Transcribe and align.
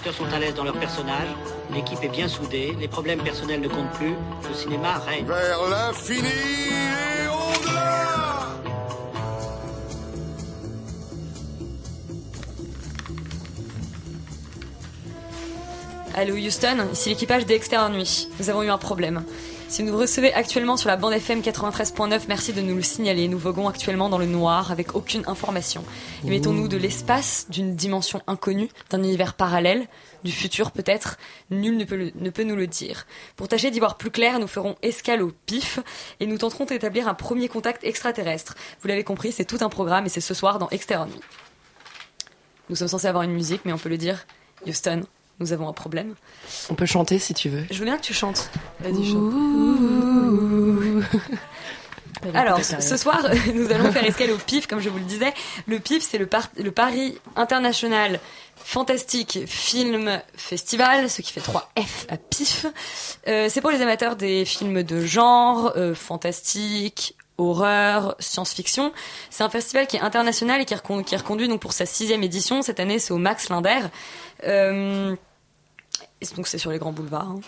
acteurs 0.00 0.14
sont 0.14 0.34
à 0.34 0.38
l'aise 0.38 0.54
dans 0.54 0.64
leur 0.64 0.78
personnage, 0.78 1.28
l'équipe 1.74 2.02
est 2.02 2.08
bien 2.08 2.26
soudée, 2.26 2.74
les 2.80 2.88
problèmes 2.88 3.22
personnels 3.22 3.60
ne 3.60 3.68
comptent 3.68 3.92
plus, 3.92 4.14
le 4.48 4.54
cinéma 4.54 4.94
règne. 4.94 5.26
Vers 5.26 5.68
l'infini 5.68 6.26
et 6.26 7.28
au-delà 7.28 8.46
Allô 16.14 16.34
Houston, 16.34 16.88
ici 16.94 17.10
l'équipage 17.10 17.44
d'Externe 17.44 17.92
Nuit. 17.92 18.28
Nous 18.38 18.48
avons 18.48 18.62
eu 18.62 18.70
un 18.70 18.78
problème. 18.78 19.22
Si 19.70 19.84
vous 19.84 19.92
nous 19.92 19.98
recevez 19.98 20.34
actuellement 20.34 20.76
sur 20.76 20.88
la 20.88 20.96
bande 20.96 21.12
FM 21.12 21.42
93.9, 21.42 22.22
merci 22.26 22.52
de 22.52 22.60
nous 22.60 22.74
le 22.74 22.82
signaler. 22.82 23.28
Nous 23.28 23.38
voguons 23.38 23.68
actuellement 23.68 24.08
dans 24.08 24.18
le 24.18 24.26
noir 24.26 24.72
avec 24.72 24.96
aucune 24.96 25.22
information. 25.28 25.84
Émettons-nous 26.26 26.66
de 26.66 26.76
l'espace, 26.76 27.46
d'une 27.50 27.76
dimension 27.76 28.20
inconnue, 28.26 28.68
d'un 28.90 28.98
univers 28.98 29.34
parallèle, 29.34 29.86
du 30.24 30.32
futur 30.32 30.72
peut-être. 30.72 31.18
Nul 31.50 31.76
ne 31.76 31.84
peut, 31.84 32.10
ne 32.12 32.30
peut 32.30 32.42
nous 32.42 32.56
le 32.56 32.66
dire. 32.66 33.06
Pour 33.36 33.46
tâcher 33.46 33.70
d'y 33.70 33.78
voir 33.78 33.96
plus 33.96 34.10
clair, 34.10 34.40
nous 34.40 34.48
ferons 34.48 34.74
escale 34.82 35.22
au 35.22 35.30
pif 35.46 35.78
et 36.18 36.26
nous 36.26 36.38
tenterons 36.38 36.64
d'établir 36.64 37.06
un 37.06 37.14
premier 37.14 37.46
contact 37.46 37.84
extraterrestre. 37.84 38.56
Vous 38.82 38.88
l'avez 38.88 39.04
compris, 39.04 39.30
c'est 39.30 39.44
tout 39.44 39.58
un 39.60 39.68
programme 39.68 40.04
et 40.04 40.08
c'est 40.08 40.20
ce 40.20 40.34
soir 40.34 40.58
dans 40.58 40.68
Externe. 40.70 41.12
Nous 42.70 42.74
sommes 42.74 42.88
censés 42.88 43.06
avoir 43.06 43.22
une 43.22 43.34
musique, 43.34 43.60
mais 43.64 43.72
on 43.72 43.78
peut 43.78 43.88
le 43.88 43.98
dire. 43.98 44.26
Houston, 44.66 45.04
nous 45.40 45.52
avons 45.52 45.68
un 45.68 45.72
problème. 45.72 46.14
On 46.68 46.74
peut 46.74 46.86
chanter 46.86 47.18
si 47.18 47.34
tu 47.34 47.48
veux. 47.48 47.64
Je 47.70 47.78
veux 47.78 47.84
bien 47.86 47.96
que 47.96 48.02
tu 48.02 48.14
chantes. 48.14 48.50
Vas-y, 48.80 49.10
chante. 49.10 49.32
Alors, 52.34 52.60
ce 52.62 52.96
soir, 52.96 53.22
nous 53.54 53.72
allons 53.72 53.90
faire 53.92 54.04
escale 54.04 54.30
au 54.32 54.36
PIF, 54.36 54.66
comme 54.66 54.80
je 54.80 54.90
vous 54.90 54.98
le 54.98 55.04
disais. 55.04 55.32
Le 55.66 55.78
PIF, 55.78 56.02
c'est 56.02 56.18
le, 56.18 56.26
par- 56.26 56.50
le 56.58 56.70
Paris 56.70 57.18
International 57.36 58.20
Fantastique 58.56 59.38
Film 59.46 60.20
Festival, 60.36 61.08
ce 61.08 61.22
qui 61.22 61.32
fait 61.32 61.40
3 61.40 61.70
F 61.78 62.06
à 62.10 62.18
PIF. 62.18 62.66
Euh, 63.26 63.46
c'est 63.48 63.62
pour 63.62 63.70
les 63.70 63.80
amateurs 63.80 64.16
des 64.16 64.44
films 64.44 64.82
de 64.82 65.00
genre, 65.04 65.72
euh, 65.76 65.94
fantastique, 65.94 67.16
horreur, 67.38 68.16
science-fiction. 68.18 68.92
C'est 69.30 69.42
un 69.42 69.48
festival 69.48 69.86
qui 69.86 69.96
est 69.96 70.00
international 70.00 70.60
et 70.60 70.66
qui 70.66 70.74
est, 70.74 70.76
reconduit 70.76 71.48
donc 71.48 71.60
pour 71.62 71.72
sa 71.72 71.86
sixième 71.86 72.22
édition. 72.22 72.60
Cette 72.60 72.80
année, 72.80 72.98
c'est 72.98 73.14
au 73.14 73.18
Max 73.18 73.48
Linder. 73.48 73.80
Euh, 74.44 75.16
donc 76.36 76.46
c'est 76.46 76.58
sur 76.58 76.70
les 76.70 76.78
grands 76.78 76.92
boulevards. 76.92 77.28
hein. 77.30 77.40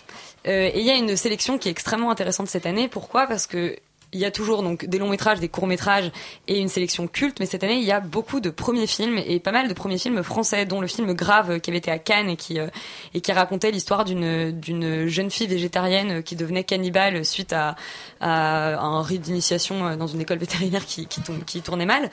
Euh, 0.47 0.71
et 0.73 0.81
il 0.81 0.85
y 0.87 0.91
a 0.91 0.95
une 0.97 1.17
sélection 1.17 1.59
qui 1.59 1.69
est 1.69 1.73
extrêmement 1.73 2.11
intéressante 2.11 2.49
cette 2.49 2.67
année. 2.67 2.89
Pourquoi? 2.89 3.27
Parce 3.27 3.47
que 3.47 3.77
il 4.15 4.21
y 4.21 4.27
a 4.27 4.31
toujours 4.31 4.63
donc 4.63 4.85
des 4.85 4.99
longs 4.99 5.09
métrages, 5.09 5.41
des 5.41 5.49
courts 5.49 5.67
métrages 5.67 6.13
et 6.47 6.59
une 6.59 6.69
sélection 6.69 7.07
culte. 7.07 7.41
Mais 7.41 7.47
cette 7.47 7.65
année, 7.65 7.77
il 7.79 7.85
y 7.85 7.93
a 7.93 8.01
beaucoup 8.01 8.41
de 8.41 8.51
premiers 8.51 8.87
films 8.87 9.17
et 9.17 9.41
pas 9.41 9.53
mal 9.53 9.69
de 9.69 9.73
premiers 9.73 9.97
films 9.97 10.23
français, 10.23 10.67
dont 10.67 10.83
le 10.83 10.87
film 10.87 11.15
Grave 11.15 11.53
euh, 11.53 11.59
qui 11.59 11.71
avait 11.71 11.79
été 11.79 11.91
à 11.91 11.99
Cannes 11.99 12.29
et 12.29 12.37
qui 12.37 12.59
euh, 12.61 12.67
et 13.15 13.23
qui 13.23 13.33
racontait 13.33 13.71
l'histoire 13.71 14.05
d'une 14.05 14.51
d'une 14.53 15.07
jeune 15.07 15.31
fille 15.31 15.47
végétarienne 15.47 16.23
qui 16.23 16.37
devenait 16.37 16.63
cannibale 16.65 17.25
suite 17.25 17.55
à, 17.55 17.75
à 18.21 18.77
un 18.81 19.01
rite 19.03 19.23
d'initiation 19.23 19.97
dans 19.97 20.07
une 20.09 20.21
école 20.21 20.37
vétérinaire 20.39 20.85
qui 20.85 21.07
qui, 21.07 21.23
tourne- 21.23 21.45
qui 21.45 21.63
tournait 21.63 21.87
mal. 21.87 22.11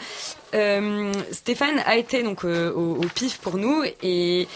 Stéphane 1.32 1.80
a 1.86 1.98
été 1.98 2.24
donc 2.24 2.44
au, 2.46 2.96
au 2.96 3.06
pif 3.14 3.40
pour 3.40 3.58
nous 3.58 3.84
et 4.04 4.48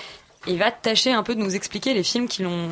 et 0.48 0.58
va 0.58 0.72
tâcher 0.72 1.12
un 1.12 1.24
peu 1.24 1.36
de 1.36 1.42
nous 1.42 1.56
expliquer 1.56 1.94
les 1.94 2.04
films 2.04 2.28
qui 2.28 2.44
l'ont 2.44 2.70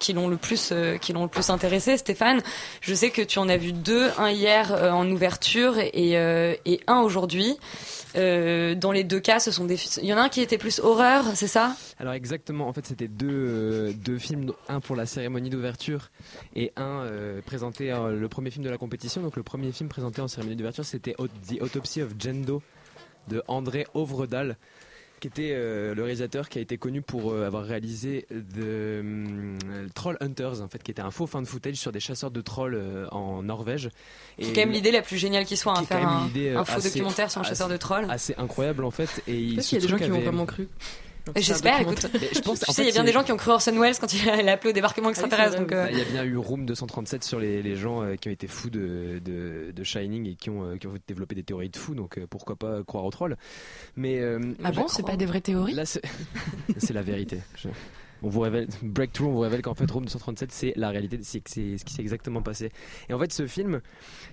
qui 0.00 0.14
l'ont 0.14 0.28
le 0.28 0.38
plus 0.38 0.70
euh, 0.72 0.96
qui 0.96 1.12
l'ont 1.12 1.24
le 1.24 1.28
plus 1.28 1.50
intéressé. 1.50 1.96
Stéphane 1.96 2.40
je 2.80 2.94
sais 2.94 3.10
que 3.10 3.22
tu 3.22 3.38
en 3.38 3.48
as 3.48 3.58
vu 3.58 3.72
deux 3.72 4.10
un 4.18 4.30
hier 4.30 4.72
euh, 4.72 4.90
en 4.90 5.08
ouverture 5.08 5.78
et 5.78 6.18
euh, 6.18 6.54
et 6.64 6.80
un 6.88 7.00
aujourd'hui. 7.00 7.56
Dans 8.14 8.90
les 8.92 9.04
deux 9.04 9.20
cas 9.20 9.38
ce 9.38 9.52
sont 9.52 9.66
des 9.66 9.76
il 9.98 10.06
y 10.06 10.12
en 10.12 10.16
a 10.16 10.22
un 10.22 10.28
qui 10.28 10.40
était 10.40 10.58
plus 10.58 10.80
horreur 10.80 11.26
c'est 11.34 11.46
ça? 11.46 11.76
Alors 12.00 12.14
exactement, 12.14 12.66
en 12.66 12.72
fait 12.72 12.84
c'était 12.84 13.06
deux, 13.06 13.92
deux 13.92 14.18
films, 14.18 14.52
un 14.68 14.80
pour 14.80 14.96
la 14.96 15.06
cérémonie 15.06 15.48
d'ouverture 15.48 16.10
et 16.56 16.72
un 16.76 17.06
présenté, 17.46 17.90
le 17.90 18.28
premier 18.28 18.50
film 18.50 18.64
de 18.64 18.70
la 18.70 18.78
compétition. 18.78 19.22
Donc 19.22 19.36
le 19.36 19.44
premier 19.44 19.70
film 19.70 19.88
présenté 19.88 20.20
en 20.20 20.26
cérémonie 20.26 20.56
d'ouverture 20.56 20.84
c'était 20.84 21.12
The 21.12 21.62
Autopsy 21.62 22.02
of 22.02 22.14
Jendo 22.18 22.62
de 23.28 23.44
André 23.46 23.86
Ovredal 23.94 24.56
qui 25.20 25.28
était 25.28 25.50
euh, 25.52 25.94
le 25.94 26.02
réalisateur 26.02 26.48
qui 26.48 26.58
a 26.58 26.62
été 26.62 26.78
connu 26.78 27.02
pour 27.02 27.32
euh, 27.32 27.46
avoir 27.46 27.64
réalisé 27.64 28.26
The 28.30 29.00
hum, 29.00 29.58
Troll 29.94 30.16
Hunters 30.20 30.60
en 30.62 30.68
fait 30.68 30.82
qui 30.82 30.90
était 30.90 31.02
un 31.02 31.10
faux 31.10 31.26
fan 31.26 31.44
footage 31.46 31.76
sur 31.76 31.92
des 31.92 32.00
chasseurs 32.00 32.30
de 32.30 32.40
trolls 32.40 32.74
euh, 32.74 33.06
en 33.10 33.42
Norvège. 33.42 33.90
Qui 34.38 34.48
est 34.50 34.52
quand 34.52 34.60
même 34.62 34.72
l'idée 34.72 34.90
la 34.90 35.02
plus 35.02 35.18
géniale 35.18 35.44
qui 35.44 35.56
soit 35.56 35.72
hein, 35.76 35.80
qui 35.82 35.86
faire 35.86 36.08
un, 36.08 36.28
euh, 36.36 36.56
un 36.56 36.64
faux 36.64 36.78
assez- 36.78 36.88
documentaire 36.88 37.30
sur 37.30 37.40
un 37.42 37.44
chasseur 37.44 37.68
de 37.68 37.76
trolls. 37.76 38.06
assez 38.10 38.34
incroyable 38.38 38.84
en 38.84 38.90
fait. 38.90 39.22
Et 39.28 39.36
il 39.38 39.54
y 39.54 39.58
a 39.76 39.78
des 39.78 39.86
gens 39.88 39.96
qui 39.98 40.08
m'ont 40.08 40.16
avait- 40.16 40.24
vraiment 40.24 40.46
cru. 40.46 40.68
J'espère 41.36 41.80
écoute. 41.80 42.06
je 42.34 42.40
pense 42.40 42.60
tu 42.60 42.72
sais 42.72 42.82
il 42.82 42.86
y 42.86 42.90
a 42.90 42.92
bien 42.92 43.04
des 43.04 43.12
gens 43.12 43.22
qui 43.24 43.32
ont 43.32 43.36
cru 43.36 43.50
Orson 43.50 43.72
Welles 43.78 43.98
quand 43.98 44.12
il 44.12 44.28
a, 44.28 44.52
appelé 44.52 44.70
au 44.70 44.72
débarquement 44.72 45.10
extraterrestre 45.10 45.58
donc 45.58 45.72
euh, 45.72 45.84
Bah, 45.84 45.90
Il 45.92 45.98
y 45.98 46.00
a 46.00 46.04
bien 46.04 46.24
eu 46.24 46.36
Room 46.36 46.66
237 46.66 47.24
sur 47.24 47.38
les, 47.40 47.62
les 47.62 47.76
gens 47.76 48.02
euh, 48.02 48.16
qui 48.16 48.28
ont 48.28 48.32
été 48.32 48.46
fous 48.46 48.70
de, 48.70 49.20
de, 49.24 49.72
de 49.74 49.84
Shining 49.84 50.26
et 50.28 50.34
qui 50.34 50.50
ont, 50.50 50.64
euh, 50.64 50.76
qui 50.76 50.86
ont 50.86 50.94
développé 51.06 51.34
des 51.34 51.42
théories 51.42 51.68
de 51.70 51.76
fous, 51.76 51.94
donc 51.94 52.18
euh, 52.18 52.26
pourquoi 52.28 52.56
pas 52.56 52.82
croire 52.84 53.04
aux 53.04 53.10
trolls. 53.10 53.36
Mais 53.96 54.18
euh, 54.20 54.40
Ah 54.64 54.72
bon, 54.72 54.88
c'est 54.88 55.04
pas 55.06 55.16
des 55.16 55.26
vraies 55.26 55.40
théories? 55.40 55.74
Là, 55.74 55.86
c'est 55.86 56.02
c'est 56.78 56.92
la 56.92 57.02
vérité. 57.02 57.38
Je- 57.56 57.68
On 58.22 58.28
vous 58.28 58.40
révèle, 58.40 58.68
Breakthrough, 58.82 59.28
on 59.28 59.32
vous 59.32 59.40
révèle 59.40 59.62
qu'en 59.62 59.74
fait, 59.74 59.90
Room 59.90 60.04
237, 60.04 60.52
c'est 60.52 60.72
la 60.76 60.90
réalité, 60.90 61.18
c'est 61.22 61.42
ce 61.46 61.84
qui 61.84 61.92
s'est 61.92 62.02
exactement 62.02 62.42
passé. 62.42 62.70
Et 63.08 63.14
en 63.14 63.18
fait, 63.18 63.32
ce 63.32 63.46
film, 63.46 63.80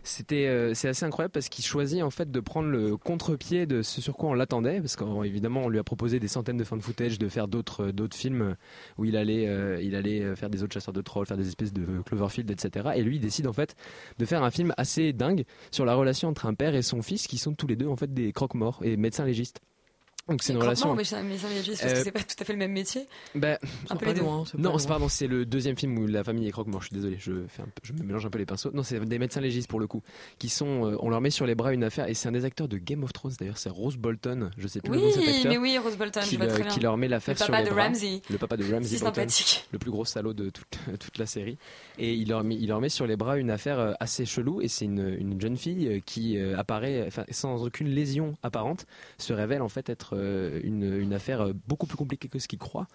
c'était, 0.04 0.48
euh, 0.48 0.74
c'est 0.74 0.88
assez 0.88 1.06
incroyable 1.06 1.32
parce 1.32 1.50
qu'il 1.50 1.64
choisit 1.66 2.02
en 2.02 2.10
fait 2.10 2.32
de 2.32 2.40
prendre 2.40 2.70
le 2.70 2.98
contre-pied 2.98 3.66
de 3.66 3.82
ce 3.82 4.02
sur 4.02 4.16
quoi 4.16 4.30
on 4.30 4.34
l'attendait, 4.34 4.80
parce 4.80 4.96
qu'évidemment, 4.96 5.62
on 5.66 5.70
lui 5.70 5.80
a 5.80 5.84
proposé 5.84 6.20
des 6.20 6.28
centaines 6.28 6.58
de 6.58 6.64
fan 6.64 6.82
footage 6.82 7.20
de 7.20 7.28
faire 7.28 7.48
d'autres, 7.48 7.92
d'autres 7.92 8.18
films 8.18 8.56
où 8.98 9.06
il 9.06 9.16
allait, 9.16 9.48
euh, 9.48 9.82
il 9.82 9.96
allait 9.96 10.22
euh, 10.22 10.36
faire 10.36 10.50
des 10.50 10.64
autres 10.64 10.74
chasseurs 10.74 10.94
de 10.94 11.02
trolls, 11.02 11.26
faire 11.26 11.38
des 11.38 11.48
espèces 11.48 11.74
de 11.74 12.02
Cloverfield, 12.06 12.50
etc. 12.52 12.90
Et 12.96 13.04
lui, 13.04 13.18
il 13.18 13.22
décide 13.22 13.48
en 13.48 13.54
fait 13.54 13.76
de 14.18 14.26
faire 14.26 14.44
un 14.44 14.52
film 14.52 14.74
assez 14.78 15.14
dingue 15.14 15.44
sur 15.72 15.86
la 15.86 15.96
relation 15.96 16.30
entre 16.30 16.46
un 16.46 16.54
père 16.54 16.76
et 16.76 16.82
son 16.82 17.02
fils, 17.02 17.28
qui 17.28 17.38
sont 17.38 17.54
tous 17.54 17.68
les 17.68 17.76
deux 17.76 17.88
en 17.88 17.96
fait 17.96 18.12
des 18.12 18.32
croque-morts 18.32 18.80
et 18.84 18.98
médecins 18.98 19.26
légistes. 19.26 19.62
Donc 20.28 20.44
c'est 20.44 20.54
une 20.54 20.60
relation. 20.60 20.94
mais 20.96 21.04
ça 21.04 21.22
mais 21.24 21.38
ça 21.38 21.48
mais 21.50 21.64
juste 21.64 21.82
parce 21.82 21.94
que 21.94 22.00
Euh, 22.00 22.04
c'est 22.04 22.12
pas 22.12 22.20
tout 22.20 22.36
à 22.40 22.44
fait 22.46 22.54
le 22.54 22.60
même 22.60 22.72
métier 22.74 23.08
Bah, 23.36 23.58
un 23.90 23.96
peu 23.96 24.06
les 24.08 24.14
deux 24.14 24.22
non, 24.58 24.78
c'est 24.78 24.88
pardon, 24.88 25.08
c'est 25.08 25.28
le 25.28 25.46
deuxième 25.46 25.78
film 25.78 25.98
où 25.98 26.06
la 26.08 26.24
famille 26.24 26.48
est 26.48 26.52
croque-mort. 26.52 26.82
Je 26.82 26.88
suis 26.88 26.96
désolé, 26.96 27.16
je 27.20 27.32
fais 27.48 27.62
un 27.62 27.66
peu- 27.66 27.82
je 27.84 27.94
me 27.94 28.04
mélange 28.04 28.26
un 28.26 28.30
peu 28.30 28.38
les 28.38 28.46
pinceaux. 28.46 28.72
Non, 28.74 28.84
c'est 28.84 29.00
des 29.00 29.20
médecins 29.20 29.40
légistes 29.42 29.70
pour 29.70 29.80
le 29.80 29.88
coup, 29.88 30.02
qui 30.38 30.50
sont, 30.50 30.86
euh, 30.92 30.98
on 31.00 31.10
leur 31.10 31.22
met 31.22 31.30
sur 31.30 31.46
les 31.46 31.56
bras 31.56 31.74
une 31.74 31.84
affaire 31.84 32.08
et 32.10 32.14
c'est 32.14 32.28
un 32.28 32.32
des 32.34 32.46
acteurs 32.46 32.68
de 32.68 32.78
Game 32.78 33.04
of 33.04 33.14
Thrones 33.14 33.34
d'ailleurs, 33.40 33.58
c'est 33.58 33.70
Rose 33.70 33.98
Bolton. 33.98 34.50
Je 34.58 34.68
sais 34.68 34.82
plus 34.82 34.94
le 34.94 35.00
nom 35.00 35.08
de 35.08 35.12
cet 35.12 35.22
oui 35.22 35.30
acteur. 35.38 35.52
mais 35.52 35.58
oui 35.58 35.78
Rose 35.78 35.96
Bolton 35.98 36.20
qui, 36.22 36.32
je 36.32 36.36
vois 36.38 36.46
le- 36.46 36.52
très 36.52 36.64
bien 36.64 36.72
qui 36.72 36.80
leur 36.82 36.98
met 36.98 37.08
l'affaire 37.08 37.36
le 37.36 37.38
sur 37.38 37.48
papa 37.48 37.64
les 37.64 37.70
bras. 37.70 37.84
Ramsey 37.84 38.22
Le 38.30 38.38
papa 38.38 38.58
de 38.58 38.64
Ramsey 38.74 38.98
sympathique 38.98 39.66
le 39.72 39.80
plus 39.80 39.92
gros 39.92 40.06
salaud 40.06 40.34
de 40.34 40.50
toute, 40.50 40.78
toute 41.00 41.18
la 41.18 41.26
série. 41.26 41.58
Et 42.00 42.14
il 42.14 42.30
leur, 42.30 42.44
met, 42.44 42.56
il 42.56 42.68
leur 42.68 42.82
met 42.82 42.90
sur 42.90 43.08
les 43.08 43.16
bras 43.16 43.38
une 43.38 43.50
affaire 43.52 43.80
euh, 43.80 43.94
assez 44.00 44.26
chelou. 44.26 44.62
Et 44.62 44.68
c'est 44.68 44.86
une, 44.86 45.16
une 45.20 45.40
jeune 45.40 45.56
fille 45.58 45.88
euh, 45.88 46.00
qui 46.06 46.38
euh, 46.38 46.58
apparaît, 46.58 47.10
sans 47.32 47.64
aucune 47.64 47.88
lésion 47.88 48.36
apparente, 48.44 48.86
se 49.18 49.32
révèle 49.34 49.62
en 49.62 49.70
fait 49.70 49.90
être 49.90 50.16
euh, 50.16 50.17
une, 50.64 51.00
une 51.00 51.14
affaire 51.14 51.42
euh, 51.42 51.54
beaucoup 51.68 51.88
plus 51.88 51.98
compliquée 51.98 52.28
que 52.28 52.40
ce 52.40 52.48
qu'il 52.48 52.60
croit. 52.60 52.88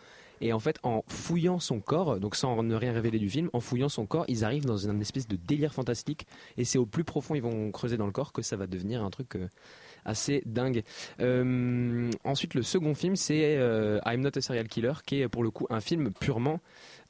Et 0.42 0.52
en 0.52 0.58
fait, 0.58 0.78
en 0.82 1.04
fouillant 1.06 1.60
son 1.60 1.78
corps, 1.78 2.18
donc 2.18 2.34
sans 2.34 2.62
ne 2.64 2.74
rien 2.74 2.92
révéler 2.92 3.20
du 3.20 3.30
film, 3.30 3.48
en 3.52 3.60
fouillant 3.60 3.88
son 3.88 4.06
corps, 4.06 4.24
ils 4.26 4.44
arrivent 4.44 4.66
dans 4.66 4.76
une 4.76 5.00
espèce 5.00 5.28
de 5.28 5.36
délire 5.36 5.72
fantastique. 5.72 6.26
Et 6.56 6.64
c'est 6.64 6.78
au 6.78 6.84
plus 6.84 7.04
profond, 7.04 7.36
ils 7.36 7.42
vont 7.42 7.70
creuser 7.70 7.96
dans 7.96 8.06
le 8.06 8.12
corps, 8.12 8.32
que 8.32 8.42
ça 8.42 8.56
va 8.56 8.66
devenir 8.66 9.04
un 9.04 9.10
truc 9.10 9.36
euh, 9.36 9.46
assez 10.04 10.42
dingue. 10.44 10.82
Euh, 11.20 12.10
ensuite, 12.24 12.54
le 12.54 12.62
second 12.62 12.94
film, 12.94 13.14
c'est 13.14 13.56
euh, 13.56 14.00
I'm 14.04 14.20
Not 14.20 14.36
a 14.36 14.40
Serial 14.40 14.66
Killer, 14.66 14.94
qui 15.06 15.20
est 15.20 15.28
pour 15.28 15.44
le 15.44 15.50
coup 15.50 15.68
un 15.70 15.80
film 15.80 16.10
purement 16.12 16.58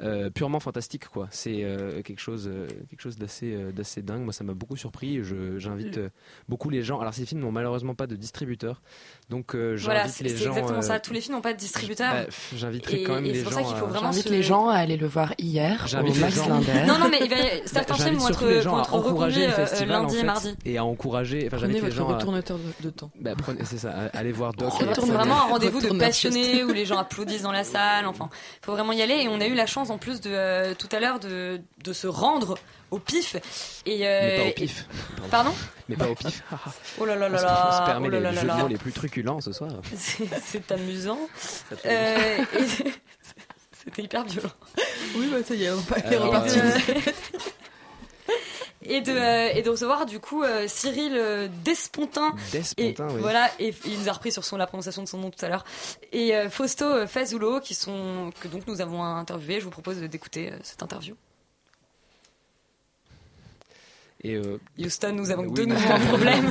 euh, 0.00 0.30
purement 0.30 0.60
fantastique 0.60 1.08
quoi. 1.08 1.28
C'est 1.30 1.64
euh, 1.64 2.02
quelque 2.02 2.20
chose, 2.20 2.48
euh, 2.52 2.66
quelque 2.90 3.00
chose 3.02 3.16
d'assez, 3.18 3.52
euh, 3.54 3.72
d'assez 3.72 4.02
dingue. 4.02 4.22
Moi, 4.22 4.32
ça 4.32 4.44
m'a 4.44 4.54
beaucoup 4.54 4.76
surpris. 4.76 5.22
Je, 5.22 5.58
j'invite 5.58 5.98
euh, 5.98 6.08
beaucoup 6.48 6.70
les 6.70 6.82
gens. 6.82 7.00
Alors, 7.00 7.14
ces 7.14 7.26
films 7.26 7.40
n'ont 7.40 7.52
malheureusement 7.52 7.94
pas 7.94 8.06
de 8.06 8.16
distributeur, 8.16 8.80
donc 9.30 9.54
euh, 9.54 9.76
j'invite 9.76 9.84
Voilà, 9.84 10.08
c'est 10.08 10.24
les 10.24 10.30
c'est 10.30 10.44
gens. 10.44 10.50
exactement 10.50 10.78
euh, 10.78 10.82
ça. 10.82 11.00
Tous 11.00 11.12
les 11.12 11.20
films 11.20 11.36
n'ont 11.36 11.40
pas 11.42 11.52
de 11.52 11.58
distributeur. 11.58 12.12
bah, 12.12 12.24
j'inviterai 12.56 13.02
quand 13.02 13.14
même 13.16 13.26
et 13.26 13.32
les 13.32 13.38
c'est 13.38 13.42
pour 13.44 13.52
gens. 13.52 13.58
ça 13.58 13.64
qu'il 13.64 13.76
faut 13.76 13.84
à- 13.86 13.88
vraiment 13.88 14.12
J'invite 14.12 14.24
se- 14.28 14.32
les 14.32 14.42
gens 14.42 14.68
à 14.68 14.76
aller 14.76 14.96
le 14.96 15.06
voir 15.06 15.34
hier 15.38 15.82
au 15.84 15.88
J'invite 15.88 16.14
les 16.14 16.20
Max 16.20 16.34
gens- 16.36 16.48
Linder. 16.48 16.72
Non, 16.86 16.98
non, 16.98 17.08
mais 17.10 17.18
il 17.22 17.30
va 17.30 17.36
y- 17.38 17.62
certains 17.66 17.94
films 17.94 18.16
vont 18.16 18.28
être, 18.28 18.46
les 18.46 18.62
gens 18.62 18.70
vont 18.72 18.76
à 18.78 18.80
encourager 18.92 19.10
reproduits 19.10 19.42
le 19.46 19.48
euh, 19.52 19.66
festival 19.66 19.88
lundi 20.02 20.16
en 20.16 20.20
et 20.20 20.24
mardi. 20.24 20.54
et 20.64 20.78
à 20.78 20.84
encourager. 20.84 21.44
Enfin, 21.46 21.58
j'invite 21.58 21.82
les 21.82 21.90
gens 21.90 22.08
à- 22.08 22.14
retournateur 22.14 22.58
de, 22.58 22.84
de 22.84 22.90
temps. 22.90 23.10
Bah, 23.20 23.32
prenez- 23.36 23.64
c'est 23.64 23.78
ça, 23.78 23.92
allez 24.12 24.32
voir 24.32 24.52
Doc. 24.54 24.72
C'est 24.78 24.84
Retourne- 24.86 25.10
vraiment 25.10 25.36
un 25.36 25.50
rendez-vous 25.50 25.80
de 25.80 25.98
passionnés 25.98 26.64
où 26.64 26.72
les 26.72 26.84
gens 26.86 26.98
applaudissent 26.98 27.42
dans 27.42 27.52
la 27.52 27.64
salle. 27.64 28.06
Enfin, 28.06 28.28
faut 28.62 28.72
vraiment 28.72 28.92
y 28.92 29.02
aller. 29.02 29.14
Et 29.22 29.28
on 29.28 29.40
a 29.40 29.46
eu 29.46 29.54
la 29.54 29.66
chance 29.66 29.90
en 29.92 29.98
plus 29.98 30.20
de 30.20 30.30
euh, 30.32 30.74
tout 30.74 30.88
à 30.92 31.00
l'heure 31.00 31.20
de, 31.20 31.60
de 31.84 31.92
se 31.92 32.06
rendre 32.06 32.56
au 32.90 32.98
pif. 32.98 33.36
Et, 33.86 34.06
euh, 34.06 34.20
Mais 34.22 34.36
pas 34.36 34.42
au 34.42 34.46
et- 34.48 34.52
pif. 34.52 34.86
Pardon 35.30 35.52
Mais 35.88 35.96
pas 35.96 36.08
au 36.08 36.14
pif. 36.14 36.42
Oh 37.00 37.04
là 37.06 37.16
là 37.16 37.28
là 37.28 37.40
là. 37.42 37.68
on 37.72 37.80
se 37.80 37.86
permet 37.90 38.08
oh 38.08 38.10
là 38.10 38.18
les 38.18 38.24
là 38.36 38.42
là 38.44 38.60
jeux 38.62 38.68
les 38.68 38.76
plus 38.78 38.92
truculents 38.92 39.40
ce 39.40 39.52
soir. 39.52 39.70
C'est 39.96 40.72
amusant. 40.72 41.18
Euh, 41.86 42.38
C'était 43.84 44.02
hyper 44.02 44.24
violent. 44.24 44.50
Oui, 45.16 45.28
bah 45.32 45.38
ça 45.44 45.54
y 45.56 45.64
est, 45.64 45.70
on 45.70 45.76
va. 45.76 45.96
Euh, 48.92 48.96
Et 48.96 49.00
de, 49.00 49.12
euh, 49.12 49.48
et 49.54 49.62
de 49.62 49.70
recevoir 49.70 50.06
du 50.06 50.18
coup 50.20 50.42
euh, 50.42 50.66
Cyril 50.68 51.12
euh, 51.16 51.48
Despontin. 51.64 52.34
Et 52.54 52.58
Despontin, 52.58 53.08
oui. 53.14 53.20
voilà, 53.20 53.50
et 53.58 53.74
il 53.86 53.98
nous 53.98 54.08
a 54.08 54.12
repris 54.12 54.32
sur 54.32 54.44
son 54.44 54.56
la 54.56 54.66
prononciation 54.66 55.02
de 55.02 55.08
son 55.08 55.18
nom 55.18 55.30
tout 55.30 55.44
à 55.44 55.48
l'heure. 55.48 55.64
Et 56.12 56.34
euh, 56.36 56.48
Fausto 56.50 57.06
Fazulo, 57.06 57.60
qui 57.60 57.74
sont 57.74 58.30
que 58.40 58.48
donc 58.48 58.66
nous 58.66 58.80
avons 58.80 59.02
interviewé. 59.04 59.60
Je 59.60 59.64
vous 59.64 59.70
propose 59.70 59.98
d'écouter 59.98 60.50
euh, 60.52 60.56
cette 60.62 60.82
interview. 60.82 61.14
Et 64.24 64.36
euh, 64.36 64.60
Houston, 64.78 65.12
nous 65.14 65.32
avons 65.32 65.46
Oui, 65.46 65.52
de 65.52 65.64
nouveau 65.64 65.90
un 65.92 65.98
problème. 66.06 66.48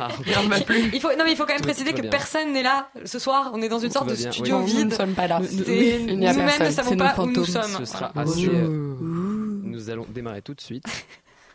Ah, 0.00 0.08
il 0.92 1.00
faut, 1.00 1.08
non, 1.10 1.24
mais 1.24 1.32
il 1.32 1.36
faut 1.36 1.42
quand 1.44 1.48
même 1.54 1.58
Tout- 1.58 1.64
préciser 1.64 1.92
tout 1.92 2.02
que 2.02 2.06
personne 2.06 2.52
n'est 2.52 2.62
là 2.62 2.88
ce 3.04 3.18
soir. 3.18 3.50
On 3.52 3.60
est 3.62 3.68
dans 3.68 3.80
une 3.80 3.88
Tout 3.88 3.94
sorte 3.94 4.08
de 4.10 4.14
bien, 4.14 4.30
studio 4.30 4.58
oui. 4.60 4.72
Nous 4.74 4.78
ne 4.78 4.84
vide. 4.84 4.94
sommes 4.94 5.14
pas 5.14 5.26
là. 5.26 5.40
C'est- 5.44 6.00
Il 6.06 6.18
n'y 6.20 6.28
a 6.28 6.32
Nous-mêmes 6.32 6.46
ne 6.46 6.50
personne. 6.58 6.70
savons 6.84 6.96
pas 6.96 7.16
où 7.18 7.26
nous 7.26 7.44
sommes. 7.44 7.64
ce 7.64 7.84
sera 7.84 8.12
Voilà. 8.14 8.30
Nous 8.30 9.90
allons 9.90 10.06
démarrer 10.08 10.40
tout 10.42 10.54
de 10.54 10.60
suite. 10.60 10.84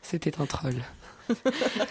C'était 0.03 0.39
un 0.39 0.45
troll. 0.45 0.75
tu 1.29 1.33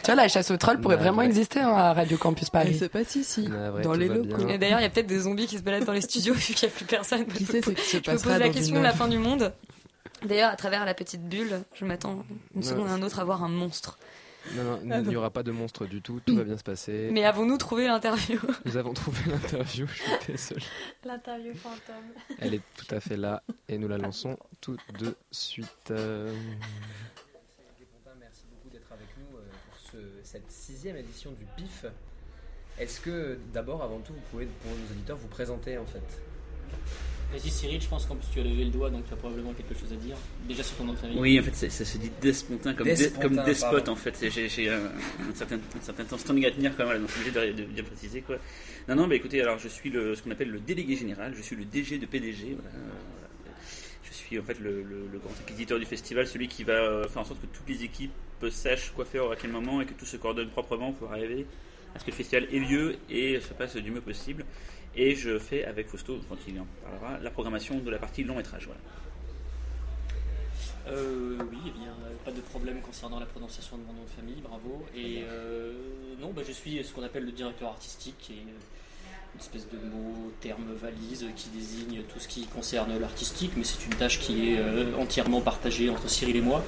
vois, 0.06 0.14
la 0.14 0.28
chasse 0.28 0.50
au 0.50 0.56
troll 0.58 0.78
pourrait 0.80 0.96
vraiment 0.98 1.22
exister 1.22 1.60
hein, 1.60 1.74
à 1.74 1.94
Radio 1.94 2.18
Campus 2.18 2.48
Elle 2.48 2.50
Paris. 2.52 2.78
se 2.78 2.84
passe 2.84 3.16
ici, 3.16 3.48
dans 3.82 3.94
les 3.94 4.08
locaux. 4.08 4.46
Et 4.48 4.58
d'ailleurs, 4.58 4.78
il 4.80 4.82
y 4.82 4.86
a 4.86 4.90
peut-être 4.90 5.06
des 5.06 5.20
zombies 5.20 5.46
qui 5.46 5.56
se 5.58 5.62
baladent 5.62 5.84
dans 5.86 5.92
les 5.92 6.02
studios 6.02 6.34
vu 6.34 6.54
qu'il 6.54 6.68
n'y 6.68 6.72
a 6.72 6.76
plus 6.76 6.84
personne. 6.84 7.24
Qui 7.26 7.44
sait 7.46 7.62
ce 7.62 7.70
qui 7.70 7.82
se 7.82 7.90
Je 7.92 7.96
me 7.96 8.02
pose 8.02 8.22
passera 8.22 8.38
la 8.38 8.50
question 8.50 8.76
de 8.78 8.82
la 8.84 8.92
fin 8.92 9.08
du 9.08 9.18
monde. 9.18 9.52
D'ailleurs, 10.24 10.50
à 10.52 10.56
travers 10.56 10.84
la 10.84 10.94
petite 10.94 11.26
bulle, 11.28 11.62
je 11.74 11.84
m'attends 11.84 12.24
une 12.54 12.62
seconde 12.62 12.88
à 12.88 12.92
un 12.92 13.02
autre 13.02 13.18
à 13.18 13.24
voir 13.24 13.42
un 13.42 13.48
monstre. 13.48 13.98
Non, 14.56 14.64
non, 14.84 14.98
il 15.02 15.08
n'y 15.08 15.16
aura 15.16 15.30
pas 15.30 15.42
de 15.44 15.50
monstre 15.52 15.86
du 15.86 16.02
tout. 16.02 16.20
Tout 16.26 16.36
va 16.36 16.42
bien 16.44 16.58
se 16.58 16.62
passer. 16.64 17.08
Mais 17.12 17.24
avons-nous 17.24 17.56
trouvé 17.58 17.86
l'interview? 17.86 18.38
Nous 18.64 18.76
avons 18.76 18.92
trouvé 18.92 19.18
l'interview. 19.28 19.86
Je 19.86 19.92
suis 19.94 20.12
désolé. 20.28 20.62
L'interview 21.04 21.54
fantôme. 21.54 22.04
Elle 22.40 22.54
est 22.54 22.60
tout 22.76 22.92
à 22.94 23.00
fait 23.00 23.16
là 23.16 23.42
et 23.68 23.78
nous 23.78 23.88
la 23.88 23.98
lançons 23.98 24.36
tout 24.60 24.76
de 24.98 25.14
suite. 25.30 25.90
Euh, 25.92 26.32
Merci 28.20 28.42
beaucoup 28.50 28.68
d'être 28.72 28.92
avec 28.92 29.06
nous 29.18 29.36
euh, 29.38 29.42
pour 29.70 29.78
ce- 29.92 30.21
cette 30.32 30.50
sixième 30.50 30.96
édition 30.96 31.30
du 31.32 31.44
PIF. 31.56 31.84
Est-ce 32.78 33.00
que 33.00 33.36
d'abord, 33.52 33.82
avant 33.82 33.98
tout, 33.98 34.14
vous 34.14 34.22
pouvez 34.30 34.46
pour 34.62 34.70
nos 34.70 34.90
auditeurs 34.90 35.18
vous 35.18 35.28
présenter 35.28 35.76
en 35.76 35.84
fait? 35.84 36.00
Vas-y 37.30 37.50
Cyril, 37.50 37.80
je 37.82 37.88
pense 37.88 38.06
qu'en 38.06 38.16
plus 38.16 38.28
tu 38.32 38.40
as 38.40 38.42
levé 38.42 38.64
le 38.64 38.70
doigt 38.70 38.90
donc 38.90 39.06
tu 39.06 39.12
as 39.12 39.16
probablement 39.16 39.52
quelque 39.52 39.74
chose 39.74 39.92
à 39.92 39.96
dire. 39.96 40.16
Déjà 40.48 40.62
sur 40.62 40.76
ton 40.78 40.84
nom 40.84 40.92
de 40.94 40.98
famille. 40.98 41.18
Oui, 41.18 41.38
en 41.38 41.42
fait, 41.42 41.70
ça, 41.70 41.84
se 41.84 41.98
dit 41.98 42.10
despontin 42.20 42.72
comme, 42.72 42.88
pardon. 43.60 43.92
en 43.92 43.96
fait. 43.96 44.30
J'ai 44.30 44.48
j'ai 44.48 44.70
un, 44.70 44.86
un 44.86 45.34
certain, 45.34 45.56
un 45.56 45.82
certain 45.82 46.04
temps 46.04 46.18
standing 46.18 46.46
à 46.46 46.50
tenir 46.50 46.74
quand 46.76 46.86
même, 46.86 47.00
donc 47.00 47.08
je 47.08 47.20
suis 47.20 47.30
obligé 47.30 47.52
de, 47.52 47.62
de 47.62 47.64
bien 47.66 47.84
préciser 47.84 48.22
quoi. 48.22 48.36
Non, 48.88 48.96
non, 48.96 49.08
bah 49.08 49.14
écoutez, 49.14 49.40
alors 49.42 49.58
je 49.58 49.68
suis 49.68 49.90
le, 49.90 50.14
ce 50.14 50.22
qu'on 50.22 50.30
appelle 50.30 50.50
le 50.50 50.60
délégué 50.60 50.96
général, 50.96 51.34
je 51.36 51.42
suis 51.42 51.56
le 51.56 51.66
DG 51.66 51.98
de 51.98 52.06
PDG. 52.06 52.56
Voilà. 52.58 52.70
En 54.38 54.42
fait 54.42 54.58
le, 54.60 54.82
le- 54.82 55.08
le 55.12 55.18
grand 55.18 55.30
acquisiteur 55.40 55.78
du 55.78 55.86
festival, 55.86 56.26
celui 56.26 56.48
qui 56.48 56.64
va 56.64 56.72
euh, 56.74 57.08
faire 57.08 57.22
en 57.22 57.24
sorte 57.24 57.40
que 57.40 57.46
toutes 57.46 57.68
les 57.68 57.84
équipes 57.84 58.12
sachent 58.50 58.90
quoi 58.90 59.04
faire 59.04 59.30
à 59.30 59.36
quel 59.36 59.50
moment 59.52 59.80
et 59.80 59.86
que 59.86 59.92
tout 59.94 60.04
se 60.06 60.16
coordonne 60.16 60.48
proprement 60.50 60.92
pour 60.92 61.12
arriver 61.12 61.46
à 61.94 61.98
ce 61.98 62.04
que 62.04 62.10
le 62.10 62.16
festival 62.16 62.48
ait 62.52 62.58
lieu 62.58 62.96
et 63.08 63.40
se 63.40 63.52
passe 63.54 63.76
du 63.76 63.90
mieux 63.90 64.00
possible. 64.00 64.44
Et 64.96 65.14
je 65.14 65.38
fais 65.38 65.64
avec 65.64 65.86
Fausto, 65.88 66.18
quand 66.28 66.36
il 66.48 66.58
en 66.60 66.66
parlera, 66.82 67.18
la 67.20 67.30
programmation 67.30 67.78
de 67.78 67.90
la 67.90 67.98
partie 67.98 68.24
long 68.24 68.36
métrage. 68.36 68.66
Voilà. 68.66 68.80
Euh, 70.88 71.38
oui, 71.50 71.58
eh 71.68 71.70
bien, 71.70 71.92
euh, 72.04 72.12
pas 72.24 72.32
de 72.32 72.40
problème 72.40 72.80
concernant 72.80 73.20
la 73.20 73.26
prononciation 73.26 73.78
de 73.78 73.84
mon 73.84 73.92
nom 73.92 74.02
de 74.02 74.08
famille, 74.10 74.40
bravo. 74.42 74.84
Et 74.96 75.22
euh, 75.22 75.72
non, 76.20 76.32
bah, 76.32 76.42
je 76.46 76.52
suis 76.52 76.82
ce 76.82 76.92
qu'on 76.92 77.04
appelle 77.04 77.24
le 77.24 77.32
directeur 77.32 77.68
artistique, 77.68 78.32
euh, 78.32 78.50
une 79.34 79.40
espèce 79.40 79.66
de 79.72 79.78
mot, 79.88 80.30
terme 80.42 80.64
valise 80.80 81.24
qui 81.36 81.48
désigne 81.54 82.02
tout 82.12 82.20
ce 82.20 82.28
qui 82.28 82.46
concerne 82.46 82.90
l'artistique, 83.00 83.52
mais 83.56 83.64
c'est 83.64 83.86
une 83.86 83.94
tâche 83.94 84.18
qui 84.20 84.50
est 84.50 84.58
euh, 84.58 84.92
entièrement 85.00 85.40
partagée 85.40 85.88
entre 85.88 86.08
Cyril 86.08 86.36
et 86.36 86.40
moi. 86.42 86.62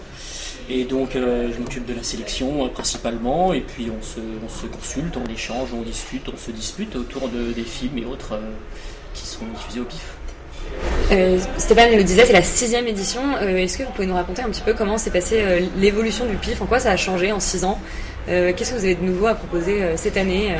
Et 0.71 0.85
donc, 0.85 1.15
euh, 1.15 1.53
je 1.53 1.59
m'occupe 1.59 1.85
de 1.85 1.93
la 1.93 2.03
sélection 2.03 2.65
euh, 2.65 2.69
principalement, 2.69 3.53
et 3.53 3.61
puis 3.61 3.91
on 3.91 4.03
se, 4.03 4.21
on 4.43 4.49
se 4.49 4.67
consulte, 4.67 5.15
on 5.17 5.31
échange, 5.31 5.69
on 5.75 5.83
discute, 5.83 6.27
on 6.33 6.39
se 6.39 6.51
dispute 6.53 6.97
autour 6.97 7.29
de, 7.29 7.53
des 7.53 7.65
films 7.65 7.99
et 7.99 8.07
autres 8.07 8.41
qui 9.13 9.27
sont 9.27 9.45
diffusés 9.55 9.81
au 9.81 9.85
pif. 9.85 10.15
Euh, 11.13 11.39
Stéphane 11.59 11.95
le 11.95 12.03
disait, 12.03 12.25
c'est 12.25 12.33
la 12.33 12.43
sixième 12.43 12.87
édition. 12.87 13.39
Est-ce 13.39 13.77
que 13.77 13.83
vous 13.83 13.93
pouvez 13.93 14.07
nous 14.07 14.15
raconter 14.15 14.41
un 14.41 14.49
petit 14.49 14.63
peu 14.63 14.73
comment 14.73 14.97
s'est 14.97 15.11
passée 15.11 15.69
l'évolution 15.77 16.25
du 16.25 16.37
PIF? 16.37 16.63
En 16.63 16.67
quoi 16.67 16.81
ça 16.81 16.91
a 16.93 16.97
changé 16.97 17.31
en 17.31 17.41
six 17.41 17.65
ans? 17.65 17.79
Qu'est-ce 18.27 18.71
que 18.71 18.79
vous 18.79 18.85
avez 18.85 18.95
de 18.95 19.05
nouveau 19.05 19.27
à 19.27 19.35
proposer 19.35 19.97
cette 19.97 20.17
année 20.17 20.57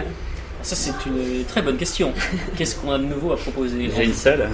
Ça, 0.65 0.75
c'est 0.77 0.95
une 1.05 1.45
très 1.45 1.61
bonne 1.61 1.77
question. 1.77 2.15
Qu'est-ce 2.57 2.77
qu'on 2.77 2.91
a 2.91 2.97
de 2.97 3.05
nouveau 3.05 3.33
à 3.33 3.37
proposer 3.37 3.91
J'ai 3.95 4.05
une 4.05 4.15
salle. 4.15 4.49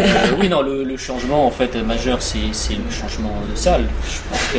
Euh, 0.00 0.32
oui, 0.40 0.48
non, 0.48 0.62
le, 0.62 0.82
le 0.82 0.96
changement 0.96 1.46
en 1.46 1.50
fait 1.52 1.76
majeur, 1.76 2.20
c'est 2.20 2.38
le 2.38 2.90
changement 2.90 3.32
de 3.48 3.56
salle. 3.56 3.84
Je 4.04 4.18
pense 4.28 4.42
que 4.52 4.58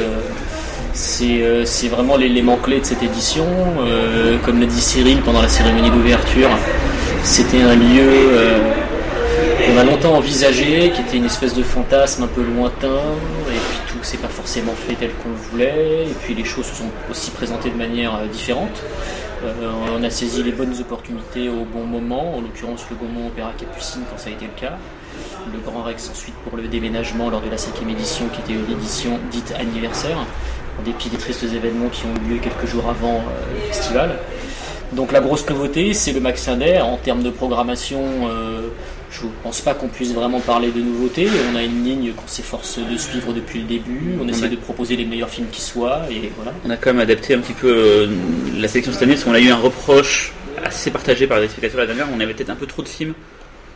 c'est 0.93 1.41
euh, 1.41 1.65
vraiment 1.89 2.15
l'élément 2.15 2.55
clé 2.55 2.79
de 2.79 2.85
cette 2.85 3.03
édition. 3.03 3.45
Euh, 3.79 4.37
comme 4.45 4.61
l'a 4.61 4.65
dit 4.65 4.79
Cyril 4.79 5.19
pendant 5.19 5.41
la 5.41 5.49
cérémonie 5.49 5.91
d'ouverture, 5.91 6.49
c'était 7.23 7.61
un 7.61 7.75
lieu 7.75 8.07
euh, 8.07 8.57
qu'on 9.65 9.77
a 9.77 9.83
longtemps 9.83 10.15
envisagé, 10.15 10.91
qui 10.91 11.01
était 11.01 11.17
une 11.17 11.25
espèce 11.25 11.53
de 11.53 11.63
fantasme 11.63 12.23
un 12.23 12.27
peu 12.27 12.41
lointain, 12.41 13.01
et 13.49 13.59
puis 13.69 13.79
tout 13.89 14.01
s'est 14.01 14.17
pas 14.17 14.29
forcément 14.29 14.73
fait 14.73 14.95
tel 14.95 15.09
qu'on 15.21 15.29
le 15.29 15.35
voulait, 15.51 16.05
et 16.09 16.15
puis 16.23 16.33
les 16.33 16.45
choses 16.45 16.67
se 16.67 16.75
sont 16.75 16.89
aussi 17.11 17.31
présentées 17.31 17.69
de 17.69 17.77
manière 17.77 18.17
différente. 18.31 18.81
Euh, 19.45 19.71
on 19.95 20.03
a 20.03 20.09
saisi 20.09 20.41
les 20.43 20.51
bonnes 20.51 20.73
opportunités 20.79 21.49
au 21.49 21.65
bon 21.65 21.85
moment, 21.85 22.35
en 22.35 22.41
l'occurrence 22.41 22.85
le 22.89 22.95
Gaumont 22.95 23.27
Opéra 23.27 23.51
Capucine 23.57 24.01
quand 24.09 24.17
ça 24.17 24.29
a 24.29 24.33
été 24.33 24.45
le 24.45 24.59
cas, 24.59 24.77
le 25.53 25.59
Grand 25.59 25.83
Rex 25.83 26.09
ensuite 26.09 26.35
pour 26.47 26.57
le 26.57 26.67
déménagement 26.67 27.29
lors 27.29 27.41
de 27.41 27.49
la 27.49 27.57
cinquième 27.57 27.89
édition 27.89 28.25
qui 28.29 28.41
était 28.41 28.59
l'édition 28.67 29.19
dite 29.31 29.53
anniversaire, 29.57 30.17
en 30.17 30.83
dépit 30.83 31.09
des 31.09 31.17
tristes 31.17 31.43
événements 31.43 31.89
qui 31.89 32.05
ont 32.05 32.25
eu 32.25 32.33
lieu 32.33 32.39
quelques 32.39 32.65
jours 32.65 32.89
avant 32.89 33.17
euh, 33.17 33.53
le 33.53 33.61
festival. 33.71 34.17
Donc 34.93 35.11
la 35.11 35.19
grosse 35.19 35.47
nouveauté, 35.49 35.93
c'est 35.93 36.13
le 36.13 36.19
Max 36.19 36.47
Inder. 36.47 36.81
En 36.81 36.97
termes 36.97 37.23
de 37.23 37.29
programmation, 37.29 38.01
euh, 38.29 38.69
je 39.21 39.25
ne 39.25 39.31
pense 39.43 39.61
pas 39.61 39.73
qu'on 39.73 39.87
puisse 39.87 40.13
vraiment 40.13 40.39
parler 40.39 40.71
de 40.71 40.79
nouveautés. 40.81 41.27
On 41.51 41.55
a 41.55 41.63
une 41.63 41.83
ligne 41.83 42.13
qu'on 42.13 42.27
s'efforce 42.27 42.79
de 42.79 42.97
suivre 42.97 43.33
depuis 43.33 43.59
le 43.59 43.65
début. 43.65 44.17
On 44.21 44.27
essaie 44.27 44.49
de 44.49 44.55
proposer 44.55 44.95
les 44.95 45.05
meilleurs 45.05 45.29
films 45.29 45.47
qui 45.51 45.61
soient. 45.61 46.01
Et 46.11 46.31
voilà. 46.35 46.53
On 46.65 46.69
a 46.69 46.77
quand 46.77 46.91
même 46.91 47.01
adapté 47.01 47.33
un 47.33 47.39
petit 47.39 47.53
peu 47.53 47.67
euh, 47.67 48.07
la 48.57 48.67
sélection 48.67 48.91
cette 48.93 49.03
année 49.03 49.13
parce 49.13 49.23
qu'on 49.23 49.33
a 49.33 49.39
eu 49.39 49.49
un 49.49 49.57
reproche 49.57 50.33
assez 50.63 50.91
partagé 50.91 51.27
par 51.27 51.39
les 51.39 51.47
spectateurs 51.47 51.79
la 51.81 51.85
dernière. 51.87 52.07
On 52.15 52.19
avait 52.19 52.33
peut-être 52.33 52.49
un 52.49 52.55
peu 52.55 52.65
trop 52.65 52.81
de 52.81 52.87
films. 52.87 53.13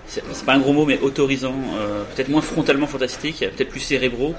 C'est 0.07 0.23
pas 0.45 0.53
un 0.53 0.59
gros 0.59 0.73
mot, 0.73 0.85
mais 0.85 0.97
autorisant, 0.99 1.53
euh, 1.79 2.03
peut-être 2.15 2.29
moins 2.29 2.41
frontalement 2.41 2.87
fantastique, 2.87 3.45
peut-être 3.55 3.69
plus 3.69 3.79
cérébraux. 3.79 4.33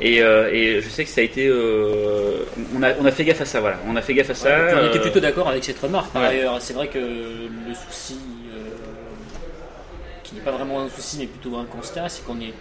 Et, 0.00 0.22
euh, 0.22 0.50
et 0.52 0.80
je 0.80 0.88
sais 0.88 1.04
que 1.04 1.10
ça 1.10 1.20
a 1.20 1.24
été. 1.24 1.46
euh, 1.46 2.44
on, 2.76 2.82
a, 2.82 2.94
on 3.00 3.04
a 3.04 3.10
fait 3.12 3.24
gaffe 3.24 3.40
à 3.40 3.44
ça, 3.44 3.60
voilà. 3.60 3.78
On 3.88 3.94
a 3.96 4.02
fait 4.02 4.14
gaffe 4.14 4.30
à 4.30 4.34
ça. 4.34 4.48
Ouais, 4.48 4.74
on 4.82 4.88
était 4.88 5.00
plutôt 5.00 5.20
d'accord 5.20 5.48
avec 5.48 5.64
cette 5.64 5.78
remarque. 5.80 6.12
Par 6.12 6.22
ouais. 6.22 6.28
ailleurs, 6.28 6.56
c'est 6.60 6.72
vrai 6.74 6.88
que 6.88 6.98
le 6.98 7.74
souci, 7.74 8.16
qui 10.28 10.34
n'est 10.34 10.42
pas 10.42 10.52
vraiment 10.52 10.80
un 10.80 10.90
souci, 10.90 11.16
mais 11.18 11.26
plutôt 11.26 11.56
un 11.56 11.64
constat, 11.64 12.08
c'est 12.10 12.24
qu'on 12.24 12.38
est 12.40 12.52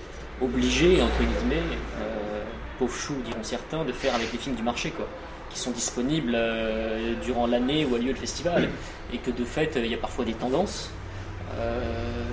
obligé, 0.41 1.01
entre 1.01 1.19
guillemets, 1.19 1.63
euh, 1.99 2.43
pauvre 2.79 2.95
chou, 2.95 3.15
diront 3.25 3.43
certains, 3.43 3.83
de 3.83 3.91
faire 3.91 4.15
avec 4.15 4.31
les 4.31 4.37
films 4.39 4.55
du 4.55 4.63
marché, 4.63 4.91
quoi, 4.91 5.07
qui 5.49 5.59
sont 5.59 5.71
disponibles 5.71 6.31
euh, 6.33 7.15
durant 7.21 7.45
l'année 7.45 7.85
où 7.85 7.95
a 7.95 7.99
lieu 7.99 8.09
le 8.11 8.15
festival, 8.15 8.69
et 9.13 9.17
que 9.17 9.31
de 9.31 9.43
fait, 9.43 9.73
il 9.75 9.87
y 9.87 9.93
a 9.93 9.97
parfois 9.97 10.23
des 10.23 10.33
tendances. 10.33 10.91
euh, 11.59 12.23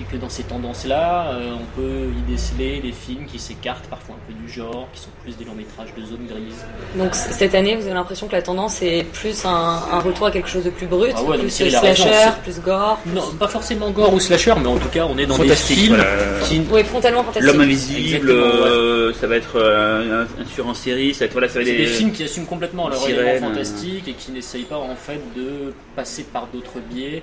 et 0.00 0.04
que 0.04 0.16
dans 0.16 0.28
ces 0.30 0.44
tendances-là, 0.44 1.32
euh, 1.34 1.52
on 1.54 1.80
peut 1.80 2.08
y 2.16 2.30
déceler 2.30 2.80
des 2.80 2.92
films 2.92 3.26
qui 3.26 3.38
s'écartent 3.38 3.86
parfois 3.86 4.14
un 4.14 4.32
peu 4.32 4.32
du 4.32 4.50
genre, 4.50 4.88
qui 4.94 5.00
sont 5.00 5.10
plus 5.22 5.36
des 5.36 5.44
longs 5.44 5.54
métrages 5.54 5.92
de 5.96 6.02
zone 6.02 6.26
grise. 6.26 6.64
Donc 6.96 7.14
cette 7.14 7.54
année, 7.54 7.76
vous 7.76 7.82
avez 7.84 7.94
l'impression 7.94 8.26
que 8.26 8.32
la 8.32 8.42
tendance 8.42 8.80
est 8.82 9.04
plus 9.12 9.44
un, 9.44 9.48
un 9.92 9.98
retour 9.98 10.26
à 10.26 10.30
quelque 10.30 10.48
chose 10.48 10.64
de 10.64 10.70
plus 10.70 10.86
brut, 10.86 11.12
Ah 11.16 11.22
ouais, 11.24 11.38
plus 11.38 11.50
slasher, 11.50 12.30
plus 12.42 12.60
gore. 12.60 12.98
Non, 13.06 13.22
pas 13.38 13.48
forcément 13.48 13.90
gore 13.90 14.14
ou 14.14 14.20
slasher, 14.20 14.54
mais 14.60 14.68
en 14.68 14.78
tout 14.78 14.88
cas, 14.88 15.04
on 15.04 15.18
est 15.18 15.26
dans 15.26 15.38
des 15.38 15.48
films 15.54 15.96
voilà. 15.96 16.40
qui, 16.44 16.62
Oui, 16.70 16.82
frontalement 16.84 17.22
fantastique. 17.24 17.52
L'homme 17.52 17.60
invisible, 17.62 18.28
ouais. 18.30 18.34
euh, 18.34 19.12
ça 19.14 19.26
va 19.26 19.36
être 19.36 19.56
euh, 19.56 20.24
un, 20.24 20.42
un 20.42 20.44
tueur 20.44 20.66
en 20.68 20.74
série, 20.74 21.12
ça 21.12 21.20
va 21.20 21.26
être 21.26 21.32
voilà, 21.32 21.48
ça 21.48 21.54
va 21.58 21.60
être 21.62 21.76
des 21.76 21.86
films 21.86 22.12
qui 22.12 22.24
assument 22.24 22.46
complètement 22.46 22.88
leur 22.88 22.98
Sirène, 23.02 23.26
élément 23.26 23.48
fantastique 23.48 24.08
et 24.08 24.12
qui 24.12 24.32
n'essayent 24.32 24.62
pas 24.62 24.78
en 24.78 24.94
fait 24.96 25.20
de 25.36 25.74
passer 25.94 26.24
par 26.24 26.46
d'autres 26.52 26.78
biais 26.90 27.22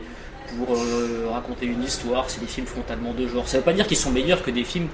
pour 0.56 0.76
euh, 0.76 1.28
raconter 1.32 1.66
une 1.66 1.84
histoire. 1.84 2.30
C'est 2.30 2.40
des 2.42 2.48
films 2.48 2.68
frontalement 2.68 3.14
de 3.14 3.28
genre. 3.28 3.48
Ça 3.48 3.58
veut 3.58 3.64
pas 3.64 3.74
dire 3.74 3.88
qu'ils 3.88 3.98
sont 3.98 4.12
meilleurs 4.12 4.44
que 4.44 4.52
des 4.52 4.64
films 4.64 4.88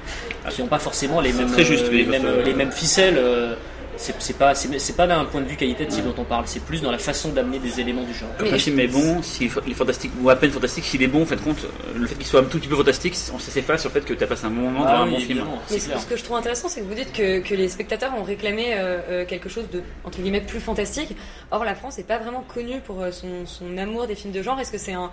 qui 0.49 0.61
n'ont 0.61 0.67
pas 0.67 0.79
forcément 0.79 1.21
les 1.21 1.33
mêmes, 1.33 1.51
très 1.51 1.63
juste, 1.65 1.85
euh, 1.85 1.89
oui, 1.91 1.97
les, 1.99 2.03
parce 2.05 2.23
mêmes, 2.23 2.33
que- 2.41 2.45
les 2.45 2.53
mêmes 2.53 2.71
ficelles. 2.71 3.17
euh, 3.17 3.55
c'est 3.95 4.35
pas, 4.37 4.55
c'est 4.55 4.97
d'un 4.97 5.23
point 5.25 5.41
de 5.41 5.45
vue 5.47 5.55
qualitatif 5.55 6.03
dont 6.03 6.15
on 6.17 6.23
parle, 6.23 6.45
c'est 6.47 6.61
plus 6.63 6.81
dans 6.81 6.91
la 6.91 6.97
façon 6.97 7.29
d'amener 7.29 7.59
des 7.59 7.79
éléments 7.79 8.01
du 8.03 8.13
genre. 8.13 8.27
Quand 8.39 8.51
un 8.51 8.57
film 8.57 8.79
est 8.79 8.87
bon, 8.87 9.21
s'il 9.21 9.45
est 9.47 9.73
fantastique 9.75 10.11
ou 10.19 10.31
à 10.31 10.35
peine 10.35 10.49
fantastique, 10.49 10.83
s'il 10.83 11.03
est 11.03 11.07
bon, 11.07 11.21
en 11.21 11.25
de 11.25 11.35
compte, 11.35 11.63
euh, 11.63 11.99
le 11.99 12.07
fait 12.07 12.15
qu'il 12.15 12.25
soit 12.25 12.39
un 12.39 12.45
tout 12.45 12.57
petit 12.57 12.67
peu 12.67 12.75
fantastique, 12.75 13.13
ça 13.13 13.33
s'efface 13.37 13.81
sur 13.81 13.91
le 13.91 13.93
fait 14.01 14.05
que 14.05 14.15
tu 14.15 14.23
as 14.23 14.27
passé 14.27 14.45
un 14.45 14.49
bon 14.49 14.61
moment 14.61 14.85
Ah 14.87 14.93
devant 14.93 15.03
un 15.03 15.11
bon 15.11 15.19
film. 15.19 15.43
Mais 15.69 15.77
ce, 15.79 15.85
clair. 15.85 15.99
ce 16.01 16.07
que 16.07 16.17
je 16.17 16.23
trouve 16.23 16.37
intéressant, 16.37 16.69
c'est 16.69 16.81
que 16.81 16.85
vous 16.87 16.95
dites 16.95 17.13
que, 17.13 17.41
que 17.41 17.53
les 17.53 17.69
spectateurs 17.69 18.11
ont 18.17 18.23
réclamé 18.23 18.73
euh, 18.73 18.97
euh, 19.09 19.25
quelque 19.25 19.47
chose 19.47 19.65
de 19.71 19.83
entre 20.03 20.19
guillemets 20.19 20.41
plus 20.41 20.59
fantastique. 20.59 21.15
Or, 21.51 21.63
la 21.63 21.75
France 21.75 21.99
n'est 21.99 22.03
pas 22.03 22.17
vraiment 22.17 22.43
connue 22.51 22.79
pour 22.79 22.99
euh, 22.99 23.11
son, 23.11 23.45
son 23.45 23.77
amour 23.77 24.07
des 24.07 24.15
films 24.15 24.33
de 24.33 24.41
genre. 24.41 24.59
Est-ce 24.59 24.71
que 24.71 24.79
c'est 24.79 24.93
un, 24.93 25.11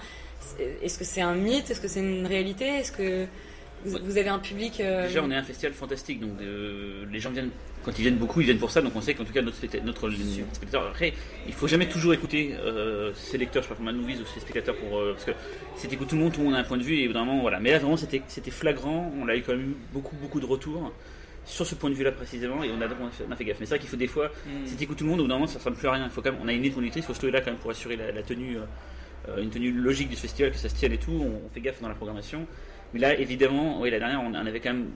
est-ce 0.82 0.98
que 0.98 1.04
c'est 1.04 1.20
un 1.20 1.34
mythe? 1.34 1.70
Est-ce 1.70 1.80
que 1.80 1.88
c'est 1.88 2.00
une 2.00 2.26
réalité? 2.26 2.66
Est-ce 2.66 2.92
que 2.92 3.26
vous, 3.84 3.98
vous 4.04 4.18
avez 4.18 4.28
un 4.28 4.38
public 4.38 4.80
euh, 4.80 5.06
Déjà, 5.06 5.22
on 5.22 5.30
est 5.30 5.34
un 5.36 5.42
festival 5.42 5.72
fantastique, 5.72 6.20
donc 6.20 6.32
euh, 6.42 7.04
les 7.10 7.18
gens 7.18 7.30
viennent, 7.30 7.50
quand 7.82 7.98
ils 7.98 8.02
viennent 8.02 8.16
beaucoup, 8.16 8.40
ils 8.40 8.44
viennent 8.44 8.58
pour 8.58 8.70
ça, 8.70 8.82
donc 8.82 8.92
on 8.94 9.00
sait 9.00 9.14
qu'en 9.14 9.24
tout 9.24 9.32
cas, 9.32 9.40
notre, 9.40 9.56
notre 9.84 10.10
spectateur. 10.52 10.86
Après, 10.88 11.14
il 11.46 11.54
faut 11.54 11.66
jamais 11.66 11.88
toujours 11.88 12.12
écouter 12.12 12.54
euh, 12.58 13.12
ses 13.14 13.38
lecteurs, 13.38 13.62
je 13.62 13.68
sais 13.68 13.74
pas, 13.74 13.82
comme 13.82 13.96
Movies 13.96 14.20
ou 14.20 14.26
ses 14.26 14.40
spectateurs, 14.40 14.76
pour, 14.76 15.00
parce 15.12 15.24
que 15.24 15.30
si 15.76 15.88
tu 15.88 15.94
écoutes 15.94 16.08
tout 16.08 16.16
le 16.16 16.20
monde, 16.22 16.32
tout 16.32 16.40
le 16.40 16.46
monde 16.46 16.56
a 16.56 16.58
un 16.58 16.64
point 16.64 16.76
de 16.76 16.82
vue, 16.82 16.96
et 16.96 17.04
évidemment, 17.04 17.40
voilà. 17.40 17.58
Mais 17.58 17.70
là, 17.70 17.78
vraiment, 17.78 17.96
c'était 17.96 18.50
flagrant, 18.50 19.10
on 19.18 19.28
a 19.28 19.36
eu 19.36 19.42
quand 19.42 19.52
même 19.56 19.74
beaucoup, 19.94 20.14
beaucoup 20.16 20.40
de 20.40 20.46
retours 20.46 20.92
sur 21.46 21.66
ce 21.66 21.74
point 21.74 21.88
de 21.88 21.94
vue-là 21.94 22.12
précisément, 22.12 22.62
et 22.62 22.70
on 22.70 22.82
a, 22.82 22.86
on 22.86 23.32
a 23.32 23.36
fait, 23.36 23.44
gaffe. 23.46 23.56
Mais 23.60 23.66
c'est 23.66 23.70
vrai 23.70 23.78
qu'il 23.78 23.88
faut 23.88 23.96
des 23.96 24.06
fois, 24.08 24.28
Mm. 24.46 24.66
si 24.66 24.86
tout 24.86 24.94
le 25.00 25.06
monde, 25.06 25.20
au 25.20 25.22
bout 25.22 25.28
d'un 25.28 25.34
moment, 25.36 25.46
ça 25.46 25.56
ressemble 25.58 25.76
plus 25.76 25.88
à 25.88 25.92
rien. 25.92 26.04
Il 26.04 26.10
faut 26.10 26.20
quand 26.20 26.32
même, 26.32 26.40
on 26.44 26.48
a 26.48 26.52
une 26.52 26.62
ligne 26.62 26.72
conductrice, 26.74 27.02
il 27.04 27.06
faut 27.06 27.14
se 27.14 27.18
trouver 27.18 27.32
là 27.32 27.40
quand 27.40 27.50
même 27.50 27.58
pour 27.60 27.70
assurer 27.70 27.96
la, 27.96 28.12
la 28.12 28.22
tenue. 28.22 28.58
euh, 28.58 28.64
une 29.38 29.50
tenue 29.50 29.72
logique 29.72 30.08
du 30.08 30.16
festival, 30.16 30.50
que 30.52 30.56
ça 30.58 30.68
se 30.68 30.74
tienne 30.74 30.92
et 30.92 30.98
tout, 30.98 31.12
on, 31.12 31.46
on 31.46 31.48
fait 31.52 31.60
gaffe 31.60 31.80
dans 31.80 31.88
la 31.88 31.94
programmation. 31.94 32.46
Mais 32.94 33.00
là, 33.00 33.18
évidemment, 33.18 33.80
oui, 33.80 33.90
la 33.90 33.98
dernière, 33.98 34.20
on, 34.22 34.30
on 34.34 34.46
avait 34.46 34.60
quand 34.60 34.72
même, 34.72 34.88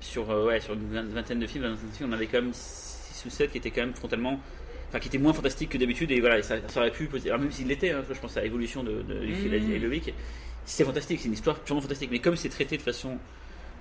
sur, 0.00 0.30
euh, 0.30 0.46
ouais, 0.46 0.60
sur 0.60 0.74
une 0.74 0.92
vingt- 0.92 1.08
vingtaine 1.14 1.38
de 1.40 1.46
films, 1.46 1.76
on 2.04 2.12
avait 2.12 2.26
quand 2.26 2.42
même 2.42 2.52
6 2.52 3.24
ou 3.26 3.30
7 3.30 3.50
qui 3.52 3.58
étaient 3.58 3.70
quand 3.70 3.82
même 3.82 3.94
frontalement, 3.94 4.38
enfin, 4.88 4.98
qui 4.98 5.08
étaient 5.08 5.18
moins 5.18 5.32
fantastiques 5.32 5.70
que 5.70 5.78
d'habitude, 5.78 6.10
et 6.10 6.20
voilà, 6.20 6.38
et 6.38 6.42
ça, 6.42 6.56
ça 6.68 6.80
aurait 6.80 6.90
pu 6.90 7.06
poser, 7.06 7.30
alors 7.30 7.40
même 7.40 7.50
s'il 7.52 7.66
l'était, 7.68 7.90
hein, 7.90 8.02
je 8.10 8.18
pense 8.18 8.36
à 8.36 8.42
l'évolution 8.42 8.82
de, 8.82 9.02
de, 9.02 9.14
du 9.24 9.34
film 9.34 9.54
Mhm. 9.54 9.72
et 9.72 9.78
Loïc, 9.78 10.14
c'est 10.64 10.84
fantastique, 10.84 11.20
c'est 11.20 11.28
une 11.28 11.34
histoire 11.34 11.58
purement 11.60 11.80
fantastique, 11.80 12.10
mais 12.12 12.18
comme 12.18 12.36
c'est 12.36 12.48
traité 12.50 12.76
de 12.76 12.82
façon 12.82 13.16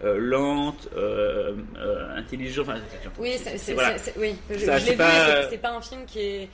euh, 0.04 0.18
lente, 0.18 0.88
euh, 0.96 1.54
euh, 1.78 2.16
intelligente, 2.18 2.68
enfin, 2.70 2.80
Oui, 3.20 3.34
c'est, 3.38 3.74
voilà. 3.74 3.96
oui. 4.18 4.34
Je, 4.50 4.56
l'ai 4.56 4.96
vu. 4.96 5.48
C'est 5.50 5.58
pas 5.62 5.76
un 5.76 5.82
film 5.82 6.06
qui 6.08 6.20
est. 6.20 6.50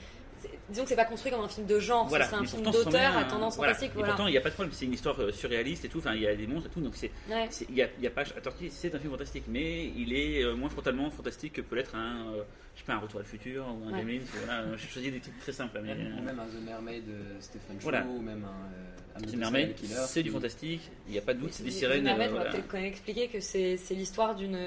Disons 0.69 0.83
que 0.83 0.89
c'est 0.89 0.95
pas 0.95 1.05
construit 1.05 1.31
comme 1.31 1.43
un 1.43 1.47
film 1.47 1.67
de 1.67 1.79
genre. 1.79 2.07
Voilà, 2.07 2.25
Ce 2.25 2.31
serait 2.31 2.39
un 2.39 2.43
mais 2.43 2.47
film 2.47 2.63
d'auteur 2.63 3.17
à 3.17 3.23
tendance 3.25 3.55
voilà. 3.55 3.73
fantastique. 3.73 3.91
Et 3.91 3.97
Voilà. 3.99 4.13
pourtant, 4.13 4.27
il 4.27 4.31
n'y 4.31 4.37
a 4.37 4.41
pas 4.41 4.49
de 4.49 4.53
problème, 4.55 4.73
c'est 4.73 4.85
une 4.85 4.93
histoire 4.93 5.19
euh, 5.21 5.31
surréaliste 5.31 5.85
et 5.85 5.89
tout, 5.89 5.99
enfin, 5.99 6.13
il 6.15 6.21
y 6.21 6.27
a 6.27 6.35
des 6.35 6.47
monstres 6.47 6.69
et 6.69 6.73
tout, 6.73 6.81
donc 6.81 6.95
c'est. 6.95 7.11
Ouais. 7.29 7.47
Il 7.69 7.75
n'y 7.75 7.81
a, 7.83 7.87
il 7.99 8.03
y 8.03 8.07
a 8.07 8.09
pas 8.09 8.23
c'est 8.71 8.95
un 8.95 8.99
film 8.99 9.11
fantastique, 9.11 9.43
mais 9.47 9.85
il 9.95 10.11
est 10.13 10.43
euh, 10.43 10.55
moins 10.55 10.69
frontalement 10.69 11.09
fantastique 11.11 11.53
que 11.53 11.61
peut 11.61 11.75
l'être 11.75 11.95
un, 11.95 12.31
euh, 12.33 12.43
je 12.75 12.79
sais 12.79 12.85
pas, 12.87 12.93
un 12.93 12.97
Retour 12.99 13.19
à 13.19 13.23
le 13.23 13.27
futur 13.29 13.65
ou 13.67 13.87
un 13.87 13.91
Ouais. 13.93 13.99
Gremlins, 14.03 14.21
voilà, 14.43 14.75
j'ai 14.77 14.87
choisi 14.87 15.11
des 15.11 15.19
trucs 15.19 15.37
très 15.39 15.51
simples. 15.51 15.79
Mais, 15.83 15.91
Ou 15.91 15.93
euh, 15.93 16.21
même 16.23 16.39
un 16.39 16.45
The 16.45 16.65
Mermaid 16.65 17.05
de 17.05 17.41
Stephen 17.41 17.79
Chow, 17.79 17.89
ou 18.09 18.21
même 18.21 18.45
un. 18.45 19.19
euh, 19.21 19.25
The 19.31 19.35
Mermaid, 19.35 19.75
Killer, 19.75 19.93
c'est 20.07 20.23
du 20.23 20.31
fantastique, 20.31 20.81
il 21.07 21.11
n'y 21.13 21.19
a 21.19 21.21
pas 21.21 21.33
de 21.35 21.39
doute, 21.41 21.53
c'est 21.53 21.63
des 21.63 21.69
Le 21.69 21.75
sirènes. 21.75 22.03
Mermaid, 22.03 22.29
euh, 22.29 22.31
on 22.31 22.33
va 22.33 22.39
voilà. 22.43 22.51
peut-être 22.51 22.67
quand 22.67 22.77
même 22.77 22.85
expliquer 22.87 23.27
que 23.27 23.39
c'est, 23.39 23.77
c'est 23.77 23.93
l'histoire 23.93 24.33
d'une, 24.35 24.57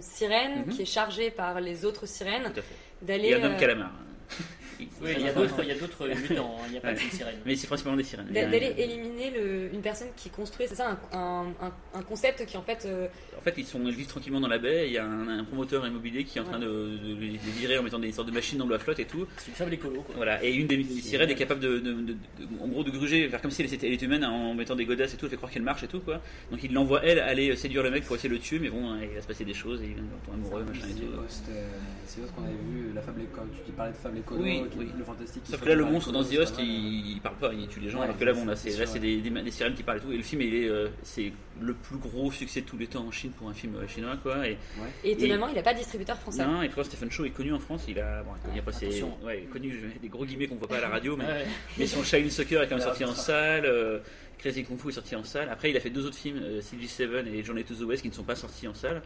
sirène 0.00 0.64
Mhm. 0.66 0.72
qui 0.74 0.82
est 0.82 0.86
chargée 0.86 1.30
par 1.30 1.60
les 1.60 1.84
autres 1.84 2.06
sirènes 2.06 2.42
Tout 2.52 2.58
à 2.58 2.62
fait. 2.62 2.74
d'aller. 3.02 3.28
Et 3.28 3.34
un 3.34 3.44
homme 3.44 3.52
euh, 3.52 3.58
calamar. 3.58 3.92
Oui, 4.78 4.86
il 5.18 5.24
y 5.24 5.28
a 5.28 5.32
d'autres- 5.32 5.60
il 5.62 5.68
y 5.68 5.72
a 5.72 5.74
d'autres 5.78 6.06
mutants, 6.30 6.56
hein, 6.58 6.64
il 6.66 6.72
n'y 6.72 6.78
a 6.78 6.80
pas 6.80 6.88
Ouais. 6.88 6.94
qu'une 6.94 7.10
sirène. 7.10 7.34
Mais 7.46 7.56
c'est 7.56 7.66
principalement 7.66 7.96
des 7.96 8.04
sirènes. 8.04 8.26
D'aller 8.32 8.74
éliminer 8.78 9.30
le- 9.30 9.74
une 9.74 9.80
personne 9.82 10.08
qui 10.16 10.30
construit, 10.30 10.66
c'est 10.68 10.74
ça, 10.76 10.98
un, 11.12 11.18
un, 11.18 11.46
un- 11.60 11.72
un 11.98 12.02
concept 12.02 12.44
qui 12.46 12.56
en 12.56 12.62
fait. 12.62 12.84
euh, 12.86 13.06
En 13.38 13.42
fait, 13.42 13.54
ils, 13.58 13.66
sont, 13.66 13.80
ils 13.86 13.94
vivent 13.94 14.06
tranquillement 14.06 14.40
dans 14.40 14.48
la 14.48 14.58
baie. 14.58 14.86
Il 14.86 14.92
y 14.92 14.98
a 14.98 15.04
un, 15.04 15.28
un 15.40 15.44
promoteur 15.44 15.86
immobilier 15.86 16.24
qui 16.24 16.38
est 16.38 16.40
en 16.40 16.44
train 16.44 16.58
de, 16.58 16.66
de 16.66 17.14
les 17.20 17.36
virer 17.38 17.76
en 17.78 17.82
mettant 17.82 17.98
des 17.98 18.10
sortes 18.12 18.28
de 18.28 18.32
machines 18.32 18.58
dans 18.58 18.66
la 18.66 18.78
flotte 18.78 18.98
et 19.00 19.04
tout. 19.04 19.26
C'est 19.38 19.48
une 19.48 19.54
fable 19.54 19.74
écolo, 19.74 20.00
quoi. 20.02 20.14
Voilà. 20.16 20.42
Et 20.44 20.52
une 20.54 20.66
des, 20.66 20.78
des 20.78 21.00
sirènes 21.00 21.30
est 21.30 21.34
capable 21.34 21.60
de, 21.60 21.78
de- 21.78 21.92
de- 21.92 22.12
de- 22.12 22.16
en 22.62 22.68
gros, 22.68 22.82
de 22.84 22.90
gruger, 22.90 23.28
faire 23.28 23.42
comme 23.42 23.50
si 23.50 23.62
elle 23.62 23.72
était, 23.72 23.94
humaine 24.04 24.24
en 24.24 24.54
mettant 24.54 24.74
des 24.76 24.84
godasses 24.86 25.14
et 25.14 25.16
tout, 25.16 25.26
elle 25.26 25.30
fait 25.30 25.36
croire 25.36 25.50
qu'elle 25.52 25.62
marche 25.62 25.82
et 25.84 25.88
tout 25.88 26.00
quoi. 26.00 26.20
Donc 26.50 26.62
il 26.62 26.72
l'envoie 26.72 27.00
elle 27.04 27.18
aller 27.20 27.54
séduire 27.56 27.82
le 27.82 27.90
mec 27.90 28.04
pour 28.04 28.16
essayer 28.16 28.28
de 28.28 28.34
le 28.34 28.40
tuer, 28.40 28.58
mais 28.58 28.68
bon, 28.70 28.96
il 29.00 29.08
va 29.14 29.22
se 29.22 29.26
passer 29.26 29.44
des 29.44 29.54
choses 29.54 29.80
et 29.82 29.86
il 29.86 29.94
va 29.94 30.00
tomber 30.26 30.36
amoureux, 30.44 30.64
machin 30.64 30.86
et 30.90 30.94
tout. 31.00 31.06
Euh, 31.50 31.66
c'est 32.06 32.20
Host 32.22 32.34
qu'on 32.34 32.42
avait 32.44 32.52
vu, 32.52 32.92
la 32.94 33.00
fable 33.02 33.22
école. 33.22 33.48
Tu 33.66 33.72
parlais 33.72 33.92
de 33.92 33.96
fable 33.96 34.18
écolo, 34.18 34.42
Oui, 34.42 34.62
oui. 34.78 34.88
le 34.96 35.04
fantastique. 35.04 35.42
Sauf 35.44 35.60
que 35.60 35.68
là, 35.68 35.74
le 35.74 35.84
monstre 35.84 36.12
dans 36.12 36.22
The 36.22 36.38
Host, 36.38 36.56
il, 36.58 37.12
il 37.12 37.20
parle 37.20 37.36
pas, 37.36 37.52
il 37.52 37.66
tue 37.68 37.80
les 37.80 37.88
gens, 37.88 37.98
Ouais, 37.98 38.04
alors 38.04 38.18
que 38.18 38.24
là, 38.24 38.32
bon, 38.32 38.44
là, 38.44 38.56
c'est 38.56 38.98
des, 38.98 39.18
des, 39.18 39.50
sirènes 39.50 39.74
qui 39.74 39.82
parlent 39.82 39.98
et 39.98 40.00
tout. 40.00 40.12
Et 40.12 40.16
le 40.16 40.22
film, 40.22 40.42
il 40.42 40.54
est, 40.54 40.68
euh, 40.68 40.88
c'est 41.02 41.32
le 41.60 41.74
plus 41.74 41.98
gros 41.98 42.30
succès 42.32 42.62
de 42.62 42.66
tous 42.66 42.76
les 42.78 42.86
temps 42.86 43.06
en 43.06 43.10
Chine 43.10 43.30
pour 43.32 43.48
un 43.48 43.54
film 43.54 43.76
euh, 43.76 43.86
chinois, 43.86 44.16
quoi. 44.22 44.46
Et, 44.48 44.58
étonnamment, 45.04 45.48
il 45.48 45.54
n'a 45.54 45.62
pas 45.62 45.72
de 45.72 45.78
distributeur 45.78 46.18
français. 46.18 46.44
Non, 46.44 46.62
et 46.62 46.66
pourquoi 46.66 46.84
Stephen 46.84 47.10
Chow 47.10 47.24
est 47.24 47.30
connu 47.30 47.52
en 47.52 47.60
France, 47.60 47.84
il 47.88 47.98
a, 47.98 48.22
bon, 48.22 48.32
il 48.52 48.58
a 48.58 48.62
passé, 48.62 49.04
ouais, 49.24 49.46
connu, 49.52 49.92
des 50.00 50.08
gros 50.08 50.24
guillemets 50.24 50.46
qu'on 50.46 50.56
voit 50.56 50.68
pas 50.68 50.78
à 50.78 50.82
la 50.82 50.88
radio, 50.88 51.16
mais, 51.16 51.24
Ouais. 51.34 51.46
mais 51.78 51.86
son 51.86 52.04
Shine 52.04 52.30
Soccer 52.30 52.62
est 52.62 52.68
quand 52.68 52.76
même 52.76 52.80
Ouais, 52.80 52.84
sorti 52.84 53.04
en 53.04 53.14
salle, 53.14 53.64
euh, 53.66 53.98
Crazy 54.38 54.64
Kung 54.64 54.78
Fu 54.78 54.88
est 54.88 54.92
sorti 54.92 55.16
en 55.16 55.24
salle. 55.24 55.48
Après, 55.50 55.70
il 55.70 55.76
a 55.76 55.80
fait 55.80 55.90
deux 55.90 56.04
autres 56.04 56.16
films, 56.16 56.38
euh, 56.42 56.60
CG7 56.60 57.26
et 57.26 57.42
Journey 57.42 57.64
to 57.64 57.74
the 57.74 57.82
West, 57.82 58.02
qui 58.02 58.08
ne 58.08 58.14
sont 58.14 58.24
pas 58.24 58.36
sortis 58.36 58.68
en 58.68 58.74
salle. 58.74 59.02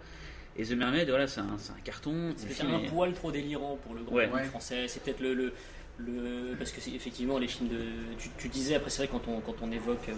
Et 0.58 0.64
The 0.64 0.72
Mermaid, 0.72 1.08
voilà, 1.08 1.26
c'est 1.28 1.40
un, 1.40 1.44
un 1.54 1.80
carton. 1.84 2.34
C'est 2.36 2.62
un 2.64 2.80
est- 2.80 2.88
poil 2.88 3.12
trop 3.14 3.30
délirant 3.30 3.78
pour 3.84 3.94
le 3.94 4.02
grand 4.02 4.16
Ouais. 4.16 4.26
public 4.28 4.46
français. 4.46 4.88
C'est 4.88 5.02
peut-être 5.02 5.20
le, 5.20 5.32
le, 5.34 5.52
le- 5.98 6.56
parce 6.58 6.72
que 6.72 6.80
c'est 6.80 6.90
effectivement 6.92 7.38
les 7.38 7.46
films 7.48 7.68
de. 7.68 7.78
Tu, 8.18 8.28
tu 8.38 8.48
disais 8.48 8.74
après 8.74 8.90
c'est 8.90 9.06
vrai 9.06 9.08
quand 9.10 9.28
on 9.30 9.40
quand 9.40 9.54
on 9.62 9.70
évoque 9.70 10.08
euh, 10.08 10.14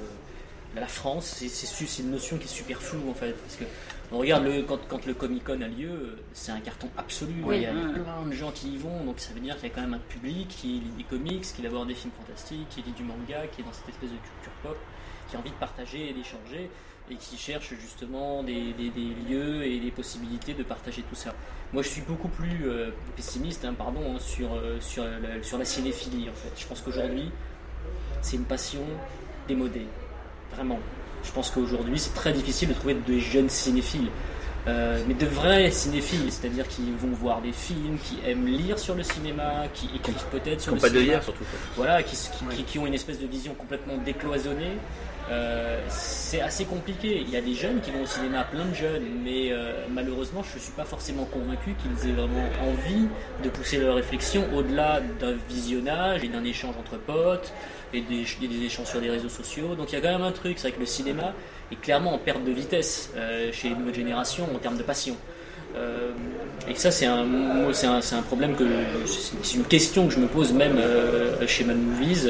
la 0.76 0.87
France, 0.87 1.42
c'est 1.47 2.02
une 2.02 2.11
notion 2.12 2.38
qui 2.38 2.44
est 2.44 2.49
super 2.49 2.80
floue 2.80 3.11
en 3.11 3.14
fait 3.14 3.32
parce 3.32 3.56
que 3.56 3.64
on 4.12 4.18
regarde 4.18 4.44
le 4.44 4.62
quand, 4.62 4.78
quand 4.88 5.04
le 5.06 5.14
Comic 5.14 5.44
Con 5.44 5.61
a 5.61 5.68
lieu, 5.68 6.16
c'est 6.32 6.52
un 6.52 6.61
carton 6.61 6.88
absolu. 6.97 7.35
Oui. 7.44 7.56
Il 7.56 7.62
y 7.62 7.66
a 7.66 7.73
plein 7.73 8.23
de 8.26 8.32
gens 8.32 8.50
qui 8.50 8.70
y 8.70 8.76
vont, 8.78 9.04
donc 9.04 9.20
ça 9.20 9.32
veut 9.35 9.40
dire 9.40 9.56
qu'il 9.56 9.68
y 9.68 9.73
a 9.73 9.75
quand 9.75 9.82
même 9.82 9.94
un 9.94 9.99
public 9.99 10.49
qui 10.49 10.66
lit 10.80 10.92
des 10.97 11.04
comics, 11.04 11.42
qui 11.42 11.62
va 11.62 11.68
voir 11.68 11.87
des 11.87 11.94
films 11.94 12.12
fantastiques, 12.18 12.68
qui 12.70 12.82
lit 12.82 12.92
du 12.92 13.02
manga, 13.04 13.47
qui 13.49 13.61
est 13.61 13.64
dans 13.64 13.73
cette 13.73 13.88
espèce 13.90 14.11
de 14.11 14.16
culture 14.16 14.52
pop, 14.62 14.76
qui 15.28 15.37
a 15.37 15.38
envie 15.38 15.50
de 15.50 15.54
partager 15.56 16.09
et 16.11 16.12
d'échanger 16.12 16.70
et 17.11 17.17
qui 17.17 17.37
cherche 17.37 17.75
justement 17.81 18.43
des, 18.43 18.73
des- 18.73 18.90
des 18.90 19.14
lieux 19.29 19.64
et 19.64 19.81
des 19.81 19.90
possibilités 19.90 20.55
de 20.55 20.62
partager 20.62 21.02
tout 21.02 21.14
ça. 21.17 21.35
Moi, 21.73 21.83
je 21.83 21.88
suis 21.88 22.02
beaucoup 22.02 22.29
plus 22.29 22.67
euh, 22.69 22.90
pessimiste, 23.17 23.64
hein, 23.64 23.75
pardon, 23.76 24.00
hein, 24.14 24.19
sur, 24.19 24.52
euh, 24.55 24.79
sur, 24.81 25.05
la, 25.05 25.43
sur 25.43 25.59
la 25.59 25.64
cinéphilie. 25.64 26.29
En 26.29 26.35
fait, 26.35 26.50
je 26.57 26.67
pense 26.67 26.81
qu'aujourd'hui, 26.81 27.31
c'est 28.23 28.37
une 28.37 28.45
passion 28.45 28.83
démodée, 29.49 29.87
vraiment. 30.55 30.79
Je 31.23 31.31
pense 31.33 31.50
qu'aujourd'hui, 31.50 31.99
c'est 31.99 32.14
très 32.14 32.33
difficile 32.33 32.69
de 32.71 32.75
trouver 32.75 32.95
de 32.95 33.19
jeunes 33.19 33.49
cinéphiles. 33.50 34.09
Euh, 34.69 35.02
mais 35.09 35.14
de 35.14 35.25
vrais 35.25 35.71
cinéphiles, 35.71 36.31
c'est-à-dire 36.31 36.69
qui 36.69 36.83
vont 36.99 37.12
voir 37.12 37.40
des 37.40 37.52
films, 37.52 37.97
qui 38.05 38.19
aiment 38.26 38.47
lire 38.47 38.79
sur 38.79 38.95
le 38.95 39.02
cinéma, 39.02 39.64
qui 39.73 39.88
écrivent 39.97 40.26
peut-être 40.31 40.61
sur 40.61 40.75
le 40.75 40.81
pas 40.81 40.88
de 40.90 40.95
cinéma. 40.95 41.12
hier, 41.12 41.23
surtout. 41.25 41.45
Voilà, 41.76 42.02
qui, 42.02 42.14
qui- 42.14 42.57
qui- 42.57 42.64
qui 42.64 42.79
ont 42.79 42.87
une 42.87 42.93
espèce 42.95 43.19
de 43.19 43.26
vision 43.26 43.55
complètement 43.55 43.97
décloisonnée. 43.97 44.76
Euh, 45.31 45.79
c'est 45.88 46.40
assez 46.43 46.64
compliqué. 46.67 47.21
Il 47.25 47.31
y 47.31 47.37
a 47.37 47.40
des 47.40 47.55
jeunes 47.55 47.81
qui 47.81 47.90
vont 47.90 48.02
au 48.02 48.07
cinéma, 48.07 48.43
plein 48.45 48.64
de 48.67 48.75
jeunes, 48.75 49.05
mais 49.25 49.50
euh, 49.52 49.87
malheureusement, 49.88 50.43
je 50.43 50.57
ne 50.57 50.61
suis 50.61 50.73
pas 50.73 50.85
forcément 50.85 51.25
convaincu 51.25 51.75
qu'ils 51.75 52.11
aient 52.11 52.12
vraiment 52.14 52.45
envie 52.69 53.07
de 53.43 53.49
pousser 53.49 53.79
leur 53.79 53.95
réflexion 53.95 54.45
au-delà 54.55 55.00
d'un 55.21 55.37
visionnage 55.49 56.23
et 56.25 56.29
d'un 56.29 56.45
échange 56.45 56.75
entre 56.79 56.99
potes 56.99 57.52
et 57.95 58.00
des, 58.02 58.26
et 58.43 58.49
des 58.49 58.64
échanges 58.64 58.88
sur 58.88 59.00
les 59.00 59.09
réseaux 59.11 59.29
sociaux. 59.29 59.75
Donc 59.76 59.93
il 59.93 59.95
y 59.95 59.99
a 59.99 60.00
quand 60.00 60.12
même 60.12 60.23
un 60.26 60.33
truc, 60.33 60.59
c'est 60.59 60.69
vrai 60.69 60.73
que 60.76 60.81
le 60.81 60.87
cinéma 60.87 61.33
est 61.73 61.81
clairement 61.81 62.15
en 62.15 62.19
perte 62.19 62.45
de 62.45 62.50
vitesse 62.50 63.11
euh, 63.17 63.50
chez 63.53 63.69
les 63.69 63.75
nouvelles 63.75 63.95
générations 63.95 64.45
en 64.55 64.59
termes 64.59 64.77
de 64.77 64.83
passion. 64.83 65.17
Euh, 65.77 66.11
et 66.69 66.75
ça, 66.75 66.91
c'est 66.91 67.07
un, 67.07 67.25
un, 67.25 67.71
un 67.71 68.23
problème 68.23 68.57
que 68.57 68.65
c'est 69.07 69.57
une 69.57 69.65
question 69.65 70.09
que 70.09 70.15
je 70.15 70.19
me 70.19 70.27
pose 70.27 70.53
même 70.53 70.77
euh, 70.79 71.47
chez 71.47 71.62
Mad 71.65 71.77
Movies 71.77 72.29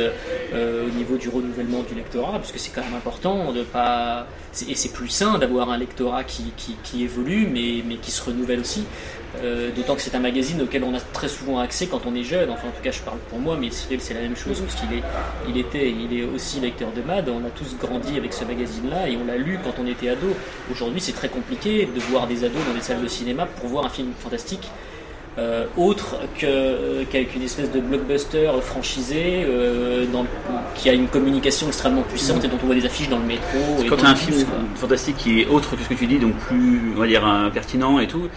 au 0.53 0.91
niveau 0.97 1.17
du 1.17 1.29
renouvellement 1.29 1.83
du 1.83 1.95
lectorat, 1.95 2.33
parce 2.33 2.53
que 2.53 2.59
c'est 2.59 2.71
quand 2.71 2.83
même 2.83 2.95
important 2.95 3.53
de 3.53 3.63
pas. 3.63 4.27
Et 4.69 4.75
c'est 4.75 4.93
plus 4.93 5.09
sain 5.09 5.39
d'avoir 5.39 5.71
un 5.71 5.79
lectorat 5.79 6.25
qui, 6.25 6.53
qui, 6.57 6.77
qui 6.83 7.05
évolue, 7.05 7.49
mais, 7.51 7.83
mais 7.87 7.97
qui 7.97 8.11
se 8.11 8.23
renouvelle 8.23 8.61
aussi. 8.61 8.85
Euh, 9.45 9.71
D'autant 9.77 9.95
que 9.95 10.03
c'est 10.03 10.15
un 10.15 10.21
magazine 10.21 10.61
auquel 10.63 10.83
on 10.85 10.93
a 10.95 11.01
très 11.01 11.29
souvent 11.29 11.61
accès 11.61 11.87
quand 11.87 12.01
on 12.07 12.15
est 12.15 12.25
jeune. 12.25 12.51
Enfin, 12.51 12.69
en 12.69 12.73
tout 12.73 12.83
cas, 12.83 12.91
je 12.91 13.01
parle 13.01 13.19
pour 13.31 13.39
moi, 13.39 13.57
mais 13.61 13.71
Cyril, 13.71 14.01
c'est 14.01 14.15
la 14.15 14.21
même 14.23 14.37
chose 14.37 14.61
parce 14.61 14.75
qu'il 14.75 14.93
est, 14.99 15.03
il 15.49 15.57
était, 15.57 15.89
il 15.91 16.19
est 16.19 16.25
aussi 16.25 16.59
lecteur 16.61 16.89
de 16.95 17.01
Mad. 17.03 17.29
On 17.29 17.45
a 17.47 17.51
tous 17.51 17.77
grandi 17.81 18.17
avec 18.17 18.33
ce 18.33 18.45
magazine-là 18.45 19.09
et 19.09 19.17
on 19.17 19.25
l'a 19.27 19.37
lu 19.37 19.59
quand 19.63 19.75
on 19.81 19.87
était 19.87 20.09
ado. 20.09 20.27
Aujourd'hui, 20.73 21.01
c'est 21.01 21.13
très 21.13 21.29
compliqué 21.29 21.87
de 21.95 22.01
voir 22.11 22.27
des 22.27 22.43
ados 22.45 22.61
dans 22.69 22.75
des 22.75 22.81
salles 22.83 23.03
de 23.03 23.09
cinéma 23.09 23.47
pour 23.47 23.69
voir 23.69 23.85
un 23.87 23.91
film 23.91 24.09
fantastique. 24.19 24.69
euh, 25.39 25.65
autre 25.77 26.17
que- 26.37 27.05
qu'avec 27.05 27.37
une 27.37 27.43
espèce 27.43 27.71
de 27.71 27.79
blockbuster 27.79 28.51
franchisé 28.63 29.45
euh, 29.47 30.05
dans 30.13 30.23
le- 30.23 30.29
qui 30.75 30.91
a 30.91 30.93
une 30.93 31.07
communication 31.07 31.69
extrêmement 31.69 32.03
puissante 32.03 32.45
et 32.45 32.49
dont 32.49 32.59
on 32.63 32.67
voit 32.67 32.75
des 32.75 32.85
affiches 32.85 33.09
dans 33.09 33.21
le 33.21 33.25
métro. 33.27 33.57
et 33.81 33.87
Quand 33.87 33.97
tu 33.97 34.05
as 34.05 34.09
un 34.09 34.15
film 34.17 34.45
fantastique 34.75 35.17
qui 35.19 35.41
est 35.41 35.47
autre 35.47 35.77
que 35.77 35.85
ce 35.85 35.89
que 35.89 35.95
tu 35.95 36.07
dis, 36.09 36.19
donc 36.19 36.35
plus, 36.35 36.93
on 36.97 36.99
va 37.01 37.07
dire, 37.07 37.25
euh, 37.27 37.49
pertinent 37.49 38.01
et 38.01 38.09
tout, 38.09 38.29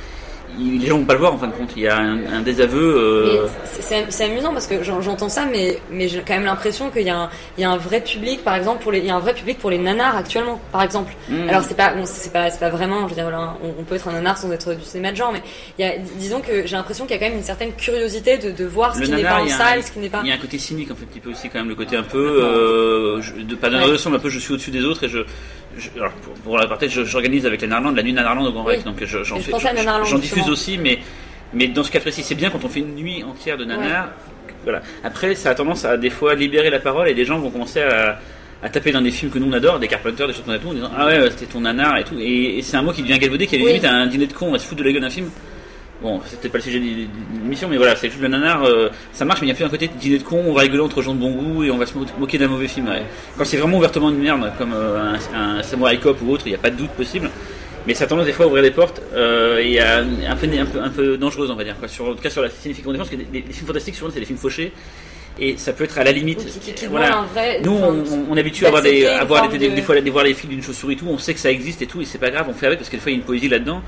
les 0.60 0.86
gens 0.88 0.98
vont 0.98 1.06
pas 1.06 1.14
le 1.14 1.20
voir 1.20 1.34
en 1.34 1.38
fin 1.38 1.48
de 1.48 1.54
compte. 1.54 1.72
Il 1.76 1.84
y 1.84 1.88
a 1.88 1.98
un, 1.98 2.18
un 2.34 2.42
désaveu. 2.42 2.96
euh, 2.98 3.48
Mais 3.92 4.06
c'est- 4.10 4.24
amusant 4.24 4.54
parce 4.54 4.68
que 4.68 4.84
j'en- 4.84 5.02
j'entends 5.02 5.30
ça, 5.30 5.46
mais, 5.52 5.80
mais 5.92 6.08
j'ai 6.08 6.20
quand 6.26 6.34
même 6.34 6.46
l'impression 6.46 6.90
qu'il 6.90 7.04
y, 7.04 7.10
a 7.10 7.18
un- 7.18 7.30
il 7.58 7.62
y 7.62 7.64
a 7.66 7.70
un 7.72 7.78
vrai 7.78 8.02
public, 8.02 8.44
par 8.44 8.56
exemple, 8.56 8.82
pour 8.84 8.92
les, 8.92 9.00
il 9.00 9.06
y 9.06 9.10
a 9.10 9.16
un 9.16 9.20
vrai 9.20 9.34
public 9.34 9.58
pour 9.60 9.70
les 9.70 9.78
nanars 9.78 10.16
actuellement, 10.18 10.60
par 10.72 10.84
exemple. 10.84 11.14
Mm. 11.30 11.50
Alors 11.50 11.64
c'est 11.64 11.76
pas, 11.78 11.94
bon, 11.94 12.04
c'est 12.06 12.32
pas, 12.32 12.50
vraiment, 12.70 13.08
je 13.08 13.16
veux 13.16 13.22
dire, 13.22 13.30
on, 13.64 13.74
on 13.80 13.84
peut 13.84 13.96
être 13.96 14.08
un 14.08 14.14
nanar 14.14 14.38
sans 14.38 14.52
être 14.52 14.74
du 14.74 14.84
cinéma 14.84 15.12
de 15.12 15.18
genre, 15.18 15.32
mais 15.32 15.42
il 15.78 15.86
y 15.86 15.88
a, 15.88 15.94
disons 16.18 16.40
que 16.42 16.66
j'ai 16.66 16.76
l'impression 16.76 17.06
qu'il 17.06 17.16
y 17.16 17.20
a 17.20 17.22
quand 17.22 17.30
même 17.30 17.38
une 17.40 17.44
certaine 17.44 17.74
curiosité 17.74 18.38
de, 18.38 18.52
de 18.52 18.66
voir 18.66 18.96
ce 18.96 19.02
le 19.02 19.06
qui 19.08 19.12
n'est 19.14 19.24
pas 19.24 19.36
en 19.42 19.44
a 19.44 19.46
un- 19.46 19.48
salle, 19.50 19.84
ce 19.84 19.92
qui 19.92 20.00
n'est 20.00 20.10
pas. 20.10 20.22
Il 20.24 20.30
y 20.30 20.32
a 20.32 20.36
un 20.36 20.40
côté 20.40 20.58
cynique 20.58 20.92
en 20.92 20.96
fait, 20.96 21.04
un 21.04 21.08
petit 21.08 21.20
peu 21.20 21.32
aussi 21.32 21.50
quand 21.50 21.60
même, 21.60 21.70
le 21.70 21.76
côté 21.76 21.96
un 21.98 22.04
peu, 22.04 22.18
euh, 22.44 23.22
je- 23.22 23.34
de, 23.42 23.56
pas 23.56 23.70
d'un 23.70 23.80
Ouais. 23.80 23.92
ressemble 23.92 24.16
un 24.16 24.20
peu, 24.20 24.30
je 24.30 24.40
suis 24.40 24.54
au-dessus 24.54 24.72
des 24.72 24.84
autres 24.86 25.04
et 25.04 25.10
je, 25.10 25.20
je- 25.78 25.90
alors 26.00 26.12
pour, 26.14 26.34
pour 26.36 26.58
la 26.58 26.68
partie, 26.68 26.90
j'organise 26.90 27.46
avec 27.46 27.62
la 27.62 27.68
Narland 27.68 27.92
la 27.96 28.04
nuit 28.04 28.14
Nanarland 28.14 28.46
au 28.48 28.52
Grand 28.52 28.66
Oui. 28.66 28.82
Donc 28.84 28.98
je- 29.04 29.24
j'en 29.24 29.36
je 29.40 29.52
à 30.16 30.20
diffuse 30.20 30.50
aussi, 30.50 30.78
mais 30.78 31.00
mais 31.54 31.68
dans 31.68 31.84
ce 31.84 31.92
cas 31.92 32.00
précis, 32.00 32.24
c'est 32.24 32.36
bien 32.36 32.50
quand 32.50 32.64
on 32.64 32.70
fait 32.70 32.80
une 32.80 32.96
nuit 32.96 33.24
entière 33.24 33.58
de 33.58 33.66
nanar. 33.66 34.10
Voilà. 34.64 34.82
Après, 35.04 35.36
ça 35.36 35.50
a 35.52 35.56
tendance 35.56 35.84
à 35.86 35.98
des 35.98 36.10
fois 36.10 36.36
libérer 36.36 36.70
la 36.70 36.80
parole 36.80 37.10
et 37.10 37.14
des 37.14 37.26
gens 37.26 37.38
vont 37.40 37.50
commencer 37.52 37.82
à 37.82 38.20
à 38.66 38.70
taper 38.70 38.94
dans 38.94 39.02
des 39.02 39.12
films 39.12 39.30
que 39.30 39.40
nous 39.40 39.48
on 39.50 39.52
adore, 39.52 39.78
des 39.78 39.90
Carpenters, 39.90 40.26
des 40.26 40.32
choses 40.34 40.44
qu'on 40.46 40.52
a 40.54 40.58
tout, 40.58 40.70
en 40.70 40.74
disant 40.74 40.90
ah 40.98 41.06
ouais 41.08 41.30
c'était 41.32 41.48
ton 41.48 41.60
nanar 41.60 41.98
et 41.98 42.06
tout, 42.06 42.16
et, 42.18 42.60
et 42.60 42.62
c'est 42.62 42.78
un 42.78 42.82
mot 42.82 42.94
qui 42.94 43.02
devient 43.02 43.20
galvaudé, 43.20 43.46
qui 43.46 43.58
est 43.58 43.60
Oui. 43.60 43.68
limite 43.68 43.84
un 43.84 44.08
dîner 44.08 44.26
de 44.26 44.32
con, 44.32 44.48
on 44.48 44.52
va 44.54 44.60
se 44.60 44.66
foutre 44.66 44.80
de 44.80 44.86
la 44.88 44.94
gueule 44.94 45.02
d'un 45.02 45.10
film. 45.10 45.30
Bon, 46.04 46.20
c'était 46.30 46.50
pas 46.50 46.58
le 46.58 46.64
sujet 46.66 46.80
de 46.80 46.86
de 46.86 47.08
l'émission, 47.44 47.70
mais 47.70 47.78
voilà, 47.78 47.96
c'est 47.96 48.10
juste 48.10 48.22
le 48.22 48.28
nanar, 48.28 48.66
euh, 48.66 48.90
ça 49.14 49.24
marche, 49.24 49.40
mais 49.42 49.48
il 49.48 49.50
y 49.52 49.54
a 49.54 49.56
plus 49.56 49.64
un 49.64 49.70
côté 49.70 49.88
dîner 49.88 50.18
de 50.18 50.24
con, 50.24 50.44
on 50.46 50.52
va 50.54 50.62
rigoler 50.62 50.82
entre 50.84 51.02
gens 51.02 51.14
de 51.16 51.20
bon 51.20 51.32
goût 51.32 51.64
et 51.64 51.72
on 51.72 51.78
va 51.78 51.86
se 51.86 51.98
mo- 51.98 52.06
moquer 52.20 52.38
d'un 52.38 52.50
mauvais 52.50 52.68
film. 52.68 52.88
ouais. 52.90 53.04
Quand 53.38 53.46
c'est 53.46 53.56
vraiment 53.58 53.78
ouvertement 53.78 54.10
une 54.10 54.18
merde, 54.20 54.52
comme 54.58 54.74
euh, 54.74 55.14
un, 55.34 55.60
un 55.60 55.64
Samurai 55.64 55.98
Cop 56.00 56.18
ou 56.22 56.32
autre, 56.32 56.44
il 56.46 56.50
n'y 56.50 56.56
a 56.56 56.60
pas 56.60 56.70
de 56.72 56.76
doute 56.76 56.92
possible. 56.92 57.30
Mais 57.88 57.94
ça 57.94 58.04
a 58.04 58.08
tendance 58.08 58.26
des 58.26 58.34
fois 58.34 58.46
à 58.46 58.48
ouvrir 58.50 58.64
des 58.64 58.72
portes 58.72 59.02
euh, 59.14 59.58
et 59.60 59.80
à 59.80 59.98
un 60.00 60.36
peu, 60.36 60.48
un 60.58 60.66
peu, 60.66 60.82
un 60.82 60.90
peu 60.90 61.18
dangereuse, 61.18 61.52
on 61.52 61.56
va 61.56 61.64
dire. 61.64 61.76
Quoi. 61.80 61.88
Sur, 61.88 62.06
en 62.10 62.14
tout 62.14 62.22
cas, 62.22 62.30
sur 62.30 62.42
la 62.42 62.50
signification 62.50 62.92
défense, 62.94 63.10
parce 63.10 63.22
que 63.22 63.28
les, 63.34 63.42
les 63.46 63.54
films 63.54 63.68
fantastiques, 63.68 63.96
souvent, 63.96 64.12
c'est 64.14 64.20
des 64.20 64.26
films 64.26 64.40
fauchés. 64.40 64.72
Et 65.40 65.58
ça 65.58 65.74
peut 65.74 65.84
être 65.86 65.98
à 65.98 66.04
la 66.04 66.12
limite. 66.12 66.40
Ou 66.42 66.60
qui- 66.60 66.74
qui- 66.74 66.86
voilà. 66.86 67.26
vrai- 67.34 67.60
Nous, 67.64 67.72
on, 67.72 68.04
on 68.30 68.38
est 68.38 68.40
habitué 68.42 68.66
à 68.66 68.70
avoir 68.70 68.84
des, 68.84 69.06
à 69.06 69.24
voir 69.26 69.50
des, 69.50 69.58
des- 69.58 69.70
de- 69.70 69.76
des 69.76 69.82
fois 69.82 70.00
des 70.00 70.10
voir 70.12 70.24
les 70.26 70.34
films 70.34 70.52
d'une 70.54 70.62
chauve-souris 70.62 70.94
et 70.94 70.98
tout. 70.98 71.08
On 71.10 71.18
sait 71.18 71.34
que 71.34 71.40
ça 71.40 71.50
existe 71.52 71.82
et 71.82 71.88
tout, 71.88 72.02
et 72.02 72.06
c'est 72.06 72.20
pas 72.20 72.30
grave, 72.30 72.46
on 72.50 72.54
fait 72.54 72.68
avec 72.68 72.80
parce 72.80 72.90
que 72.90 72.96
des 72.98 73.02
fois 73.02 73.12
il 73.12 73.16
y 73.16 73.18
a 73.18 73.20
une 73.20 73.26
poésie 73.26 73.50
là-dedans. 73.50 73.82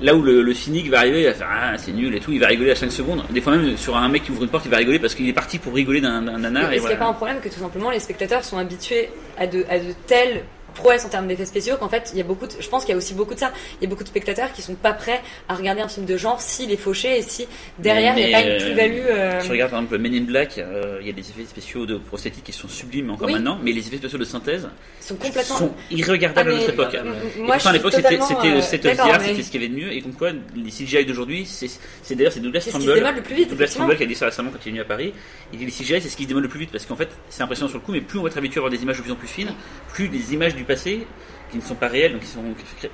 Là 0.00 0.14
où 0.14 0.22
le, 0.22 0.42
le 0.42 0.54
cynique 0.54 0.90
va 0.90 0.98
arriver, 1.00 1.22
il 1.22 1.26
va 1.26 1.34
faire 1.34 1.48
ah 1.50 1.78
c'est 1.78 1.92
nul 1.92 2.14
et 2.14 2.20
tout, 2.20 2.32
il 2.32 2.40
va 2.40 2.46
rigoler 2.46 2.70
à 2.70 2.76
5 2.76 2.90
secondes. 2.90 3.24
Des 3.30 3.40
fois 3.40 3.56
même 3.56 3.76
sur 3.76 3.96
un 3.96 4.08
mec 4.08 4.24
qui 4.24 4.30
ouvre 4.30 4.42
une 4.44 4.48
porte, 4.48 4.64
il 4.64 4.70
va 4.70 4.76
rigoler 4.78 4.98
parce 4.98 5.14
qu'il 5.14 5.28
est 5.28 5.32
parti 5.32 5.58
pour 5.58 5.74
rigoler 5.74 6.00
d'un 6.00 6.20
nanar. 6.20 6.72
Est-ce 6.72 6.82
qu'il 6.82 6.90
n'y 6.90 6.94
a 6.94 6.98
pas 6.98 7.06
un 7.06 7.14
problème 7.14 7.40
que 7.40 7.48
tout 7.48 7.60
simplement 7.60 7.90
les 7.90 8.00
spectateurs 8.00 8.44
sont 8.44 8.58
habitués 8.58 9.10
à 9.38 9.46
de, 9.46 9.64
à 9.68 9.78
de 9.78 9.92
telles 10.06 10.44
prouesses 10.78 11.04
en 11.04 11.08
termes 11.08 11.26
d'effets 11.26 11.44
spéciaux 11.44 11.76
qu'en 11.78 11.88
fait 11.88 12.10
il 12.12 12.18
y 12.18 12.20
a 12.20 12.24
beaucoup 12.24 12.46
de- 12.46 12.54
je 12.58 12.68
pense 12.68 12.84
qu'il 12.84 12.92
y 12.92 12.94
a 12.94 12.96
aussi 12.96 13.14
beaucoup 13.14 13.34
de 13.34 13.38
ça 13.40 13.52
il 13.80 13.84
y 13.84 13.86
a 13.86 13.90
beaucoup 13.90 14.04
de 14.04 14.08
spectateurs 14.08 14.52
qui 14.52 14.62
sont 14.62 14.74
pas 14.74 14.92
prêts 14.92 15.20
à 15.48 15.54
regarder 15.54 15.80
un 15.82 15.88
film 15.88 16.06
de 16.06 16.16
genre 16.16 16.40
s'il 16.40 16.70
est 16.72 16.76
fauché 16.76 17.18
et 17.18 17.22
si 17.22 17.46
derrière 17.78 18.16
il 18.16 18.26
n'y 18.26 18.34
a 18.34 18.38
pas 18.38 18.44
une 18.46 18.52
Mais, 18.54 18.58
plus-value 18.58 19.06
euh, 19.10 19.40
Si 19.40 19.46
tu 19.46 19.52
regardes 19.52 19.70
par 19.72 19.80
exemple 19.80 19.98
Men 19.98 20.14
in 20.14 20.22
Black, 20.24 20.58
euh, 20.58 20.98
il 21.00 21.06
y 21.06 21.10
a 21.10 21.12
des 21.12 21.20
effets 21.28 21.44
spéciaux 21.46 21.84
de 21.86 21.96
prosthétique 21.98 22.44
qui 22.44 22.52
sont 22.52 22.68
sublimes 22.68 23.10
encore 23.10 23.26
Oui. 23.26 23.34
maintenant, 23.34 23.58
mais 23.62 23.72
les 23.72 23.86
effets 23.86 23.96
spéciaux 23.98 24.18
de 24.18 24.24
synthèse 24.24 24.68
sont 25.00 25.16
complètement 25.16 25.56
sont 25.56 25.74
irregardables 25.90 26.50
Ah, 26.52 26.56
à 26.56 26.58
notre 26.58 26.70
époque. 26.70 26.94
Et 26.94 27.40
moi, 27.40 27.54
pourtant, 27.54 27.70
à 27.70 27.72
l'époque 27.72 27.92
c'était 27.94 28.20
c'était 28.20 28.48
euh, 28.48 28.60
c'était 28.62 28.94
ce 29.42 29.50
qu'il 29.50 29.60
y 29.62 29.64
avait 29.64 29.74
de 29.74 29.80
mieux, 29.80 29.92
et 29.92 30.00
comme 30.00 30.12
quoi 30.14 30.30
les 30.54 30.70
CGI 30.70 31.04
d'aujourd'hui, 31.04 31.44
c'est 31.46 32.14
d'ailleurs 32.14 32.32
c'est 32.32 32.40
Douglas 32.40 32.66
Trumbull, 32.68 33.02
le 33.16 33.22
plus 33.22 33.34
vite, 33.34 33.50
Douglas. 33.50 33.72
Trumbull 33.74 33.96
qui 33.96 34.02
a 34.02 34.06
dit 34.06 34.14
ça 34.14 34.26
récemment 34.26 34.50
quand 34.50 34.58
il 34.64 34.68
est 34.68 34.70
venu 34.72 34.80
à 34.80 34.84
Paris. 34.84 35.12
Il 35.52 35.58
dit 35.58 35.64
les 35.64 35.70
CGI 35.72 36.00
c'est 36.00 36.08
ce 36.08 36.16
qui 36.16 36.22
se 36.24 36.28
démode 36.28 36.42
le 36.44 36.48
plus 36.48 36.60
vite 36.60 36.70
parce 36.70 36.86
qu'en 36.86 36.96
fait 36.96 37.08
c'est 37.30 37.42
impressionnant 37.42 37.68
sur 37.68 37.78
le 37.78 37.84
coup, 37.84 37.92
mais 37.92 38.00
plus 38.00 38.18
on 38.18 38.22
va 38.22 38.28
être 38.28 38.38
habitué 38.38 38.58
à 38.58 38.60
voir 38.62 38.70
des 38.70 38.82
images 38.82 38.96
de 38.98 39.02
plus 39.02 39.12
en 39.12 39.16
plus 39.16 39.28
fines, 39.28 39.52
plus 39.92 40.08
les 40.08 40.34
images 40.34 40.54
du 40.54 40.64
passé 40.68 41.06
qui 41.50 41.56
ne 41.56 41.62
sont 41.62 41.74
pas 41.76 41.88
réelles, 41.88 42.12
donc 42.12 42.20
qui 42.20 42.26
sont, 42.28 42.42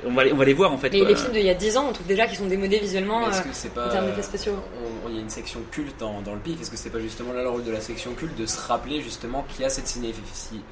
on 0.06 0.12
va 0.12 0.22
les- 0.22 0.32
on 0.32 0.36
va 0.36 0.44
les 0.44 0.52
voir 0.54 0.72
en 0.72 0.78
fait. 0.78 0.88
mais 0.92 1.00
quoi. 1.00 1.08
les 1.08 1.16
films 1.16 1.32
d'il 1.32 1.42
y 1.44 1.50
a 1.50 1.54
10 1.54 1.76
ans 1.76 1.86
on 1.90 1.92
trouve 1.92 2.06
déjà 2.06 2.28
qu'ils 2.28 2.38
sont 2.38 2.46
démodés 2.46 2.78
visuellement 2.78 3.28
est-ce 3.28 3.40
euh, 3.40 3.42
que 3.42 3.48
c'est 3.52 3.74
pas. 3.74 3.88
en 3.88 3.90
termes 3.90 4.06
d'effets 4.06 4.22
spéciaux? 4.22 4.54
Il 5.08 5.14
y 5.16 5.18
a 5.18 5.20
une 5.20 5.28
section 5.28 5.58
culte 5.72 5.98
dans, 5.98 6.22
dans 6.22 6.34
le 6.34 6.38
pif. 6.40 6.60
Est-ce 6.60 6.70
que 6.70 6.76
c'est 6.76 6.90
pas 6.90 7.00
justement 7.00 7.32
là 7.32 7.42
le 7.42 7.48
rôle 7.50 7.64
de 7.64 7.72
la 7.72 7.80
section 7.80 8.12
culte 8.14 8.36
de 8.38 8.46
se 8.46 8.60
rappeler 8.68 9.00
justement 9.02 9.44
qu'il 9.48 9.62
y 9.62 9.64
a 9.64 9.68
cette 9.70 9.88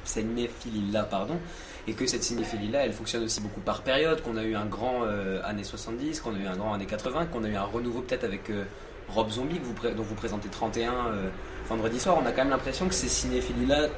cinéphilie-là, 0.04 1.02
pardon, 1.04 1.38
et 1.88 1.92
que 1.94 2.06
cette 2.06 2.22
cinéphilie-là, 2.22 2.84
elle 2.84 2.92
fonctionne 2.92 3.24
aussi 3.24 3.40
beaucoup 3.40 3.60
par 3.60 3.82
période, 3.82 4.22
qu'on 4.22 4.36
a 4.36 4.44
eu 4.44 4.54
un 4.54 4.66
grand 4.66 5.02
euh, 5.04 5.40
années 5.44 5.64
70, 5.64 6.20
qu'on 6.20 6.34
a 6.34 6.38
eu 6.38 6.46
un 6.46 6.56
grand 6.56 6.74
années 6.74 6.86
80, 6.86 7.26
qu'on 7.26 7.44
a 7.44 7.48
eu 7.48 7.56
un 7.56 7.64
renouveau 7.64 8.00
peut-être 8.00 8.24
avec 8.24 8.48
euh, 8.50 8.62
Rob 9.08 9.28
Zombie, 9.30 9.58
que 9.58 9.64
vous 9.64 9.74
pré- 9.74 9.92
dont 9.94 10.02
vous 10.04 10.14
présentez 10.14 10.48
31 10.48 10.92
euh, 10.92 11.28
vendredi 11.72 11.98
soir. 11.98 12.18
On 12.22 12.26
a 12.26 12.32
quand 12.32 12.42
même 12.42 12.50
l'impression 12.50 12.88
que 12.88 12.94
ces 12.94 13.08
cinéphilies-là, 13.08 13.88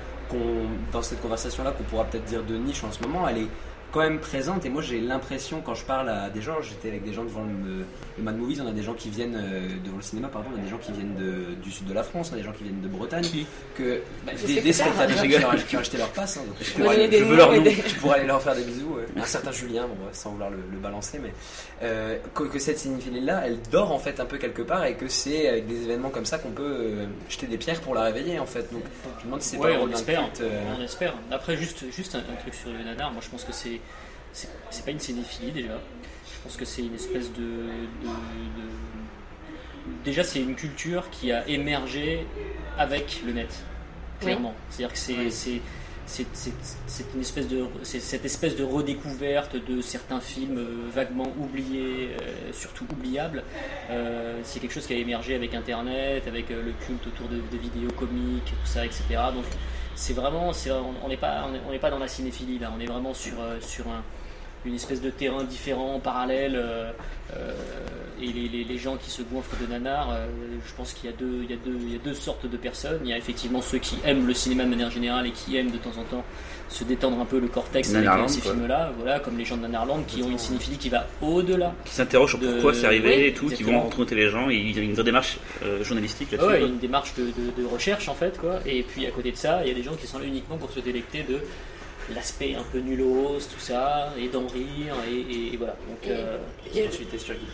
dans 0.92 1.02
cette 1.02 1.20
conversation-là, 1.20 1.72
qu'on 1.72 1.84
pourra 1.84 2.04
peut-être 2.04 2.24
dire 2.24 2.42
de 2.42 2.56
niche 2.56 2.82
en 2.84 2.92
ce 2.92 3.02
moment, 3.02 3.28
elle 3.28 3.38
est 3.38 3.48
quand 3.92 4.00
même 4.00 4.18
présente 4.18 4.66
et 4.66 4.70
moi 4.70 4.82
j'ai 4.82 5.00
l'impression 5.00 5.60
quand 5.60 5.76
je 5.76 5.84
parle 5.84 6.08
à 6.08 6.28
des 6.28 6.42
gens 6.42 6.60
j'étais 6.60 6.88
avec 6.88 7.04
des 7.04 7.12
gens 7.12 7.22
devant 7.22 7.44
le, 7.44 7.84
le 8.16 8.22
Mad 8.22 8.36
Movies 8.36 8.60
on 8.62 8.68
a 8.68 8.72
des 8.72 8.82
gens 8.82 8.94
qui 8.94 9.10
viennent 9.10 9.34
euh, 9.36 9.68
devant 9.84 9.96
le 9.96 10.02
cinéma 10.02 10.28
pardon 10.28 10.48
on 10.54 10.58
a 10.60 10.62
des 10.62 10.68
gens 10.70 10.78
qui 10.78 10.92
viennent 10.92 11.16
de- 11.16 11.54
du 11.60 11.70
sud 11.70 11.86
de 11.86 11.92
la 11.94 12.02
France 12.04 12.30
on 12.30 12.34
a 12.34 12.38
des 12.38 12.44
gens 12.44 12.52
qui 12.52 12.62
viennent 12.62 12.80
de 12.80 12.86
Bretagne 12.88 13.24
que 13.76 14.00
bah, 14.24 14.32
Des 14.40 14.54
des, 14.54 14.60
des 14.60 14.72
spectateurs, 14.72 15.18
spectateurs 15.18 15.50
hein. 15.50 15.56
qui, 15.56 15.64
ont- 15.64 15.68
qui 15.68 15.76
ont 15.76 15.80
acheté 15.80 15.98
leur 15.98 16.10
passe 16.10 16.36
hein, 16.36 16.42
donc 16.46 16.54
je 16.60 16.64
Je 16.64 16.70
pourrais, 16.74 16.82
vais 16.82 16.94
donner 16.94 17.02
aller, 17.04 17.08
des 17.10 17.18
je 17.18 17.24
veux 17.24 17.30
noms 17.30 17.36
leur 17.36 17.54
et 17.54 17.58
nom. 17.58 17.64
des- 17.64 17.70
Je 17.74 17.94
pourrais 17.96 18.18
aller 18.18 18.26
leur 18.28 18.40
faire 18.42 18.54
des 18.54 18.62
bisous 18.62 18.94
ouais. 18.94 19.06
un 19.20 19.24
certain 19.26 19.50
Julien 19.50 19.86
bon, 19.88 19.96
sans 20.12 20.30
vouloir 20.30 20.50
le, 20.50 20.58
le 20.70 20.78
balancer 20.78 21.18
mais 21.20 21.32
euh, 21.82 22.16
que, 22.34 22.44
que 22.44 22.58
cette 22.60 22.78
cinéphilie 22.78 23.20
là 23.20 23.42
elle 23.44 23.58
dort 23.72 23.90
en 23.90 23.98
fait 23.98 24.20
un 24.20 24.26
peu 24.26 24.38
quelque 24.38 24.62
part 24.62 24.84
et 24.84 24.94
que 24.94 25.08
c'est 25.08 25.48
avec 25.48 25.66
des 25.66 25.82
événements 25.82 26.10
comme 26.10 26.26
ça 26.26 26.38
qu'on 26.38 26.50
peut 26.52 26.62
euh, 26.64 27.06
jeter 27.28 27.46
des 27.48 27.58
pierres 27.58 27.80
pour 27.80 27.94
la 27.94 28.02
réveiller 28.02 28.38
en 28.38 28.46
fait 28.46 28.72
donc 28.72 28.82
je 29.18 29.20
me 29.22 29.24
demande 29.26 29.42
si 29.42 29.50
c'est 29.50 29.56
pas 29.58 29.64
Ouais, 29.64 29.76
on 29.82 29.90
espère. 29.90 30.22
culte, 30.26 30.40
euh, 30.42 30.60
On 30.78 30.82
espère. 30.82 31.14
Après, 31.32 31.56
juste, 31.56 31.84
juste 31.90 32.14
un, 32.14 32.18
un 32.18 32.36
truc 32.40 32.54
sur 32.54 32.70
le 32.70 32.78
nanar, 32.84 33.10
moi 33.12 33.20
je 33.24 33.28
pense 33.30 33.42
que 33.44 33.52
c'est. 33.52 33.80
C'est 34.32 34.48
c'est 34.70 34.84
pas 34.84 34.90
une 34.90 34.98
cinéphilie 35.00 35.52
déjà. 35.52 35.78
Je 36.44 36.48
pense 36.50 36.56
que 36.58 36.64
c'est 36.66 36.82
une 36.82 36.94
espèce 36.94 37.32
de. 37.32 37.40
de- 37.40 38.06
de- 38.06 40.04
Déjà, 40.04 40.22
c'est 40.24 40.40
une 40.40 40.54
culture 40.54 41.08
qui 41.10 41.32
a 41.32 41.46
émergé 41.48 42.26
avec 42.78 43.22
le 43.26 43.32
net, 43.32 43.62
clairement. 44.20 44.54
C'est-à-dire 44.70 44.92
que 44.92 44.98
c'est. 44.98 45.60
une 47.14 47.20
espèce 47.22 47.48
de 47.48 47.66
cette 47.82 48.24
espèce 48.26 48.56
de 48.56 48.64
redécouverte 48.64 49.56
de 49.56 49.80
certains 49.80 50.20
films 50.20 50.58
euh, 50.58 50.88
vaguement 50.92 51.32
oubliés 51.40 52.10
euh, 52.20 52.52
surtout 52.52 52.84
oubliables 52.92 53.42
Euh, 53.90 54.38
c'est 54.42 54.60
quelque 54.60 54.72
chose 54.74 54.86
qui 54.86 54.92
a 54.92 54.96
émergé 54.98 55.34
avec 55.34 55.54
internet 55.54 56.26
avec 56.28 56.50
le 56.50 56.72
culte 56.86 57.06
autour 57.06 57.28
de, 57.28 57.36
de 57.36 57.56
vidéos 57.58 57.90
comiques 57.92 58.44
tout 58.44 58.66
ça 58.66 58.84
etc 58.84 59.00
donc 59.34 59.44
c'est 59.94 60.12
vraiment 60.12 60.50
on 61.02 61.08
n'est 61.08 61.16
pas 61.16 61.46
on 61.50 61.54
est- 61.54 61.60
on 61.68 61.70
n'est 61.72 61.78
pas 61.78 61.90
dans 61.90 61.98
la 61.98 62.08
cinéphilie 62.08 62.58
là 62.58 62.70
on 62.76 62.80
est 62.80 62.86
vraiment 62.86 63.14
sur 63.14 63.34
sur 63.62 63.86
un 63.88 64.02
une 64.64 64.74
espèce 64.74 65.00
de 65.02 65.10
terrain 65.10 65.44
différent, 65.44 66.00
parallèle, 66.00 66.54
euh, 66.56 66.90
euh, 67.36 67.52
et 68.22 68.26
les, 68.32 68.48
les- 68.48 68.64
les 68.64 68.78
gens 68.78 68.96
qui 68.96 69.10
se 69.10 69.22
goinfrent 69.22 69.56
de 69.60 69.66
nanar, 69.70 70.10
euh, 70.12 70.26
je 70.66 70.72
pense 70.74 70.92
qu'il 70.92 71.10
y, 71.10 71.12
a 71.12 71.16
deux- 71.16 71.40
il 71.42 71.50
y, 71.50 71.52
a 71.52 71.56
deux- 71.56 71.78
il 71.80 71.92
y 71.92 71.96
a 71.96 71.98
deux 71.98 72.14
sortes 72.14 72.48
de 72.48 72.56
personnes. 72.56 73.00
Il 73.04 73.10
y 73.10 73.12
a 73.12 73.18
effectivement 73.18 73.60
ceux 73.60 73.78
qui 73.78 73.96
aiment 74.04 74.26
le 74.26 74.32
cinéma 74.34 74.64
de 74.64 74.70
manière 74.70 74.90
générale 74.90 75.26
et 75.26 75.32
qui 75.32 75.56
aiment 75.56 75.70
de 75.70 75.76
temps 75.78 75.98
en 75.98 76.04
temps 76.04 76.24
se 76.68 76.84
détendre 76.84 77.20
un 77.20 77.24
peu 77.26 77.38
le 77.40 77.48
cortex 77.48 77.90
avec 77.90 78.04
Nanarland, 78.04 78.24
euh, 78.24 78.28
ces 78.28 78.40
films-là, 78.40 78.92
voilà, 78.96 79.20
comme 79.20 79.36
les 79.36 79.44
gens 79.44 79.56
de 79.56 79.62
Nanarland 79.62 80.02
qui 80.06 80.22
ont 80.22 80.30
une 80.30 80.38
cinéphilie 80.38 80.78
qui 80.78 80.88
va 80.88 81.06
au-delà. 81.20 81.74
qui 81.84 81.92
s'interrogent 81.94 82.30
sur 82.30 82.38
de- 82.38 82.52
pourquoi 82.52 82.72
c'est 82.74 82.86
arrivé 82.86 83.16
Oui, 83.16 83.22
et 83.26 83.34
tout, 83.34 83.46
qui 83.48 83.62
vont 83.62 83.80
rencontrer 83.80 84.16
les 84.16 84.30
gens, 84.30 84.48
et 84.48 84.54
il 84.56 84.74
y 84.76 84.80
a 84.80 84.82
une 84.82 84.94
vraie 84.94 85.04
démarche 85.04 85.38
euh, 85.64 85.84
journalistique 85.84 86.32
là-dessus. 86.32 86.48
Ouais, 86.48 86.62
une 86.62 86.78
démarche 86.78 87.14
de, 87.16 87.24
de- 87.24 87.62
de 87.62 87.66
recherche 87.66 88.08
en 88.08 88.14
fait 88.14 88.38
quoi. 88.38 88.60
Et 88.64 88.82
puis 88.82 89.06
à 89.06 89.10
côté 89.10 89.30
de 89.32 89.36
ça, 89.36 89.60
il 89.64 89.68
y 89.68 89.70
a 89.72 89.74
des 89.74 89.82
gens 89.82 89.94
qui 89.94 90.06
sont 90.06 90.18
là 90.18 90.24
uniquement 90.24 90.56
pour 90.56 90.70
se 90.70 90.80
délecter 90.80 91.22
de 91.22 91.38
l'aspect 92.14 92.54
un 92.58 92.62
peu 92.72 92.78
nulos, 92.80 93.38
tout 93.52 93.60
ça, 93.60 94.12
et 94.18 94.28
d'en 94.28 94.46
rire, 94.46 94.94
et, 95.08 95.14
et- 95.34 95.54
et 95.54 95.56
voilà. 95.56 95.74
Donc, 95.88 96.10
euh, 96.10 96.36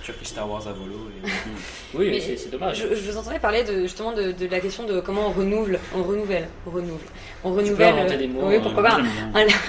Turkish 0.02 0.28
Star 0.28 0.50
Wars 0.50 0.66
à 0.66 0.72
volo. 0.72 0.96
Et... 1.24 1.28
oui, 1.98 2.10
Mais 2.10 2.20
c'est 2.36 2.50
dommage. 2.50 2.78
Je, 2.88 2.94
je 2.94 3.10
vous 3.10 3.16
entendais 3.18 3.38
parler 3.38 3.62
de, 3.64 3.82
justement 3.82 4.12
de, 4.12 4.32
de 4.32 4.46
la 4.46 4.60
question 4.60 4.84
de 4.84 5.00
comment 5.00 5.28
on 5.28 5.30
renouvelle, 5.32 5.78
on 5.94 6.02
renouvelle, 6.02 6.48
on 6.66 6.70
renouvelle, 6.70 6.98
on 7.44 7.50
peux 7.52 7.58
renouvelle. 7.58 8.18
des 8.18 8.26
mots, 8.26 8.40
oui, 8.44 8.56
euh, 8.56 8.60
pourquoi 8.60 8.82
pas 8.82 8.98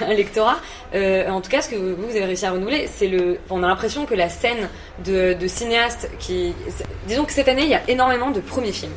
un 0.06 0.14
lectorat. 0.14 0.56
Euh, 0.94 1.28
en 1.28 1.40
tout 1.40 1.50
cas, 1.50 1.62
ce 1.62 1.68
que 1.68 1.76
vous, 1.76 1.94
vous 1.96 2.10
avez 2.16 2.24
réussi 2.24 2.46
à 2.46 2.52
renouveler, 2.52 2.86
c'est 2.88 3.08
le. 3.08 3.38
On 3.50 3.62
a 3.62 3.66
l'impression 3.68 4.06
que 4.06 4.14
la 4.14 4.28
scène 4.28 4.68
de, 5.04 5.34
de 5.34 5.46
cinéastes 5.46 6.10
qui, 6.18 6.54
disons 7.06 7.24
que 7.24 7.32
cette 7.32 7.48
année, 7.48 7.62
il 7.64 7.70
y 7.70 7.74
a 7.74 7.82
énormément 7.88 8.30
de 8.30 8.40
premiers 8.40 8.72
films. 8.72 8.92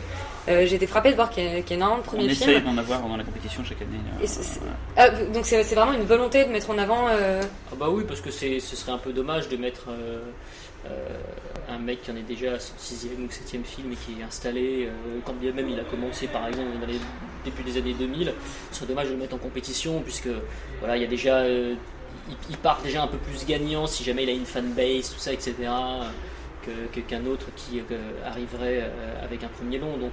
Euh, 0.48 0.66
J'ai 0.68 0.76
été 0.76 0.86
frappée 0.88 1.10
de 1.12 1.16
voir 1.16 1.30
qu'il 1.32 1.44
y, 1.44 1.48
y 1.48 1.50
a 1.50 1.58
énormément 1.72 1.98
de 1.98 2.02
On 2.02 2.04
premiers 2.04 2.26
essaye 2.32 2.56
films. 2.56 2.66
d'en 2.66 2.78
avoir 2.78 3.02
dans 3.02 3.18
la 3.18 3.24
compétition 3.24 3.64
chaque 3.64 3.82
année. 3.82 3.98
euh, 4.20 4.24
Et 4.24 4.28
voilà. 4.28 4.76
Ah, 4.98 5.10
donc 5.34 5.46
c'est 5.46 5.64
c'est 5.64 5.76
vraiment 5.76 5.94
une 5.94 6.04
volonté 6.06 6.46
de 6.46 6.50
mettre 6.52 6.70
en 6.70 6.78
avant. 6.78 7.08
euh, 7.10 7.42
Ah 7.72 7.76
bah 7.80 7.88
oui, 7.90 8.04
parce 8.08 8.22
que 8.22 8.30
c'est, 8.32 8.60
ce 8.60 8.76
serait 8.76 8.92
un 8.92 8.98
peu 9.00 9.12
dommage 9.12 9.50
de 9.50 9.58
mettre 9.58 9.86
euh, 9.90 10.20
euh, 10.88 10.90
un 11.68 11.80
mec 11.80 12.04
qui 12.04 12.12
en 12.12 12.16
est 12.16 12.22
déjà 12.22 12.54
à 12.54 12.60
son 12.60 12.74
sixième 12.78 13.26
ou 13.26 13.32
septième 13.32 13.64
film 13.64 13.92
et 13.92 13.96
qui 13.96 14.20
est 14.22 14.24
installé, 14.24 14.86
euh, 14.88 14.92
quand 15.26 15.34
bien 15.34 15.52
même 15.52 15.68
il 15.70 15.80
a 15.80 15.84
commencé 15.84 16.28
par 16.28 16.48
exemple 16.48 16.78
dans 16.80 16.86
les 16.88 17.00
début 17.44 17.64
des 17.64 17.78
années 17.80 17.96
2000, 17.98 18.32
ce 18.72 18.78
serait 18.78 18.88
dommage 18.88 19.08
de 19.08 19.14
le 19.14 19.18
mettre 19.18 19.34
en 19.36 19.40
compétition 19.40 20.02
puisque 20.02 20.30
voilà 20.80 20.96
il 20.96 21.02
y 21.02 21.06
a 21.06 21.10
déjà 21.10 21.38
euh, 21.38 21.74
il, 22.30 22.36
il 22.52 22.58
part 22.58 22.82
déjà 22.84 23.02
un 23.04 23.08
peu 23.08 23.18
plus 23.18 23.46
gagnant 23.48 23.88
si 23.88 24.04
jamais 24.04 24.24
il 24.24 24.30
a 24.30 24.34
une 24.34 24.46
fanbase 24.46 25.12
tout 25.12 25.20
ça 25.20 25.34
etc 25.34 25.54
que- 26.64 26.88
que- 26.94 27.00
qu'un 27.02 27.26
autre 27.28 27.48
qui 27.56 27.82
arriverait 28.26 28.90
avec 29.24 29.44
un 29.44 29.48
premier 29.48 29.78
long 29.78 29.98
donc 29.98 30.12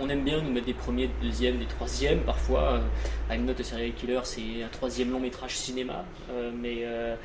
on 0.00 0.08
aime 0.08 0.24
bien 0.24 0.40
nous 0.40 0.50
mettre 0.50 0.66
des 0.66 0.74
premiers, 0.74 1.08
des 1.08 1.28
deuxièmes, 1.28 1.58
des 1.58 1.66
troisièmes. 1.66 2.20
Parfois, 2.20 2.74
euh, 2.74 3.34
I'm 3.34 3.44
Not 3.44 3.54
a 3.58 3.64
Serial 3.64 3.92
Killer, 3.92 4.20
c'est 4.24 4.62
un 4.62 4.68
troisième 4.68 5.10
long 5.10 5.20
métrage 5.20 5.56
cinéma, 5.56 6.04
euh, 6.30 6.50
mais 6.54 6.78
euh, 6.84 7.16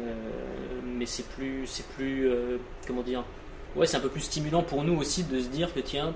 euh, 0.00 0.12
mais 0.84 1.06
c'est 1.06 1.26
plus, 1.28 1.66
c'est 1.66 1.86
plus, 1.88 2.30
comment 2.86 3.02
dire, 3.02 3.24
ouais, 3.76 3.86
c'est 3.86 3.96
un 3.96 4.00
peu 4.00 4.08
plus 4.08 4.20
stimulant 4.20 4.62
pour 4.62 4.84
nous 4.84 4.96
aussi 4.96 5.24
de 5.24 5.40
se 5.40 5.48
dire 5.48 5.72
que 5.74 5.80
tiens, 5.80 6.14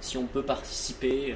si 0.00 0.16
on 0.18 0.26
peut 0.26 0.42
participer 0.42 1.34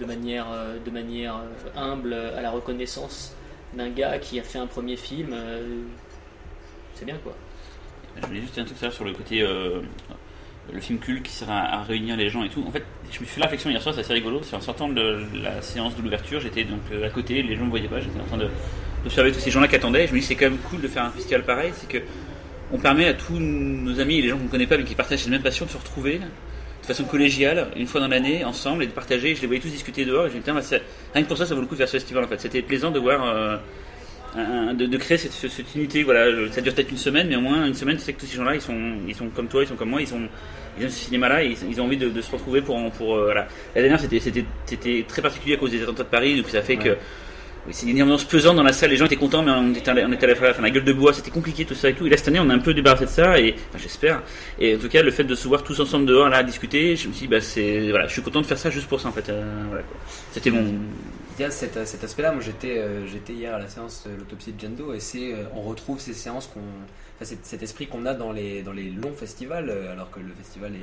de 0.00 0.04
manière, 0.04 0.46
de 0.84 0.90
manière 0.90 1.40
humble 1.76 2.12
à 2.14 2.42
la 2.42 2.50
reconnaissance 2.50 3.34
d'un 3.74 3.90
gars 3.90 4.18
qui 4.18 4.40
a 4.40 4.42
fait 4.42 4.58
un 4.58 4.66
premier 4.66 4.96
film, 4.96 5.34
c'est 6.94 7.04
bien 7.04 7.16
quoi. 7.22 7.34
Je 8.20 8.26
voulais 8.26 8.40
juste 8.40 8.54
dire 8.54 8.64
un 8.64 8.66
truc 8.66 8.82
à 8.82 8.90
sur 8.90 9.04
le 9.04 9.12
côté 9.12 9.46
le 10.72 10.80
film 10.80 10.98
culte 10.98 11.24
qui 11.24 11.32
sert 11.32 11.50
à, 11.50 11.78
à 11.78 11.82
réunir 11.82 12.16
les 12.16 12.28
gens 12.28 12.44
et 12.44 12.48
tout. 12.48 12.64
En 12.66 12.70
fait, 12.70 12.84
je 13.12 13.20
me 13.20 13.24
suis 13.24 13.34
fait 13.34 13.40
la 13.40 13.46
réflexion 13.46 13.70
hier 13.70 13.80
soir, 13.82 13.94
c'est 13.94 14.00
assez 14.00 14.12
rigolo. 14.14 14.40
C'est 14.42 14.56
en 14.56 14.60
sortant 14.60 14.88
de 14.88 15.20
la 15.42 15.60
séance 15.62 15.96
de 15.96 16.02
l'ouverture, 16.02 16.40
j'étais 16.40 16.64
donc 16.64 16.80
euh, 16.92 17.06
à 17.06 17.10
côté, 17.10 17.42
les 17.42 17.54
gens 17.54 17.60
ne 17.60 17.66
me 17.66 17.70
voyaient 17.70 17.88
pas, 17.88 18.00
j'étais 18.00 18.18
en 18.20 18.24
train 18.24 18.38
d'observer 19.04 19.32
tous 19.32 19.40
ces 19.40 19.50
gens-là 19.50 19.68
qui 19.68 19.76
attendaient. 19.76 20.06
Je 20.06 20.14
me 20.14 20.18
dis 20.20 20.24
c'est 20.24 20.34
quand 20.34 20.46
même 20.50 20.58
cool 20.58 20.80
de 20.80 20.88
faire 20.88 21.04
un 21.04 21.10
festival 21.10 21.44
pareil, 21.44 21.72
c'est 21.76 21.88
que 21.88 21.98
on 22.72 22.78
permet 22.78 23.06
à 23.06 23.14
tous 23.14 23.38
nos 23.38 24.00
amis 24.00 24.18
et 24.18 24.22
les 24.22 24.28
gens 24.28 24.38
qu'on 24.38 24.44
ne 24.44 24.48
connaît 24.48 24.66
pas 24.66 24.78
mais 24.78 24.84
qui 24.84 24.94
partagent 24.94 25.18
cette 25.20 25.30
même 25.30 25.42
passion 25.42 25.66
de 25.66 25.70
se 25.70 25.76
retrouver 25.76 26.18
de 26.18 26.86
façon 26.86 27.04
collégiale 27.04 27.68
une 27.76 27.86
fois 27.86 28.00
dans 28.00 28.08
l'année 28.08 28.44
ensemble 28.44 28.82
et 28.82 28.86
de 28.86 28.92
partager. 28.92 29.34
Je 29.36 29.40
les 29.42 29.46
voyais 29.46 29.60
tous 29.62 29.68
discuter 29.68 30.04
dehors 30.06 30.26
et 30.26 30.30
je 30.30 30.34
me 30.34 30.38
dis 30.38 30.44
tiens, 30.44 30.54
bah, 30.54 30.62
rien 31.14 31.22
que 31.22 31.28
pour 31.28 31.36
ça, 31.36 31.44
ça 31.46 31.54
vaut 31.54 31.60
le 31.60 31.66
coup 31.66 31.74
de 31.74 31.78
faire 31.78 31.88
ce 31.88 31.96
festival 31.98 32.24
en 32.24 32.28
fait. 32.28 32.40
C'était 32.40 32.62
plaisant 32.62 32.90
de 32.90 32.98
voir. 32.98 33.24
euh, 33.24 33.56
de, 34.72 34.96
créer 34.96 35.18
cette, 35.18 35.32
ce- 35.32 35.48
cette 35.48 35.74
unité. 35.74 36.02
Voilà, 36.02 36.24
ça 36.50 36.60
dure 36.62 36.74
peut-être 36.74 36.90
une 36.90 36.96
semaine, 36.96 37.28
mais 37.28 37.36
au 37.36 37.40
moins 37.42 37.66
une 37.66 37.74
semaine, 37.74 37.96
tu 37.98 38.02
sais 38.02 38.14
que 38.14 38.20
tous 38.20 38.26
ces 38.26 38.36
gens-là, 38.36 38.54
ils 38.54 38.62
sont, 38.62 38.94
ils 39.06 39.14
sont 39.14 39.28
comme 39.28 39.48
toi, 39.48 39.62
ils 39.62 39.68
sont 39.68 39.76
comme 39.76 39.90
moi, 39.90 40.00
ils 40.00 40.08
sont, 40.08 40.22
ils 40.78 40.84
aiment 40.84 40.90
ce 40.90 41.04
cinéma-là, 41.04 41.44
et 41.44 41.56
ils, 41.68 41.80
ont 41.80 41.84
envie 41.84 41.96
de, 41.96 42.08
de 42.08 42.20
se 42.20 42.30
retrouver 42.30 42.62
pour, 42.62 42.78
pour 42.92 43.16
euh, 43.16 43.24
voilà. 43.24 43.46
La 43.74 43.82
dernière, 43.82 44.00
c'était, 44.00 45.04
très 45.06 45.22
particulier 45.22 45.54
à 45.54 45.58
cause 45.58 45.70
des 45.70 45.82
attentats 45.82 46.04
de 46.04 46.08
Paris, 46.08 46.36
donc 46.36 46.48
ça 46.48 46.62
fait 46.62 46.76
que 46.76 46.96
c'est 47.70 47.86
une 47.86 48.02
ambiance 48.02 48.24
pesante 48.24 48.56
dans 48.56 48.64
la 48.64 48.72
salle, 48.72 48.90
les 48.90 48.96
gens 48.96 49.06
étaient 49.06 49.14
contents, 49.14 49.42
mais 49.42 49.52
on 49.52 49.72
était, 49.72 49.90
on 49.90 50.34
faire 50.34 50.60
la, 50.60 50.70
gueule 50.70 50.84
de 50.84 50.92
bois, 50.92 51.12
c'était 51.12 51.30
compliqué 51.30 51.64
tout 51.64 51.74
ça 51.74 51.90
et 51.90 51.94
tout. 51.94 52.06
Et 52.06 52.10
là, 52.10 52.16
cette 52.16 52.28
année, 52.28 52.40
on 52.40 52.50
a 52.50 52.54
un 52.54 52.58
peu 52.58 52.74
débarrassé 52.74 53.04
de 53.04 53.10
ça, 53.10 53.38
et 53.38 53.54
enfin, 53.68 53.78
j'espère. 53.78 54.22
Et 54.58 54.74
en 54.74 54.78
tout 54.78 54.88
cas, 54.88 55.02
le 55.02 55.12
fait 55.12 55.22
de 55.22 55.34
se 55.36 55.46
voir 55.46 55.62
tous 55.62 55.78
ensemble 55.78 56.06
dehors, 56.06 56.28
là, 56.28 56.38
à 56.38 56.42
discuter, 56.42 56.96
je 56.96 57.06
me 57.06 57.12
suis 57.12 57.26
dit, 57.26 57.28
bah, 57.28 57.40
c'est, 57.40 57.90
voilà, 57.90 58.08
je 58.08 58.12
suis 58.12 58.22
content 58.22 58.40
de 58.40 58.46
faire 58.46 58.58
ça 58.58 58.70
juste 58.70 58.88
pour 58.88 59.00
ça, 59.00 59.08
en 59.08 59.12
fait. 59.12 59.28
euh, 59.28 59.44
voilà. 59.68 59.84
C'était 60.32 60.50
mon, 60.50 60.74
Il 61.38 61.42
y 61.42 61.44
a 61.44 61.52
cet, 61.52 61.86
cet 61.86 62.02
aspect-là. 62.02 62.32
Moi, 62.32 62.42
j'étais 62.44 62.78
euh, 62.78 63.06
j'étais 63.06 63.32
hier 63.32 63.54
à 63.54 63.60
la 63.60 63.68
séance 63.68 64.08
de 64.08 64.18
l'autopsie 64.18 64.52
de 64.52 64.60
Jendo 64.60 64.92
et 64.92 65.00
c'est 65.00 65.32
on 65.54 65.62
retrouve 65.62 66.00
ces 66.00 66.14
séances 66.14 66.48
qu'on, 66.52 66.60
cet, 67.24 67.44
cet 67.44 67.62
esprit 67.62 67.86
qu'on 67.86 68.06
a 68.06 68.14
dans 68.14 68.32
les 68.32 68.62
dans 68.62 68.72
les 68.72 68.90
longs 68.90 69.14
festivals, 69.14 69.68
euh, 69.70 69.92
alors 69.92 70.10
que 70.10 70.20
le 70.20 70.32
festival 70.34 70.72
est 70.74 70.78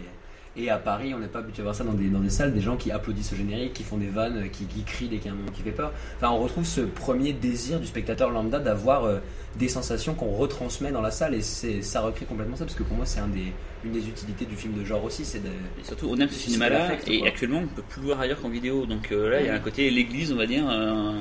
et 0.58 0.71
à 0.71 0.78
Paris, 0.78 1.13
on 1.13 1.19
n'est 1.19 1.28
pas 1.28 1.39
habitué 1.39 1.62
à 1.62 1.63
voir 1.63 1.75
ça 1.75 1.84
dans 1.84 1.93
des, 1.93 2.08
dans 2.10 2.19
des 2.19 2.32
salles, 2.32 2.54
des 2.54 2.60
gens 2.60 2.75
qui 2.75 2.91
applaudissent 2.91 3.32
au 3.32 3.36
générique, 3.36 3.71
qui 3.73 3.84
font 3.84 3.97
des 3.97 4.08
vannes, 4.08 4.49
qui, 4.52 4.65
qui 4.65 4.82
crient 4.84 5.08
dès 5.08 5.17
qu'il 5.17 5.28
y 5.28 5.30
a 5.30 5.34
un 5.34 5.36
moment 5.36 5.52
qui 5.52 5.62
fait 5.62 5.71
peur. 5.71 5.93
Enfin, 6.17 6.32
on 6.32 6.39
retrouve 6.39 6.65
ce 6.65 6.82
premier 6.82 7.34
désir 7.34 7.80
du 7.80 7.86
spectateur 7.86 8.32
lambda 8.32 8.58
d'avoir 8.60 9.06
euh, 9.06 9.19
des 9.58 9.69
sensations 9.69 10.15
qu'on 10.15 10.32
retransmet 10.32 10.91
dans 10.91 11.02
la 11.02 11.12
salle 11.12 11.36
et 11.36 11.41
c'est 11.41 11.84
ça 11.84 12.02
recrée 12.02 12.25
complètement 12.25 12.56
ça 12.56 12.65
parce 12.65 12.75
que 12.75 12.82
pour 12.84 12.97
moi 12.97 13.06
c'est 13.06 13.19
un 13.19 13.28
des, 13.28 13.54
une 13.86 13.91
des 13.91 14.08
utilités 14.08 14.45
du 14.45 14.56
film 14.56 14.73
de 14.73 14.84
genre 14.84 15.04
aussi, 15.04 15.23
c'est 15.23 15.39
de 15.39 15.47
Et 15.80 15.84
surtout, 15.86 16.08
on 16.10 16.17
aime 16.17 16.30
ce 16.30 16.39
cinéma-là, 16.39 16.93
et 17.08 17.25
actuellement, 17.28 17.60
on 17.60 17.62
ne 17.62 17.67
peut 17.67 17.84
plus 17.88 18.02
le 18.02 18.08
voir 18.08 18.19
ailleurs 18.19 18.41
qu'en 18.41 18.49
vidéo. 18.49 18.88
Donc 18.88 19.12
euh, 19.12 19.30
là, 19.30 19.41
il 19.41 19.45
y 19.45 19.49
a 19.49 19.54
un 19.54 19.60
côté 19.60 19.89
l'église, 19.91 20.34
on 20.34 20.38
va 20.38 20.47
dire. 20.47 20.65
euh, 20.67 21.13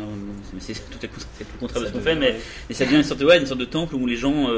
c'est 0.58 0.72
c'est 0.74 0.80
tout, 0.90 1.04
est- 1.04 1.10
c'est 1.36 1.44
tout 1.44 1.50
le 1.54 1.58
contraire 1.60 1.82
de 1.82 1.88
ce 1.88 1.92
qu'on 1.92 2.00
fait, 2.00 2.16
mais, 2.16 2.34
ça 2.74 2.86
devient 2.86 2.96
une 2.96 3.02
sorte, 3.04 3.20
de, 3.20 3.26
ouais, 3.26 3.38
une 3.38 3.46
sorte 3.46 3.60
de 3.60 3.66
temple 3.66 3.94
où 3.94 4.06
les 4.06 4.16
gens 4.16 4.48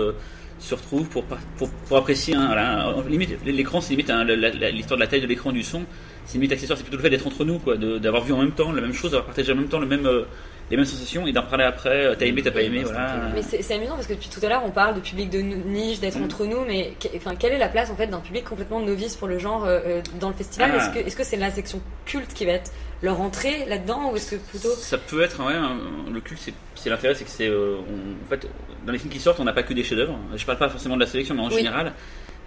se 0.60 0.74
retrouvent 0.74 1.08
pour, 1.08 1.24
pour, 1.24 1.68
pour 1.70 1.96
apprécier. 1.96 2.34
hein, 2.34 2.46
voilà, 2.46 2.94
limite, 3.08 3.30
l'écran, 3.44 3.80
c'est 3.80 3.90
limite 3.90 4.10
hein, 4.10 4.24
l'histoire 4.24 4.96
de 4.98 5.02
la 5.02 5.08
taille 5.08 5.20
de 5.22 5.26
l'écran 5.26 5.52
du 5.52 5.62
son. 5.62 5.82
C'est 6.26 6.34
limite 6.34 6.52
accessoire, 6.52 6.76
c'est 6.76 6.84
plutôt 6.84 6.98
le 6.98 7.02
fait 7.02 7.10
d'être 7.10 7.26
entre 7.26 7.44
nous, 7.44 7.58
quoi, 7.58 7.76
de- 7.76 7.98
d'avoir 7.98 8.22
vu 8.22 8.32
en 8.32 8.38
même 8.38 8.52
temps 8.52 8.70
la 8.72 8.80
même 8.82 8.92
chose, 8.92 9.10
d'avoir 9.12 9.26
partagé 9.26 9.50
en 9.52 9.56
même 9.56 9.68
temps 9.68 9.80
le 9.80 9.86
même, 9.86 10.06
euh, 10.06 10.24
les 10.70 10.76
mêmes 10.76 10.86
sensations 10.86 11.26
et 11.26 11.32
d'en 11.32 11.42
parler 11.42 11.64
après. 11.64 12.06
euh, 12.06 12.14
T'as 12.16 12.26
aimé, 12.26 12.42
t'as 12.42 12.50
pas 12.52 12.60
aimé, 12.62 12.82
voilà. 12.84 13.30
Mais 13.34 13.42
c'est 13.42 13.74
amusant 13.74 13.94
parce 13.94 14.06
que 14.06 14.12
depuis 14.12 14.28
tout 14.28 14.38
à 14.44 14.48
l'heure 14.48 14.62
on 14.64 14.70
parle 14.70 14.94
de 14.94 15.00
public 15.00 15.28
de 15.30 15.38
niche, 15.40 15.98
d'être 15.98 16.18
Mm. 16.20 16.24
entre 16.24 16.44
nous, 16.44 16.60
mais 16.66 16.92
que- 17.00 17.08
enfin, 17.16 17.34
quelle 17.34 17.52
est 17.54 17.58
la 17.58 17.68
place 17.68 17.90
en 17.90 17.96
fait 17.96 18.06
d'un 18.06 18.20
public 18.20 18.44
complètement 18.44 18.80
novice 18.80 19.16
pour 19.16 19.26
le 19.26 19.38
genre 19.38 19.64
euh, 19.66 20.00
dans 20.20 20.28
le 20.28 20.34
festival? 20.34 20.70
Ah. 20.72 20.76
Est-ce 20.76 20.90
que 20.94 21.06
est-ce 21.06 21.16
que 21.16 21.24
c'est 21.24 21.36
la 21.38 21.50
section 21.50 21.80
culte 22.04 22.32
qui 22.34 22.44
va 22.44 22.52
être 22.52 22.70
leur 23.02 23.20
entrée 23.20 23.64
là-dedans 23.66 24.10
ou 24.12 24.16
est-ce 24.16 24.32
que 24.32 24.36
plutôt 24.36 24.70
Ça 24.74 24.98
peut 24.98 25.22
être, 25.22 25.44
ouais, 25.44 25.54
un- 25.54 25.78
le 26.12 26.20
culte, 26.20 26.40
c'est- 26.42 26.54
c'est 26.74 26.90
l'intérêt, 26.90 27.14
c'est 27.14 27.24
que 27.24 27.30
c'est. 27.30 27.48
euh, 27.48 27.76
on- 27.78 28.24
en 28.26 28.28
fait, 28.28 28.46
dans 28.86 28.92
les 28.92 28.98
films 28.98 29.12
qui 29.12 29.20
sortent, 29.20 29.40
on 29.40 29.44
n'a 29.44 29.52
pas 29.52 29.62
que 29.62 29.72
des 29.74 29.82
chefs-d'œuvre. 29.84 30.18
Je 30.36 30.44
parle 30.44 30.58
pas 30.58 30.68
forcément 30.68 30.96
de 30.96 31.00
la 31.00 31.06
sélection, 31.06 31.34
mais 31.34 31.42
en 31.42 31.48
Oui. 31.48 31.54
général. 31.56 31.92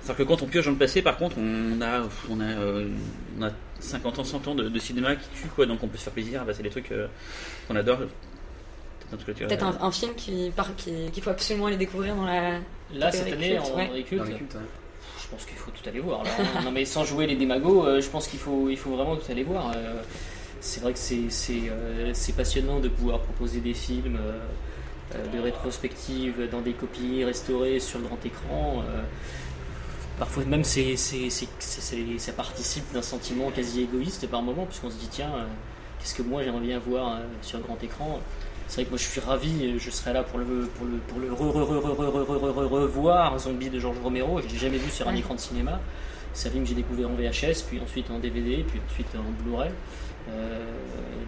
C'est-à-dire 0.01 0.25
que 0.25 0.29
quand 0.31 0.41
on 0.41 0.47
pioche 0.47 0.65
dans 0.65 0.71
le 0.71 0.77
passé, 0.77 1.01
par 1.01 1.17
contre, 1.17 1.37
on 1.39 1.81
a, 1.81 2.01
on 2.29 2.39
a, 2.41 2.43
euh, 2.43 2.87
on 3.39 3.43
a 3.43 3.49
50 3.79 4.19
ans, 4.19 4.23
100 4.25 4.45
ans 4.49 4.53
de, 4.55 4.67
de 4.67 4.79
cinéma 4.79 5.15
qui 5.15 5.27
tue, 5.41 5.47
quoi, 5.47 5.65
donc 5.65 5.81
on 5.81 5.87
peut 5.87 5.97
se 5.97 6.03
faire 6.03 6.13
plaisir. 6.13 6.39
Ah 6.41 6.45
bah, 6.45 6.53
c'est 6.53 6.63
des 6.63 6.69
trucs 6.69 6.91
euh, 6.91 7.07
qu'on 7.67 7.75
adore. 7.75 7.99
Peut-être 9.37 9.63
un 9.63 9.77
un, 9.79 9.91
film 9.91 10.13
qui 10.15 10.51
par- 10.55 10.75
qui- 10.75 11.11
qu'il 11.11 11.21
faut 11.21 11.29
absolument 11.29 11.67
aller 11.67 11.77
découvrir 11.77 12.15
dans 12.15 12.25
la 12.25 12.53
Là, 12.93 13.11
cette 13.11 13.31
année, 13.31 13.59
en 13.59 13.75
ouais. 13.75 13.87
dans 13.87 13.93
les 13.93 14.03
cultes, 14.03 14.21
Dans 14.23 14.27
les 14.27 14.33
cultes, 14.35 14.55
ouais. 14.55 14.61
je 15.21 15.27
pense 15.27 15.45
qu'il 15.45 15.55
faut 15.57 15.69
tout 15.71 15.87
aller 15.87 15.99
voir. 15.99 16.23
là. 16.23 16.31
non, 16.63 16.71
mais 16.71 16.83
sans 16.83 17.05
jouer 17.05 17.27
les 17.27 17.35
démagos, 17.35 18.01
je 18.01 18.09
pense 18.09 18.27
qu'il 18.27 18.39
faut, 18.39 18.69
il 18.69 18.77
faut 18.77 18.95
vraiment 18.95 19.15
tout 19.15 19.31
aller 19.31 19.43
voir 19.43 19.71
c'est 20.63 20.79
vrai 20.79 20.93
que 20.93 20.99
euh, 20.99 22.11
c'est 22.13 22.35
passionnant 22.35 22.79
de 22.79 22.87
pouvoir 22.87 23.19
proposer 23.19 23.59
des 23.59 23.73
films 23.73 24.15
euh, 24.15 24.39
euh, 25.13 25.27
de 25.27 25.39
rétrospective 25.39 26.49
dans 26.49 26.61
des 26.61 26.71
copies 26.71 27.25
restaurées 27.25 27.81
sur 27.81 27.99
le 27.99 28.05
grand 28.05 28.25
écran. 28.25 28.81
parfois 30.17 30.45
même 30.45 30.63
ça 30.63 32.31
participe 32.37 32.93
d'un 32.93 33.01
sentiment 33.01 33.51
quasi 33.51 33.81
égoïste 33.81 34.25
par 34.27 34.41
moment, 34.41 34.65
puisqu'on 34.65 34.89
se 34.89 34.95
dit 34.95 35.09
tiens, 35.11 35.33
qu'est-ce 35.99 36.15
que 36.15 36.23
moi 36.23 36.43
j'aimerais 36.43 36.61
bien 36.61 36.79
voir 36.79 37.19
sur 37.41 37.57
le 37.57 37.65
grand 37.65 37.83
écran 37.83 38.21
c'est 38.69 38.75
vrai 38.75 38.85
que 38.85 38.89
moi 38.91 38.97
je 38.97 39.03
suis 39.03 39.19
ravi, 39.19 39.77
je 39.77 39.89
serai 39.91 40.13
là 40.13 40.23
pour 40.23 40.39
le 40.39 40.45
pour 40.45 40.85
le 40.85 40.97
pour 40.97 41.19
le 41.19 41.33
revoir 42.83 43.37
Zombie 43.37 43.69
de 43.69 43.79
Georges 43.79 43.99
Romero, 44.01 44.41
je 44.41 44.47
l'ai 44.47 44.57
jamais 44.57 44.77
vu 44.77 44.89
sur 44.89 45.07
un 45.09 45.13
écran 45.13 45.35
de 45.35 45.41
cinéma. 45.41 45.81
C'est 46.33 46.47
un 46.47 46.51
film 46.51 46.63
que 46.63 46.69
j'ai 46.69 46.75
découvert 46.75 47.09
en 47.09 47.13
VHS, 47.13 47.63
puis 47.67 47.79
ensuite 47.79 48.09
en 48.09 48.17
DVD, 48.17 48.65
puis 48.67 48.79
ensuite 48.89 49.07
en 49.15 49.43
Blu-ray. 49.43 49.69
Euh, 50.29 50.59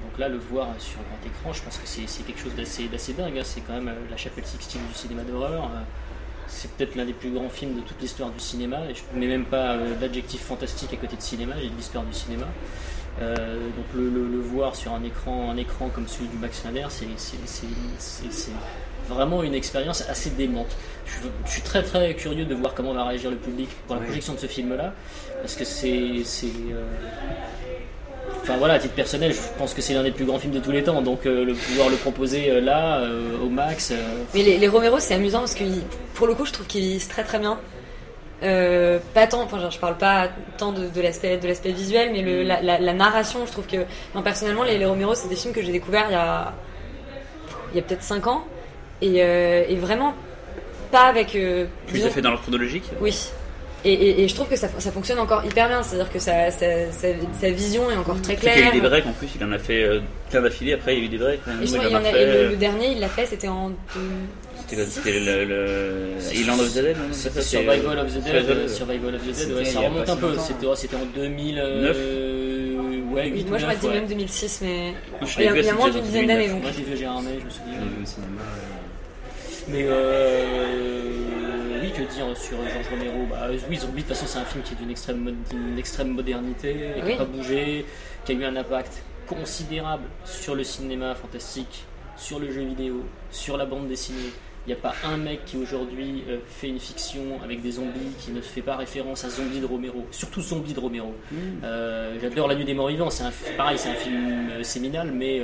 donc 0.04 0.20
là, 0.20 0.30
le 0.30 0.38
voir 0.38 0.68
sur 0.80 0.98
grand 1.00 1.26
écran, 1.30 1.54
je 1.54 1.62
pense 1.64 1.78
que 1.78 1.88
c'est 1.88 2.24
quelque 2.26 2.40
chose 2.40 2.56
d'assez 2.56 2.88
d'assez 2.88 3.14
dingue. 3.14 3.38
hein. 3.38 3.42
C'est 3.44 3.62
quand 3.62 3.74
même 3.74 3.90
euh, 3.90 4.10
la 4.10 4.18
chapelle 4.18 4.46
Sixtine 4.46 4.82
du 4.88 4.94
cinéma 4.94 5.24
d'horreur. 5.24 5.66
Euh, 5.66 5.80
C'est 6.48 6.70
peut-être 6.72 6.96
l'un 6.96 7.06
des 7.06 7.14
plus 7.14 7.32
grands 7.32 7.50
films 7.50 7.76
de 7.76 7.82
toute 7.82 8.00
l'histoire 8.02 8.30
du 8.30 8.40
cinéma. 8.40 8.78
Et 8.90 8.94
je 8.96 9.02
ne 9.14 9.20
mets 9.20 9.28
même 9.28 9.46
pas 9.46 9.78
d'adjectif 10.00 10.42
fantastique 10.42 10.94
à 10.94 10.98
côté 10.98 11.16
de 11.18 11.22
cinéma, 11.22 11.56
j'ai 11.60 11.70
de 11.70 11.76
l'histoire 11.76 12.04
du 12.06 12.14
cinéma. 12.14 12.46
Euh, 13.22 13.56
donc 13.78 13.86
le, 13.96 14.10
le- 14.10 14.28
le 14.28 14.40
voir 14.40 14.76
sur 14.76 14.94
un 14.94 15.04
écran, 15.04 15.50
un 15.50 15.58
écran 15.58 15.90
comme 15.90 16.08
celui 16.08 16.28
du 16.28 16.38
Max 16.38 16.64
c'est- 18.32 18.52
vraiment 19.08 19.42
une 19.44 19.54
expérience 19.54 20.02
assez 20.10 20.32
démente. 20.32 20.76
Je, 21.06 21.52
suis 21.52 21.62
très 21.62 21.82
très 21.84 22.14
curieux 22.16 22.44
de 22.46 22.56
voir 22.56 22.74
comment 22.74 22.94
va 22.94 23.06
réagir 23.06 23.30
le 23.32 23.38
public 23.38 23.70
pour 23.88 23.96
la 23.96 24.02
projection 24.02 24.34
de 24.34 24.40
ce 24.40 24.48
film-là, 24.48 24.94
parce 25.42 25.56
que 25.56 25.64
c'est... 25.64 26.24
c'est, 26.26 26.48
euh, 26.72 26.84
Enfin 28.48 28.58
voilà, 28.58 28.76
à 28.76 28.80
titre 28.80 28.94
personnel, 28.94 29.34
je 29.34 29.40
pense 29.58 29.74
que 29.74 29.82
c'est 29.82 29.96
l'un 29.96 30.04
des 30.04 30.12
plus 30.12 30.24
grands 30.26 30.38
films 30.38 30.54
de 30.54 30.60
tous 30.60 30.70
les 30.72 30.84
temps, 30.84 31.02
donc 31.02 31.26
euh, 31.26 31.44
le 31.44 31.54
pouvoir 31.56 31.90
le 31.90 31.96
proposer 31.96 32.52
euh, 32.52 32.62
là, 32.62 33.00
euh, 33.00 33.40
au 33.44 33.50
max, 33.50 33.90
euh, 33.92 33.96
Mais 34.36 34.44
les, 34.44 34.60
les 34.60 34.68
Romero, 34.68 35.00
c'est 35.00 35.16
amusant 35.16 35.40
parce 35.40 35.56
que 35.56 35.64
pour 36.14 36.28
le 36.28 36.36
coup, 36.36 36.46
je 36.46 36.52
trouve 36.54 36.68
qu'ils 36.68 36.82
vieillissent 36.82 37.08
très 37.08 37.24
très 37.24 37.40
bien. 37.40 37.58
Euh, 38.44 39.00
pas 39.16 39.26
tant, 39.26 39.42
enfin, 39.42 39.60
genre, 39.60 39.72
je 39.72 39.80
parle 39.80 39.98
pas 39.98 40.28
tant 40.60 40.72
de, 40.74 40.88
de 40.88 41.02
l'aspect 41.02 41.38
de 41.38 41.48
l'aspect 41.48 41.72
visuel, 41.72 42.10
mais 42.12 42.22
le, 42.22 42.44
la, 42.44 42.62
la- 42.62 42.78
la 42.80 42.94
narration, 42.94 43.46
je 43.48 43.52
trouve 43.52 43.66
que, 43.66 43.78
non, 44.14 44.22
personnellement, 44.22 44.64
les, 44.64 44.78
les 44.78 44.86
Romero, 44.86 45.16
c'est 45.16 45.28
des 45.30 45.36
films 45.38 45.54
que 45.54 45.64
j'ai 45.64 45.72
découverts 45.72 46.06
il 46.10 46.14
y 46.14 46.16
a, 46.16 46.54
il 47.72 47.78
y 47.78 47.80
a 47.80 47.82
peut-être 47.82 48.04
5 48.04 48.28
ans, 48.28 48.46
et, 49.02 49.24
euh, 49.24 49.64
et 49.68 49.76
vraiment 49.78 50.14
pas 50.92 51.06
avec. 51.06 51.36
euh, 51.36 51.66
Tu 51.88 51.94
les 51.94 52.00
disons- 52.00 52.10
as 52.10 52.14
fait 52.14 52.22
dans 52.22 52.30
l'ordre 52.30 52.44
chronologique 52.44 52.84
Oui. 53.02 53.18
Et, 53.86 53.94
et- 53.94 54.24
et 54.24 54.28
je 54.28 54.34
trouve 54.36 54.48
que 54.48 54.56
ça, 54.56 54.68
ça 54.80 54.92
fonctionne 54.92 55.20
encore 55.20 55.46
hyper 55.46 55.68
bien, 55.68 55.84
c'est-à-dire 55.84 56.12
que 56.12 56.18
sa, 56.20 56.50
sa, 56.50 56.92
sa- 56.92 57.08
sa 57.40 57.50
vision 57.52 57.92
est 57.92 57.96
encore 57.96 58.20
très 58.22 58.36
Tu 58.36 58.42
sais 58.42 58.52
qu'il 58.52 58.60
y 58.60 58.64
a 58.64 58.70
claire. 58.70 58.76
eu 58.76 58.82
des 58.82 58.88
breaks 58.90 59.06
en 59.06 59.12
plus, 59.14 59.28
il 59.36 59.44
en 59.46 59.52
a 59.52 59.60
fait 59.60 59.84
euh, 59.84 60.00
plein 60.32 60.42
d'affilée, 60.42 60.74
après 60.74 60.96
il 60.96 61.00
y 61.00 61.02
a 61.04 61.06
eu 61.06 61.10
des 61.10 61.18
breaks. 61.20 61.40
hein. 61.48 61.52
Et 61.62 61.68
je 61.68 61.72
il 61.76 61.96
en 61.96 62.00
a 62.00 62.02
fait, 62.02 62.12
le, 62.26 62.32
euh, 62.32 62.50
le 62.50 62.56
dernier, 62.56 62.92
il 62.94 63.00
l'a 63.00 63.10
fait, 63.10 63.26
c'était 63.28 63.48
en. 63.48 63.72
C'était 64.68 64.82
le- 64.82 64.88
c'était 64.90 65.20
le, 65.20 66.14
Island 66.34 66.60
of 66.60 66.74
the 66.74 66.78
Dead, 66.82 66.98
ça, 67.12 67.30
c'est, 67.32 67.42
Survival 67.44 68.00
euh, 68.00 68.04
of 68.04 68.08
the 68.12 68.24
Dead, 68.24 68.70
Survival- 68.70 69.14
euh, 69.14 69.18
of 69.18 69.22
the 69.22 69.26
Dead, 69.28 69.36
C'était 69.36 69.54
ouais, 69.54 69.62
il 69.62 69.68
ça 69.68 69.80
remonte 69.82 70.10
un 70.10 70.16
peu, 70.16 70.34
c'était 70.40 70.66
ouais, 70.66 70.76
c'était 70.76 70.96
en 70.96 71.06
2000... 71.14 71.60
euh, 71.60 71.94
ouais, 73.14 73.28
8 73.28 73.48
Moi 73.50 73.58
j'aurais 73.60 73.74
9, 73.74 73.82
dit 73.82 73.88
ouais. 73.88 73.94
même 73.94 74.08
2006, 74.08 74.60
mais. 74.64 74.94
Il 75.38 75.44
y 75.44 75.48
a, 75.48 75.56
il 75.58 75.74
moins 75.76 75.90
d'une 75.92 76.02
dizaine 76.02 76.26
d'années 76.26 76.48
2009. 76.48 76.54
donc. 76.54 76.62
Moi 76.64 76.72
j'ai 76.76 76.84
vu 76.92 76.98
Gérardmer, 76.98 77.30
je 77.40 77.46
me 77.46 77.50
souviens. 77.52 77.74
l'ai 77.74 77.96
vu 77.98 78.02
au 78.02 78.06
cinéma. 78.06 78.42
euh, 78.42 79.68
Mais 79.68 79.86
euh, 79.88 81.05
dire 82.06 82.26
sur 82.38 82.58
Georges 82.58 82.88
Romero 82.90 83.26
bah, 83.30 83.48
euh, 83.50 83.58
Oui, 83.70 83.78
Zombie, 83.78 84.04
de 84.04 84.08
toute 84.08 84.16
façon, 84.16 84.26
c'est 84.28 84.40
un 84.40 84.46
film 84.46 84.64
qui 84.64 84.74
est 84.74 84.78
d'une 84.78 84.92
extrême, 84.92 85.18
mo- 85.18 85.32
d'une 85.50 85.78
extrême 85.78 86.10
modernité, 86.10 86.74
qui 86.96 87.02
Oui. 87.04 87.12
n'a 87.12 87.18
pas 87.18 87.26
bougé, 87.26 87.86
qui 88.26 88.32
a 88.32 88.36
eu 88.36 88.44
un 88.46 88.56
impact 88.56 89.04
considérable 89.28 90.04
sur 90.24 90.56
le 90.56 90.64
cinéma 90.64 91.16
fantastique, 91.16 91.84
sur 92.18 92.40
le 92.40 92.52
jeu 92.52 92.62
vidéo, 92.64 93.04
sur 93.32 93.58
la 93.58 93.66
bande 93.66 93.88
dessinée. 93.88 94.32
Il 94.68 94.74
n'y 94.74 94.74
a 94.74 94.82
pas 94.82 94.96
un 95.04 95.18
mec 95.18 95.46
qui 95.46 95.58
aujourd'hui 95.58 96.24
euh, 96.28 96.38
fait 96.48 96.68
une 96.70 96.80
fiction 96.80 97.22
avec 97.44 97.62
des 97.62 97.74
zombies 97.74 98.14
qui 98.20 98.32
ne 98.32 98.42
fait 98.42 98.64
pas 98.64 98.76
référence 98.76 99.24
à 99.24 99.30
Zombie 99.30 99.60
de 99.60 99.66
Romero, 99.68 100.08
surtout 100.10 100.42
Zombie 100.42 100.74
de 100.74 100.80
Romero. 100.80 101.14
Euh, 101.64 102.18
J'adore 102.20 102.48
La 102.48 102.56
Nuit 102.56 102.66
des 102.66 102.74
Morts 102.74 102.88
Vivants, 102.88 103.12
c'est 103.12 103.26
un, 103.26 103.32
pareil, 103.58 103.78
c'est 103.78 103.90
un 103.90 103.94
film 103.94 104.50
euh, 104.52 104.64
séminal, 104.64 105.12
mais 105.12 105.42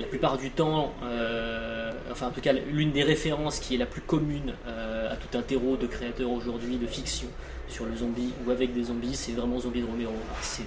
la 0.00 0.06
plupart 0.06 0.38
du 0.38 0.50
temps, 0.50 0.92
euh, 1.04 1.90
enfin 2.10 2.28
en 2.28 2.30
tout 2.30 2.40
cas 2.40 2.52
l'une 2.52 2.92
des 2.92 3.02
références 3.02 3.58
qui 3.60 3.74
est 3.74 3.78
la 3.78 3.86
plus 3.86 4.00
commune 4.00 4.54
euh, 4.66 5.12
à 5.12 5.16
tout 5.16 5.36
un 5.36 5.42
terreau 5.42 5.76
de 5.76 5.86
créateurs 5.86 6.30
aujourd'hui 6.30 6.76
de 6.76 6.86
fiction 6.86 7.28
sur 7.68 7.84
le 7.86 7.94
zombie 7.96 8.32
ou 8.46 8.50
avec 8.50 8.74
des 8.74 8.84
zombies, 8.84 9.14
c'est 9.14 9.32
vraiment 9.32 9.58
Zombie 9.58 9.80
de 9.82 9.86
Romero. 9.86 10.12
C'est 10.40 10.64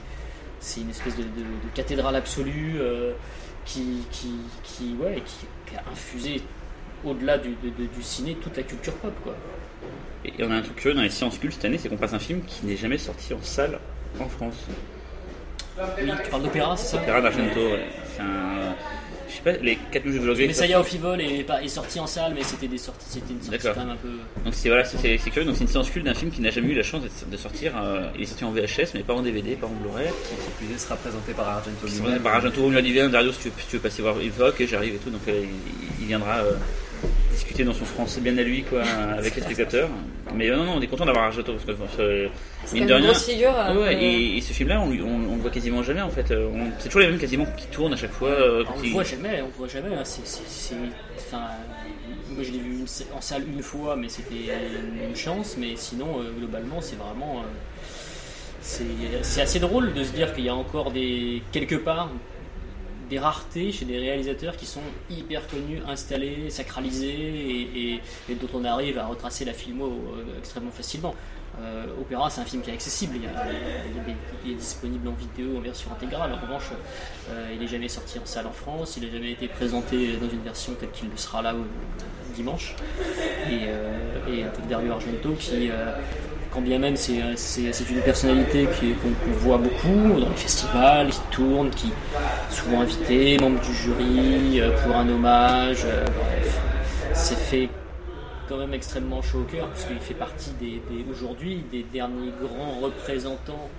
c'est 0.59 0.81
une 0.81 0.89
espèce 0.89 1.15
de, 1.15 1.21
de- 1.23 1.27
de 1.27 1.69
cathédrale 1.75 2.15
absolue 2.15 2.75
euh, 2.79 3.11
qui, 3.65 3.99
qui, 4.11 4.31
qui, 4.63 4.95
ouais, 4.99 5.21
qui, 5.25 5.45
qui 5.69 5.75
a 5.75 5.83
infusé 5.91 6.41
au-delà 7.03 7.37
du, 7.37 7.49
de- 7.49 7.69
de- 7.69 7.87
du 7.87 8.01
ciné 8.01 8.35
toute 8.35 8.57
la 8.57 8.63
culture 8.63 8.93
pop. 8.93 9.13
Quoi. 9.23 9.35
Et 10.23 10.33
on 10.43 10.49
a 10.49 10.55
un 10.55 10.61
truc 10.61 10.75
curieux 10.77 10.95
dans 10.95 11.03
les 11.03 11.09
sciences 11.11 11.37
cultes 11.37 11.53
cette 11.55 11.65
année, 11.65 11.77
c'est 11.77 11.89
qu'on 11.89 11.97
passe 11.97 12.13
un 12.13 12.19
film 12.19 12.41
qui 12.47 12.65
n'est 12.65 12.77
jamais 12.77 12.97
sorti 12.97 13.33
en 13.35 13.41
salle 13.43 13.79
en 14.19 14.27
France. 14.27 14.55
Oui, 15.77 16.09
tu 16.23 16.29
parles 16.31 16.43
d'opéra, 16.43 16.75
c'est 16.77 16.95
ça? 16.95 17.01
Opéra 17.03 17.21
d'Argento, 17.21 17.59
ouais. 17.59 17.85
C'est 18.15 18.21
un. 18.21 18.73
Je 19.35 19.49
sais 19.49 19.57
pas, 19.57 19.63
les 19.63 19.77
4 19.91 20.07
jours 20.09 20.23
de 20.35 20.47
Messiah 20.47 20.79
of 20.79 20.93
Evil 20.93 21.21
est, 21.21 21.45
est 21.63 21.67
sorti 21.67 21.99
en 21.99 22.07
salle, 22.07 22.33
mais 22.33 22.43
c'était 22.43 22.67
des 22.67 22.77
sorties, 22.77 23.05
c'était 23.09 23.33
une 23.33 23.41
sortie 23.41 23.67
quand 23.67 23.75
même 23.85 23.89
un 23.89 23.95
peu. 23.97 24.09
Donc 24.45 24.53
c'est 24.53 24.69
voilà, 24.69 24.85
c'est 24.85 25.17
curieux. 25.17 25.45
Donc 25.45 25.55
c'est 25.57 25.63
une 25.63 25.69
séance 25.69 25.89
culte 25.89 26.05
d'un 26.05 26.13
film 26.13 26.31
qui 26.31 26.41
n'a 26.41 26.51
jamais 26.51 26.69
eu 26.69 26.75
la 26.75 26.83
chance 26.83 27.01
de, 27.03 27.09
de 27.31 27.37
sortir. 27.37 27.73
euh, 27.77 28.09
il 28.15 28.21
est 28.21 28.25
sorti 28.25 28.45
en 28.45 28.51
VHS, 28.51 28.93
mais 28.93 29.01
pas 29.01 29.13
en 29.13 29.21
DVD, 29.21 29.55
pas 29.55 29.67
en 29.67 29.71
Blu-ray. 29.71 30.07
Qui 30.07 30.65
plus 30.65 30.73
est 30.73 30.77
sera 30.77 30.95
présenté 30.95 31.33
par 31.33 31.49
Argento. 31.49 31.87
Par 32.23 32.35
Argento, 32.35 32.61
on 32.63 32.69
lui 32.69 32.77
a 32.77 32.81
dit 32.81 32.93
viens 32.93 33.09
Dario, 33.09 33.31
si 33.33 33.39
tu, 33.49 33.75
veux, 33.75 33.79
passer 33.79 34.01
voir 34.01 34.15
Eva, 34.21 34.49
ok 34.49 34.65
j'arrive 34.65 34.95
et 34.95 34.97
tout. 34.97 35.09
Donc 35.09 35.21
euh, 35.27 35.43
il, 35.43 36.01
il 36.01 36.07
viendra 36.07 36.37
euh, 36.37 36.53
discuter 37.31 37.63
dans 37.63 37.73
son 37.73 37.85
français 37.85 38.21
bien 38.21 38.37
à 38.37 38.41
lui 38.43 38.63
quoi, 38.63 38.83
avec 38.83 39.35
les 39.35 39.41
spectateurs. 39.41 39.89
Mais 40.33 40.49
euh, 40.49 40.57
non, 40.57 40.65
non, 40.65 40.73
on 40.77 40.81
est 40.81 40.87
content 40.87 41.05
d'avoir 41.05 41.25
Argento 41.25 41.53
parce 41.53 41.65
que 41.65 42.01
euh, 42.01 42.27
C'est 42.65 42.75
mine 42.75 42.83
quand 42.83 42.89
de 42.89 42.93
même 42.93 42.99
une 42.99 43.05
rien. 43.05 43.13
grosse 43.13 43.25
figure, 43.29 43.53
euh, 43.57 43.75
Ouais, 43.81 43.95
euh, 43.95 43.99
et, 44.01 44.37
et 44.37 44.41
ce 44.41 44.53
film-là, 44.53 44.81
on, 44.81 44.89
lui- 44.89 45.01
on, 45.01 45.31
on 45.31 45.35
le 45.35 45.41
voit 45.41 45.51
quasiment 45.51 45.83
jamais 45.83 46.01
en 46.01 46.09
fait. 46.09 46.31
Euh, 46.31 46.49
on- 46.53 46.71
C'est 46.79 46.89
toujours 46.89 47.01
les 47.01 47.07
mêmes 47.07 47.19
quasiment 47.19 47.45
qui 47.57 47.67
tournent 47.67 47.93
à 47.93 47.97
chaque 47.97 48.11
fois. 48.11 48.29
euh, 48.29 48.63
Ah, 48.65 48.71
on 48.71 48.77
quand 48.77 48.83
le 48.83 48.89
voit 48.89 49.03
jamais, 49.03 49.41
on 49.41 49.45
le 49.47 49.51
voit 49.57 49.67
jamais. 49.67 49.95
hein. 49.95 50.01
C'est, 50.03 50.25
c'est- 50.27 50.47
c'est- 50.47 50.75
enfin, 51.17 51.43
moi 52.31 52.43
je 52.43 52.51
l'ai 52.51 52.59
vu 52.59 52.71
une- 52.79 52.85
en 53.15 53.21
salle 53.21 53.43
une 53.47 53.61
fois, 53.63 53.95
mais 53.95 54.09
c'était 54.09 54.51
une 55.09 55.15
chance. 55.15 55.55
Mais 55.59 55.73
sinon, 55.75 56.19
euh, 56.21 56.31
globalement, 56.37 56.81
c'est 56.81 56.97
vraiment. 56.97 57.37
euh, 57.39 57.47
c'est, 58.61 58.83
c'est 59.21 59.41
assez 59.41 59.59
drôle 59.59 59.93
de 59.93 60.03
se 60.03 60.11
dire 60.11 60.33
qu'il 60.33 60.45
y 60.45 60.49
a 60.49 60.55
encore 60.55 60.91
des 60.91 61.43
quelque 61.51 61.75
part 61.75 62.09
des 63.09 63.19
raretés 63.19 63.71
chez 63.71 63.85
des 63.85 63.97
réalisateurs 63.97 64.57
qui 64.57 64.65
sont 64.65 64.81
hyper 65.09 65.47
connus, 65.47 65.79
installés, 65.87 66.49
sacralisés 66.49 68.01
et, 68.29 68.35
dont 68.35 68.47
on 68.53 68.65
arrive 68.65 68.97
à 68.97 69.05
retracer 69.05 69.45
la 69.45 69.53
filmo 69.53 69.85
euh, 69.85 70.39
extrêmement 70.39 70.71
facilement. 70.71 71.15
Euh, 71.61 71.85
Opéra, 72.01 72.29
c'est 72.29 72.41
un 72.41 72.45
film 72.45 72.61
qui 72.61 72.69
est 72.69 72.73
accessible, 72.73 73.15
il, 74.45 74.51
est 74.51 74.55
disponible 74.55 75.07
en 75.07 75.13
vidéo, 75.13 75.57
en 75.57 75.61
version 75.61 75.89
intégrale. 75.91 76.31
En 76.33 76.45
revanche, 76.45 76.71
euh, 77.29 77.49
il 77.53 77.59
n'est 77.59 77.67
jamais 77.67 77.87
sorti 77.87 78.19
en 78.19 78.25
salle 78.25 78.47
en 78.47 78.51
France, 78.51 78.97
il 78.97 79.05
n'a 79.05 79.11
jamais 79.11 79.31
été 79.31 79.47
présenté 79.47 80.17
dans 80.17 80.29
une 80.29 80.41
version 80.41 80.73
telle 80.73 80.91
qu'il 80.91 81.09
le 81.09 81.17
sera 81.17 81.41
là 81.41 81.55
dimanche. 82.35 82.75
Et, 83.49 83.67
euh, 83.67 84.27
et 84.27 84.45
Dario 84.69 84.93
Argento 84.93 85.31
qui, 85.33 85.69
bien 86.61 86.79
même 86.79 86.95
c'est, 86.95 87.21
c'est 87.35 87.89
une 87.89 88.01
personnalité 88.01 88.65
qu'on, 88.65 89.31
voit 89.39 89.57
beaucoup 89.57 90.19
dans 90.19 90.29
les 90.29 90.35
festivals, 90.35 91.09
qui 91.09 91.19
tourne, 91.31 91.69
qui 91.69 91.87
est 91.87 92.53
souvent 92.53 92.81
invité, 92.81 93.37
membre 93.37 93.59
du 93.61 93.73
jury, 93.73 94.59
euh, 94.59 94.71
pour 94.83 94.95
un 94.95 95.07
hommage, 95.07 95.83
euh, 95.85 96.05
bref, 96.05 96.61
c'est 97.13 97.37
fait 97.37 97.69
quand 98.47 98.57
même 98.57 98.73
extrêmement 98.73 99.21
chaud 99.21 99.39
au 99.39 99.43
cœur 99.43 99.67
puisqu'il 99.69 99.99
fait 99.99 100.13
partie 100.13 100.51
des, 100.59 100.81
aujourd'hui 101.11 101.63
des 101.71 101.83
derniers 101.83 102.31
grands 102.41 102.79
représentants 102.79 103.69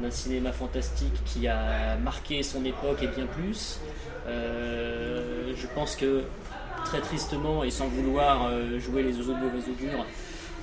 d'un 0.00 0.10
cinéma 0.10 0.52
fantastique 0.52 1.14
qui 1.24 1.48
a 1.48 1.96
marqué 2.02 2.42
son 2.42 2.64
époque 2.64 3.02
et 3.02 3.08
bien 3.08 3.26
plus. 3.26 3.80
Euh, 4.26 5.52
je 5.56 5.66
pense 5.74 5.96
que 5.96 6.22
très 6.84 7.00
tristement 7.00 7.64
et 7.64 7.70
sans 7.70 7.88
vouloir 7.88 8.46
euh, 8.46 8.78
jouer 8.78 9.02
les 9.02 9.16
oiseaux 9.18 9.34
de 9.34 9.38
mauvais 9.38 9.70
augure, 9.70 10.06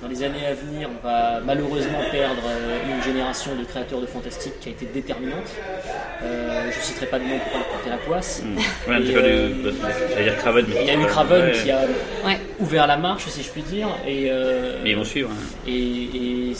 dans 0.02 0.08
les 0.08 0.22
années 0.22 0.46
à 0.46 0.54
venir, 0.54 0.88
on 1.02 1.06
va 1.06 1.40
malheureusement 1.44 2.00
perdre 2.10 2.42
euh, 2.46 2.78
une 2.96 3.02
génération 3.02 3.54
de 3.54 3.64
créateurs 3.64 4.00
de 4.00 4.06
fantastique 4.06 4.52
qui 4.60 4.68
a 4.68 4.72
été 4.72 4.86
déterminante. 4.86 5.46
Euh, 6.22 6.70
je 6.70 6.78
ne 6.78 6.82
citerai 6.82 7.06
pas 7.06 7.18
de 7.18 7.24
nom 7.24 7.38
pour 7.38 7.52
pas 7.52 7.58
leur 7.58 7.66
porter 7.68 7.90
la 7.90 7.96
poisse. 7.98 8.42
Mmh. 8.42 8.90
Ouais, 8.90 9.00
Et, 9.02 9.06
c'est 9.06 9.12
pas 9.12 9.18
euh, 9.20 10.36
Craven, 10.38 10.66
mais 10.68 10.76
il 10.82 10.86
y 10.86 10.90
a 10.90 10.94
eu 10.94 11.06
Craven 11.06 11.44
ouais. 11.46 11.52
qui 11.52 11.70
a 11.70 11.80
ouvert 12.58 12.86
la 12.86 12.96
marche, 12.96 13.26
si 13.28 13.42
je 13.42 13.50
puis 13.50 13.62
dire. 13.62 13.88
Et, 14.06 14.28
euh, 14.30 14.80
Mais 14.82 14.90
ils 14.90 14.96
vont 14.96 15.04
suivre. 15.04 15.30
hein. 15.30 15.44
et, 15.66 15.72
et 15.72 16.52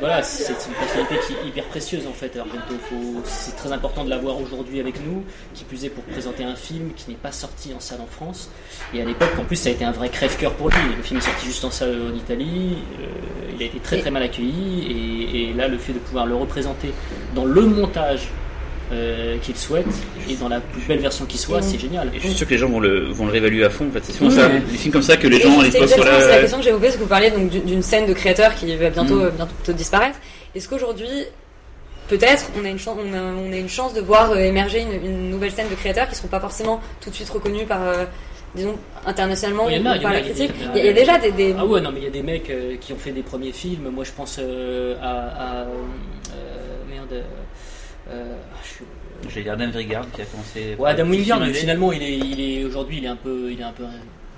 voilà, 0.00 0.22
c'est 0.22 0.52
une 0.52 0.74
personnalité 0.74 1.14
qui 1.26 1.32
est 1.34 1.48
hyper 1.48 1.64
précieuse 1.64 2.06
en 2.06 2.12
fait. 2.12 2.36
C'est 3.24 3.56
très 3.56 3.72
important 3.72 4.04
de 4.04 4.10
l'avoir 4.10 4.40
aujourd'hui 4.40 4.80
avec 4.80 4.96
nous, 5.04 5.24
qui 5.54 5.64
plus 5.64 5.84
est 5.84 5.90
pour 5.90 6.04
présenter 6.04 6.44
un 6.44 6.56
film 6.56 6.92
qui 6.96 7.10
n'est 7.10 7.16
pas 7.16 7.32
sorti 7.32 7.72
en 7.74 7.80
salle 7.80 8.00
en 8.00 8.06
France. 8.06 8.50
Et 8.92 9.00
à 9.00 9.04
l'époque, 9.04 9.30
en 9.38 9.44
plus, 9.44 9.56
ça 9.56 9.68
a 9.68 9.72
été 9.72 9.84
un 9.84 9.92
vrai 9.92 10.08
crève-cœur 10.08 10.52
pour 10.54 10.68
lui. 10.70 10.76
Le 10.96 11.02
film 11.02 11.18
est 11.18 11.22
sorti 11.24 11.46
juste 11.46 11.64
en 11.64 11.70
salle 11.70 11.96
en 12.12 12.14
Italie, 12.16 12.78
il 13.56 13.62
a 13.62 13.66
été 13.66 13.78
très 13.78 13.98
très 14.00 14.10
mal 14.10 14.22
accueilli, 14.22 14.86
et, 15.36 15.50
et 15.50 15.52
là, 15.54 15.68
le 15.68 15.78
fait 15.78 15.92
de 15.92 15.98
pouvoir 15.98 16.26
le 16.26 16.34
représenter 16.34 16.88
dans 17.34 17.44
le 17.44 17.62
montage 17.62 18.28
euh, 18.92 19.38
qu'il 19.38 19.56
souhaite 19.56 19.86
et 20.28 20.34
dans 20.36 20.48
la 20.48 20.60
plus 20.60 20.82
belle 20.82 20.98
version 20.98 21.24
qui 21.24 21.38
soit, 21.38 21.62
c'est 21.62 21.78
génial. 21.78 22.08
Et 22.14 22.18
je 22.20 22.26
suis 22.26 22.36
sûr 22.36 22.46
que 22.46 22.52
les 22.52 22.58
gens 22.58 22.68
vont 22.68 22.80
le, 22.80 23.04
vont 23.12 23.24
le 23.26 23.32
réévaluer 23.32 23.64
à 23.64 23.70
fond. 23.70 23.86
En 23.88 23.90
fait, 23.92 24.00
c'est 24.04 24.12
souvent 24.12 24.30
Mmh. 24.30 24.34
ça, 24.34 24.48
des 24.48 24.76
films 24.76 24.92
comme 24.92 25.02
ça 25.02 25.16
que 25.16 25.26
les 25.26 25.38
Et 25.38 25.40
gens 25.40 25.58
à 25.60 25.64
c'est 25.64 25.70
l'époque 25.72 25.88
sur 25.88 25.98
exactement 25.98 26.20
c'est 26.20 26.26
la 26.28 26.34
la. 26.34 26.40
question 26.40 26.58
que 26.58 26.64
j'ai 26.64 26.70
posée 26.70 26.82
parce 26.82 26.96
que 26.96 27.00
vous 27.02 27.06
parliez 27.08 27.30
donc 27.30 27.48
d'une- 27.48 27.82
scène 27.82 28.06
de 28.06 28.12
créateur 28.12 28.54
qui 28.54 28.76
va 28.76 28.90
bientôt, 28.90 29.14
Mm. 29.16 29.22
euh, 29.22 29.30
bientôt 29.30 29.72
disparaître. 29.72 30.18
Est-ce 30.54 30.68
qu'aujourd'hui, 30.68 31.08
peut-être, 32.08 32.50
on 32.60 32.64
a 32.64 32.68
une 32.68 32.78
chance, 32.78 32.98
on 33.02 33.14
a, 33.14 33.20
on 33.22 33.52
a 33.52 33.56
une 33.56 33.68
chance 33.70 33.94
de 33.94 34.00
voir 34.02 34.32
euh, 34.32 34.36
émerger 34.36 34.80
une, 34.82 35.04
une 35.04 35.30
nouvelle 35.30 35.52
scène 35.52 35.68
de 35.70 35.74
créateurs 35.74 36.04
qui 36.06 36.12
ne 36.12 36.16
seront 36.16 36.28
pas 36.28 36.40
forcément 36.40 36.80
tout 37.00 37.08
de 37.10 37.14
suite 37.14 37.30
reconnus 37.30 37.66
par, 37.66 37.80
euh, 37.82 38.04
disons, 38.54 38.76
internationalement 39.06 39.68
Il 39.68 39.76
y 39.78 39.80
en 39.80 39.86
a, 39.86 39.94
ou 39.94 39.96
il 39.96 40.02
y 40.84 40.88
a, 40.88 40.92
déjà 40.92 41.18
des, 41.18 41.32
des- 41.32 41.54
Ah 41.58 41.64
ouais, 41.66 41.80
non, 41.80 41.90
mais 41.92 42.00
il 42.00 42.04
y 42.04 42.08
a 42.08 42.10
des 42.10 42.22
mecs 42.22 42.50
euh, 42.50 42.76
qui 42.80 42.92
ont 42.92 42.96
fait 42.98 43.12
des 43.12 43.22
premiers 43.22 43.52
films. 43.52 43.88
Moi, 43.90 44.04
je 44.04 44.12
pense 44.12 44.38
euh, 44.40 44.96
à, 45.02 45.10
à, 45.10 45.62
euh, 45.64 45.68
merde. 46.90 47.22
euh, 48.10 48.36
je 48.62 49.28
J'ai 49.30 49.42
dire 49.42 49.52
Adam 49.54 49.70
Wingard 49.72 50.10
qui 50.12 50.22
a 50.22 50.24
commencé. 50.26 50.76
Ouais, 50.78 50.90
Adam 50.90 51.08
Wingard, 51.08 51.44
finalement, 51.48 51.92
il 51.92 52.02
est, 52.02 52.16
il 52.18 52.40
est 52.40 52.64
aujourd'hui, 52.64 52.98
il 52.98 53.04
est 53.04 53.08
un 53.08 53.16
peu, 53.16 53.50
il 53.50 53.60
est 53.60 53.64
un 53.64 53.72
peu. 53.72 53.84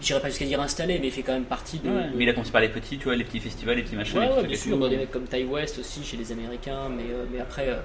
J'irais 0.00 0.20
pas 0.20 0.28
jusqu'à 0.28 0.44
dire 0.44 0.60
installé, 0.60 0.98
mais 1.00 1.06
il 1.06 1.12
fait 1.12 1.22
quand 1.22 1.32
même 1.32 1.44
partie 1.44 1.78
de. 1.78 1.88
Ouais, 1.88 1.94
de- 2.10 2.16
mais 2.16 2.24
il 2.24 2.28
a 2.28 2.32
commencé 2.34 2.52
par 2.52 2.60
les 2.60 2.68
petits, 2.68 2.98
tu 2.98 3.04
vois, 3.04 3.16
les 3.16 3.24
petits 3.24 3.40
festivals, 3.40 3.76
les 3.76 3.82
petits 3.82 3.96
machins. 3.96 4.18
Ouais, 4.18 4.26
les 4.26 4.28
petits 4.28 4.36
ouais, 4.36 4.42
trucs 4.42 4.48
bien 4.50 4.58
sûr, 4.72 4.76
bon, 4.78 4.88
des 4.88 4.96
mecs 4.98 5.10
comme 5.10 5.24
Ty 5.24 5.44
West 5.44 5.78
aussi 5.78 6.04
chez 6.04 6.16
les 6.18 6.32
Américains, 6.32 6.88
mais, 6.94 7.04
euh, 7.04 7.24
mais 7.32 7.40
après, 7.40 7.68
euh, 7.68 7.76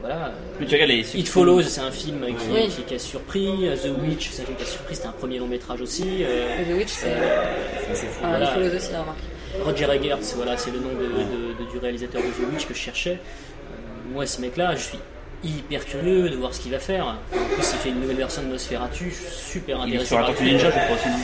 voilà. 0.00 0.32
Mais 0.60 0.66
tu 0.66 0.74
regardes 0.74 0.90
les- 0.90 1.16
It 1.16 1.28
Follows, 1.28 1.62
c'est 1.62 1.80
un 1.80 1.90
film 1.90 2.20
qui, 2.26 2.32
Oui. 2.52 2.68
qui- 2.68 2.82
qui 2.82 2.94
a 2.94 2.98
surpris. 2.98 3.46
The 3.82 3.88
Witch, 4.02 4.28
c'est 4.30 4.42
un 4.42 4.44
film 4.46 4.56
qui 4.56 4.62
a 4.62 4.66
surpris, 4.66 4.94
c'était 4.94 5.08
un 5.08 5.12
premier 5.12 5.38
long 5.38 5.46
métrage 5.48 5.80
aussi. 5.80 6.04
euh, 6.22 6.64
The 6.70 6.76
Witch, 6.76 6.88
c'est- 6.90 7.06
euh, 7.08 7.94
fou. 7.94 8.20
Ah, 8.24 8.28
voilà. 8.28 8.44
It 8.46 8.50
Follows 8.54 8.76
aussi, 8.76 8.88
remarque. 8.90 9.18
Roger 9.64 9.86
Eggers, 9.94 10.16
voilà, 10.36 10.56
c'est 10.56 10.70
le 10.70 10.78
nom 10.78 10.90
de, 10.90 11.06
de- 11.06 11.64
de- 11.64 11.70
du 11.70 11.78
réalisateur 11.78 12.22
de 12.22 12.28
The 12.28 12.52
Witch 12.52 12.66
que 12.66 12.74
je 12.74 12.78
cherchais. 12.78 13.12
Euh, 13.18 14.12
moi, 14.12 14.24
ce 14.26 14.40
mec-là, 14.40 14.74
je 14.76 14.82
suis 14.82 14.98
hyper 15.42 15.84
curieux 15.84 16.28
de 16.30 16.36
voir 16.36 16.52
ce 16.54 16.60
qu'il 16.60 16.70
va 16.72 16.78
faire. 16.78 17.06
En 17.06 17.14
plus, 17.54 17.72
il 17.72 17.78
fait 17.78 17.88
une 17.88 18.00
nouvelle 18.00 18.16
version 18.16 18.42
de 18.42 18.48
Nosferatu, 18.48 19.10
je 19.10 19.14
suis 19.14 19.50
super 19.60 19.76
Il 19.78 19.94
est 19.94 19.96
intéressé. 19.96 20.06
sur 20.06 20.20
la 20.20 20.26
par. 20.32 20.42
Ninja, 20.42 20.66
je 20.66 20.70
crois 20.84 20.96
aussi, 20.96 21.08
non 21.08 21.14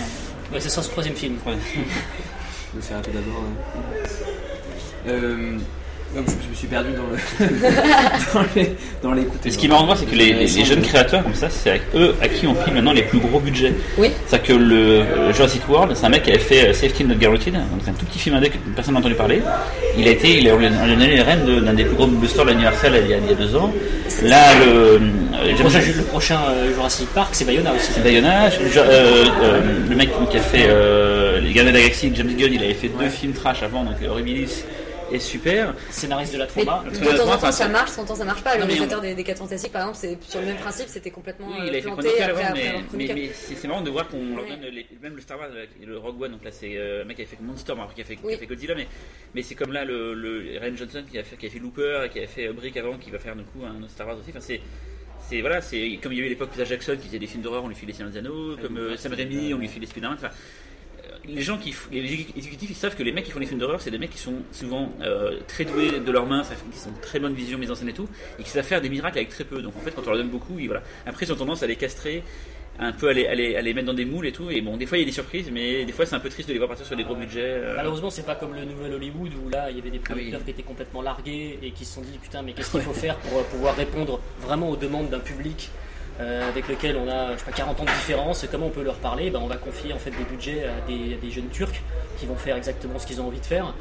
Ouais, 0.52 0.60
c'est 0.60 0.68
ça, 0.68 0.82
ce 0.82 0.90
troisième 0.90 1.14
film. 1.16 1.36
Suis 2.80 2.92
arrêté 2.92 3.10
d'abord. 3.14 3.40
ouais. 3.42 5.10
Euh, 5.12 5.58
donc, 6.14 6.24
je 6.28 6.48
me 6.50 6.54
suis 6.54 6.66
perdu 6.68 6.90
dans 6.92 7.02
le 7.10 7.48
dans 9.02 9.12
les 9.12 9.24
dans 9.24 9.50
ce 9.50 9.58
qui 9.58 9.68
marrant 9.68 9.84
voir, 9.84 9.98
c'est 9.98 10.06
que 10.06 10.14
les, 10.14 10.32
les- 10.32 10.46
les 10.46 10.64
jeunes 10.64 10.82
créateurs 10.82 11.22
comme 11.22 11.34
ça, 11.34 11.48
c'est 11.50 11.70
avec 11.70 11.82
eux 11.94 12.14
à 12.22 12.28
qui 12.28 12.46
on 12.46 12.54
file 12.54 12.74
maintenant 12.74 12.92
les 12.92 13.02
plus 13.02 13.18
gros 13.18 13.40
budgets. 13.40 13.72
Oui. 13.98 14.10
C'est-à-dire 14.26 14.46
que 14.48 14.52
le 14.62 14.76
euh, 14.76 15.32
Jurassic 15.32 15.68
World, 15.68 15.92
c'est 15.96 16.06
un 16.06 16.08
mec 16.08 16.22
qui 16.22 16.30
avait 16.30 16.38
fait 16.38 16.68
euh, 16.68 16.72
Safety 16.72 17.04
Not 17.04 17.16
Guaranteed, 17.16 17.54
donc 17.54 17.62
c'est 17.84 17.90
un 17.90 17.94
tout 17.94 18.06
petit 18.06 18.18
film 18.18 18.36
indé 18.36 18.48
que 18.50 18.56
personne 18.74 18.94
n'a 18.94 19.00
entendu 19.00 19.14
parler. 19.14 19.42
Il 19.98 20.06
a 20.08 20.10
été, 20.10 20.38
il 20.38 20.48
a, 20.48 20.54
on 20.54 20.58
lui 20.58 20.66
a 20.66 20.70
donné 20.70 21.08
les 21.08 21.22
rênes 21.22 21.44
de- 21.44 21.60
d'un 21.60 21.74
des 21.74 21.84
plus 21.84 21.94
gros 21.96 22.06
blockbusters 22.06 22.44
de 22.44 22.50
l'anniversaire 22.50 22.92
il, 22.96 23.10
y 23.10 23.14
a- 23.14 23.18
il 23.18 23.26
y 23.28 23.32
a 23.32 23.34
deux 23.34 23.54
ans. 23.56 23.72
Là, 24.22 24.54
le, 24.64 24.70
euh, 24.72 24.98
Le 25.50 25.54
prochain, 25.56 25.80
le 25.96 26.02
prochain, 26.04 26.38
euh, 26.50 26.72
Jurassic 26.74 27.08
Park, 27.08 27.30
c'est 27.32 27.44
Bayona 27.44 27.72
aussi. 27.72 27.90
c'est 27.92 28.02
Bayona. 28.02 28.48
Je- 28.50 28.56
euh, 28.78 29.24
euh, 29.42 29.60
le 29.88 29.96
mec 29.96 30.10
qui 30.30 30.36
a 30.36 30.40
fait 30.40 30.66
euh, 30.68 31.40
Les 31.40 31.52
Gardiens 31.52 31.72
de 31.72 31.76
la 31.76 31.82
Galaxie, 31.82 32.12
James 32.14 32.30
Gunn, 32.38 32.52
il 32.52 32.62
avait 32.62 32.74
fait 32.74 32.90
deux 33.00 33.08
films 33.08 33.32
trash 33.32 33.62
avant, 33.62 33.82
donc 33.84 33.94
Horribilis 34.08 34.64
est 35.14 35.18
super. 35.20 35.74
Scénariste 35.90 36.32
de 36.34 36.38
la 36.38 36.44
Mais 36.44 36.50
trauma. 36.64 36.84
de 36.88 36.94
Trauma, 36.96 37.16
temps 37.16 37.32
en 37.32 37.38
temps, 37.38 37.52
ça 37.52 37.68
marche, 37.68 37.90
de 37.90 37.96
temps 37.96 38.02
en 38.02 38.06
temps, 38.06 38.14
ça 38.16 38.24
marche 38.24 38.42
pas. 38.42 38.54
Le 38.54 38.60
mais 38.60 38.66
réalisateur 38.66 38.98
on- 38.98 39.02
des, 39.02 39.14
des 39.14 39.24
4 39.24 39.38
Fantastiques, 39.38 39.72
par 39.72 39.82
exemple, 39.82 39.98
c'est 40.00 40.22
sur 40.30 40.40
le 40.40 40.46
même 40.46 40.56
principe, 40.56 40.88
c'était 40.88 41.10
complètement 41.10 41.48
Oui, 41.48 41.54
euh, 41.60 41.64
il 41.66 41.70
a 41.70 41.72
fait 41.74 41.80
planté 41.82 42.02
Chronicle 42.08 42.22
après, 42.22 42.42
avant, 42.44 42.50
après 42.52 42.82
mais, 42.94 43.06
mais, 43.06 43.14
mais 43.14 43.30
c'est 43.32 43.68
marrant 43.68 43.80
de 43.82 43.90
voir 43.90 44.08
qu'on 44.08 44.36
leur 44.36 44.46
donne 44.46 44.60
les- 44.72 44.86
même 45.02 45.14
le 45.16 45.20
Star 45.22 45.38
Wars, 45.38 45.48
avec 45.50 45.70
le 45.84 45.98
Rogue 45.98 46.22
One, 46.22 46.32
donc 46.32 46.44
là 46.44 46.50
c'est 46.52 46.76
euh, 46.76 47.00
le 47.00 47.04
mec 47.04 47.16
qui 47.16 47.22
a 47.22 47.26
fait 47.26 47.38
Monster, 47.40 47.72
après 47.72 47.94
qui 47.94 48.00
a 48.00 48.04
fait, 48.04 48.16
qui 48.16 48.34
a 48.34 48.36
fait 48.38 48.46
Godzilla, 48.46 48.74
mais, 48.74 48.86
mais 49.34 49.42
c'est 49.42 49.54
comme 49.54 49.72
là 49.72 49.84
le, 49.84 50.14
le 50.14 50.58
Ryan 50.60 50.76
Johnson 50.76 51.04
qui 51.10 51.18
a 51.18 51.24
fait, 51.24 51.36
qui 51.36 51.46
a 51.46 51.50
fait 51.50 51.58
Looper, 51.58 52.02
et 52.06 52.08
qui 52.10 52.20
a 52.20 52.26
fait 52.26 52.48
Brick 52.52 52.76
avant, 52.76 52.96
qui 52.98 53.10
va 53.10 53.18
faire 53.18 53.36
du 53.36 53.44
coup 53.44 53.60
un 53.64 53.82
autre 53.82 53.90
Star 53.90 54.06
Wars 54.06 54.16
aussi. 54.18 54.30
Enfin, 54.30 54.40
c'est 54.40 54.60
c'est 55.26 55.40
voilà, 55.40 55.62
c'est 55.62 55.98
comme 56.02 56.12
il 56.12 56.18
y 56.18 56.20
a 56.20 56.24
eu 56.24 56.26
à 56.26 56.28
l'époque 56.30 56.50
Peter 56.50 56.66
Jackson 56.66 56.96
qui 57.00 57.06
faisait 57.08 57.18
des 57.18 57.26
films 57.26 57.42
d'horreur, 57.42 57.64
on 57.64 57.68
lui 57.68 57.74
filait 57.74 57.92
les 57.92 57.96
Seigneurs 57.96 58.12
des 58.12 58.18
Anneaux, 58.18 58.56
comme 58.60 58.76
euh, 58.76 58.96
Sam 58.98 59.14
Raimi, 59.14 59.54
on 59.54 59.58
lui 59.58 59.68
filait 59.68 59.86
Spider-Man. 59.86 60.18
Les 61.28 61.42
gens 61.42 61.56
qui, 61.58 61.74
les 61.92 62.12
exécutifs, 62.36 62.70
ils 62.70 62.74
savent 62.76 62.94
que 62.96 63.02
les 63.02 63.12
mecs 63.12 63.24
qui 63.24 63.30
font 63.30 63.38
les 63.38 63.46
films 63.46 63.60
d'horreur, 63.60 63.80
c'est 63.80 63.90
des 63.90 63.98
mecs 63.98 64.10
qui 64.10 64.18
sont 64.18 64.34
souvent 64.52 64.92
euh, 65.02 65.38
très 65.48 65.64
doués 65.64 66.00
de 66.00 66.12
leurs 66.12 66.26
mains, 66.26 66.42
qui 66.72 66.78
sont 66.78 66.92
très 67.00 67.18
bonne 67.20 67.34
vision 67.34 67.58
mise 67.58 67.70
en 67.70 67.74
scène 67.74 67.88
et 67.88 67.92
tout, 67.94 68.08
et 68.38 68.42
qui 68.42 68.50
savent 68.50 68.64
faire 68.64 68.80
des 68.80 68.88
miracles 68.90 69.18
avec 69.18 69.30
très 69.30 69.44
peu. 69.44 69.62
Donc 69.62 69.74
en 69.76 69.80
fait, 69.80 69.92
quand 69.92 70.02
on 70.06 70.10
leur 70.10 70.18
donne 70.18 70.28
beaucoup, 70.30 70.58
ils, 70.58 70.66
voilà. 70.66 70.82
Après, 71.06 71.24
ils 71.26 71.32
ont 71.32 71.36
tendance 71.36 71.62
à 71.62 71.66
les 71.66 71.76
castrer, 71.76 72.22
un 72.78 72.90
peu 72.92 73.08
à 73.08 73.12
les, 73.12 73.26
à 73.28 73.34
les- 73.36 73.54
à 73.56 73.62
les 73.62 73.72
mettre 73.72 73.86
dans 73.86 73.94
des 73.94 74.04
moules 74.04 74.26
et 74.26 74.32
tout. 74.32 74.50
Et 74.50 74.60
bon, 74.60 74.76
des 74.76 74.84
fois, 74.84 74.98
il 74.98 75.02
y 75.02 75.04
a 75.04 75.06
des 75.06 75.12
surprises, 75.12 75.48
mais 75.52 75.84
des 75.84 75.92
fois, 75.92 76.06
c'est 76.06 76.16
un 76.16 76.20
peu 76.20 76.28
triste 76.28 76.48
de 76.48 76.52
les 76.54 76.58
voir 76.58 76.68
partir 76.68 76.84
sur 76.84 76.96
des 76.96 77.04
gros 77.04 77.14
budgets. 77.14 77.40
euh. 77.40 77.74
Malheureusement, 77.76 78.10
c'est 78.10 78.26
pas 78.26 78.34
comme 78.34 78.52
le 78.54 78.64
nouvel 78.64 78.92
Hollywood 78.94 79.30
où 79.44 79.48
là 79.48 79.70
il 79.70 79.76
y 79.76 79.80
avait 79.80 79.90
des 79.90 80.00
producteurs 80.00 80.44
qui 80.44 80.50
étaient 80.50 80.62
complètement 80.64 81.00
largués 81.00 81.58
et 81.62 81.70
qui 81.70 81.84
se 81.84 81.94
sont 81.94 82.00
dit 82.02 82.18
putain, 82.20 82.42
mais 82.42 82.52
qu'est-ce 82.52 82.72
qu'il 82.72 82.80
faut 82.82 82.92
faire 82.92 83.16
pour 83.18 83.38
euh, 83.38 83.42
pouvoir 83.44 83.76
répondre 83.76 84.20
vraiment 84.40 84.68
aux 84.70 84.76
demandes 84.76 85.08
d'un 85.08 85.20
public 85.20 85.70
euh, 86.20 86.48
avec 86.48 86.68
lequel 86.68 86.96
on 86.96 87.08
a 87.08 87.32
je 87.32 87.38
sais 87.38 87.44
pas, 87.44 87.50
40 87.50 87.80
ans 87.80 87.84
de 87.84 87.90
différence, 87.90 88.46
comment 88.48 88.66
on 88.66 88.70
peut 88.70 88.84
leur 88.84 88.94
parler 88.96 89.30
ben, 89.30 89.40
On 89.42 89.48
va 89.48 89.56
confier 89.56 89.92
en 89.92 89.98
fait 89.98 90.12
des 90.12 90.22
budgets 90.24 90.64
à 90.64 90.80
des, 90.86 91.30
jeunes 91.30 91.48
Turcs 91.48 91.82
qui 92.18 92.26
vont 92.26 92.36
faire 92.36 92.56
exactement 92.56 93.00
ce 93.00 93.06
qu'ils 93.06 93.20
ont 93.20 93.26
envie 93.26 93.40
de 93.40 93.46
faire. 93.46 93.74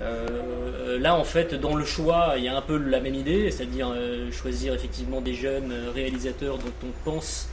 Euh, 0.00 1.00
là, 1.00 1.16
en 1.16 1.24
fait, 1.24 1.54
dans 1.54 1.74
le 1.74 1.84
choix, 1.84 2.34
il 2.36 2.44
y 2.44 2.48
a 2.48 2.56
un 2.56 2.62
peu 2.62 2.76
la 2.76 3.00
même 3.00 3.16
idée, 3.16 3.50
c'est-à-dire 3.50 3.90
euh, 3.92 4.30
choisir 4.30 4.72
effectivement 4.72 5.20
des 5.20 5.34
jeunes 5.34 5.74
réalisateurs 5.92 6.58
dont 6.58 6.72
on 6.84 7.10
pense 7.10 7.48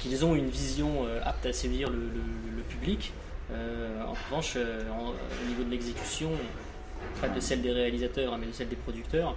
qu'ils 0.00 0.24
ont 0.24 0.34
une 0.34 0.48
vision 0.48 1.06
apte 1.24 1.46
à 1.46 1.52
séduire 1.52 1.88
le, 1.88 2.62
public. 2.68 3.12
En 3.52 4.14
revanche, 4.28 4.56
au 4.56 5.48
niveau 5.48 5.62
de 5.62 5.70
l'exécution, 5.70 6.30
pas 7.20 7.28
de 7.28 7.38
celle 7.38 7.62
des 7.62 7.70
réalisateurs, 7.70 8.32
hein, 8.32 8.38
mais 8.40 8.46
de 8.46 8.52
celle 8.52 8.68
des 8.68 8.76
producteurs, 8.76 9.36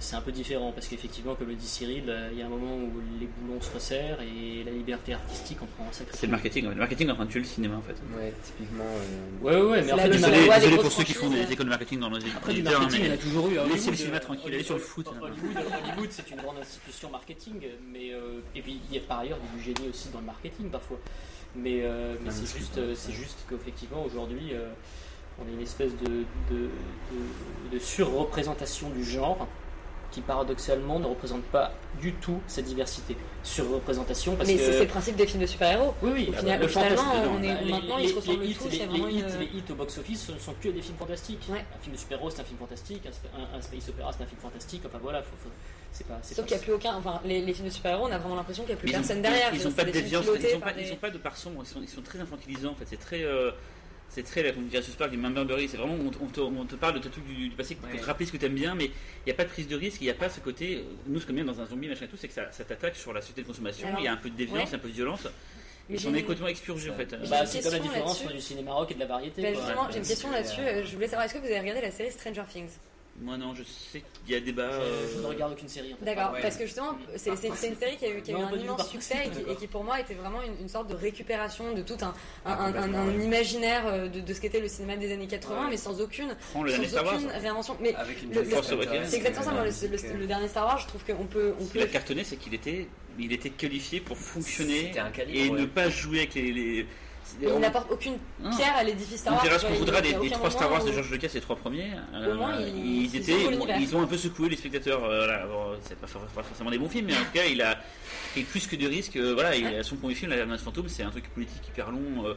c'est 0.00 0.16
un 0.16 0.20
peu 0.20 0.32
différent 0.32 0.72
parce 0.72 0.88
qu'effectivement, 0.88 1.34
comme 1.34 1.48
le 1.48 1.54
dit 1.54 1.66
Cyril, 1.66 2.04
euh, 2.08 2.30
il 2.32 2.38
y 2.38 2.42
a 2.42 2.46
un 2.46 2.48
moment 2.48 2.74
où 2.76 2.90
les 3.20 3.26
boulons 3.26 3.60
se 3.60 3.72
resserrent 3.72 4.20
et 4.22 4.64
la 4.64 4.72
liberté 4.72 5.14
artistique 5.14 5.62
en 5.62 5.66
prend 5.66 5.86
un 5.88 5.92
sacré 5.92 6.16
C'est 6.18 6.26
le 6.26 6.32
marketing. 6.32 6.68
Le 6.68 6.74
marketing 6.74 7.08
est 7.08 7.12
en 7.12 7.14
train 7.14 7.24
de 7.26 7.30
tuer 7.30 7.40
le 7.40 7.46
cinéma 7.46 7.76
en 7.76 7.82
fait. 7.82 7.94
Ouais, 8.16 8.32
typiquement. 8.42 8.84
euh, 8.84 9.44
Ouais, 9.44 9.54
ouais, 9.56 9.70
ouais, 9.70 9.82
mais 9.82 9.92
en 9.92 9.96
fait, 9.98 10.04
du 10.08 10.16
désolé, 10.16 10.48
désolé 10.48 10.76
pour 10.78 10.90
ceux 10.92 11.04
qui 11.04 11.14
font 11.14 11.30
des 11.30 11.42
écoles 11.52 11.66
de 11.66 11.70
marketing 11.70 12.00
dans 12.00 12.10
nos 12.10 12.16
Après, 12.16 12.54
du 12.54 12.62
marketing, 12.62 12.88
mais 12.92 12.98
il 12.98 13.06
y 13.06 13.10
en 13.10 13.14
a 13.14 13.16
toujours 13.18 13.46
eu. 13.48 13.50
Laissez 13.54 13.60
le 13.60 13.72
Hollywood, 13.72 13.94
cinéma 13.96 14.16
euh, 14.16 14.20
tranquille, 14.20 14.54
allez 14.54 14.62
sur 14.64 14.74
le 14.74 14.80
foot. 14.80 15.06
Hollywood, 15.08 15.56
Hollywood, 15.56 16.08
c'est 16.10 16.30
une 16.30 16.36
grande 16.38 16.58
institution 16.58 17.10
marketing, 17.10 17.60
mais 17.92 18.12
euh, 18.12 18.40
et 18.54 18.62
puis 18.62 18.80
il 18.90 18.96
y 18.96 18.98
a 18.98 19.02
par 19.02 19.20
ailleurs 19.20 19.38
du 19.56 19.62
génie 19.62 19.88
aussi 19.90 20.08
dans 20.10 20.20
le 20.20 20.26
marketing 20.26 20.70
parfois. 20.70 20.98
Mais, 21.56 21.80
euh, 21.82 22.14
mais 22.24 22.30
c'est 22.30 22.46
juste, 22.58 22.78
euh, 22.78 22.94
c'est 22.94 23.12
juste 23.12 23.38
qu'effectivement 23.48 24.04
aujourd'hui, 24.04 24.50
euh, 24.54 24.68
on 25.38 25.48
a 25.48 25.50
une 25.52 25.62
espèce 25.62 25.92
de, 25.96 26.06
de, 26.54 26.60
de- 26.60 27.72
de 27.72 27.78
surreprésentation 27.78 28.90
du 28.90 29.04
genre 29.04 29.48
qui 30.10 30.20
paradoxalement 30.20 30.98
ne 30.98 31.06
représente 31.06 31.42
pas 31.44 31.72
du 32.00 32.12
tout 32.14 32.40
cette 32.46 32.64
diversité. 32.64 33.16
Surreprésentation 33.42 34.36
parce 34.36 34.48
Mais 34.48 34.56
que 34.56 34.62
c'est 34.62 34.72
c'est 34.72 34.80
le 34.80 34.86
principe 34.86 35.16
des 35.16 35.26
films 35.26 35.42
de 35.42 35.46
super-héros. 35.46 35.94
oui, 36.02 36.10
oui. 36.14 36.26
Au 36.28 36.32
ah 36.34 36.38
final- 36.38 36.58
bah, 36.58 36.64
le 36.64 36.68
finalement, 36.70 37.02
on 37.38 37.42
est, 37.42 37.48
Bah, 37.54 37.60
les- 37.62 37.70
maintenant, 37.72 37.96
les- 37.96 38.04
ils 38.04 38.08
se 38.10 38.14
ressemblent 38.16 38.40
les 38.42 38.48
hits, 38.50 38.54
tous. 38.54 38.68
les- 38.70 38.78
les 38.86 38.98
une... 38.98 39.08
hits, 39.10 39.24
les 39.38 39.46
hits 39.58 39.64
au 39.70 39.74
box-office 39.74 40.24
ce 40.26 40.32
ne 40.32 40.38
sont 40.38 40.54
que 40.60 40.68
des 40.68 40.82
films 40.82 40.96
fantastiques. 40.98 41.46
Ouais. 41.48 41.64
Un 41.76 41.82
film 41.82 41.94
de 41.94 42.00
super-héros, 42.00 42.30
c'est 42.30 42.40
un 42.40 42.44
film 42.44 42.58
fantastique. 42.58 43.02
Un, 43.06 43.38
un- 43.40 43.58
un 43.58 43.62
space 43.62 43.88
opéra, 43.88 44.12
c'est 44.16 44.22
un 44.22 44.26
film 44.26 44.40
fantastique. 44.40 44.82
Enfin 44.86 44.98
voilà, 45.02 45.22
faut- 45.22 45.36
faut- 45.42 45.50
c'est 45.92 46.06
pas. 46.06 46.18
Sauf 46.22 46.44
qu'il 46.46 46.56
n'y 46.56 46.62
a 46.62 46.64
plus 46.64 46.72
aucun. 46.74 46.94
Enfin, 46.96 47.20
les, 47.24 47.40
les 47.42 47.52
films 47.54 47.68
de 47.68 47.72
super-héros, 47.72 48.06
on 48.08 48.12
a 48.12 48.18
vraiment 48.18 48.36
l'impression 48.36 48.64
qu'il 48.64 48.74
n'y 48.74 48.78
a 48.78 48.80
plus 48.80 48.86
Mais 48.86 48.92
ils 48.92 48.96
ont- 48.96 49.00
personne 49.00 49.22
derrière. 49.22 49.54
Ils 49.54 49.64
n'ont 49.64 49.70
pas 49.72 49.84
de 49.84 49.90
déviance, 49.90 50.24
ils 50.26 50.90
n'ont 50.90 50.96
pas, 50.96 51.10
de 51.10 51.18
part 51.18 51.36
sombre, 51.36 51.62
ils 51.64 51.68
sont, 51.68 51.80
ils 51.82 51.88
sont 51.88 52.02
très 52.02 52.20
infantilisants 52.20 52.70
en 52.72 52.74
fait. 52.74 52.86
C'est 52.88 53.00
très. 53.00 53.24
Euh, 54.10 54.12
c'est 54.12 54.22
très, 54.24 54.52
comme 54.52 54.66
dirait 54.66 54.82
Suspark, 54.82 55.10
du 55.10 55.16
Mamberbury. 55.16 55.68
C'est 55.68 55.76
vraiment, 55.76 55.94
on, 55.94 56.10
te- 56.10 56.18
on 56.22 56.26
te, 56.26 56.40
on 56.40 56.64
te 56.64 56.74
parle 56.74 56.94
de 56.94 56.98
tes 56.98 57.08
trucs 57.10 57.24
du, 57.26 57.48
du 57.48 57.54
passé 57.56 57.74
pour 57.76 57.88
te 57.90 58.04
rappeler 58.04 58.26
ce 58.26 58.32
que 58.32 58.36
tu 58.36 58.44
aimes 58.46 58.54
bien, 58.54 58.74
mais 58.74 58.86
il 58.86 58.92
n'y 59.26 59.32
a 59.32 59.34
pas 59.34 59.44
de 59.44 59.48
prise 59.50 59.68
de 59.68 59.76
risque, 59.76 60.00
il 60.00 60.04
n'y 60.04 60.10
a 60.10 60.14
pas 60.14 60.28
ce 60.28 60.40
côté. 60.40 60.76
euh, 60.78 60.82
Nous, 61.06 61.20
ce 61.20 61.24
qu'on 61.26 61.30
aime 61.30 61.44
bien 61.44 61.44
dans 61.44 61.60
un 61.60 61.66
zombie, 61.66 61.88
machin 61.88 62.04
et 62.04 62.08
tout, 62.08 62.16
c'est 62.16 62.28
que 62.28 62.34
ça, 62.34 62.50
ça 62.52 62.64
t'attaque 62.64 62.96
sur 62.96 63.12
la 63.12 63.20
société 63.20 63.42
de 63.42 63.46
consommation, 63.46 63.88
il 63.98 64.04
y 64.04 64.08
a 64.08 64.12
un 64.12 64.16
peu 64.16 64.30
de 64.30 64.36
déviance, 64.36 64.68
ouais. 64.70 64.74
un 64.74 64.78
peu 64.78 64.88
de 64.88 64.94
violence. 64.94 65.26
Mais 65.88 65.96
Et 65.96 65.98
j'ai 65.98 66.08
on 66.08 66.14
est 66.14 66.18
une- 66.18 66.22
complètement 66.24 66.46
expurgé 66.48 66.90
en 66.90 66.94
fait. 66.94 67.14
Bah, 67.28 67.44
c'est 67.46 67.62
comme 67.62 67.72
la 67.72 67.78
différence 67.80 68.22
entre 68.22 68.32
du 68.32 68.40
cinéma 68.40 68.72
rock 68.74 68.90
et 68.92 68.94
de 68.94 69.00
la 69.00 69.06
variété. 69.06 69.42
Ben, 69.42 69.54
justement, 69.54 69.82
Ouais. 69.82 69.88
j'ai 69.92 69.98
une 69.98 70.06
question 70.06 70.30
là-dessus. 70.30 70.60
euh, 70.60 70.84
Je 70.86 70.94
voulais 70.94 71.06
savoir, 71.08 71.24
est-ce 71.24 71.34
que 71.34 71.38
vous 71.40 71.46
avez 71.46 71.58
regardé 71.60 71.80
la 71.80 71.90
série 71.90 72.12
Stranger 72.12 72.44
Things? 72.52 72.70
Moi, 73.22 73.36
non, 73.36 73.54
je 73.54 73.62
sais 73.64 74.02
qu'il 74.24 74.34
y 74.34 74.36
a 74.36 74.40
débat. 74.40 74.70
Je, 74.72 75.16
je 75.16 75.20
ne 75.22 75.26
regarde 75.26 75.52
aucune 75.52 75.68
série. 75.68 75.92
en 75.92 75.96
fait. 75.98 76.04
D'accord, 76.06 76.32
Ouais. 76.32 76.40
parce 76.40 76.56
que 76.56 76.64
justement, 76.64 76.96
c'est 77.16 77.36
c'est- 77.36 77.50
c'est 77.54 77.68
une 77.68 77.76
série 77.76 77.96
qui 77.98 78.06
a 78.06 78.10
eu, 78.16 78.22
qui 78.22 78.32
a 78.32 78.38
eu 78.38 78.40
Non, 78.40 78.46
un 78.46 78.56
immense 78.56 78.88
succès 78.88 79.26
et 79.26 79.28
qui, 79.30 79.50
et 79.50 79.56
qui, 79.56 79.66
pour 79.66 79.84
moi 79.84 80.00
était 80.00 80.14
vraiment 80.14 80.40
une, 80.42 80.54
une 80.62 80.68
sorte 80.70 80.88
de 80.88 80.94
récupération 80.94 81.74
de 81.74 81.82
tout 81.82 81.98
un, 82.00 82.06
un, 82.06 82.14
Ah, 82.46 82.52
un- 82.52 82.64
un- 82.68 82.72
complètement, 82.72 82.98
un 83.00 83.08
ouais. 83.18 83.24
imaginaire 83.24 83.82
euh, 83.86 84.08
de, 84.08 84.20
de 84.20 84.34
ce 84.34 84.40
qu'était 84.40 84.60
le 84.60 84.68
cinéma 84.68 84.96
des 84.96 85.12
années 85.12 85.26
80, 85.26 85.64
Ouais. 85.64 85.70
mais 85.70 85.76
sans 85.76 86.00
aucune, 86.00 86.34
Prends 86.52 86.62
le 86.62 86.70
dernier 86.70 86.86
sans 86.86 86.90
Star 86.92 87.04
Wars. 87.04 87.14
aucune 87.16 87.30
réinvention. 87.30 87.76
Mais 87.80 87.94
Avec 87.94 88.22
une 88.22 88.28
le- 88.30 88.34
jeune 88.36 88.44
le- 88.44 88.50
Force 88.50 88.72
Awakens. 88.72 89.08
c'est 89.10 89.16
exactement 89.16 89.44
ça, 89.44 89.52
moi, 89.52 89.64
le, 89.64 89.88
le- 89.88 90.18
le 90.18 90.26
dernier 90.26 90.48
Star 90.48 90.66
Wars, 90.66 90.78
je 90.78 90.86
trouve 90.86 91.04
qu'on 91.04 91.26
peut, 91.26 91.52
on 91.60 91.64
peut 91.66 91.78
qui 91.80 91.84
a 91.84 91.88
cartonné, 91.88 92.24
c'est 92.24 92.36
qu'il 92.36 92.54
était, 92.54 92.88
il 93.18 93.32
était 93.34 93.50
qualifié 93.50 94.00
pour 94.00 94.16
fonctionner 94.16 94.86
C'était 94.86 95.00
un 95.00 95.10
calibre, 95.10 95.38
et 95.38 95.48
ouais. 95.50 95.60
ne 95.60 95.66
pas 95.66 95.90
jouer 95.90 96.20
avec 96.20 96.34
les. 96.36 96.86
Il 97.40 97.48
on- 97.48 97.58
n'apporte 97.58 97.90
aucune 97.90 98.16
Non. 98.40 98.50
pierre 98.56 98.74
à 98.76 98.82
l'édifice 98.84 99.20
Star 99.20 99.32
On 99.32 99.36
Wars. 99.36 99.44
dira 99.44 99.58
ce 99.58 99.66
qu'on 99.66 99.74
voudra 99.74 100.00
des, 100.00 100.12
des 100.14 100.30
trois 100.30 100.50
Star 100.50 100.70
Wars 100.70 100.84
de 100.84 100.92
George 100.92 101.10
Lucas, 101.10 101.28
les 101.34 101.40
trois 101.40 101.56
premiers. 101.56 101.90
Au 102.30 102.34
moins, 102.34 102.54
euh, 102.60 102.68
ils- 102.68 102.78
ils, 102.78 103.04
ils 103.06 103.16
étaient, 103.16 103.34
ils 103.80 103.96
ont 103.96 104.02
un 104.02 104.06
peu 104.06 104.16
secoué 104.16 104.48
les 104.48 104.56
spectateurs. 104.56 105.04
euh, 105.04 105.24
voilà, 105.26 105.46
bon, 105.46 105.78
c'est 105.82 105.98
pas, 105.98 106.06
for- 106.06 106.22
pas 106.34 106.42
forcément 106.42 106.70
des 106.70 106.78
bons 106.78 106.88
films, 106.88 107.06
mais 107.06 107.14
en 107.14 107.20
tout 107.20 107.32
cas, 107.34 107.44
il 107.44 107.60
a 107.62 107.76
pris 108.32 108.42
plus 108.42 108.66
que 108.66 108.76
de 108.76 108.86
risques. 108.86 109.16
euh, 109.16 109.34
voilà, 109.34 109.82
son 109.82 109.96
premier 109.96 110.14
film, 110.14 110.30
La 110.30 110.44
menace 110.46 110.62
fantôme, 110.62 110.88
c'est 110.88 111.02
un 111.02 111.10
truc 111.10 111.28
politique 111.34 111.66
hyper 111.68 111.90
long. 111.90 112.24
euh, 112.26 112.34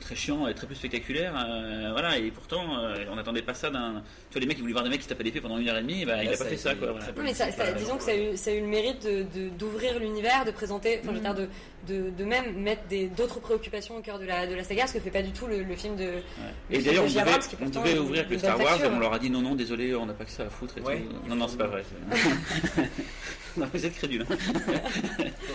très 0.00 0.14
chiant 0.14 0.46
et 0.46 0.54
très 0.54 0.68
peu 0.68 0.74
spectaculaire 0.76 1.34
euh, 1.36 1.88
voilà 1.90 2.16
et 2.16 2.30
pourtant 2.30 2.78
euh, 2.78 2.94
on 3.10 3.16
n'attendait 3.16 3.42
pas 3.42 3.54
ça 3.54 3.70
d'un 3.70 3.94
tu 4.30 4.34
vois 4.34 4.40
les 4.40 4.46
mecs 4.46 4.54
qui 4.56 4.60
voulaient 4.60 4.72
voir 4.72 4.84
des 4.84 4.88
mecs 4.88 5.00
qui 5.00 5.04
se 5.04 5.08
tapent 5.08 5.18
à 5.20 5.24
l'épée 5.24 5.40
pendant 5.40 5.58
une 5.58 5.68
heure 5.68 5.78
et 5.78 5.82
demie 5.82 6.04
bah, 6.04 6.22
il 6.22 6.26
Là, 6.26 6.30
a 6.30 6.36
ça 6.36 6.44
pas 6.44 6.50
fait 6.50 6.56
ça 6.56 6.70
été 6.70 6.78
quoi 6.78 6.88
très 6.90 7.10
voilà. 7.10 7.12
Non, 7.16 7.22
mais 7.24 7.34
ça, 7.34 7.50
ça- 7.50 7.72
disons 7.72 7.96
que 7.96 8.04
ça 8.04 8.12
a 8.12 8.14
eu, 8.16 8.36
ça 8.36 8.50
a 8.52 8.54
eu 8.54 8.60
le 8.60 8.68
mérite 8.68 9.04
de- 9.04 9.24
de- 9.24 9.48
d'ouvrir 9.48 9.98
l'univers, 9.98 10.44
de 10.44 10.52
présenter, 10.52 11.00
enfin, 11.02 11.10
je 11.10 11.16
veux 11.16 11.20
dire, 11.20 11.34
de, 11.34 11.48
de, 11.88 12.10
de 12.10 12.24
même 12.24 12.54
mettre 12.60 12.82
des- 12.88 13.06
d'autres 13.06 13.40
préoccupations 13.40 13.96
au 13.96 14.00
cœur 14.00 14.18
de 14.18 14.24
la, 14.24 14.46
de 14.46 14.54
la 14.54 14.64
saga, 14.64 14.86
ce 14.86 14.94
que 14.94 15.00
fait 15.00 15.10
pas 15.10 15.22
du 15.22 15.32
tout 15.32 15.46
le, 15.46 15.62
le 15.62 15.76
film 15.76 15.96
de. 15.96 16.04
le 16.04 16.76
Et 16.76 16.82
d'ailleurs, 16.82 17.04
on 17.04 17.08
devait, 17.08 17.20
Abrams, 17.20 17.40
qui 17.40 17.56
on 17.60 17.68
devait 17.68 17.98
ouvrir 17.98 18.20
avec 18.20 18.30
le 18.32 18.38
Star 18.38 18.58
Wars 18.58 18.74
et 18.76 18.78
facture. 18.80 18.92
on 18.96 18.98
leur 19.00 19.12
a 19.14 19.18
dit 19.18 19.30
non, 19.30 19.40
non, 19.42 19.54
désolé, 19.54 19.94
on 19.94 20.06
n'a 20.06 20.14
pas 20.14 20.24
que 20.24 20.30
ça 20.30 20.44
à 20.44 20.50
foutre 20.50 20.78
et 20.78 20.80
Ouais. 20.82 21.00
tout. 21.00 21.28
Non, 21.28 21.36
non, 21.36 21.48
c'est 21.48 21.56
pas 21.56 21.66
vrai. 21.66 21.82
non, 23.56 23.68
vous 23.72 23.86
êtes 23.86 23.94
crédule. 23.94 24.24
Donc, 24.24 24.38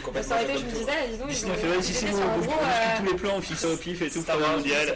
on 0.07 0.11
Bah, 0.11 0.23
ça 0.23 0.35
aurait 0.35 0.43
été, 0.45 0.53
le 0.53 0.59
je 0.59 0.65
me 0.65 0.71
disais, 0.71 0.91
disons, 1.11 1.25
ils 1.27 1.29
Disney 1.29 1.51
ont 1.51 1.55
ils 1.79 1.83
c'est 1.83 2.11
bon, 2.11 2.17
on 2.17 2.41
euh, 2.41 2.97
tous 2.97 3.05
les 3.05 3.17
plans, 3.17 3.35
on 3.37 3.41
fixe 3.41 3.59
ça 3.61 3.69
au 3.69 3.77
pif 3.77 4.01
et 4.01 4.09
tout, 4.09 4.21
Star 4.21 4.39
Wars, 4.39 4.57
mondial. 4.57 4.95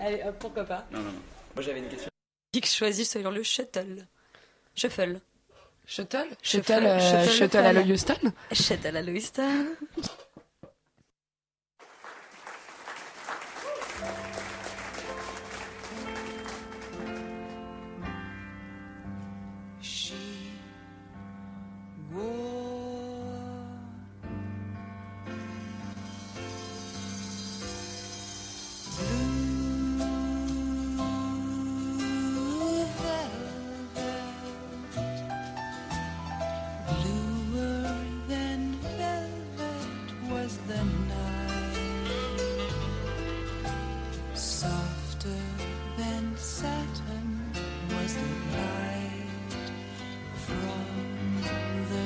allez, 0.00 0.20
hop. 0.26 0.36
Pourquoi 0.38 0.64
pas. 0.64 0.86
Non, 0.92 0.98
non, 1.00 1.04
non. 1.06 1.12
Moi 1.54 1.62
j'avais 1.64 1.78
une 1.80 1.88
question. 1.88 2.08
Geek 2.54 2.66
choisit 2.66 3.06
sur 3.06 3.30
le 3.30 3.42
shuttle. 3.42 4.06
Shuffle. 4.74 5.20
Shuttle? 5.84 6.28
Shuttle, 6.42 6.64
Shuttle, 6.64 6.86
euh, 6.86 7.00
shuttle 7.24 7.30
shuttle 7.30 7.58
à. 7.58 7.72
Houston 7.82 8.32
Shuttle 8.52 8.96
à 8.96 9.02
Lewiston. 9.02 9.66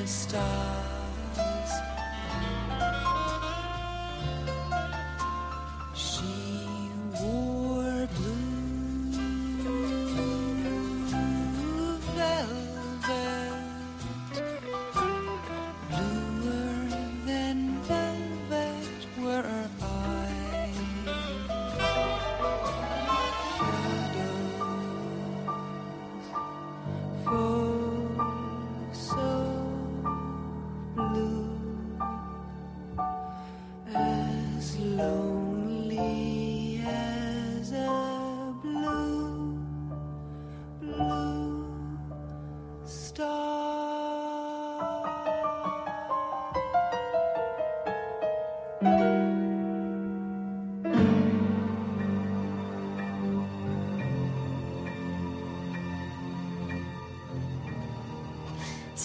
star. 0.06 0.75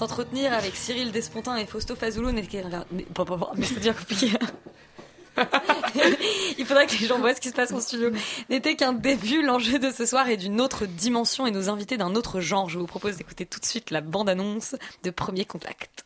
S'entretenir 0.01 0.51
avec 0.51 0.75
Cyril 0.75 1.11
Despontin 1.11 1.57
et 1.57 1.67
Fausto 1.67 1.95
Fazulo 1.95 2.31
n'était 2.31 2.63
Mais 3.55 3.65
c'est 3.65 3.79
dire 3.79 3.95
compliqué. 3.95 4.31
Il 6.57 6.65
faudrait 6.65 6.87
que 6.87 6.99
les 6.99 7.05
gens 7.05 7.19
voient 7.19 7.35
ce 7.35 7.39
qui 7.39 7.49
se 7.49 7.53
passe 7.53 7.71
en 7.71 7.79
studio. 7.79 8.09
N'était 8.49 8.75
qu'un 8.75 8.93
début. 8.93 9.43
L'enjeu 9.43 9.77
de 9.77 9.91
ce 9.91 10.07
soir 10.07 10.27
est 10.27 10.37
d'une 10.37 10.59
autre 10.59 10.87
dimension 10.87 11.45
et 11.45 11.51
nos 11.51 11.69
invités 11.69 11.97
d'un 11.97 12.15
autre 12.15 12.39
genre. 12.39 12.67
Je 12.67 12.79
vous 12.79 12.87
propose 12.87 13.17
d'écouter 13.17 13.45
tout 13.45 13.59
de 13.59 13.65
suite 13.65 13.91
la 13.91 14.01
bande-annonce 14.01 14.75
de 15.03 15.11
Premier 15.11 15.45
Contact. 15.45 16.03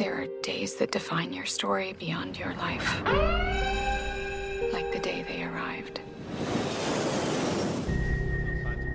There 0.00 0.14
are 0.14 0.26
days 0.42 0.74
that 0.78 0.90
define 0.90 1.32
your 1.32 1.46
story 1.46 1.92
beyond 1.92 2.36
your 2.36 2.52
life. 2.54 3.89
Like 4.90 5.04
the 5.04 5.08
day 5.08 5.22
they 5.22 5.44
arrived. 5.44 6.00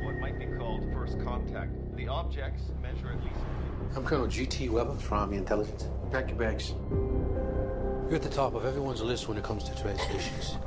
what 0.03 0.19
might 0.19 0.37
be 0.37 0.45
called 0.57 0.83
first 0.91 1.17
contact. 1.23 1.71
The 1.95 2.09
objects 2.09 2.63
measure 2.81 3.13
at 3.13 3.23
least. 3.23 3.37
I'm 3.95 4.03
Colonel 4.03 4.27
G.T. 4.27 4.67
Weber 4.67 4.95
from 4.95 5.19
Army 5.19 5.37
Intelligence. 5.37 5.87
Pack 6.11 6.27
your 6.27 6.37
bags. 6.37 6.73
You're 6.91 8.15
at 8.15 8.23
the 8.23 8.29
top 8.29 8.55
of 8.55 8.65
everyone's 8.65 9.01
list 9.01 9.29
when 9.29 9.37
it 9.37 9.45
comes 9.45 9.63
to 9.69 9.81
translations. 9.81 10.57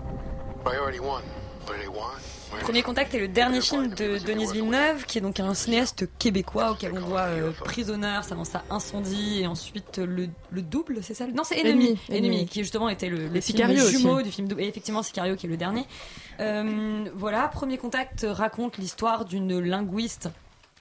Priority 0.63 1.01
one. 1.01 1.25
What 1.65 1.77
do 1.77 1.83
they 1.83 1.89
want? 1.89 2.23
Premier 2.63 2.83
Contact 2.83 3.15
est 3.15 3.19
le 3.19 3.29
dernier 3.29 3.61
film 3.61 3.89
de 3.89 4.19
Denise 4.19 4.53
Villeneuve, 4.53 5.05
qui 5.07 5.19
est 5.19 5.21
donc 5.21 5.39
un 5.41 5.55
cinéaste 5.55 6.07
québécois 6.19 6.73
auquel 6.73 6.93
on 6.97 7.01
doit 7.09 7.21
euh, 7.23 7.51
Prisonneur, 7.65 8.25
ça 8.25 8.35
avance 8.35 8.55
à 8.55 8.65
Incendie, 8.71 9.41
et 9.43 9.47
ensuite 9.47 9.99
euh, 9.99 10.07
le, 10.07 10.29
le 10.51 10.63
double, 10.63 10.99
c'est 11.03 11.15
ça? 11.15 11.27
Non, 11.27 11.45
c'est 11.45 11.59
Ennemi. 11.59 11.99
Ennemi, 12.11 12.47
qui 12.47 12.61
justement 12.61 12.89
était 12.89 13.09
le, 13.09 13.29
le 13.29 13.41
film 13.41 13.75
jumeau 13.77 14.15
aussi. 14.17 14.25
du 14.25 14.31
film 14.31 14.49
double. 14.49 14.63
Et 14.63 14.69
effectivement, 14.69 15.03
Sicario 15.03 15.37
qui 15.37 15.47
est 15.47 15.51
le 15.51 15.57
dernier. 15.57 15.85
Euh, 16.41 17.05
voilà, 17.15 17.49
Premier 17.49 17.79
Contact 17.79 18.27
raconte 18.29 18.79
l'histoire 18.79 19.25
d'une 19.25 19.59
linguiste 19.61 20.29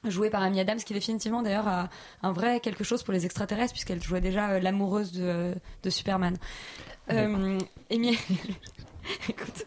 jouée 0.08 0.30
par 0.30 0.44
Amy 0.44 0.60
Adams 0.60 0.78
qui 0.78 0.94
définitivement 0.94 1.42
d'ailleurs 1.42 1.68
a 1.68 1.90
un 2.24 2.32
vrai 2.32 2.60
quelque 2.60 2.84
chose 2.84 3.04
pour 3.04 3.14
les 3.14 3.26
extraterrestres 3.26 3.74
puisqu'elle 3.74 4.02
jouait 4.02 4.22
déjà 4.22 4.52
euh, 4.52 4.60
l'amoureuse 4.60 5.12
de, 5.12 5.54
de 5.84 5.90
Superman. 5.90 6.38
Euh, 7.12 7.58
Amy- 7.92 8.18
Écoute. 9.30 9.66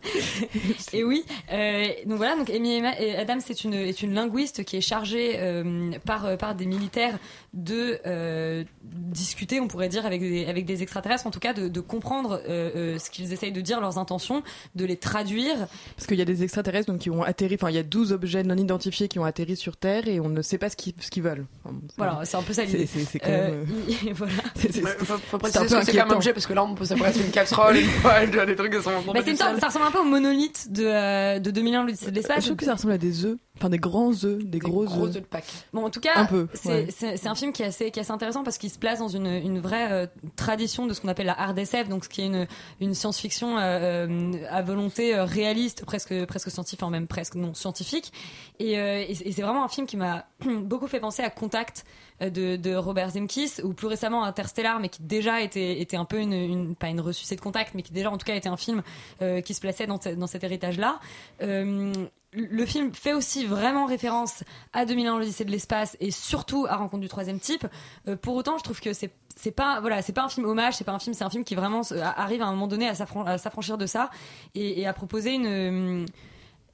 Et 0.93 1.05
oui, 1.05 1.25
euh, 1.53 1.87
donc 2.07 2.17
voilà, 2.19 2.37
donc 2.37 2.51
Amy 2.51 2.85
Adams 2.87 3.41
est 3.49 3.65
une, 3.65 3.75
est 3.75 4.03
une 4.03 4.15
linguiste 4.15 4.65
qui 4.65 4.77
est 4.77 4.81
chargée 4.81 5.35
euh, 5.39 5.91
par, 6.05 6.27
euh, 6.27 6.37
par 6.37 6.55
des 6.55 6.67
militaires 6.67 7.19
de 7.55 7.99
euh, 8.07 8.65
discuter, 8.83 9.61
on 9.61 9.69
pourrait 9.69 9.89
dire, 9.89 10.07
avec 10.07 10.21
des, 10.21 10.47
avec 10.47 10.65
des 10.67 10.83
extraterrestres, 10.83 11.27
en 11.27 11.31
tout 11.31 11.41
cas 11.41 11.53
de, 11.53 11.69
de 11.69 11.81
comprendre 11.81 12.41
euh, 12.49 12.71
euh, 12.77 12.99
ce 12.99 13.11
qu'ils 13.11 13.33
essayent 13.33 13.53
de 13.53 13.61
dire, 13.61 13.81
leurs 13.81 13.99
intentions, 13.99 14.43
de 14.75 14.85
les 14.85 14.97
traduire. 14.97 15.57
Parce 15.97 16.07
qu'il 16.07 16.19
y 16.19 16.23
a 16.23 16.27
des 16.27 16.43
extraterrestres 16.43 16.91
donc, 16.91 17.01
qui 17.01 17.11
ont 17.11 17.23
atterri, 17.23 17.55
enfin 17.57 17.71
il 17.71 17.77
y 17.77 17.79
a 17.79 17.83
12 17.83 18.13
objets 18.13 18.43
non 18.43 18.57
identifiés 18.57 19.09
qui 19.09 19.19
ont 19.19 19.25
atterri 19.25 19.57
sur 19.57 19.77
Terre 19.77 20.07
et 20.09 20.21
on 20.21 20.29
ne 20.29 20.43
sait 20.43 20.59
pas 20.59 20.71
ce 20.71 20.77
qu'ils 20.77 20.95
ce 21.01 21.11
qu'ils 21.11 21.23
veulent. 21.23 21.47
Enfin, 21.65 21.75
bon, 21.75 21.89
Voilà, 21.97 22.21
c'est 22.25 22.37
un 22.37 22.43
peu 22.43 22.53
ça 22.53 22.65
l'idée. 22.65 22.87
C'est 22.87 23.19
quand 23.19 23.29
même. 23.31 23.67
il- 23.89 24.13
voilà. 24.15 24.33
c'est- 24.57 24.79
un 24.81 25.67
peu 25.67 25.75
inquiétant. 25.77 26.11
objet 26.17 26.33
parce 26.33 26.47
que 26.47 26.53
là 26.53 26.63
on 26.65 26.75
peut 26.75 26.85
ça 26.85 26.95
pourrait 26.97 27.11
être 27.11 27.21
une 27.25 27.31
casserole, 27.31 27.77
une 27.77 27.89
poêle, 28.03 28.31
des 28.47 28.57
trucs 28.57 28.73
qui 28.77 28.83
sont 28.83 28.91
Bah, 29.13 29.23
une 29.31 29.37
sorte- 29.37 29.61
ça 29.61 29.67
ressemble 29.69 29.87
un 29.87 29.91
peu 29.91 29.99
au 29.99 30.05
monolithe 30.05 30.71
de, 30.73 30.85
euh, 30.85 31.39
de 31.39 31.51
2001, 31.51 31.85
l'Odyssée 31.85 32.11
de 32.11 32.17
l'espace. 32.17 32.41
Je 32.41 32.47
trouve 32.47 32.57
que 32.57 32.65
ça 32.65 32.75
ressemble 32.75 32.93
à 32.95 32.99
des 32.99 33.25
œufs, 33.25 33.37
enfin 33.57 33.69
des 33.69 33.79
grands 33.79 34.13
œufs, 34.25 34.39
des, 34.45 34.59
gros 34.59 34.85
gros 34.85 35.05
œufs. 35.07 35.17
œufs 35.17 35.23
de 35.23 35.27
Pâques. 35.27 35.45
Bon, 35.73 35.85
en 35.85 35.91
tout 35.91 36.01
cas, 36.01 36.29
c'est 36.55 36.89
ouais. 37.05 37.27
un 37.27 37.35
film 37.35 37.53
qui 37.53 37.63
est 37.63 37.67
assez, 37.67 37.91
qui 37.91 37.99
est 37.99 38.03
assez 38.03 38.11
intéressant 38.13 38.43
parce 38.43 38.59
qu'il 38.59 38.71
se 38.71 38.79
place 38.79 38.99
dans 39.01 39.09
une, 39.09 39.27
une 39.27 39.61
vraie 39.61 39.91
euh, 39.93 40.07
tradition 40.37 40.87
de 40.87 40.95
ce 40.95 41.01
qu'on 41.01 41.09
appelle 41.09 41.27
la 41.27 41.39
hard 41.41 41.59
SF, 41.59 41.89
donc 41.89 42.05
ce 42.05 42.09
qui 42.09 42.23
est 42.23 42.27
une, 42.27 42.47
une 42.81 42.95
science-fiction 42.95 43.59
euh, 43.59 44.07
euh, 44.09 44.33
à 44.51 44.63
volonté 44.63 45.15
réaliste, 45.21 45.85
presque, 45.85 46.25
presque 46.27 46.51
scientifique, 46.51 46.83
enfin 46.83 46.91
même 46.91 47.07
presque 47.07 47.35
non 47.35 47.55
scientifique. 47.55 48.13
Euh, 48.61 49.05
et 49.09 49.15
c'est 49.33 49.43
vraiment 49.43 49.65
un 49.65 49.69
film 49.69 49.87
qui 49.87 49.97
m'a 49.97 50.27
beaucoup 50.63 50.87
fait 50.87 51.01
penser 51.01 51.23
à 51.23 51.31
Contact 51.31 51.85
euh, 52.23 52.31
de, 52.31 52.57
de 52.57 52.75
Robert 52.75 53.11
Zemeckis 53.11 53.61
ou 53.63 53.73
plus 53.73 53.87
récemment 53.87 54.25
Interstellar, 54.25 54.81
mais 54.81 54.89
qui 54.89 55.03
déjà 55.03 55.41
était, 55.41 55.81
était 55.81 55.97
un 55.97 56.05
peu 56.05 56.19
une, 56.19 56.33
une- 56.33 56.75
pas 56.77 56.89
une 56.89 57.01
ressucée 57.01 57.37
de 57.37 57.41
Contact, 57.41 57.75
mais 57.75 57.83
qui 57.83 57.93
déjà 57.93 58.11
en 58.11 58.19
tout 58.19 58.27
cas 58.27 58.35
était 58.35 58.49
un 58.49 58.57
film 58.57 58.83
euh, 59.23 59.41
qui 59.41 59.55
se 59.55 59.61
plaçait 59.61 59.87
dans, 59.87 59.99
dans 60.17 60.27
cet 60.27 60.45
héritage-là. 60.45 61.01
Euh, 61.43 61.93
le 62.33 62.65
film 62.65 62.95
fait 62.95 63.13
aussi 63.13 63.45
vraiment 63.45 63.87
référence 63.87 64.45
à 64.73 64.85
2001 64.85 65.19
l'Odyssée 65.19 65.45
de 65.45 65.51
l'espace 65.51 65.97
et 65.99 66.13
surtout 66.13 66.65
à 66.69 66.77
Rencontre 66.77 67.01
du 67.01 67.09
troisième 67.09 67.41
type. 67.41 67.67
Euh, 68.07 68.15
pour 68.17 68.37
autant, 68.37 68.57
je 68.59 68.63
trouve 68.63 68.81
que 68.81 68.93
c'est 68.93 69.11
c'est 69.37 69.51
pas 69.53 69.81
voilà 69.81 70.03
c'est 70.03 70.13
pas 70.13 70.23
un 70.25 70.29
film 70.29 70.45
hommage 70.45 70.75
c'est 70.75 70.85
pas 70.85 70.93
un 70.93 70.99
film 70.99 71.15
c'est 71.15 71.25
un 71.25 71.31
film 71.31 71.45
qui 71.45 71.55
vraiment 71.55 71.81
arrive 72.17 72.43
à 72.43 72.47
un 72.47 72.51
moment 72.51 72.67
donné 72.67 72.87
à 72.89 72.95
s'affran- 72.95 73.25
à 73.25 73.39
s'affranchir 73.39 73.79
de 73.79 73.87
ça 73.87 74.11
et, 74.55 74.81
et 74.81 74.87
à 74.87 74.93
proposer 74.93 75.33
une 75.35 76.05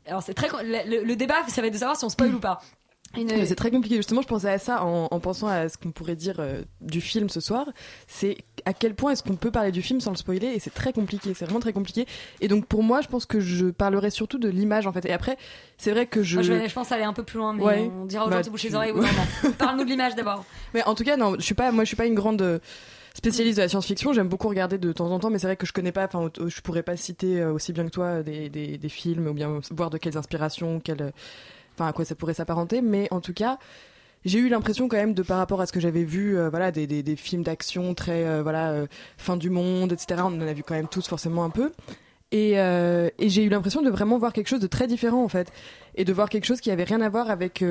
alors 0.07 0.23
c'est 0.23 0.35
très 0.35 0.49
le- 0.65 1.05
le 1.05 1.17
débat 1.17 1.47
ça 1.49 1.61
va 1.61 1.69
être 1.69 1.75
de 1.75 1.79
savoir 1.79 1.97
si 1.97 2.05
on 2.05 2.09
spoil 2.09 2.35
ou 2.35 2.41
pas 2.41 2.61
Une- 3.17 3.47
C'est 3.47 3.55
très 3.55 3.71
compliqué. 3.71 3.97
Justement, 3.97 4.23
je 4.23 4.27
pensais 4.27 4.49
à 4.51 4.59
ça 4.59 4.85
en, 4.85 5.09
en 5.11 5.21
pensant 5.21 5.47
à 5.49 5.69
ce 5.69 5.77
qu'on 5.79 5.91
pourrait 5.91 6.17
dire 6.17 6.37
euh, 6.39 6.63
du 6.81 7.01
film 7.01 7.29
ce 7.29 7.41
soir. 7.41 7.67
C'est 8.07 8.37
à 8.65 8.73
quel 8.73 8.95
point 8.95 9.13
est-ce 9.13 9.23
qu'on 9.23 9.37
peut 9.37 9.51
parler 9.51 9.73
du 9.73 9.83
film 9.83 10.01
sans 10.01 10.11
le 10.11 10.17
spoiler 10.17 10.49
et 10.49 10.59
c'est 10.61 10.75
très 10.75 10.93
compliqué. 10.93 11.33
C'est 11.35 11.45
vraiment 11.45 11.61
très 11.61 11.73
compliqué. 11.73 12.07
Et 12.41 12.49
donc 12.49 12.67
pour 12.67 12.83
moi, 12.83 13.01
je 13.01 13.09
pense 13.09 13.27
que 13.27 13.41
je 13.41 13.67
parlerai 13.67 14.11
surtout 14.11 14.39
de 14.39 14.49
l'image 14.49 14.87
en 14.87 14.93
fait. 14.93 15.05
Et 15.07 15.13
après, 15.13 15.37
c'est 15.79 15.91
vrai 15.93 16.07
que 16.07 16.23
je. 16.23 16.35
Moi, 16.37 16.43
je, 16.43 16.53
vais- 16.53 16.69
je 16.69 16.75
pense 16.75 16.93
aller 16.93 17.05
un 17.05 17.13
peu 17.13 17.23
plus 17.23 17.39
loin 17.39 17.53
mais 17.53 17.63
Ouais. 17.63 17.91
on 18.01 18.05
dira 18.05 18.25
aux 18.25 18.29
gens 18.29 18.37
Bah, 18.37 18.41
de 18.41 18.47
se 18.47 18.51
boucher 18.51 18.69
tu- 18.69 18.73
les 18.73 18.77
oreilles 18.77 18.93
parle-nous 19.59 19.85
de 19.85 19.89
l'image 19.91 20.15
d'abord 20.15 20.45
Mais 20.75 20.83
en 20.85 20.95
tout 20.95 21.05
cas, 21.05 21.17
non, 21.17 21.35
je 21.39 21.43
suis 21.45 21.55
pas, 21.55 21.71
moi, 21.73 21.85
je 21.85 21.89
suis 21.89 21.97
pas 21.97 22.07
une 22.07 22.15
grande 22.15 22.43
euh, 22.43 22.59
spécialiste 23.15 23.57
de 23.57 23.63
la 23.63 23.69
science-fiction. 23.69 24.13
J'aime 24.13 24.29
beaucoup 24.29 24.49
regarder 24.49 24.79
de 24.79 24.93
temps 24.93 25.11
en 25.11 25.19
temps, 25.19 25.31
mais 25.31 25.39
c'est 25.39 25.47
vrai 25.47 25.57
que 25.57 25.67
je 25.67 25.73
connais 25.73 25.93
pas, 25.93 26.05
enfin, 26.05 26.29
je 26.47 26.61
pourrais 26.61 26.83
pas 26.83 26.97
citer 26.97 27.41
euh, 27.41 27.53
aussi 27.53 27.73
bien 27.73 27.85
que 27.85 27.91
toi 27.91 28.23
des, 28.23 28.49
des, 28.51 28.77
des 28.79 28.89
films 28.89 29.27
ou 29.29 29.33
bien 29.33 29.61
voir 29.71 29.91
de 29.91 29.99
quelles 29.99 30.17
inspirations, 30.19 30.81
quelles, 30.81 31.13
enfin, 31.79 31.89
à 31.89 31.93
quoi 31.93 32.05
ça 32.05 32.15
pourrait 32.15 32.35
s'apparenter. 32.35 32.83
Mais 32.83 33.09
en 33.11 33.21
tout 33.21 33.35
cas, 33.35 33.59
j'ai 34.27 34.41
eu 34.41 34.49
l'impression 34.49 34.89
quand 34.89 34.97
même 34.97 35.15
de 35.15 35.23
par 35.23 35.39
rapport 35.39 35.61
à 35.61 35.67
ce 35.67 35.73
que 35.73 35.79
j'avais 35.79 36.03
vu, 36.03 36.37
euh, 36.37 36.51
voilà, 36.51 36.73
des, 36.73 36.87
des, 36.87 37.17
films 37.17 37.45
d'action 37.45 37.95
très, 37.95 38.27
euh, 38.27 38.43
voilà, 38.43 38.73
euh, 38.73 38.87
fin 39.17 39.37
du 39.37 39.51
monde, 39.51 39.93
etc. 39.93 40.23
On 40.25 40.35
en 40.35 40.41
a 40.41 40.53
vu 40.53 40.65
quand 40.65 40.75
même 40.75 40.89
tous 40.89 41.07
forcément 41.07 41.45
un 41.45 41.51
peu. 41.51 41.73
Et, 42.33 42.55
j'ai 43.21 43.45
eu 43.45 43.49
l'impression 43.49 43.83
de 43.83 43.91
vraiment 43.91 44.19
voir 44.19 44.33
quelque 44.33 44.49
chose 44.49 44.61
de 44.61 44.67
très 44.67 44.89
différent 44.89 45.23
en 45.23 45.29
fait, 45.29 45.53
et 45.95 46.05
de 46.05 46.13
voir 46.13 46.29
quelque 46.29 46.45
chose 46.45 46.61
qui 46.61 46.73
avait 46.73 46.85
rien 46.85 47.01
à 47.01 47.09
voir 47.09 47.31
avec 47.31 47.63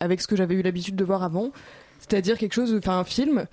avec 0.00 0.20
ce 0.20 0.28
que 0.28 0.36
j'avais 0.36 0.54
eu 0.54 0.62
l'habitude 0.62 0.94
de 0.94 1.04
voir 1.04 1.24
avant, 1.24 1.50
c'est-à-dire 1.98 2.38
quelque 2.38 2.54
chose, 2.54 2.74
enfin 2.78 2.98
un 2.98 3.04
film 3.04 3.46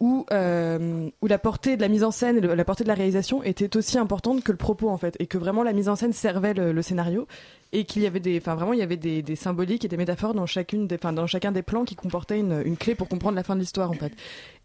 où 0.00 0.24
où 0.30 1.26
la 1.26 1.38
portée 1.38 1.76
de 1.76 1.82
la 1.82 1.88
mise 1.88 2.02
en 2.02 2.10
scène 2.10 2.40
la 2.40 2.64
portée 2.64 2.82
de 2.82 2.88
la 2.88 2.94
réalisation 2.94 3.42
était 3.44 3.76
aussi 3.76 3.98
importante 3.98 4.42
que 4.42 4.52
le 4.52 4.58
propos 4.58 4.88
en 4.88 4.96
fait, 4.96 5.16
et 5.20 5.26
que 5.26 5.36
vraiment 5.36 5.62
la 5.62 5.74
mise 5.74 5.90
en 5.90 5.96
scène 5.96 6.14
servait 6.14 6.54
le 6.54 6.82
scénario 6.82 7.28
et 7.72 7.84
qu'il 7.84 8.02
y 8.02 8.06
avait 8.06 8.20
des, 8.20 8.38
enfin 8.38 8.54
vraiment 8.54 8.72
il 8.72 8.78
y 8.78 8.82
avait 8.82 8.96
des, 8.96 9.22
des 9.22 9.36
symboliques 9.36 9.84
et 9.84 9.88
des 9.88 9.96
métaphores 9.96 10.34
dans 10.34 10.46
chacune, 10.46 10.86
des, 10.86 10.94
enfin 10.96 11.12
dans 11.12 11.26
chacun 11.26 11.52
des 11.52 11.62
plans 11.62 11.84
qui 11.84 11.94
comportaient 11.96 12.38
une, 12.38 12.62
une 12.64 12.76
clé 12.76 12.94
pour 12.94 13.08
comprendre 13.08 13.36
la 13.36 13.42
fin 13.42 13.54
de 13.54 13.60
l'histoire 13.60 13.90
en 13.90 13.94
fait, 13.94 14.12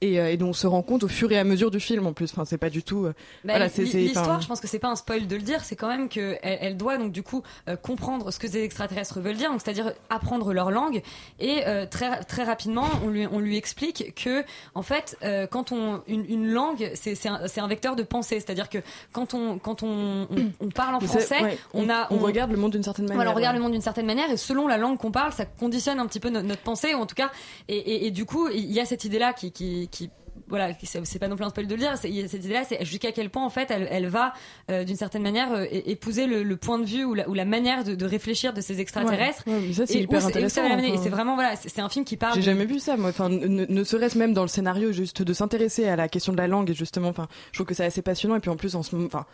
et, 0.02 0.20
euh, 0.20 0.32
et 0.32 0.38
dont 0.38 0.50
on 0.50 0.54
se 0.54 0.68
rend 0.68 0.82
compte 0.84 1.04
au 1.04 1.08
fur 1.08 1.32
et 1.32 1.38
à 1.38 1.44
mesure 1.44 1.72
du 1.72 1.80
film 1.80 2.06
en 2.08 2.14
plus, 2.14 2.32
enfin 2.32 2.46
c'est 2.46 2.58
pas 2.58 2.70
du 2.70 2.84
tout, 2.84 3.06
euh, 3.06 3.14
Bah, 3.44 3.54
voilà 3.54 3.70
c'est 3.70 3.84
L'histoire, 3.84 4.42
je 4.42 4.48
pense 4.48 4.60
que 4.62 4.68
c'est 4.68 4.80
pas 4.80 4.90
un 4.90 4.96
spoil 4.96 5.28
de 5.28 5.36
le 5.36 5.42
dire, 5.42 5.64
c'est 5.64 5.76
quand 5.76 5.88
même 5.88 6.10
que 6.10 6.38
elle, 6.42 6.58
elle 6.62 6.78
doit 6.78 6.98
donc 6.98 7.12
du 7.12 7.24
coup 7.24 7.42
euh, 7.68 7.76
comprendre 7.76 8.32
ce 8.32 8.40
que 8.40 8.48
ces 8.48 8.62
extraterrestres 8.64 9.20
veulent 9.20 9.36
dire, 9.36 9.52
donc 9.52 9.62
c'est-à-dire 9.64 9.94
apprendre 10.10 10.54
leur 10.54 10.72
langue. 10.72 11.02
Et 11.40 11.62
euh, 11.68 11.86
très 11.86 12.24
très 12.24 12.44
rapidement, 12.44 12.86
on 13.04 13.10
lui 13.10 13.28
on 13.32 13.40
lui 13.40 13.58
explique 13.58 14.14
que 14.16 14.44
en 14.76 14.84
fait, 14.84 15.18
quand 15.50 15.72
on 15.72 16.02
une, 16.08 16.26
une 16.30 16.48
langue, 16.52 16.92
c'est 16.96 17.16
c'est 17.16 17.30
un, 17.30 17.42
un 17.58 17.68
vecteur 17.68 17.96
de 17.96 18.04
pensée, 18.04 18.40
c'est-à-dire 18.40 18.70
que 18.70 18.78
quand 19.12 19.34
on 19.34 19.58
quand 19.60 19.84
on, 19.84 20.28
on, 20.30 20.52
on 20.60 20.70
parle 20.70 20.96
en 20.96 21.00
français, 21.00 21.42
ouais, 21.42 21.58
on 21.74 21.90
a 21.90 22.08
on 22.12 22.18
regarde 22.18 22.52
le 22.52 22.58
monde 22.58 22.72
d'une 22.72 22.84
certaine 22.84 22.91
manière. 23.00 23.16
voilà, 23.16 23.32
on 23.32 23.36
regarde 23.36 23.54
ouais. 23.56 23.60
le 23.60 23.64
monde 23.64 23.72
d'une 23.74 23.82
certaine 23.82 24.06
manière 24.06 24.30
et 24.30 24.38
selon 24.38 24.68
la 24.68 24.78
langue 24.78 24.98
qu'on 24.98 25.12
parle, 25.12 25.32
ça 25.34 25.46
conditionne 25.46 26.00
un 26.00 26.08
petit 26.08 26.20
peu 26.20 26.30
no- 26.30 26.42
notre 26.42 26.62
pensée, 26.62 26.94
ou 26.94 26.98
en 27.00 27.06
tout 27.06 27.16
cas, 27.16 27.32
et, 27.68 27.76
et, 27.78 28.06
et 28.08 28.12
du 28.12 28.26
coup, 28.26 28.48
il 28.50 28.72
y 28.72 28.80
a 28.80 28.86
cette 28.86 29.06
idée-là 29.06 29.34
qui, 29.34 29.52
qui, 29.52 29.88
qui 29.92 30.10
voilà, 30.48 30.70
c'est 30.84 31.20
pas 31.20 31.30
non 31.30 31.36
plus 31.38 31.46
un 31.46 31.50
spoil 31.50 31.66
de 31.68 31.76
le 31.76 31.80
dire, 31.80 31.98
c'est- 31.98 32.10
il 32.10 32.16
y 32.16 32.22
a 32.24 32.28
cette 32.28 32.44
idée-là, 32.44 32.64
c'est 32.68 32.84
jusqu'à 32.84 33.12
quel 33.14 33.30
point 33.30 33.46
en 33.46 33.50
fait 33.50 33.70
elle, 33.72 33.88
elle 33.90 34.08
va 34.08 34.34
euh, 34.70 34.84
d'une 34.84 34.96
certaine 34.98 35.22
manière 35.22 35.54
euh, 35.54 35.66
épouser 35.72 36.26
le, 36.26 36.44
le 36.44 36.58
point 36.58 36.78
de 36.78 36.84
vue 36.86 37.06
ou 37.06 37.14
la, 37.14 37.30
ou 37.30 37.34
la 37.34 37.46
manière 37.46 37.84
de, 37.86 37.96
de 37.96 38.06
réfléchir 38.06 38.52
de 38.54 38.60
ces 38.60 38.82
extraterrestres. 38.82 39.44
Ouais, 39.48 39.54
ouais, 39.54 39.60
mais 39.68 39.74
ça, 39.74 39.86
c'est 39.86 40.00
hyper 40.00 40.22
où 40.24 40.28
intéressant. 40.28 40.64
Et 40.80 40.98
c'est 40.98 41.10
vraiment 41.10 41.36
voilà, 41.36 41.56
c'est 41.56 41.70
c'est 41.70 41.80
un 41.82 41.88
film 41.90 42.04
qui 42.04 42.18
parle. 42.18 42.34
J'ai 42.34 42.40
de- 42.42 42.46
jamais 42.46 42.66
vu 42.66 42.80
ça, 42.80 42.98
moi. 42.98 43.10
Enfin, 43.12 43.30
ne, 43.30 43.66
ne 43.66 43.84
serait-ce 43.86 44.18
même 44.18 44.34
dans 44.34 44.42
le 44.42 44.48
scénario, 44.50 44.92
juste 44.92 45.22
de 45.22 45.32
s'intéresser 45.34 45.88
à 45.88 45.96
la 45.96 46.10
question 46.10 46.34
de 46.34 46.38
la 46.38 46.48
langue 46.48 46.70
et 46.70 46.74
justement, 46.74 47.08
enfin, 47.10 47.28
je 47.52 47.58
trouve 47.58 47.68
que 47.68 47.74
c'est 47.74 47.86
assez 47.86 48.02
passionnant. 48.02 48.36
Et 48.36 48.40
puis 48.42 48.50
en 48.50 48.58
plus, 48.58 48.76
en 48.76 48.84
ce 48.84 48.94
moment, 48.96 49.08
enfin. 49.08 49.26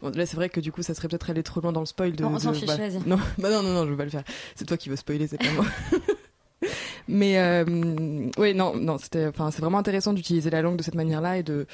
Bon, 0.00 0.10
là, 0.14 0.26
c'est 0.26 0.36
vrai 0.36 0.48
que 0.48 0.60
du 0.60 0.72
coup, 0.72 0.82
ça 0.82 0.94
serait 0.94 1.08
peut-être 1.08 1.30
aller 1.30 1.42
trop 1.42 1.60
loin 1.60 1.72
dans 1.72 1.80
le 1.80 1.86
spoil. 1.86 2.12
De, 2.14 2.22
Non, 2.22 2.34
on 2.34 2.38
s'en 2.38 2.52
fiche, 2.52 2.66
bah, 2.66 2.76
vas-y. 2.76 3.00
Non, 3.06 3.18
bah 3.38 3.50
non, 3.50 3.62
non, 3.62 3.72
non, 3.72 3.84
je 3.84 3.90
veux 3.90 3.96
pas 3.96 4.04
le 4.04 4.10
faire. 4.10 4.24
C'est 4.54 4.66
toi 4.66 4.76
qui 4.76 4.88
veux 4.88 4.96
spoiler, 4.96 5.26
c'est 5.26 5.38
pas 5.38 5.50
moi. 5.52 5.64
Mais 7.08 7.38
euh, 7.38 7.64
oui, 8.38 8.54
non, 8.54 8.76
non, 8.76 8.98
c'était, 8.98 9.26
enfin, 9.26 9.50
c'est 9.50 9.60
vraiment 9.60 9.78
intéressant 9.78 10.12
d'utiliser 10.12 10.50
la 10.50 10.62
langue 10.62 10.76
de 10.76 10.82
cette 10.82 10.94
manière-là 10.94 11.38
et 11.38 11.42
de 11.42 11.66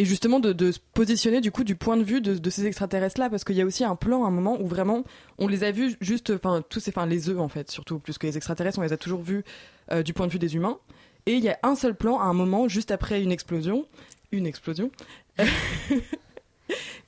et 0.00 0.06
justement 0.06 0.40
de, 0.40 0.54
de 0.54 0.72
se 0.72 0.78
positionner 0.94 1.42
du 1.42 1.50
coup 1.52 1.62
du 1.62 1.76
point 1.76 1.98
de 1.98 2.02
vue 2.02 2.22
de, 2.22 2.34
de 2.34 2.50
ces 2.50 2.64
extraterrestres 2.64 3.20
là 3.20 3.28
parce 3.28 3.44
qu'il 3.44 3.56
y 3.56 3.60
a 3.60 3.66
aussi 3.66 3.84
un 3.84 3.96
plan 3.96 4.24
un 4.24 4.30
moment 4.30 4.58
où 4.58 4.66
vraiment 4.66 5.04
on 5.36 5.46
les 5.46 5.62
a 5.62 5.72
vus 5.72 5.94
juste 6.00 6.30
enfin 6.30 6.64
tous 6.66 6.88
enfin 6.88 7.04
les 7.04 7.28
œufs 7.28 7.38
en 7.38 7.50
fait 7.50 7.70
surtout 7.70 7.98
plus 7.98 8.16
que 8.16 8.26
les 8.26 8.38
extraterrestres 8.38 8.78
on 8.78 8.82
les 8.82 8.94
a 8.94 8.96
toujours 8.96 9.20
vus 9.20 9.44
euh, 9.92 10.02
du 10.02 10.14
point 10.14 10.26
de 10.26 10.32
vue 10.32 10.38
des 10.38 10.56
humains 10.56 10.78
et 11.26 11.34
il 11.34 11.44
y 11.44 11.50
a 11.50 11.58
un 11.62 11.74
seul 11.74 11.94
plan 11.94 12.18
à 12.18 12.24
un 12.24 12.32
moment 12.32 12.66
juste 12.66 12.90
après 12.92 13.22
une 13.22 13.30
explosion 13.30 13.84
une 14.32 14.46
explosion 14.46 14.90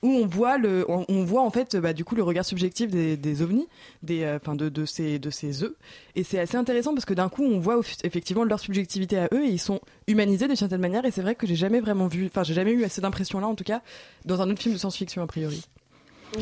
où 0.02 0.08
on 0.08 0.26
voit 0.26 0.58
le, 0.58 0.84
on, 0.88 1.04
on 1.08 1.24
voit 1.24 1.42
en 1.42 1.50
fait, 1.50 1.76
bah, 1.76 1.92
du 1.92 2.04
coup, 2.04 2.14
le 2.14 2.22
regard 2.22 2.44
subjectif 2.44 2.90
des, 2.90 3.16
des 3.16 3.42
ovnis, 3.42 3.68
des, 4.02 4.22
euh, 4.22 4.36
enfin, 4.36 4.54
de, 4.54 4.68
de 4.68 4.84
ces, 4.84 5.18
de 5.18 5.30
ces 5.30 5.62
œufs. 5.62 5.74
Et 6.16 6.24
c'est 6.24 6.38
assez 6.38 6.56
intéressant 6.56 6.94
parce 6.94 7.04
que 7.04 7.14
d'un 7.14 7.28
coup, 7.28 7.44
on 7.44 7.58
voit 7.58 7.80
effectivement 8.04 8.44
leur 8.44 8.60
subjectivité 8.60 9.18
à 9.18 9.28
eux 9.32 9.44
et 9.44 9.48
ils 9.50 9.58
sont 9.60 9.80
humanisés 10.06 10.46
d'une 10.46 10.56
certaine 10.56 10.80
manière. 10.80 11.04
Et 11.04 11.10
c'est 11.10 11.22
vrai 11.22 11.34
que 11.34 11.46
j'ai 11.46 11.56
jamais 11.56 11.80
vraiment 11.80 12.06
vu, 12.06 12.26
enfin, 12.26 12.42
j'ai 12.42 12.54
jamais 12.54 12.72
eu 12.72 12.84
assez 12.84 13.00
d'impression 13.00 13.40
là, 13.40 13.46
en 13.46 13.54
tout 13.54 13.64
cas, 13.64 13.82
dans 14.24 14.40
un 14.42 14.50
autre 14.50 14.60
film 14.62 14.74
de 14.74 14.78
science-fiction 14.78 15.22
a 15.22 15.26
priori. 15.26 15.64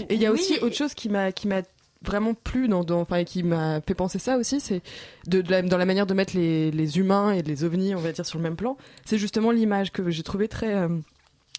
Et 0.08 0.14
il 0.14 0.20
y 0.20 0.26
a 0.26 0.32
aussi 0.32 0.58
autre 0.60 0.76
chose 0.76 0.94
qui 0.94 1.08
m'a, 1.08 1.32
qui 1.32 1.48
m'a 1.48 1.62
vraiment 2.02 2.32
plu 2.32 2.68
dans, 2.68 2.82
dans- 2.84 3.00
enfin, 3.00 3.16
et 3.16 3.24
qui 3.26 3.42
m'a 3.42 3.80
fait 3.82 3.94
penser 3.94 4.18
ça 4.18 4.38
aussi, 4.38 4.58
c'est 4.60 4.80
de, 5.26 5.42
de 5.42 5.50
la- 5.50 5.62
dans 5.62 5.76
la 5.76 5.84
manière 5.84 6.06
de 6.06 6.14
mettre 6.14 6.34
les, 6.36 6.70
les 6.70 6.98
humains 6.98 7.32
et 7.32 7.42
les 7.42 7.64
ovnis, 7.64 7.94
on 7.94 7.98
va 7.98 8.12
dire, 8.12 8.24
sur 8.24 8.38
le 8.38 8.42
même 8.44 8.56
plan. 8.56 8.76
C'est 9.04 9.18
justement 9.18 9.50
l'image 9.50 9.92
que 9.92 10.08
j'ai 10.10 10.22
trouvé 10.22 10.48
très 10.48 10.74
euh, 10.74 10.88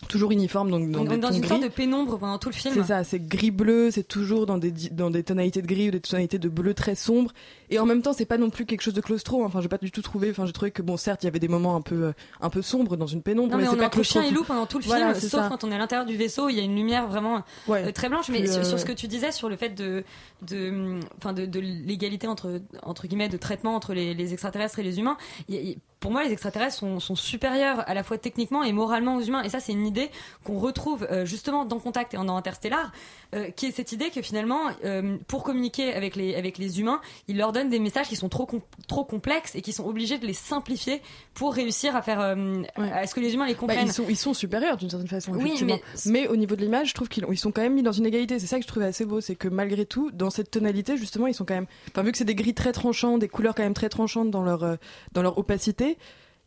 toujours 0.08 0.32
uniforme, 0.32 0.72
donc 0.72 0.89
dans, 0.91 1.02
On 1.02 1.04
des 1.06 1.18
dans 1.18 1.32
une 1.32 1.43
sorte 1.43 1.62
gris. 1.62 1.70
de 1.70 1.74
pénombre 1.74 2.18
pendant 2.18 2.38
tout 2.38 2.49
le 2.49 2.56
film. 2.56 2.74
C'est 2.74 2.84
ça, 2.84 3.04
c'est 3.04 3.20
gris-bleu, 3.20 3.91
c'est 3.91 4.04
toujours 4.08 4.45
dans 4.45 4.58
des, 4.58 4.72
dans 4.91 5.10
des 5.10 5.24
tonalités 5.24 5.62
de 5.62 5.68
gris 5.68 5.88
ou 5.89 5.91
des 5.91 5.99
tonalités 6.02 6.39
de 6.39 6.49
bleu 6.49 6.74
très 6.74 6.95
sombres. 6.95 7.32
Et 7.70 7.80
en 7.80 7.86
même 7.86 8.02
temps, 8.02 8.12
c'est 8.14 8.26
pas 8.26 8.38
non 8.38 8.49
plus 8.49 8.66
quelque 8.66 8.82
chose 8.82 8.93
de 8.93 9.02
claustro. 9.02 9.43
Enfin, 9.45 9.62
j'ai 9.62 9.68
pas 9.70 9.78
du 9.78 9.91
tout 9.91 10.02
trouvé. 10.02 10.30
Enfin, 10.32 10.45
j'ai 10.45 10.52
trouvé 10.54 10.72
que 10.72 10.82
bon, 10.82 10.97
certes, 10.97 11.24
il 11.24 11.28
y 11.28 11.30
avait 11.30 11.39
des 11.39 11.47
moments 11.47 11.76
un 11.76 11.82
peu, 11.82 12.06
euh, 12.06 12.14
un 12.41 12.49
peu 12.49 12.62
sombres 12.62 12.97
dans 12.97 13.08
une 13.08 13.22
pénombre, 13.22 13.52
Non 13.52 13.58
mais 13.58 13.66
c'est 13.68 13.78
pas 13.78 13.86
entre 13.86 14.04
chien 14.04 14.24
et 14.24 14.32
loup 14.32 14.43
pendant 14.43 14.66
tout 14.66 14.80
le 14.80 14.84
Voilà, 14.86 15.14
film, 15.14 15.30
sauf 15.30 15.41
ça. 15.41 15.47
quand 15.49 15.64
on 15.64 15.72
est 15.72 15.76
à 15.76 15.78
l'intérieur 15.78 16.06
du 16.06 16.18
vaisseau, 16.18 16.49
il 16.49 16.56
y 16.56 16.60
a 16.60 16.64
une 16.64 16.76
lumière 16.76 17.08
vraiment 17.08 17.43
euh, 17.70 17.91
très 17.91 18.10
blanche. 18.10 18.30
Mais 18.30 18.45
sur, 18.47 18.62
euh, 18.62 18.64
sur 18.64 18.80
ce 18.80 18.86
que 18.86 18.91
tu 18.91 19.08
disais 19.08 19.32
sur 19.32 19.49
le 19.49 19.56
fait 19.56 19.70
de, 19.70 20.04
de, 20.47 20.99
enfin 21.18 21.34
de, 21.34 21.45
de 21.45 21.60
l'égalité 21.60 22.28
entre 22.28 22.60
entre 22.84 23.08
guillemets 23.08 23.30
de 23.30 23.38
traitement 23.38 23.76
entre 23.76 23.93
les, 23.93 24.14
les 24.14 24.34
extraterrestres 24.34 24.80
et 24.80 24.84
les 24.84 24.99
humains, 24.99 25.18
y 25.47 25.56
a- 25.58 25.62
il- 25.62 25.78
pour 26.02 26.12
moi 26.12 26.26
les 26.26 26.34
extraterrestres 26.34 26.76
sont, 26.76 26.99
sont 26.99 27.16
supérieurs 27.16 27.88
à 27.88 27.93
la 27.93 28.04
fois 28.04 28.18
techniquement 28.18 28.64
et 28.64 28.74
moralement 28.74 29.16
aux 29.16 29.22
humains. 29.22 29.43
Et 29.43 29.49
ça 29.49 29.62
c'est 29.62 29.72
une 29.72 29.86
idée 29.88 30.10
qu'on 30.43 30.60
retrouve 30.60 31.08
euh, 31.10 31.26
justement 31.26 31.64
dans 31.64 31.80
Contact 31.80 32.14
et 32.14 32.18
dans 32.18 32.36
Interstellar, 32.36 32.91
euh, 33.34 33.49
qui 33.52 33.68
est 33.68 33.72
cette 33.72 33.93
idée 33.93 34.10
que 34.10 34.22
finalement 34.22 34.60
euh, 34.84 35.18
pour 35.28 35.43
communiquer 35.43 35.93
avec 35.93 36.18
les 36.18 36.36
avec 36.36 36.58
les 36.58 36.82
humains, 36.82 36.99
ils 37.30 37.38
leur 37.38 37.54
donnent 37.54 37.70
des 37.70 37.80
messages 37.80 38.10
qui 38.10 38.18
sont 38.18 38.28
trop 38.28 38.45
com- 38.45 38.60
trop 38.89 39.06
complexes 39.06 39.56
et 39.56 39.62
qui 39.62 39.72
sont 39.72 39.86
obligés 39.86 40.18
de 40.18 40.26
les 40.28 40.34
simplifier 40.34 41.02
pour 41.34 41.54
réussir 41.54 41.95
à 41.95 42.02
faire 42.02 42.20
euh, 42.20 42.64
à 42.78 43.08
ce 43.08 43.16
que 43.16 43.20
les 43.22 43.34
humains 43.34 43.45
les 43.45 43.54
Bah, 43.54 43.60
comprennent. 43.60 43.86
ils, 43.88 43.93
sont, 43.93 44.06
ils 44.10 44.18
sont 44.18 44.34
supérieurs 44.34 44.76
d'une 44.78 44.89
certaine 44.89 45.08
façon. 45.08 45.32
Oui, 45.34 45.54
mais- 45.64 45.82
mais... 46.08 46.28
au 46.28 46.36
niveau 46.36 46.56
de 46.56 46.62
l'image, 46.62 46.89
je 46.89 46.93
trouve 46.95 47.08
qu'ils 47.10 47.24
ont- 47.26 47.32
ils 47.32 47.38
sont 47.38 47.52
quand 47.52 47.62
même 47.62 47.76
mis 47.76 47.84
dans 47.84 47.91
une 47.91 48.08
égalité. 48.08 48.39
C'est 48.39 48.47
ça 48.47 48.58
que 48.58 48.64
je 48.64 48.68
trouvais 48.68 48.88
assez 48.88 49.06
beau, 49.06 49.22
c'est 49.22 49.36
que 49.36 49.47
malgré 49.47 49.86
tout, 49.86 50.10
dans 50.12 50.32
cette 50.32 50.49
tonalité, 50.49 50.97
justement, 50.97 51.28
ils 51.28 51.36
sont 51.36 51.45
quand 51.45 51.54
même. 51.54 51.68
Enfin, 51.91 52.02
vu 52.02 52.12
que 52.12 52.18
c'est 52.18 52.26
des 52.26 52.36
gris 52.36 52.56
très 52.56 52.72
tranchants, 52.72 53.20
des 53.20 53.28
couleurs 53.30 53.54
quand 53.54 53.64
même 53.64 53.76
très 53.76 53.89
tranchantes 53.89 54.32
dans 54.32 54.41
leur 54.41 54.78
dans 55.14 55.22
leur 55.22 55.38
opacité. 55.38 55.91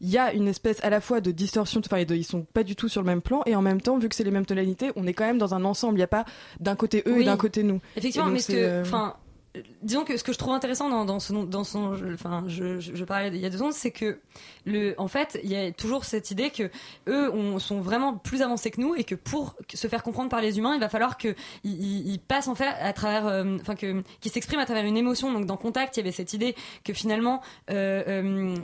Il 0.01 0.11
y 0.11 0.19
a 0.19 0.33
une 0.35 0.49
espèce 0.49 0.83
à 0.83 0.91
la 0.91 1.01
fois 1.01 1.21
de 1.21 1.31
distorsion, 1.31 1.81
enfin, 1.85 1.99
ils 2.01 2.25
sont 2.25 2.43
pas 2.53 2.65
du 2.65 2.75
tout 2.77 2.89
sur 2.89 3.01
le 3.01 3.07
même 3.07 3.23
plan, 3.23 3.43
et 3.47 3.55
en 3.55 3.63
même 3.63 3.81
temps, 3.81 3.97
vu 3.97 4.09
que 4.09 4.15
c'est 4.17 4.25
les 4.25 4.33
mêmes 4.33 4.45
tonalités, 4.45 4.91
on 4.97 5.07
est 5.07 5.15
quand 5.15 5.25
même 5.25 5.39
dans 5.39 5.55
un 5.55 5.65
ensemble. 5.65 5.95
Il 5.95 5.99
n'y 5.99 6.03
a 6.03 6.09
pas 6.09 6.25
d'un 6.61 6.75
côté 6.77 7.03
eux 7.07 7.21
et 7.21 7.25
d'un 7.25 7.37
côté 7.37 7.63
nous. 7.63 7.81
Effectivement, 7.97 8.27
mais 8.29 8.41
que, 8.41 8.53
euh, 8.59 8.83
enfin, 8.83 9.15
euh, 9.57 9.63
disons 9.83 10.03
que 10.05 10.17
ce 10.17 10.25
que 10.25 10.33
je 10.33 10.39
trouve 10.39 10.53
intéressant 10.53 10.91
dans, 10.91 11.05
dans 11.05 11.21
son, 11.21 11.45
dans 11.45 11.63
son, 11.63 11.95
je- 11.95 12.13
enfin, 12.13 12.43
je, 12.49 12.81
je, 12.81 12.97
je 12.97 13.05
parlais 13.05 13.29
il 13.29 13.37
y 13.37 13.47
a 13.47 13.51
deux 13.51 13.57
secondes, 13.57 13.73
c'est 13.73 13.93
que 13.93 14.19
le, 14.67 14.95
en 14.99 15.07
fait, 15.07 15.39
il 15.45 15.49
y 15.51 15.57
a 15.57 15.71
toujours 15.71 16.05
cette 16.05 16.33
idée 16.33 16.51
que 16.51 16.65
eux 17.09 17.31
on, 17.33 17.61
sont 17.61 17.81
vraiment 17.81 18.15
plus 18.15 18.43
avancés 18.43 18.73
que 18.73 18.81
nous 18.81 18.97
et 18.97 19.05
que 19.05 19.15
pour 19.15 19.55
se 19.73 19.87
faire 19.87 20.03
comprendre 20.03 20.29
par 20.29 20.41
les 20.43 20.59
humains, 20.59 20.75
il 20.75 20.81
va 20.81 20.89
falloir 20.89 21.17
que 21.17 21.37
ils, 21.63 21.81
ils- 21.83 22.09
ils 22.15 22.19
passent 22.19 22.49
en 22.49 22.57
fait 22.57 22.67
à 22.67 22.93
travers, 22.93 23.29
euh, 23.29 23.57
enfin 23.61 23.77
que, 23.77 24.03
qu'ils 24.21 24.33
s'expriment 24.33 24.61
à 24.61 24.67
travers 24.67 24.85
une 24.85 24.97
émotion. 24.97 25.33
Donc 25.33 25.47
dans 25.47 25.57
Contact, 25.57 25.97
il 25.97 26.01
y 26.01 26.03
avait 26.03 26.13
cette 26.13 26.35
idée 26.35 26.57
que 26.83 26.93
finalement. 26.93 27.41
Euh, 27.71 28.57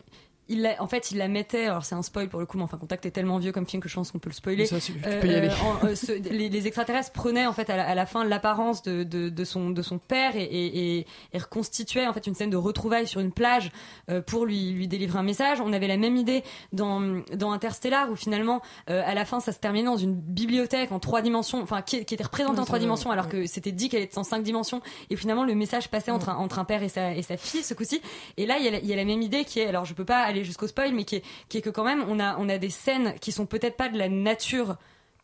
il 0.51 0.63
la- 0.63 0.83
en 0.83 0.87
fait, 0.87 1.11
il 1.11 1.17
la 1.19 1.29
mettait. 1.29 1.65
Alors, 1.67 1.85
c'est 1.85 1.95
un 1.95 2.03
spoil 2.03 2.29
pour 2.29 2.41
le 2.41 2.45
coup, 2.47 2.59
mais 2.59 2.65
enfin, 2.65 2.77
Contact 2.77 3.07
est 3.07 3.11
tellement 3.11 3.39
vieux 3.39 3.53
comme 3.53 3.67
film 3.67 3.83
que 3.83 3.89
je 3.89 3.95
pense 3.95 4.11
qu'on 4.13 4.19
peut 4.19 4.29
le 4.29 4.35
spoiler. 4.35 4.67
Ça, 4.67 4.79
tu- 4.81 4.93
tu 4.93 5.01
peux 5.01 5.27
y 5.29 5.35
aller. 5.35 5.49
en- 5.49 5.87
euh, 5.87 5.95
ce- 5.95 6.13
les, 6.13 6.49
les 6.51 6.67
extraterrestres 6.67 7.13
prenaient 7.13 7.47
en 7.47 7.53
fait 7.55 7.71
à 7.71 7.77
la, 7.77 7.87
à 7.89 7.95
la 7.95 8.05
fin 8.05 8.25
l'apparence 8.25 8.83
de, 8.83 9.03
de, 9.05 9.29
de 9.31 9.45
son 9.45 9.71
de 9.71 9.81
son 9.83 9.99
père 9.99 10.37
et, 10.37 10.43
et, 10.45 10.99
et- 10.99 11.07
et 11.33 11.39
reconstituaient 11.39 12.07
en 12.07 12.13
fait 12.13 12.27
une 12.27 12.35
scène 12.35 12.51
de 12.51 12.57
retrouvailles 12.57 13.07
sur 13.07 13.21
une 13.21 13.33
plage 13.33 13.71
euh, 14.11 14.21
pour 14.21 14.45
lui 14.45 14.73
lui 14.73 14.89
délivrer 14.89 15.19
un 15.19 15.23
message. 15.23 15.61
On 15.61 15.73
avait 15.73 15.87
la 15.89 15.97
même 15.97 16.17
idée 16.17 16.43
dans 16.73 17.01
dans 17.35 17.53
Interstellar 17.53 18.11
où 18.11 18.17
finalement 18.17 18.61
euh, 18.91 19.03
à 19.07 19.15
la 19.15 19.25
fin 19.25 19.41
ça 19.41 19.53
se 19.53 19.59
terminait 19.59 19.87
dans 19.87 19.97
une 19.97 20.15
bibliothèque 20.15 20.93
en 20.93 20.99
trois 20.99 21.23
dimensions, 21.23 21.63
enfin 21.63 21.83
qui, 21.83 22.05
qui 22.05 22.15
était 22.15 22.25
représentée 22.25 22.55
Ouais, 22.57 22.61
en 22.61 22.65
trois 22.65 22.79
vrai, 22.79 22.85
dimensions 22.87 23.11
alors 23.11 23.29
que 23.29 23.47
c'était 23.47 23.73
dit 23.73 23.89
qu'elle 23.89 24.03
était 24.03 24.19
en 24.19 24.25
cinq 24.25 24.43
dimensions 24.43 24.81
et 25.11 25.17
finalement 25.17 25.45
le 25.45 25.55
message 25.55 25.89
passait 25.89 26.11
entre 26.11 26.29
un, 26.31 26.37
entre 26.37 26.59
un 26.59 26.65
père 26.65 26.83
et 26.83 26.89
sa 26.89 27.15
et 27.15 27.23
sa 27.23 27.37
fille 27.37 27.63
ce 27.63 27.75
coup-ci. 27.75 28.01
Et 28.37 28.47
là 28.47 28.57
il 28.59 28.65
y, 28.65 28.69
a 28.69 28.73
la, 28.73 28.79
il 28.81 28.87
y 28.87 28.93
a 28.93 28.97
la 28.97 29.05
même 29.05 29.23
idée 29.23 29.45
qui 29.45 29.61
est 29.61 29.67
alors 29.67 29.85
je 29.85 29.95
peux 29.95 30.05
pas 30.05 30.19
aller 30.21 30.40
jusqu'au 30.45 30.67
spoil 30.67 30.93
mais 30.95 31.05
qui 31.05 31.17
est 31.17 31.23
qui 31.49 31.59
est 31.59 31.63
que 31.63 31.71
quand 31.71 31.85
même 31.85 32.05
on 32.09 32.19
a 32.21 32.37
on 32.39 32.49
a 32.49 32.59
des 32.59 32.71
scènes 32.71 33.15
qui 33.21 33.33
sont 33.33 33.47
peut-être 33.47 33.77
pas 33.77 33.89
de 33.89 33.99
la 33.99 34.09
nature. 34.09 34.77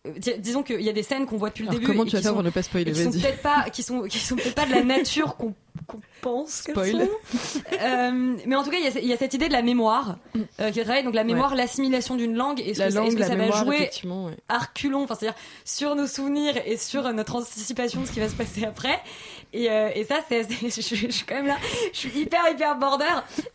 Euh, 0.07 0.13
dis- 0.19 0.39
disons 0.39 0.63
qu'il 0.63 0.81
y 0.83 0.89
a 0.89 0.93
des 0.93 1.03
scènes 1.03 1.27
qu'on 1.27 1.37
voit 1.37 1.49
depuis 1.49 1.65
le 1.65 1.71
Alors, 1.71 1.81
début 1.81 1.93
comment 1.93 2.05
et 2.05 2.07
tu 2.07 2.13
vas 2.13 2.19
qui 2.19 2.23
faire 2.23 2.31
sont- 2.31 2.37
pour 2.37 2.45
ne 2.45 2.51
pas 2.51 2.63
spoiler 2.63 2.91
et 2.91 2.95
qui 2.95 3.03
sont 3.03 3.11
peut-être 3.11 3.43
pas 3.43 3.71
qui 3.71 3.83
sont 3.83 4.03
qui 4.05 4.19
sont 4.19 4.37
peut-être 4.37 4.55
pas 4.55 4.67
de 4.67 4.73
la 4.73 4.85
nature 4.85 5.37
qu'on 5.37 5.55
qu'on 5.87 6.01
pense 6.21 6.63
qu'elles 6.63 6.75
Spoil. 6.75 7.09
sont. 7.09 7.61
Euh, 7.81 8.37
mais 8.47 8.57
en 8.57 8.65
tout 8.65 8.71
cas 8.71 8.79
il 8.79 8.85
y 8.85 8.89
a, 8.89 9.01
il 9.01 9.07
y 9.07 9.13
a 9.13 9.17
cette 9.17 9.35
idée 9.35 9.49
de 9.49 9.53
la 9.53 9.63
mémoire 9.63 10.17
euh, 10.61 10.71
qui 10.71 10.79
va 10.79 10.85
travailler 10.85 11.05
donc 11.05 11.15
la 11.15 11.25
mémoire 11.25 11.55
l'assimilation 11.55 12.17
d'une 12.17 12.35
langue 12.35 12.61
et 12.61 12.71
est-ce 12.71 12.79
La 12.81 12.87
que, 12.87 12.93
ça- 12.93 12.99
langue, 12.99 13.09
est-ce 13.09 13.15
que 13.17 13.21
la 13.21 13.27
ça 13.27 13.35
mémoire, 13.37 13.59
va 13.59 13.65
jouer 13.65 13.91
ouais. 14.05 14.37
à 14.49 14.59
reculons, 14.59 15.05
enfin 15.05 15.15
c'est-à-dire 15.15 15.39
sur 15.65 15.95
nos 15.95 16.07
souvenirs 16.07 16.55
et 16.65 16.77
sur 16.77 17.07
euh, 17.07 17.13
notre 17.13 17.37
anticipation 17.37 18.01
de 18.01 18.07
ce 18.07 18.13
qui 18.13 18.21
va 18.21 18.29
se 18.29 18.35
passer 18.35 18.65
après. 18.65 19.01
Et, 19.53 19.71
euh, 19.71 19.91
et 19.95 20.05
ça, 20.05 20.17
c'est, 20.29 20.41
assez- 20.41 20.55
je, 20.71 20.81
je- 20.95 21.07
je 21.07 21.11
suis 21.13 21.25
quand 21.27 21.37
même 21.37 21.47
là, 21.47 21.57
je 21.93 21.99
suis 21.99 22.11
hyper 22.19 22.41
hyper 22.51 22.77
border. 22.79 23.05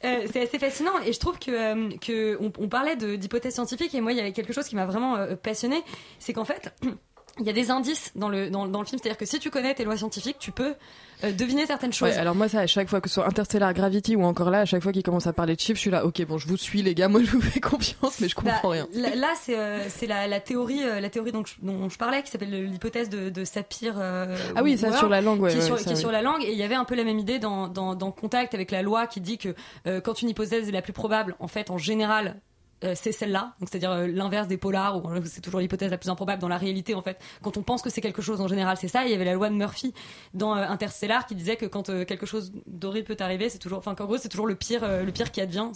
C'est 0.01 0.43
assez 0.43 0.59
fascinant 0.59 0.93
et 1.05 1.13
je 1.13 1.19
trouve 1.19 1.37
que 1.39 1.97
que 1.97 2.37
on, 2.41 2.51
on 2.59 2.67
parlait 2.69 2.95
de 2.95 3.15
d'hypothèses 3.15 3.53
scientifiques 3.55 3.93
et 3.93 4.01
moi 4.01 4.11
il 4.13 4.17
y 4.17 4.21
avait 4.21 4.31
quelque 4.31 4.53
chose 4.53 4.67
qui 4.67 4.75
m'a 4.75 4.85
vraiment 4.85 5.17
passionné, 5.43 5.81
c'est 6.19 6.33
qu'en 6.33 6.45
fait 6.45 6.73
il 7.39 7.45
y 7.45 7.49
a 7.49 7.53
des 7.53 7.71
indices 7.71 8.11
dans 8.15 8.29
le 8.29 8.49
dans, 8.49 8.67
dans 8.67 8.79
le 8.81 8.85
film, 8.85 8.99
c'est-à-dire 9.01 9.17
que 9.17 9.25
si 9.25 9.39
tu 9.39 9.49
connais 9.49 9.73
tes 9.73 9.83
lois 9.85 9.97
scientifiques, 9.97 10.37
tu 10.39 10.51
peux 10.51 10.75
euh, 11.23 11.31
deviner 11.31 11.65
certaines 11.65 11.93
choses. 11.93 12.09
Ouais, 12.09 12.17
alors 12.17 12.35
moi 12.35 12.49
ça 12.49 12.59
à 12.59 12.67
chaque 12.67 12.89
fois 12.89 12.99
que 12.99 13.07
ce 13.07 13.15
soit 13.15 13.27
Interstellar 13.27 13.73
Gravity 13.73 14.15
ou 14.15 14.23
encore 14.23 14.49
là 14.49 14.59
à 14.59 14.65
chaque 14.65 14.83
fois 14.83 14.91
qu'il 14.91 15.03
commence 15.03 15.27
à 15.27 15.33
parler 15.33 15.55
de 15.55 15.59
chiffres 15.61 15.77
je 15.77 15.81
suis 15.81 15.91
là 15.91 16.05
ok 16.05 16.25
bon 16.25 16.37
je 16.37 16.47
vous 16.47 16.57
suis 16.57 16.81
les 16.81 16.93
gars 16.93 17.07
moi 17.09 17.21
je 17.23 17.31
vous 17.31 17.41
fais 17.41 17.59
confiance 17.59 18.19
mais 18.19 18.27
je 18.27 18.35
comprends 18.35 18.59
Bah, 18.63 18.69
rien 18.69 18.87
Là, 18.93 19.15
là, 19.15 19.29
c'est 19.39 19.57
euh, 19.57 19.87
la, 20.07 20.27
la 20.27 20.39
théorie 20.39 20.83
euh, 20.83 20.99
la 20.99 21.09
théorie 21.09 21.31
dont 21.31 21.43
je, 21.45 21.53
dont 21.61 21.89
je 21.89 21.97
parlais 21.97 22.21
qui 22.23 22.31
s'appelle 22.31 22.65
l'hypothèse 22.65 23.09
de, 23.09 23.29
de 23.29 23.45
Sapir. 23.45 23.95
Ah 23.99 24.27
oui, 24.63 24.77
ça, 24.77 24.91
sur 24.97 25.09
la 25.09 25.21
langue, 25.21 25.41
ouais, 25.41 25.51
qui 25.51 25.57
est, 25.57 25.61
ouais, 25.61 25.65
sur, 25.65 25.77
ça, 25.77 25.83
qui 25.83 25.89
est 25.91 25.93
oui. 25.93 25.99
sur 25.99 26.11
la 26.11 26.21
langue 26.21 26.43
et 26.43 26.51
il 26.51 26.57
y 26.57 26.63
avait 26.63 26.75
un 26.75 26.85
peu 26.85 26.95
la 26.95 27.03
même 27.03 27.19
idée 27.19 27.39
dans, 27.39 27.67
dans, 27.67 27.95
dans 27.95 28.11
Contact 28.11 28.53
avec 28.53 28.71
la 28.71 28.81
loi 28.81 29.07
qui 29.07 29.21
dit 29.21 29.37
que 29.37 29.55
quand 30.01 30.21
une 30.21 30.29
hypothèse 30.29 30.67
est 30.67 30.71
la 30.73 30.81
plus 30.81 30.93
probable, 30.93 31.35
en 31.39 31.47
fait, 31.47 31.69
en 31.71 31.77
général. 31.77 32.35
Euh, 32.83 32.93
c'est 32.95 33.11
celle-là, 33.11 33.53
donc 33.59 33.69
c'est-à-dire 33.69 33.91
euh, 33.91 34.07
l'inverse 34.07 34.47
des 34.47 34.57
polars, 34.57 35.03
où 35.03 35.09
euh, 35.09 35.21
c'est 35.25 35.41
toujours 35.41 35.59
l'hypothèse 35.59 35.91
la 35.91 35.97
plus 35.97 36.09
improbable 36.09 36.41
dans 36.41 36.47
la 36.47 36.57
réalité 36.57 36.95
en 36.95 37.01
fait. 37.01 37.19
Quand 37.43 37.57
on 37.57 37.61
pense 37.61 37.81
que 37.81 37.89
c'est 37.89 38.01
quelque 38.01 38.21
chose 38.21 38.41
en 38.41 38.47
général, 38.47 38.77
c'est 38.77 38.87
ça. 38.87 39.05
Il 39.05 39.11
y 39.11 39.13
avait 39.13 39.25
la 39.25 39.33
loi 39.33 39.49
de 39.49 39.55
Murphy 39.55 39.93
dans 40.33 40.53
Interstellar 40.53 41.27
qui 41.27 41.35
disait 41.35 41.57
que 41.57 41.65
quand 41.65 41.87
quelque 42.05 42.25
chose 42.25 42.51
d'horrible 42.65 43.07
peut 43.07 43.23
arriver, 43.23 43.49
c'est 43.49 43.59
toujours, 43.59 43.77
enfin 43.77 43.93
qu'en 43.93 44.05
gros 44.05 44.17
c'est 44.17 44.29
toujours 44.29 44.47
le 44.47 44.55
pire, 44.55 44.81
le 45.03 45.11
pire 45.11 45.31
qui 45.31 45.41
advient. 45.41 45.69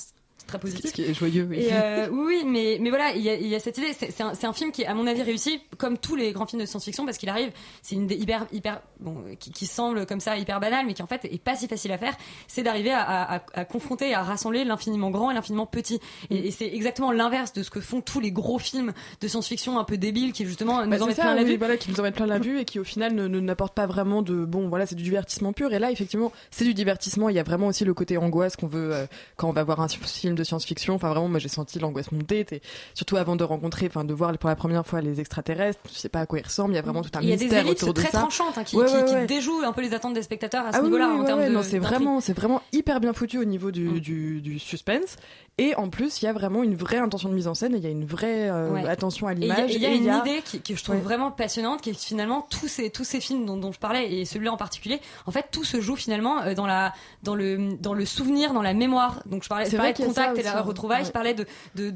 Très 0.48 0.60
positif. 0.60 0.88
ce 0.90 0.94
qui 0.94 1.04
est 1.04 1.14
joyeux 1.14 1.48
oui. 1.50 1.58
Et 1.60 1.70
euh, 1.74 2.08
oui, 2.12 2.44
mais, 2.46 2.78
mais 2.80 2.90
voilà, 2.90 3.14
il 3.14 3.22
y 3.22 3.30
a, 3.30 3.36
il 3.36 3.48
y 3.48 3.56
a 3.56 3.60
cette 3.60 3.78
idée. 3.78 3.94
C'est 3.94 4.22
un, 4.46 4.54
film 4.54 4.72
qui, 4.72 4.84
est, 4.84 4.86
à 4.86 4.94
mon 4.94 5.08
avis, 5.08 5.22
réussi, 5.24 5.60
comme 5.78 5.98
tous 5.98 6.16
les 6.16 6.32
grands 6.34 6.46
films 6.46 6.62
de 6.62 6.66
science-fiction, 6.68 7.06
parce 7.06 7.18
qu'il 7.18 7.30
arrive. 7.30 7.52
C'est 7.82 7.96
une 7.96 8.04
idée 8.04 8.16
hyper, 8.16 8.46
hyper, 8.52 8.82
bon, 9.00 9.18
qui, 9.40 9.52
qui 9.52 9.66
semble 9.66 10.06
comme 10.06 10.20
ça 10.20 10.38
hyper 10.38 10.60
banale, 10.60 10.86
mais 10.86 10.94
qui 10.94 11.02
en 11.04 11.08
fait 11.08 11.26
est 11.26 11.42
pas 11.42 11.56
si 11.56 11.68
facile 11.68 11.92
à 11.92 11.98
faire. 11.98 12.14
C'est 12.48 12.64
d'arriver 12.64 12.92
à, 12.92 13.02
à, 13.02 13.36
à- 13.38 13.42
à 13.54 13.66
confronter, 13.66 14.14
à 14.14 14.22
rassembler 14.24 14.64
l'infiniment 14.66 15.10
grand 15.12 15.32
et 15.32 15.34
l'infiniment 15.34 15.66
petit. 15.66 16.00
Et, 16.30 16.48
et 16.48 16.52
c'est 16.52 16.68
exactement 16.68 17.12
l'inverse 17.12 17.54
de 17.54 17.64
ce 17.64 17.70
que 17.70 17.80
font 17.82 18.02
tous 18.02 18.20
les 18.20 18.32
gros 18.32 18.60
films 18.60 18.94
de 19.22 19.28
science-fiction 19.28 19.80
un 19.80 19.84
peu 19.84 19.98
débiles, 19.98 20.32
qui 20.34 20.46
justement 20.46 20.84
nous 20.86 20.90
Bah, 20.92 21.02
en 21.02 21.08
mettent 21.08 21.16
plein 21.20 21.34
la 21.36 21.44
vue. 21.44 21.58
voilà, 21.58 21.78
qui 21.78 21.90
nous 21.92 22.00
en 22.00 22.04
mettent 22.04 22.16
plein 22.16 22.26
la 22.28 22.40
vue 22.40 22.60
et 22.60 22.66
qui 22.66 22.80
au 22.80 22.84
final 22.84 23.14
ne 23.16 23.28
n'apportent 23.40 23.74
pas 23.76 23.88
vraiment 23.88 24.22
de 24.22 24.46
bon 24.46 24.68
voilà 24.70 24.86
c'est 24.86 24.96
du 24.96 25.04
divertissement 25.04 25.54
pur 25.54 25.74
et 25.74 25.80
là 25.80 25.92
effectivement 25.92 26.32
c'est 26.52 26.66
du 26.66 26.74
divertissement 26.74 27.30
il 27.30 27.36
y 27.36 27.40
a 27.40 27.44
vraiment 27.44 27.68
aussi 27.68 27.86
le 27.86 27.94
côté 27.94 28.18
angoisse 28.18 28.56
qu'on 28.56 28.68
veut 28.68 28.94
euh, 28.94 29.06
quand 29.38 29.50
on 29.50 29.54
va 29.54 29.64
voir 29.64 29.80
un 29.82 29.88
fi- 29.88 30.00
film 30.36 30.38
de 30.38 30.44
science-fiction 30.44 30.96
enfin 30.96 31.10
vraiment 31.10 31.28
moi 31.30 31.40
j'ai 31.40 31.48
senti 31.48 31.80
l'angoisse 31.80 32.12
monter 32.12 32.46
surtout 32.94 33.18
avant 33.18 33.36
de 33.36 33.44
rencontrer 33.44 33.88
enfin 33.88 34.04
de 34.04 34.14
voir 34.14 34.38
pour 34.38 34.50
la 34.50 34.56
première 34.56 34.86
fois 34.86 35.02
les 35.02 35.20
extraterrestres 35.20 35.80
tu 35.88 35.96
sais 35.96 36.10
pas 36.10 36.20
à 36.22 36.26
quoi 36.26 36.40
ils 36.40 36.44
ressemblent 36.46 36.74
il 36.74 36.76
y 36.76 36.80
a 36.80 36.82
vraiment 36.82 37.02
tout 37.02 37.10
un 37.16 37.22
Il 37.22 37.30
y 37.30 37.34
a 37.34 37.36
des 37.38 37.46
mystère 37.46 37.66
ellipses 37.66 37.84
autour 37.84 37.94
de 37.94 38.02
très 38.02 38.12
ça 38.12 38.20
tranchantes 38.20 38.58
hein, 38.58 38.64
qui, 38.64 38.76
Ouais, 38.76 38.86
qui, 38.86 38.94
ouais, 38.96 39.06
qui 39.06 39.14
ouais. 39.14 39.26
déjouent 39.26 39.62
un 39.64 39.72
peu 39.72 39.82
les 39.82 39.94
attentes 39.94 40.14
des 40.14 40.24
spectateurs 40.24 40.66
à 40.66 40.74
ce 40.74 40.78
Ah 40.78 40.82
niveau-là 40.82 41.10
oui, 41.14 41.20
en 41.22 41.24
termes 41.24 41.46
de. 41.54 41.62
c'est 41.62 41.80
vraiment, 41.80 42.20
c'est 42.22 42.34
vraiment 42.34 42.62
hyper 42.74 43.00
bien 43.00 43.14
foutu 43.14 43.38
au 43.38 43.46
niveau 43.46 43.72
du, 43.72 44.02
du, 44.02 44.42
du 44.42 44.60
suspense. 44.60 45.16
Et 45.58 45.74
en 45.76 45.90
plus, 45.90 46.22
il 46.22 46.26
y 46.26 46.28
a 46.28 46.34
vraiment 46.34 46.64
une 46.64 46.76
vraie 46.76 46.98
intention 46.98 47.30
de 47.30 47.34
mise 47.34 47.48
en 47.48 47.54
scène. 47.54 47.74
Il 47.78 47.82
y 47.84 47.88
a 47.88 47.90
une 47.90 48.04
vraie 48.04 48.50
euh, 48.50 48.72
Ouais. 48.72 48.86
attention 48.90 49.28
à 49.28 49.32
il 49.32 49.38
y 49.38 49.42
l'image. 49.44 49.74
il 49.74 49.82
y 49.82 49.86
a 49.86 49.90
une 49.94 50.04
il 50.04 50.08
y 50.08 50.10
a- 50.10 50.18
idée 50.20 50.42
qui, 50.44 50.60
que 50.60 50.76
je 50.76 50.84
trouve 50.84 50.96
Ouais. 50.98 51.02
vraiment 51.02 51.32
passionnante, 51.32 51.80
qui 51.82 51.92
est 51.92 51.98
finalement 51.98 52.46
tous 52.50 52.68
ces 52.68 52.90
tous 52.90 53.06
ces 53.06 53.22
films 53.22 53.46
dont, 53.46 53.56
dont 53.56 53.72
je 53.72 53.80
parlais 53.80 54.12
et 54.14 54.26
celui-là 54.26 54.52
en 54.52 54.58
particulier. 54.58 55.00
En 55.26 55.32
fait, 55.32 55.46
tout 55.52 55.64
se 55.64 55.80
joue 55.80 55.96
finalement 55.96 56.42
euh, 56.42 56.56
dans 56.56 56.68
la 56.68 56.94
dans 57.24 57.36
le 57.36 57.78
dans 57.80 57.94
le 57.94 58.04
souvenir, 58.06 58.52
dans 58.54 58.62
la 58.62 58.74
mémoire. 58.74 59.22
Donc 59.28 59.44
je 59.44 59.50
parlais, 59.50 59.70
je 59.70 59.78
parlais 59.78 59.94
de 59.94 60.04
a 60.04 60.25
contact 60.30 60.38
et 60.38 60.42
aussi, 60.42 60.54
la 60.56 60.60
hein. 60.60 60.64
retrouvaille. 60.64 61.00
Ouais. 61.02 61.06
Je 61.08 61.12
parlais 61.12 61.34
de, 61.34 61.46
de, 61.76 61.90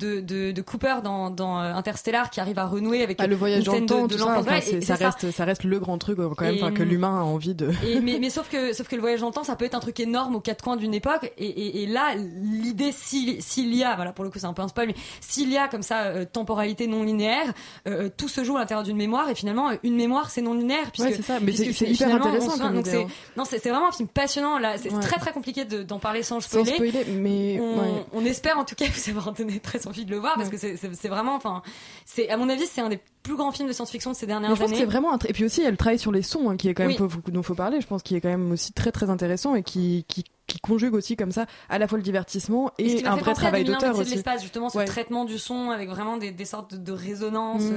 de, 0.52 0.62
Cooper 0.62 0.96
dans, 1.04 1.30
dans 1.30 1.60
euh, 1.62 1.74
Interstellar 1.74 2.30
qui 2.30 2.40
arrive 2.40 2.60
à 2.60 2.66
renouer 2.66 3.02
avec 3.04 3.18
Ah, 3.22 3.28
le 3.28 3.36
voyage 3.36 3.60
une 3.60 3.66
dans 3.66 3.74
le 3.80 3.86
temps, 3.86 4.08
de, 4.08 4.18
ça, 4.18 4.26
l'enfant. 4.26 4.40
enfin, 4.42 4.56
et 4.56 4.94
reste, 4.94 5.32
ça 5.32 5.46
reste 5.46 5.64
le 5.64 5.80
grand 5.80 5.98
truc 5.98 6.20
euh, 6.20 6.30
quand 6.38 6.46
même, 6.46 6.56
Et, 6.56 6.74
que 6.74 6.84
hum, 6.84 6.90
l'humain 6.90 7.20
a 7.20 7.24
envie 7.24 7.56
de. 7.56 7.72
Et, 7.86 8.00
mais, 8.02 8.18
mais 8.22 8.30
sauf 8.30 8.50
que 8.50 8.74
sauf 8.74 8.88
que 8.88 8.96
le 8.96 9.02
voyage 9.02 9.22
dans 9.22 9.28
le 9.28 9.34
temps, 9.34 9.44
ça 9.44 9.56
peut 9.56 9.66
être 9.66 9.76
un 9.76 9.80
truc 9.80 10.00
énorme 10.00 10.36
aux 10.36 10.40
quatre 10.42 10.64
coins 10.64 10.76
d'une 10.78 10.94
époque. 10.94 11.32
Et, 11.38 11.46
et, 11.48 11.84
et 11.84 11.88
là, 11.88 12.16
l'idée 12.16 12.92
s'il 12.92 13.42
s'il 13.42 13.74
y 13.76 13.84
a, 13.84 13.96
voilà 13.96 14.12
pour 14.14 14.24
le 14.26 14.30
coup 14.32 14.40
c'est 14.40 14.46
un 14.46 14.54
peu 14.54 14.62
un 14.62 14.68
spoil, 14.68 14.88
mais 14.88 14.96
s'il 15.22 15.52
y 15.52 15.58
a 15.58 15.68
comme 15.68 15.84
ça 15.84 16.04
euh, 16.06 16.26
temporalité 16.26 16.88
non 16.88 17.04
linéaire, 17.04 17.54
euh, 17.88 18.10
tout 18.16 18.28
se 18.28 18.44
joue 18.44 18.58
à 18.58 18.60
l'intérieur 18.60 18.84
d'une 18.84 18.98
mémoire. 18.98 19.30
Et 19.30 19.36
finalement, 19.36 19.72
une 19.84 19.96
mémoire 19.96 20.30
c'est 20.30 20.42
non 20.42 20.54
linéaire. 20.54 20.92
Puisque, 20.92 21.10
Ouais, 21.10 21.16
c'est 21.16 21.22
ça, 21.24 21.40
mais 21.42 21.52
c'est- 21.54 21.90
hyper 21.90 22.14
intéressant 22.16 22.52
se 22.52 22.62
donc 22.74 22.86
c'est- 22.86 23.04
hein. 23.04 23.08
non, 23.38 23.44
c'est 23.46 23.58
vraiment 23.70 23.90
un 23.90 23.92
film 23.92 24.08
passionnant. 24.10 24.58
Là, 24.60 24.78
c'est 24.78 24.92
Ouais. 24.94 25.00
très 25.00 25.20
très 25.20 25.32
compliqué 25.32 25.66
de- 25.66 25.84
d'en 25.84 26.00
parler 26.00 26.24
sans 26.24 26.40
Sans 26.40 26.64
spoiler. 26.66 26.72
spoiler, 26.92 27.06
mais 27.12 27.60
on, 27.60 27.80
ouais. 27.80 28.06
on 28.14 28.18
espère 28.26 28.57
en 28.57 28.65
tout 28.65 28.76
cas 28.76 28.86
vous 28.93 29.09
avoir 29.09 29.32
donné 29.34 29.59
très 29.59 29.88
envie 29.88 30.05
de 30.05 30.11
le 30.11 30.17
voir 30.17 30.36
parce 30.36 30.49
que 30.49 30.57
c'est- 30.57 31.07
vraiment, 31.07 31.36
enfin, 31.36 31.61
c'est 32.05 32.30
à 32.30 32.38
mon 32.38 32.49
avis 32.49 32.65
c'est 32.65 32.82
un 32.82 32.89
des 32.89 32.99
plus 33.24 33.36
grands 33.36 33.51
films 33.51 33.67
de 33.67 33.74
science-fiction 33.74 34.11
de 34.11 34.15
ces 34.15 34.26
dernières 34.28 34.49
Mais 34.51 34.55
je 34.55 34.61
pense 34.61 34.70
années. 34.72 34.80
c'est 34.80 34.86
vraiment 34.86 35.17
et 35.20 35.34
puis 35.34 35.43
aussi 35.45 35.61
il 35.61 35.63
y 35.65 35.67
a 35.67 35.72
le 35.72 35.78
travail 35.78 35.99
sur 35.99 36.11
les 36.11 36.22
sons 36.22 36.49
hein, 36.49 36.57
qui 36.57 36.70
est 36.70 36.74
quand 36.74 36.84
même 36.84 36.91
Oui. 36.91 36.97
faut- 36.97 37.09
faut- 37.09 37.32
dont 37.32 37.43
faut 37.43 37.55
parler 37.55 37.82
je 37.82 37.88
pense 37.88 38.01
qui 38.03 38.15
est 38.15 38.22
quand 38.22 38.30
même 38.30 38.51
aussi 38.51 38.74
très 38.74 38.91
très 38.91 39.09
intéressant 39.09 39.55
et 39.55 39.63
qui, 39.63 40.05
qui 40.07 40.24
qui 40.50 40.60
conjugue 40.60 40.93
aussi 40.93 41.16
comme 41.16 41.32
ça 41.32 41.45
à 41.70 41.80
la 41.80 41.88
fois 41.88 41.97
le 41.97 42.04
divertissement 42.04 42.72
Et 42.78 43.06
un 43.06 43.16
vrai 43.16 43.34
travail 43.34 43.64
2001 43.64 43.78
d'auteur 43.80 43.95
de 43.95 44.02
aussi 44.02 44.12
l'espace, 44.16 44.41
justement, 44.41 44.70
ce 44.70 44.78
Ouais. 44.78 44.86
traitement 44.86 45.24
du 45.26 45.38
son 45.39 45.70
avec 45.72 45.88
vraiment 45.89 46.18
des, 46.18 46.32
des 46.32 46.45
sortes 46.45 46.74
de, 46.74 46.78
de 46.78 46.91
résonances. 46.91 47.62
Mm. 47.64 47.74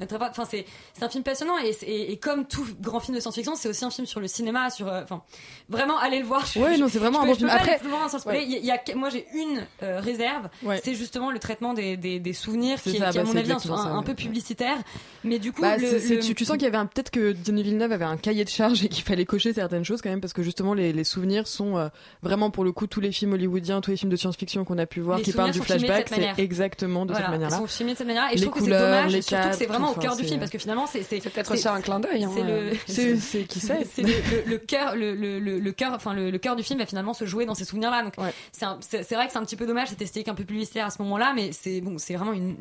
euh. 0.00 0.06
Enfin, 0.10 0.44
c'est 0.50 0.64
un 1.02 1.08
film 1.08 1.22
passionnant 1.22 1.56
et, 1.58 1.72
c'est- 1.72 1.86
et, 1.86 2.10
et 2.12 2.16
comme 2.16 2.46
tout 2.46 2.66
grand 2.80 2.98
film 3.00 3.14
de 3.16 3.20
science-fiction, 3.20 3.54
c'est 3.54 3.68
aussi 3.68 3.84
un 3.84 3.90
film 3.90 4.06
sur 4.06 4.18
le 4.20 4.26
cinéma, 4.26 4.70
sur. 4.70 4.88
euh, 4.88 5.02
Enfin, 5.04 5.22
vraiment, 5.68 5.98
allez 5.98 6.18
le 6.18 6.24
voir. 6.26 6.44
Je- 6.52 6.58
non, 6.80 6.88
c'est 6.88 6.98
vraiment 6.98 7.18
je 7.20 7.22
un 7.22 7.26
peux- 7.26 7.32
bon 7.32 7.34
film. 7.36 7.50
Après-. 7.50 7.80
Ouais. 8.26 8.44
Il 8.44 8.64
y 8.64 8.70
a- 8.70 8.80
moi, 8.96 9.08
j'ai 9.10 9.26
une 9.34 9.64
euh, 9.82 10.00
réserve, 10.00 10.48
Ouais. 10.64 10.80
c'est 10.82 10.94
justement 10.94 11.30
le 11.30 11.38
traitement 11.38 11.74
des, 11.74 11.96
des, 11.96 12.18
des 12.20 12.32
souvenirs 12.32 12.80
qui, 12.82 12.90
est- 12.90 12.98
ça, 12.98 13.10
qui, 13.10 13.18
à 13.18 13.22
bah, 13.22 13.28
mon 13.32 13.36
avis, 13.36 13.52
un, 13.52 13.96
un 13.96 14.02
peu 14.02 14.14
publicitaire. 14.14 14.76
Mais 15.22 15.38
du 15.38 15.52
coup, 15.52 15.62
Bah, 15.62 15.76
le- 15.76 15.90
le- 16.16 16.18
tu, 16.20 16.34
tu 16.34 16.44
sens 16.44 16.56
qu'il 16.56 16.64
y 16.64 16.74
avait 16.74 16.84
peut-être 16.88 17.10
que 17.10 17.32
Denis 17.32 17.62
Villeneuve 17.62 17.92
avait 17.92 18.04
un 18.04 18.16
cahier 18.16 18.44
de 18.44 18.48
charge 18.50 18.84
et 18.84 18.88
qu'il 18.88 19.04
fallait 19.04 19.24
cocher 19.24 19.52
certaines 19.52 19.84
choses 19.84 20.02
quand 20.02 20.10
même 20.10 20.20
parce 20.20 20.32
que 20.32 20.42
justement 20.42 20.74
les, 20.74 20.92
les 20.92 21.04
souvenirs 21.04 21.46
sont 21.46 21.76
vraiment 22.22 22.50
pour 22.50 22.64
le 22.64 22.72
coup 22.72 22.86
tous 22.86 23.00
les 23.00 23.12
films 23.12 23.32
hollywoodiens 23.34 23.80
tous 23.80 23.90
les 23.90 23.96
films 23.96 24.10
de 24.10 24.16
science-fiction 24.16 24.64
qu'on 24.64 24.78
a 24.78 24.86
pu 24.86 25.00
voir 25.00 25.18
Les 25.18 25.24
qui 25.24 25.32
parlent 25.32 25.50
du 25.50 25.60
flashback 25.60 26.08
c'est 26.08 26.34
exactement 26.38 27.04
de 27.06 27.12
Voilà, 27.12 27.26
cette 27.26 27.32
manière-là 27.32 27.56
Ils 27.56 27.60
sont 27.60 27.66
filmés 27.66 27.92
de 27.92 27.98
cette 27.98 28.06
manière 28.06 28.28
et 28.30 28.32
Les 28.32 28.38
je 28.38 28.42
trouve 28.42 28.54
que 28.54 28.58
c'est 28.60 28.64
couleurs, 28.66 28.80
dommage, 28.80 29.12
les 29.12 29.22
surtout 29.22 29.48
que 29.48 29.54
c'est 29.54 29.58
cadres, 29.66 29.72
vraiment 29.72 29.90
au 29.92 29.94
cœur 30.00 30.16
du 30.16 30.24
film 30.24 30.38
parce 30.38 30.50
que 30.50 30.58
finalement 30.58 30.86
c'est 30.86 31.02
c'est 31.02 31.20
peut-être 31.20 31.46
c'est- 31.48 31.52
aussi 31.54 31.68
un 31.68 31.80
clin 31.80 32.00
d'œil, 32.00 32.24
hein, 32.24 32.30
c'est 32.34 32.42
euh. 32.42 32.70
le 32.70 32.76
C'est- 32.86 33.16
c'est- 33.16 33.44
qui 33.44 33.60
sait. 33.60 33.86
c'est 33.92 34.02
le, 34.02 34.58
cœur 34.58 34.96
le, 34.96 35.14
le, 35.14 35.38
le, 35.38 35.58
le 35.58 35.72
cœur 35.72 35.92
enfin 35.94 36.14
le, 36.14 36.30
cœur 36.38 36.56
du 36.56 36.62
film 36.62 36.78
va 36.78 36.86
finalement 36.86 37.14
se 37.14 37.24
jouer 37.26 37.44
dans 37.46 37.54
ces 37.54 37.64
souvenirs 37.64 37.90
là 37.90 38.02
donc 38.02 38.14
c'est 38.52 38.64
un- 38.64 38.78
c'est 38.80 39.02
c'est 39.02 39.14
vrai 39.14 39.26
que 39.26 39.32
c'est 39.32 39.38
un 39.38 39.44
petit 39.44 39.56
peu 39.56 39.66
dommage 39.66 39.88
cette 39.88 40.02
esthétique 40.02 40.28
un 40.28 40.34
peu 40.34 40.44
publicitaire 40.44 40.86
à 40.86 40.90
ce 40.90 41.00
moment 41.02 41.18
là 41.18 41.32
mais 41.34 41.50
c'est 41.52 41.80
bon 41.80 41.98
c'est 41.98 42.14
vraiment 42.14 42.32
une, 42.32 42.54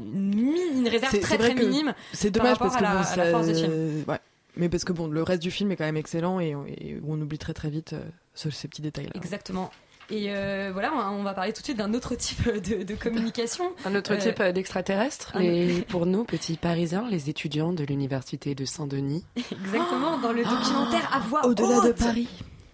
une, 0.76 0.88
réserve 0.88 1.18
très 1.20 1.38
très 1.38 1.54
minime 1.56 1.94
c'est 2.14 2.32
par 2.32 2.44
dommage 2.44 2.58
rapport 2.58 2.68
parce 2.72 2.82
que 2.82 2.86
à 2.86 2.94
la, 2.94 3.02
bon, 3.02 3.08
à 3.08 3.16
la 3.16 3.26
ça- 3.26 3.32
force 3.32 3.48
du 3.48 3.56
film 3.56 4.04
ouais 4.08 4.20
mais 4.56 4.70
parce 4.70 4.84
que 4.84 4.94
bon 4.94 5.08
le 5.08 5.24
reste 5.24 5.42
du 5.42 5.52
film 5.52 5.72
est 5.72 5.76
quand 5.76 5.86
même 5.86 5.98
excellent 5.98 6.40
et, 6.40 6.56
et 6.78 7.00
on 7.08 7.20
oublie 7.22 7.38
très 7.38 7.54
très 7.54 7.70
vite 7.70 7.94
euh, 7.94 8.04
ce- 8.34 8.50
ces 8.50 8.68
petits 8.68 8.82
détails 8.82 9.06
là 9.06 9.12
exactement 9.16 9.72
et 10.10 10.26
euh, 10.34 10.70
voilà 10.74 10.92
on 11.12 11.24
va 11.24 11.34
parler 11.34 11.54
tout 11.54 11.62
de 11.62 11.66
suite 11.66 11.78
d'un 11.78 11.94
autre 11.94 12.14
type 12.16 12.46
de, 12.48 12.84
de 12.84 12.96
communication 12.96 13.72
Un 13.86 13.96
autre 13.96 14.14
Euh, 14.14 14.18
type 14.18 14.42
d'extraterrestre, 14.54 15.32
un- 15.36 15.40
les, 15.40 15.82
pour 15.84 16.06
nous, 16.06 16.26
petits 16.26 16.58
parisiens, 16.58 17.08
les 17.10 17.30
étudiants 17.30 17.72
de 17.72 17.84
l'université 17.86 18.54
de 18.54 18.66
Saint-Denis. 18.66 19.24
exactement 19.38 20.18
dans 20.18 20.34
le 20.34 20.44
documentaire 20.44 21.10
à 21.14 21.20
voix 21.22 21.46
Au-delà 21.48 21.80
de. 21.88 21.92
Paris. 21.94 22.28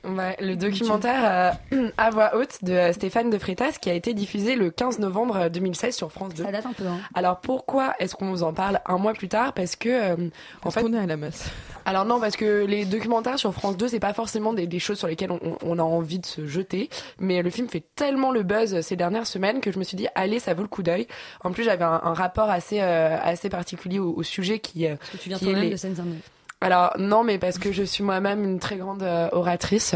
Ouais, 0.08 0.38
le 0.40 0.56
documentaire 0.56 1.56
euh, 1.74 1.90
à 1.98 2.10
voix 2.10 2.36
haute 2.38 2.64
de 2.64 2.92
Stéphane 2.94 3.30
de 3.30 3.38
Freitas 3.38 3.74
qui 3.82 3.90
a 3.90 3.94
été 3.94 4.14
diffusé 4.14 4.56
le 4.56 4.72
15 4.72 5.00
novembre 5.00 5.50
2016 5.50 5.94
sur 5.96 6.12
France 6.12 6.34
2. 6.36 6.44
ça 6.46 6.52
date 6.54 6.66
un 6.66 6.72
peu 6.74 6.86
hein. 6.88 7.00
Alors 7.14 7.40
pourquoi 7.42 7.94
est-ce 8.00 8.16
qu'on 8.16 8.30
vous 8.30 8.44
en 8.44 8.54
parle 8.54 8.80
un 8.86 8.98
mois 8.98 9.14
plus 9.14 9.28
tard? 9.28 9.54
Parce 9.54 9.76
que 9.76 9.90
euh, 9.90 10.14
en 10.16 10.20
Parce 10.64 10.76
fait, 10.76 10.82
qu'on 10.84 10.94
est 10.94 11.00
à 11.00 11.06
la 11.06 11.18
masse. 11.18 11.50
alors 11.86 12.06
non, 12.06 12.20
parce 12.22 12.38
que 12.38 12.66
les 12.66 12.86
documentaires 12.86 13.38
sur 13.38 13.54
France 13.54 13.76
2, 13.76 13.90
c'est 13.90 14.00
pas 14.00 14.14
forcément 14.14 14.54
des, 14.54 14.68
des 14.68 14.80
choses 14.80 14.98
sur 15.00 15.08
lesquelles 15.10 15.32
on, 15.32 15.58
on 15.62 15.78
a 15.80 15.84
envie 15.84 16.20
de 16.20 16.26
se 16.26 16.48
jeter. 16.48 16.90
Mais 17.20 17.42
le 17.42 17.50
film 17.50 17.68
fait 17.68 17.84
tellement 17.96 18.32
le 18.32 18.44
buzz 18.44 18.80
ces 18.82 18.96
dernières 18.96 19.28
semaines 19.28 19.60
que 19.60 19.72
je 19.72 19.80
me 19.80 19.84
suis 19.84 19.98
dit, 19.98 20.08
allez, 20.16 20.40
ça 20.40 20.54
vaut 20.54 20.62
le 20.64 20.70
coup 20.70 20.82
d'œil. 20.84 21.08
En 21.44 21.52
plus, 21.52 21.64
j'avais 21.64 21.84
un, 21.84 22.00
un 22.04 22.14
rapport 22.14 22.50
assez 22.50 22.80
euh, 22.82 23.18
assez 23.22 23.50
particulier 23.50 24.00
au, 24.00 24.14
au 24.14 24.24
sujet 24.24 24.60
qui. 24.60 24.86
euh, 24.88 24.96
Parce 24.98 25.10
que 25.12 25.18
tu 25.18 25.30
viens 25.30 25.38
toi-même 25.40 25.62
les- 25.64 25.70
de 25.72 25.76
Seine-Saint-Denis 25.76 26.22
Alors 26.62 26.94
non, 27.00 27.24
mais 27.24 27.38
parce 27.38 27.58
que 27.58 27.72
je 27.72 27.84
suis 27.84 28.04
moi-même 28.04 28.44
une 28.44 28.60
très 28.60 28.76
grande 28.76 29.02
euh, 29.02 29.30
oratrice. 29.32 29.96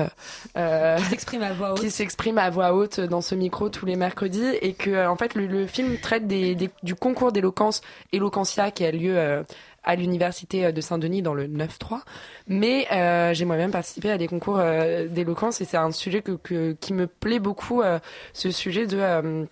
euh, 0.56 0.96
qui 0.98 1.04
s'exprime 1.06 1.44
à 1.44 1.52
voix 1.54 1.72
haute 1.74 1.80
qui 1.82 1.92
s'exprime 1.92 2.38
à 2.38 2.50
voix 2.50 2.74
haute 2.74 3.00
dans 3.02 3.20
ce 3.22 3.36
micro 3.36 3.68
tous 3.70 3.86
les 3.86 3.98
mercredis 3.98 4.46
et 4.62 4.74
que 4.74 4.90
euh, 4.92 5.10
en 5.10 5.18
fait 5.18 5.36
le, 5.36 5.46
le 5.48 5.68
film 5.68 5.98
traite 6.00 6.26
des, 6.26 6.56
des- 6.56 6.70
du 6.84 6.96
concours 6.96 7.32
d'éloquence 7.34 7.82
Eloquentia 8.14 8.72
qui 8.72 8.86
a 8.86 8.92
lieu 8.92 9.18
euh, 9.18 9.44
à 9.84 9.98
l'université 9.98 10.72
de 10.72 10.80
Saint-Denis 10.82 11.22
dans 11.22 11.34
le 11.34 11.48
9-3 11.50 12.00
mais 12.48 12.88
euh, 12.94 13.34
j'ai 13.34 13.44
moi-même 13.44 13.72
participé 13.72 14.10
à 14.12 14.18
des 14.18 14.28
concours 14.30 14.58
euh, 14.60 15.08
d'éloquence 15.10 15.60
et 15.60 15.66
c'est 15.66 15.76
un 15.76 15.92
sujet 15.92 16.22
que, 16.22 16.32
que- 16.32 16.78
qui 16.80 16.94
me 16.94 17.08
plaît 17.08 17.40
beaucoup 17.40 17.82
euh, 17.82 18.00
ce 18.32 18.52
sujet 18.52 18.88
de 18.88 18.98
euh, 19.00 19.44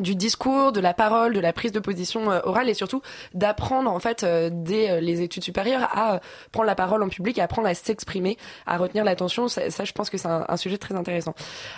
du 0.00 0.14
discours, 0.14 0.72
de 0.72 0.80
la 0.80 0.94
parole, 0.94 1.32
de 1.32 1.40
la 1.40 1.52
prise 1.52 1.72
de 1.72 1.78
position 1.78 2.30
euh, 2.30 2.40
orale 2.44 2.68
et 2.68 2.74
surtout 2.74 3.02
d'apprendre 3.34 3.90
en 3.90 4.00
fait 4.00 4.24
euh, 4.24 4.50
dès 4.52 4.90
euh, 4.90 5.00
les 5.00 5.22
études 5.22 5.42
supérieures 5.42 5.82
à 5.92 6.20
prendre 6.52 6.66
la 6.66 6.74
parole 6.74 7.02
en 7.02 7.08
public, 7.08 7.38
à 7.38 7.44
apprendre 7.44 7.68
à 7.68 7.74
s'exprimer, 7.74 8.36
à 8.66 8.78
retenir 8.78 9.04
l'attention. 9.04 9.48
Ça, 9.48 9.68
je 9.68 9.92
pense 9.92 10.10
que 10.10 10.18
c'est 10.18 10.28
un, 10.28 10.44
un 10.48 10.56
sujet 10.56 10.78
très 10.78 10.94
intéressant. 10.94 11.34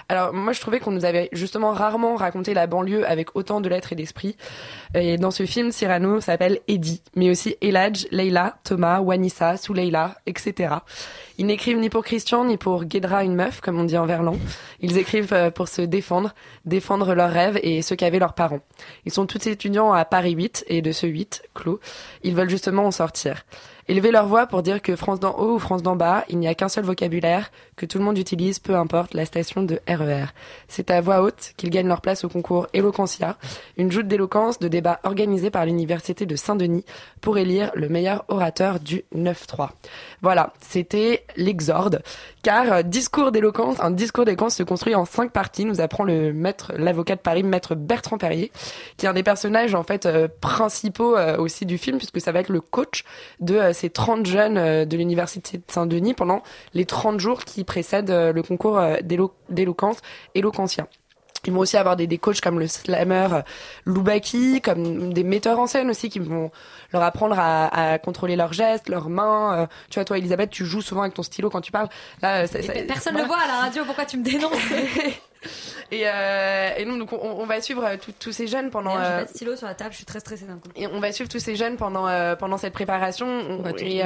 Alors 0.08 0.32
moi 0.32 0.52
je 0.52 0.60
trouvais 0.60 0.80
qu'on 0.80 0.92
nous 0.92 1.04
avait 1.04 1.28
justement 1.32 1.72
rarement 1.72 2.16
raconté 2.16 2.54
la 2.54 2.66
banlieue 2.66 3.08
avec 3.08 3.36
autant 3.36 3.60
de 3.60 3.68
lettres 3.68 3.92
et 3.92 3.96
d'esprit. 3.96 4.36
Et 4.94 5.16
dans 5.18 5.30
ce 5.30 5.46
film, 5.46 5.72
Cyrano 5.72 6.20
s'appelle 6.20 6.60
Eddie, 6.68 7.02
mais 7.14 7.30
aussi 7.30 7.56
Eladj, 7.60 8.06
Leila, 8.10 8.56
Thomas, 8.64 9.00
Wanissa, 9.00 9.56
Souleila, 9.56 10.16
etc. 10.26 10.74
Ils 11.38 11.46
n'écrivent 11.46 11.78
ni 11.78 11.88
pour 11.88 12.04
Christian 12.04 12.44
ni 12.44 12.56
pour 12.56 12.84
Guédra 12.84 13.24
une 13.24 13.34
meuf, 13.34 13.60
comme 13.60 13.78
on 13.78 13.84
dit 13.84 13.96
en 13.96 14.06
verlan. 14.06 14.36
Ils 14.80 14.98
écrivent 14.98 15.32
euh, 15.32 15.50
pour 15.50 15.68
se 15.68 15.82
défendre, 15.82 16.34
défendre 16.64 17.14
leurs 17.14 17.30
rêves 17.30 17.58
et 17.62 17.82
ceux 17.82 17.96
qu'avaient 17.96 18.18
leurs 18.18 18.34
parents. 18.34 18.60
Ils 19.06 19.12
sont 19.12 19.26
tous 19.26 19.46
étudiants 19.46 19.92
à 19.92 20.04
Paris 20.04 20.32
8 20.32 20.64
et 20.68 20.82
de 20.82 20.92
ce 20.92 21.06
8, 21.06 21.44
clos, 21.54 21.80
ils 22.22 22.34
veulent 22.34 22.50
justement 22.50 22.84
en 22.84 22.90
sortir. 22.90 23.44
Élever 23.88 24.10
leur 24.10 24.26
voix 24.26 24.46
pour 24.46 24.62
dire 24.62 24.80
que 24.80 24.96
France 24.96 25.20
d'en 25.20 25.32
haut 25.32 25.54
ou 25.54 25.58
France 25.58 25.82
d'en 25.82 25.96
bas, 25.96 26.24
il 26.28 26.38
n'y 26.38 26.48
a 26.48 26.54
qu'un 26.54 26.68
seul 26.68 26.84
vocabulaire, 26.84 27.50
que 27.76 27.86
tout 27.86 27.98
le 27.98 28.04
monde 28.04 28.18
utilise, 28.18 28.58
peu 28.58 28.76
importe 28.76 29.14
la 29.14 29.24
station 29.24 29.62
de 29.62 29.80
RER. 29.88 30.26
C'est 30.68 30.90
à 30.90 31.00
voix 31.00 31.22
haute 31.22 31.52
qu'ils 31.56 31.70
gagnent 31.70 31.88
leur 31.88 32.00
place 32.00 32.24
au 32.24 32.28
concours 32.28 32.68
Eloquentia, 32.72 33.36
une 33.76 33.90
joute 33.90 34.06
d'éloquence 34.06 34.58
de 34.58 34.68
débat 34.68 35.00
organisée 35.02 35.50
par 35.50 35.66
l'université 35.66 36.26
de 36.26 36.36
Saint-Denis 36.36 36.84
pour 37.20 37.38
élire 37.38 37.72
le 37.74 37.88
meilleur 37.88 38.24
orateur 38.28 38.78
du 38.78 39.04
9-3. 39.14 39.70
Voilà, 40.22 40.52
c'était 40.60 41.24
l'exorde. 41.36 42.02
Car 42.42 42.84
discours 42.84 43.32
d'éloquence, 43.32 43.80
un 43.80 43.90
discours 43.90 44.24
d'éloquence 44.24 44.56
se 44.56 44.62
construit 44.62 44.94
en 44.94 45.04
cinq 45.04 45.32
parties, 45.32 45.64
nous 45.64 45.80
apprend 45.80 46.04
le 46.04 46.32
maître, 46.32 46.72
l'avocat 46.76 47.16
de 47.16 47.20
Paris, 47.20 47.42
maître 47.42 47.74
Bertrand 47.74 48.18
Perrier, 48.18 48.50
qui 48.96 49.06
est 49.06 49.08
un 49.08 49.14
des 49.14 49.22
personnages 49.22 49.74
en 49.74 49.82
fait 49.82 50.06
euh, 50.06 50.28
principaux 50.40 51.16
euh, 51.16 51.36
aussi 51.38 51.66
du 51.66 51.78
film, 51.78 51.98
puisque 51.98 52.20
ça 52.20 52.32
va 52.32 52.40
être 52.40 52.48
le 52.48 52.60
coach 52.60 53.04
de 53.40 53.56
euh, 53.56 53.71
ces 53.72 53.90
30 53.90 54.26
jeunes 54.26 54.58
euh, 54.58 54.84
de 54.84 54.96
l'université 54.96 55.58
de 55.58 55.62
Saint-Denis 55.68 56.14
pendant 56.14 56.42
les 56.74 56.84
30 56.84 57.20
jours 57.20 57.44
qui 57.44 57.64
précèdent 57.64 58.10
euh, 58.10 58.32
le 58.32 58.42
concours 58.42 58.78
euh, 58.78 58.96
d'élo- 59.02 59.34
d'éloquence 59.50 59.98
éloquentien. 60.34 60.86
Ils 61.44 61.52
vont 61.52 61.58
aussi 61.60 61.76
avoir 61.76 61.96
des, 61.96 62.06
des 62.06 62.18
coachs 62.18 62.40
comme 62.40 62.60
le 62.60 62.68
slammer 62.68 63.26
euh, 63.32 63.42
Loubaki, 63.84 64.60
comme 64.60 65.12
des 65.12 65.24
metteurs 65.24 65.58
en 65.58 65.66
scène 65.66 65.90
aussi 65.90 66.08
qui 66.08 66.20
vont 66.20 66.50
leur 66.92 67.02
apprendre 67.02 67.36
à, 67.38 67.92
à 67.94 67.98
contrôler 67.98 68.36
leurs 68.36 68.52
gestes, 68.52 68.88
leurs 68.88 69.08
mains. 69.08 69.62
Euh, 69.62 69.66
tu 69.90 69.98
vois, 69.98 70.04
toi, 70.04 70.18
Elisabeth, 70.18 70.50
tu 70.50 70.64
joues 70.64 70.82
souvent 70.82 71.02
avec 71.02 71.14
ton 71.14 71.22
stylo 71.24 71.50
quand 71.50 71.60
tu 71.60 71.72
parles. 71.72 71.88
Là, 72.22 72.42
euh, 72.42 72.46
ça- 72.46 72.62
ça- 72.62 72.72
personne 72.86 73.14
ne 73.14 73.22
voilà. 73.22 73.22
le 73.22 73.26
voit 73.26 73.38
à 73.38 73.46
la 73.48 73.64
radio 73.66 73.84
pourquoi 73.84 74.04
tu 74.04 74.18
me 74.18 74.22
dénonces 74.24 74.52
Et, 75.90 76.02
euh, 76.06 76.70
et 76.76 76.84
nous, 76.84 76.96
donc, 76.96 77.12
on, 77.12 77.16
on 77.18 77.46
va 77.46 77.60
suivre 77.60 77.84
tous- 78.20 78.30
ces 78.32 78.46
jeunes 78.46 78.70
pendant. 78.70 78.92
J'ai 78.92 79.04
euh, 79.04 79.18
pas 79.18 79.24
de 79.24 79.28
stylo 79.28 79.56
sur 79.56 79.66
la 79.66 79.74
table 79.74 79.90
je 79.90 79.96
suis 79.96 80.04
très 80.06 80.20
stressée 80.20 80.44
d'un 80.44 80.54
coup 80.54 80.68
et 80.76 80.86
on 80.86 81.00
va 81.00 81.10
suivre 81.10 81.28
tous 81.28 81.40
ces 81.40 81.56
jeunes 81.56 81.76
pendant 81.76 82.06
euh, 82.06 82.36
pendant 82.36 82.56
cette 82.58 82.72
préparation. 82.72 83.26
On- 83.26 83.60
va 83.60 83.70
et, 83.78 84.02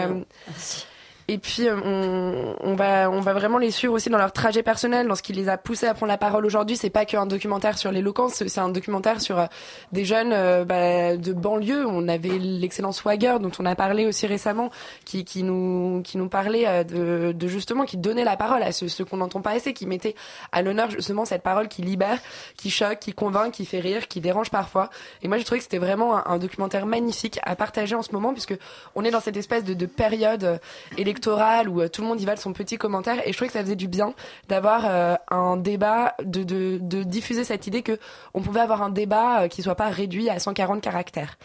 et 1.28 1.38
puis 1.38 1.66
euh, 1.66 1.76
on, 1.84 2.54
on 2.60 2.74
va 2.76 3.10
on 3.10 3.20
va 3.20 3.32
vraiment 3.32 3.58
les 3.58 3.72
suivre 3.72 3.94
aussi 3.94 4.10
dans 4.10 4.18
leur 4.18 4.32
trajet 4.32 4.62
personnel, 4.62 5.08
dans 5.08 5.16
ce 5.16 5.22
qui 5.22 5.32
les 5.32 5.48
a 5.48 5.58
poussés 5.58 5.86
à 5.86 5.94
prendre 5.94 6.10
la 6.10 6.18
parole 6.18 6.46
aujourd'hui. 6.46 6.76
C'est 6.76 6.90
pas 6.90 7.04
qu'un 7.04 7.26
documentaire 7.26 7.78
sur 7.78 7.90
l'éloquence, 7.90 8.44
c'est 8.46 8.60
un 8.60 8.68
documentaire 8.68 9.20
sur 9.20 9.40
euh, 9.40 9.46
des 9.90 10.04
jeunes 10.04 10.32
euh, 10.32 10.64
bah, 10.64 11.16
de 11.16 11.32
banlieue. 11.32 11.84
On 11.84 12.06
avait 12.06 12.38
l'excellent 12.38 12.92
Swagger 12.92 13.38
dont 13.40 13.50
on 13.58 13.66
a 13.66 13.74
parlé 13.74 14.06
aussi 14.06 14.28
récemment, 14.28 14.70
qui 15.04 15.24
qui 15.24 15.42
nous 15.42 16.00
qui 16.04 16.16
nous 16.16 16.28
parlait 16.28 16.84
de, 16.84 17.32
de 17.32 17.48
justement 17.48 17.84
qui 17.86 17.96
donnait 17.96 18.24
la 18.24 18.36
parole 18.36 18.62
à 18.62 18.70
ceux, 18.70 18.86
ceux 18.86 19.04
qu'on 19.04 19.16
n'entend 19.16 19.40
pas 19.40 19.50
assez, 19.50 19.74
qui 19.74 19.86
mettait 19.86 20.14
à 20.52 20.62
l'honneur 20.62 20.90
justement 20.90 21.24
cette 21.24 21.42
parole 21.42 21.66
qui 21.66 21.82
libère, 21.82 22.20
qui 22.56 22.70
choque, 22.70 23.00
qui 23.00 23.12
convainc, 23.12 23.52
qui 23.52 23.66
fait 23.66 23.80
rire, 23.80 24.06
qui 24.06 24.20
dérange 24.20 24.50
parfois. 24.50 24.90
Et 25.22 25.28
moi 25.28 25.38
j'ai 25.38 25.44
trouvé 25.44 25.58
que 25.58 25.64
c'était 25.64 25.78
vraiment 25.78 26.24
un, 26.28 26.36
documentaire 26.38 26.86
magnifique 26.86 27.40
à 27.42 27.56
partager 27.56 27.96
en 27.96 28.02
ce 28.02 28.12
moment 28.12 28.32
puisque 28.32 28.54
on 28.94 29.04
est 29.04 29.10
dans 29.10 29.20
cette 29.20 29.38
espèce 29.38 29.64
de, 29.64 29.74
de 29.74 29.86
période 29.86 30.60
électorale 30.96 31.15
électorale 31.16 31.68
où 31.68 31.80
euh, 31.80 31.88
tout 31.88 32.02
le 32.02 32.08
monde 32.08 32.20
y 32.20 32.26
va 32.26 32.36
son 32.36 32.52
petit 32.52 32.76
commentaire. 32.76 33.26
Et 33.26 33.32
je 33.32 33.36
trouvais 33.36 33.48
que 33.48 33.54
ça 33.54 33.62
faisait 33.62 33.76
du 33.76 33.88
bien 33.88 34.14
d'avoir 34.48 34.82
euh, 34.84 35.14
un 35.30 35.56
débat, 35.56 36.14
de, 36.22 36.42
de, 36.42 36.78
de 36.80 37.02
diffuser 37.02 37.44
cette 37.44 37.66
idée 37.66 37.82
que 37.82 37.98
on 38.34 38.42
pouvait 38.42 38.60
avoir 38.60 38.82
un 38.82 38.90
débat 38.90 39.42
euh, 39.42 39.48
qui 39.48 39.62
soit 39.62 39.74
pas 39.74 39.88
réduit 39.88 40.28
à 40.28 40.38
140 40.38 40.82
caractères. 40.82 41.38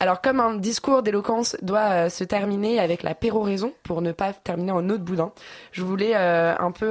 Alors 0.00 0.20
comme 0.20 0.40
un 0.40 0.54
discours 0.54 1.02
d'éloquence 1.02 1.56
doit 1.62 2.10
se 2.10 2.24
terminer 2.24 2.80
avec 2.80 3.02
la 3.02 3.14
péroraison 3.14 3.72
pour 3.84 4.02
ne 4.02 4.10
pas 4.10 4.32
terminer 4.32 4.72
en 4.72 4.88
autre 4.88 5.04
boudin, 5.04 5.30
je 5.70 5.82
voulais 5.82 6.16
un 6.16 6.72
peu 6.72 6.90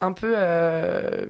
un 0.00 0.12
peu 0.12 0.34
euh, 0.36 1.26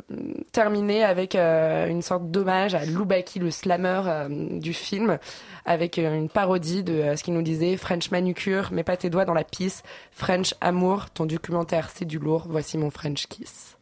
terminer 0.53 1.03
avec 1.05 1.35
euh, 1.35 1.89
une 1.89 2.03
sorte 2.03 2.31
d'hommage 2.31 2.75
à 2.75 2.85
Loubaki, 2.85 3.39
le 3.39 3.51
slammer 3.51 4.03
euh, 4.07 4.59
du 4.59 4.75
film, 4.75 5.19
avec 5.65 5.97
une 5.97 6.29
parodie 6.29 6.83
de 6.83 7.17
ce 7.17 7.23
qu'il 7.23 7.35
nous 7.35 7.43
disait 7.43 7.77
French 7.77 8.11
manucure, 8.11 8.71
mets 8.73 8.85
pas 8.85 8.97
tes 8.97 9.11
doigts 9.11 9.25
dans 9.25 9.35
la 9.35 9.45
pisse, 9.45 9.83
French 10.13 10.55
amour, 10.61 11.11
ton 11.11 11.27
documentaire 11.27 11.89
c'est 11.95 12.05
du 12.05 12.19
lourd, 12.19 12.45
voici 12.49 12.77
mon 12.77 12.91
French 12.91 13.27
kiss. 13.27 13.77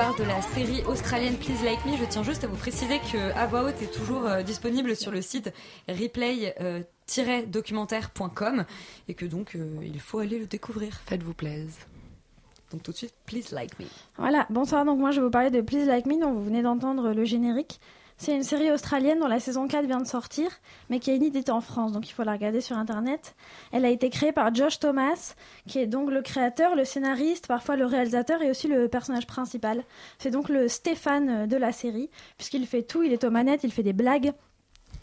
Parle 0.00 0.16
de 0.16 0.24
la 0.24 0.40
série 0.40 0.82
australienne 0.84 1.36
Please 1.36 1.62
Like 1.62 1.84
Me, 1.84 1.94
je 1.94 2.06
tiens 2.06 2.22
juste 2.22 2.42
à 2.42 2.46
vous 2.46 2.56
préciser 2.56 2.98
que 3.12 3.18
À 3.36 3.46
Voix 3.46 3.64
Haute 3.64 3.82
est 3.82 3.92
toujours 3.92 4.24
euh, 4.24 4.42
disponible 4.42 4.96
sur 4.96 5.12
le 5.12 5.20
site 5.20 5.52
replay-documentaire.com 5.88 8.64
et 9.08 9.14
que 9.14 9.26
donc 9.26 9.56
euh, 9.56 9.76
il 9.82 10.00
faut 10.00 10.20
aller 10.20 10.38
le 10.38 10.46
découvrir. 10.46 10.98
Faites-vous 11.04 11.34
plaise. 11.34 11.76
Donc 12.72 12.82
tout 12.82 12.92
de 12.92 12.96
suite, 12.96 13.12
Please 13.26 13.52
Like 13.52 13.78
Me. 13.78 13.84
Voilà, 14.16 14.46
bonsoir. 14.48 14.86
Donc 14.86 14.98
moi 14.98 15.10
je 15.10 15.20
vais 15.20 15.26
vous 15.26 15.30
parler 15.30 15.50
de 15.50 15.60
Please 15.60 15.84
Like 15.84 16.06
Me 16.06 16.18
dont 16.18 16.32
vous 16.32 16.44
venez 16.44 16.62
d'entendre 16.62 17.12
le 17.12 17.24
générique. 17.26 17.78
C'est 18.22 18.34
une 18.34 18.42
série 18.42 18.70
australienne 18.70 19.18
dont 19.18 19.28
la 19.28 19.40
saison 19.40 19.66
4 19.66 19.86
vient 19.86 19.98
de 19.98 20.06
sortir, 20.06 20.50
mais 20.90 21.00
qui 21.00 21.10
est 21.10 21.16
inédite 21.16 21.48
en 21.48 21.62
France, 21.62 21.92
donc 21.92 22.06
il 22.06 22.12
faut 22.12 22.22
la 22.22 22.32
regarder 22.32 22.60
sur 22.60 22.76
internet. 22.76 23.34
Elle 23.72 23.86
a 23.86 23.88
été 23.88 24.10
créée 24.10 24.30
par 24.30 24.54
Josh 24.54 24.78
Thomas, 24.78 25.34
qui 25.66 25.78
est 25.78 25.86
donc 25.86 26.10
le 26.10 26.20
créateur, 26.20 26.76
le 26.76 26.84
scénariste, 26.84 27.46
parfois 27.46 27.76
le 27.76 27.86
réalisateur 27.86 28.42
et 28.42 28.50
aussi 28.50 28.68
le 28.68 28.88
personnage 28.88 29.26
principal. 29.26 29.84
C'est 30.18 30.30
donc 30.30 30.50
le 30.50 30.68
Stéphane 30.68 31.46
de 31.46 31.56
la 31.56 31.72
série, 31.72 32.10
puisqu'il 32.36 32.66
fait 32.66 32.82
tout, 32.82 33.02
il 33.02 33.14
est 33.14 33.24
aux 33.24 33.30
manettes, 33.30 33.64
il 33.64 33.72
fait 33.72 33.82
des 33.82 33.94
blagues. 33.94 34.34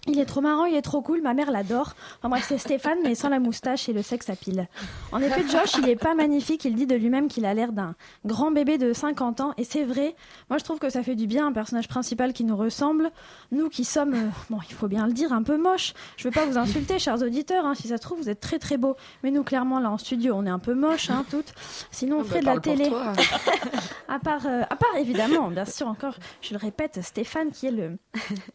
Il 0.09 0.19
est 0.19 0.25
trop 0.25 0.41
marrant, 0.41 0.65
il 0.65 0.75
est 0.75 0.81
trop 0.81 1.01
cool, 1.01 1.21
ma 1.21 1.33
mère 1.33 1.51
l'adore. 1.51 1.93
Enfin 2.19 2.29
bref, 2.29 2.45
c'est 2.47 2.57
Stéphane, 2.57 2.97
mais 3.03 3.13
sans 3.13 3.29
la 3.29 3.39
moustache 3.39 3.89
et 3.89 3.93
le 3.93 4.01
sexe 4.01 4.29
à 4.29 4.35
pile. 4.35 4.67
En 5.11 5.19
effet, 5.21 5.43
Josh, 5.49 5.75
il 5.79 5.89
est 5.89 5.95
pas 5.97 6.15
magnifique, 6.15 6.63
il 6.65 6.75
dit 6.75 6.85
de 6.87 6.95
lui-même 6.95 7.27
qu'il 7.27 7.45
a 7.45 7.53
l'air 7.53 7.71
d'un 7.73 7.93
grand 8.25 8.51
bébé 8.51 8.77
de 8.77 8.93
50 8.93 9.41
ans, 9.41 9.53
et 9.57 9.63
c'est 9.63 9.83
vrai. 9.83 10.15
Moi, 10.49 10.59
je 10.59 10.63
trouve 10.63 10.79
que 10.79 10.89
ça 10.89 11.03
fait 11.03 11.15
du 11.15 11.27
bien, 11.27 11.47
un 11.47 11.51
personnage 11.51 11.87
principal 11.87 12.31
qui 12.33 12.43
nous 12.45 12.55
ressemble. 12.55 13.11
Nous 13.51 13.69
qui 13.69 13.83
sommes, 13.83 14.13
euh, 14.13 14.27
bon, 14.49 14.59
il 14.69 14.73
faut 14.73 14.87
bien 14.87 15.07
le 15.07 15.13
dire, 15.13 15.33
un 15.33 15.43
peu 15.43 15.57
moches. 15.57 15.93
Je 16.15 16.23
veux 16.23 16.31
pas 16.31 16.45
vous 16.45 16.57
insulter, 16.57 16.99
chers 16.99 17.21
auditeurs, 17.21 17.65
hein, 17.65 17.75
si 17.75 17.89
ça 17.89 17.97
se 17.97 18.01
trouve, 18.01 18.19
vous 18.19 18.29
êtes 18.29 18.39
très 18.39 18.59
très 18.59 18.77
beaux. 18.77 18.95
Mais 19.23 19.31
nous, 19.31 19.43
clairement, 19.43 19.79
là, 19.79 19.91
en 19.91 19.97
studio, 19.97 20.33
on 20.37 20.45
est 20.45 20.49
un 20.49 20.59
peu 20.59 20.73
moches, 20.73 21.09
hein, 21.09 21.25
toutes. 21.29 21.53
Sinon, 21.91 22.19
on 22.19 22.21
Ah 22.21 22.23
ferait 22.23 22.41
bah, 22.41 22.51
de 22.51 22.55
la 22.55 22.61
télé. 22.61 22.89
toi. 22.89 23.13
à, 24.07 24.19
part, 24.19 24.45
euh, 24.45 24.63
à 24.69 24.75
part, 24.75 24.95
évidemment, 24.97 25.49
bien 25.49 25.65
sûr, 25.65 25.87
encore, 25.87 26.15
je 26.41 26.53
le 26.53 26.57
répète, 26.59 26.99
Stéphane, 27.01 27.51
qui 27.51 27.67
est 27.67 27.71
le, 27.71 27.97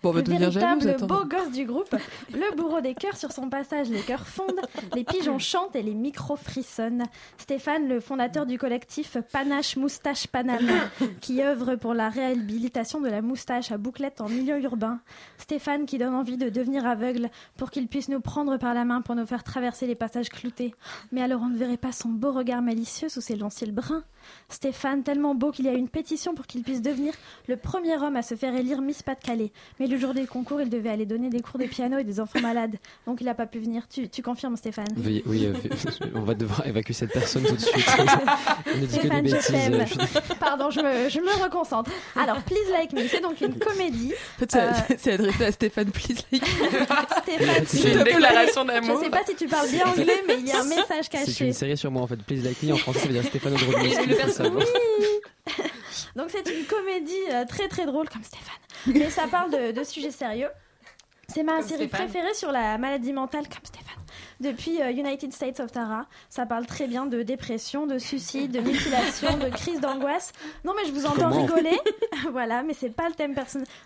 Bon, 0.02 0.10
on 0.10 0.12
va 0.12 0.22
le 0.22 0.30
véritable 0.30 0.96
beau 1.06 1.24
gosse 1.24 1.41
du 1.50 1.64
groupe, 1.64 1.94
le 2.32 2.56
bourreau 2.56 2.80
des 2.80 2.94
cœurs 2.94 3.16
sur 3.16 3.32
son 3.32 3.48
passage, 3.48 3.88
les 3.88 4.00
cœurs 4.00 4.26
fondent, 4.26 4.60
les 4.94 5.04
pigeons 5.04 5.38
chantent 5.38 5.74
et 5.74 5.82
les 5.82 5.94
micros 5.94 6.36
frissonnent. 6.36 7.04
Stéphane, 7.38 7.88
le 7.88 8.00
fondateur 8.00 8.46
du 8.46 8.58
collectif 8.58 9.16
Panache 9.32 9.76
Moustache 9.76 10.26
Paname, 10.26 10.70
qui 11.20 11.42
œuvre 11.42 11.76
pour 11.76 11.94
la 11.94 12.08
réhabilitation 12.08 13.00
de 13.00 13.08
la 13.08 13.22
moustache 13.22 13.72
à 13.72 13.78
bouclette 13.78 14.20
en 14.20 14.28
milieu 14.28 14.60
urbain. 14.60 15.00
Stéphane 15.38 15.86
qui 15.86 15.98
donne 15.98 16.14
envie 16.14 16.36
de 16.36 16.48
devenir 16.48 16.86
aveugle 16.86 17.30
pour 17.56 17.70
qu'il 17.70 17.88
puisse 17.88 18.08
nous 18.08 18.20
prendre 18.20 18.56
par 18.58 18.74
la 18.74 18.84
main 18.84 19.00
pour 19.00 19.14
nous 19.14 19.26
faire 19.26 19.44
traverser 19.44 19.86
les 19.86 19.94
passages 19.94 20.28
cloutés. 20.28 20.74
Mais 21.10 21.22
alors 21.22 21.42
on 21.42 21.48
ne 21.48 21.58
verrait 21.58 21.76
pas 21.76 21.92
son 21.92 22.10
beau 22.10 22.32
regard 22.32 22.62
malicieux 22.62 23.08
sous 23.08 23.20
ses 23.20 23.36
longs 23.36 23.50
cils 23.50 23.72
bruns? 23.72 24.04
Stéphane, 24.48 25.02
tellement 25.02 25.34
beau 25.34 25.50
qu'il 25.50 25.64
y 25.64 25.68
a 25.68 25.72
une 25.72 25.88
pétition 25.88 26.34
pour 26.34 26.46
qu'il 26.46 26.62
puisse 26.62 26.82
devenir 26.82 27.14
le 27.48 27.56
premier 27.56 27.96
homme 27.96 28.16
à 28.16 28.22
se 28.22 28.36
faire 28.36 28.54
élire 28.54 28.80
Miss 28.80 29.02
Pas-de-Calais. 29.02 29.52
Mais 29.80 29.86
le 29.86 29.96
jour 29.96 30.14
des 30.14 30.26
concours, 30.26 30.60
il 30.60 30.70
devait 30.70 30.90
aller 30.90 31.06
donner 31.06 31.30
des 31.32 31.40
cours 31.40 31.58
de 31.58 31.66
piano 31.66 31.98
et 31.98 32.04
des 32.04 32.20
enfants 32.20 32.40
malades. 32.40 32.76
Donc 33.06 33.20
il 33.20 33.24
n'a 33.24 33.34
pas 33.34 33.46
pu 33.46 33.58
venir. 33.58 33.82
Tu, 33.88 34.08
tu 34.08 34.22
confirmes, 34.22 34.56
Stéphane? 34.56 34.86
Veuillez- 34.96 35.22
oui, 35.26 35.46
euh, 35.46 35.54
on 36.14 36.20
va 36.20 36.34
devoir 36.34 36.66
évacuer 36.66 36.92
cette 36.94 37.12
personne 37.12 37.42
tout 37.44 37.54
de 37.56 37.60
suite. 37.60 37.86
on 38.74 38.78
ne 38.78 38.86
dit 38.86 38.98
que 38.98 39.20
des 39.20 39.28
Stéphane, 39.28 39.28
je 39.28 39.46
t'aime. 39.46 39.74
euh, 39.74 39.84
je- 39.86 40.34
Pardon, 40.34 40.70
je 40.70 40.80
me, 40.80 41.08
je 41.08 41.18
me 41.20 41.42
reconcentre. 41.42 41.90
Alors, 42.16 42.40
Please 42.42 42.70
Like 42.72 42.92
Me, 42.92 43.06
c'est 43.08 43.20
donc 43.20 43.40
une 43.40 43.58
comédie. 43.58 44.12
En 44.36 44.40
fait, 44.40 44.50
c'est- 44.52 44.58
Euh, 44.58 44.70
c'est- 44.88 44.96
c'est 44.98 45.12
adressé 45.12 45.44
à 45.44 45.52
Stéphane 45.52 45.90
Please. 45.90 46.18
Stéphane, 46.18 47.64
C'est 47.66 47.92
une 47.92 48.02
déclaration 48.04 48.64
d'amour. 48.64 48.98
Je 48.98 49.04
sais 49.04 49.10
pas 49.10 49.22
si 49.26 49.34
tu 49.34 49.46
parles 49.48 49.68
bien 49.70 49.86
anglais, 49.86 50.22
mais 50.26 50.36
il 50.38 50.46
y 50.48 50.52
a 50.52 50.60
un 50.60 50.64
message 50.64 51.06
C'est 51.10 51.18
caché. 51.26 51.46
une 51.46 51.52
série 51.52 51.76
sur 51.76 51.90
moi 51.90 52.02
en 52.02 52.06
fait. 52.06 52.16
Please 52.22 52.42
Like 52.42 52.62
Me 52.62 52.72
en 52.72 52.76
français 52.76 53.00
ça 53.00 53.06
veut 53.06 53.12
dire 53.14 53.24
Stéphane 53.24 53.56
savoir. 54.30 54.64
Donc 56.16 56.26
c'est 56.30 56.48
une 56.50 56.64
comédie 56.66 57.12
euh, 57.32 57.44
très 57.46 57.68
très 57.68 57.86
drôle 57.86 58.08
comme 58.08 58.22
Stéphane. 58.22 58.54
Mais 58.86 59.10
ça 59.10 59.26
parle 59.30 59.50
de, 59.50 59.72
de 59.72 59.84
sujets 59.84 60.10
sérieux. 60.10 60.48
C'est 61.32 61.42
ma 61.42 61.58
Comme 61.58 61.62
série 61.62 61.88
Stéphane. 61.88 62.08
préférée 62.08 62.34
sur 62.34 62.52
la 62.52 62.78
maladie 62.78 63.12
mentale 63.12 63.44
comme 63.48 63.64
Stéphane. 63.64 63.92
Depuis 64.40 64.82
euh, 64.82 64.90
United 64.90 65.32
States 65.32 65.60
of 65.60 65.70
Tara, 65.72 66.06
ça 66.28 66.46
parle 66.46 66.66
très 66.66 66.86
bien 66.86 67.06
de 67.06 67.22
dépression, 67.22 67.86
de 67.86 67.98
suicide, 67.98 68.50
de 68.50 68.60
mutilation, 68.60 69.38
de 69.38 69.48
crise 69.48 69.80
d'angoisse. 69.80 70.32
Non 70.64 70.72
mais 70.76 70.84
je 70.86 70.92
vous 70.92 71.06
entends 71.06 71.30
Comment 71.30 71.42
rigoler. 71.42 71.78
voilà, 72.32 72.62
mais 72.62 72.74
c'est 72.74 72.90
pas 72.90 73.08
le 73.08 73.14
thème 73.14 73.34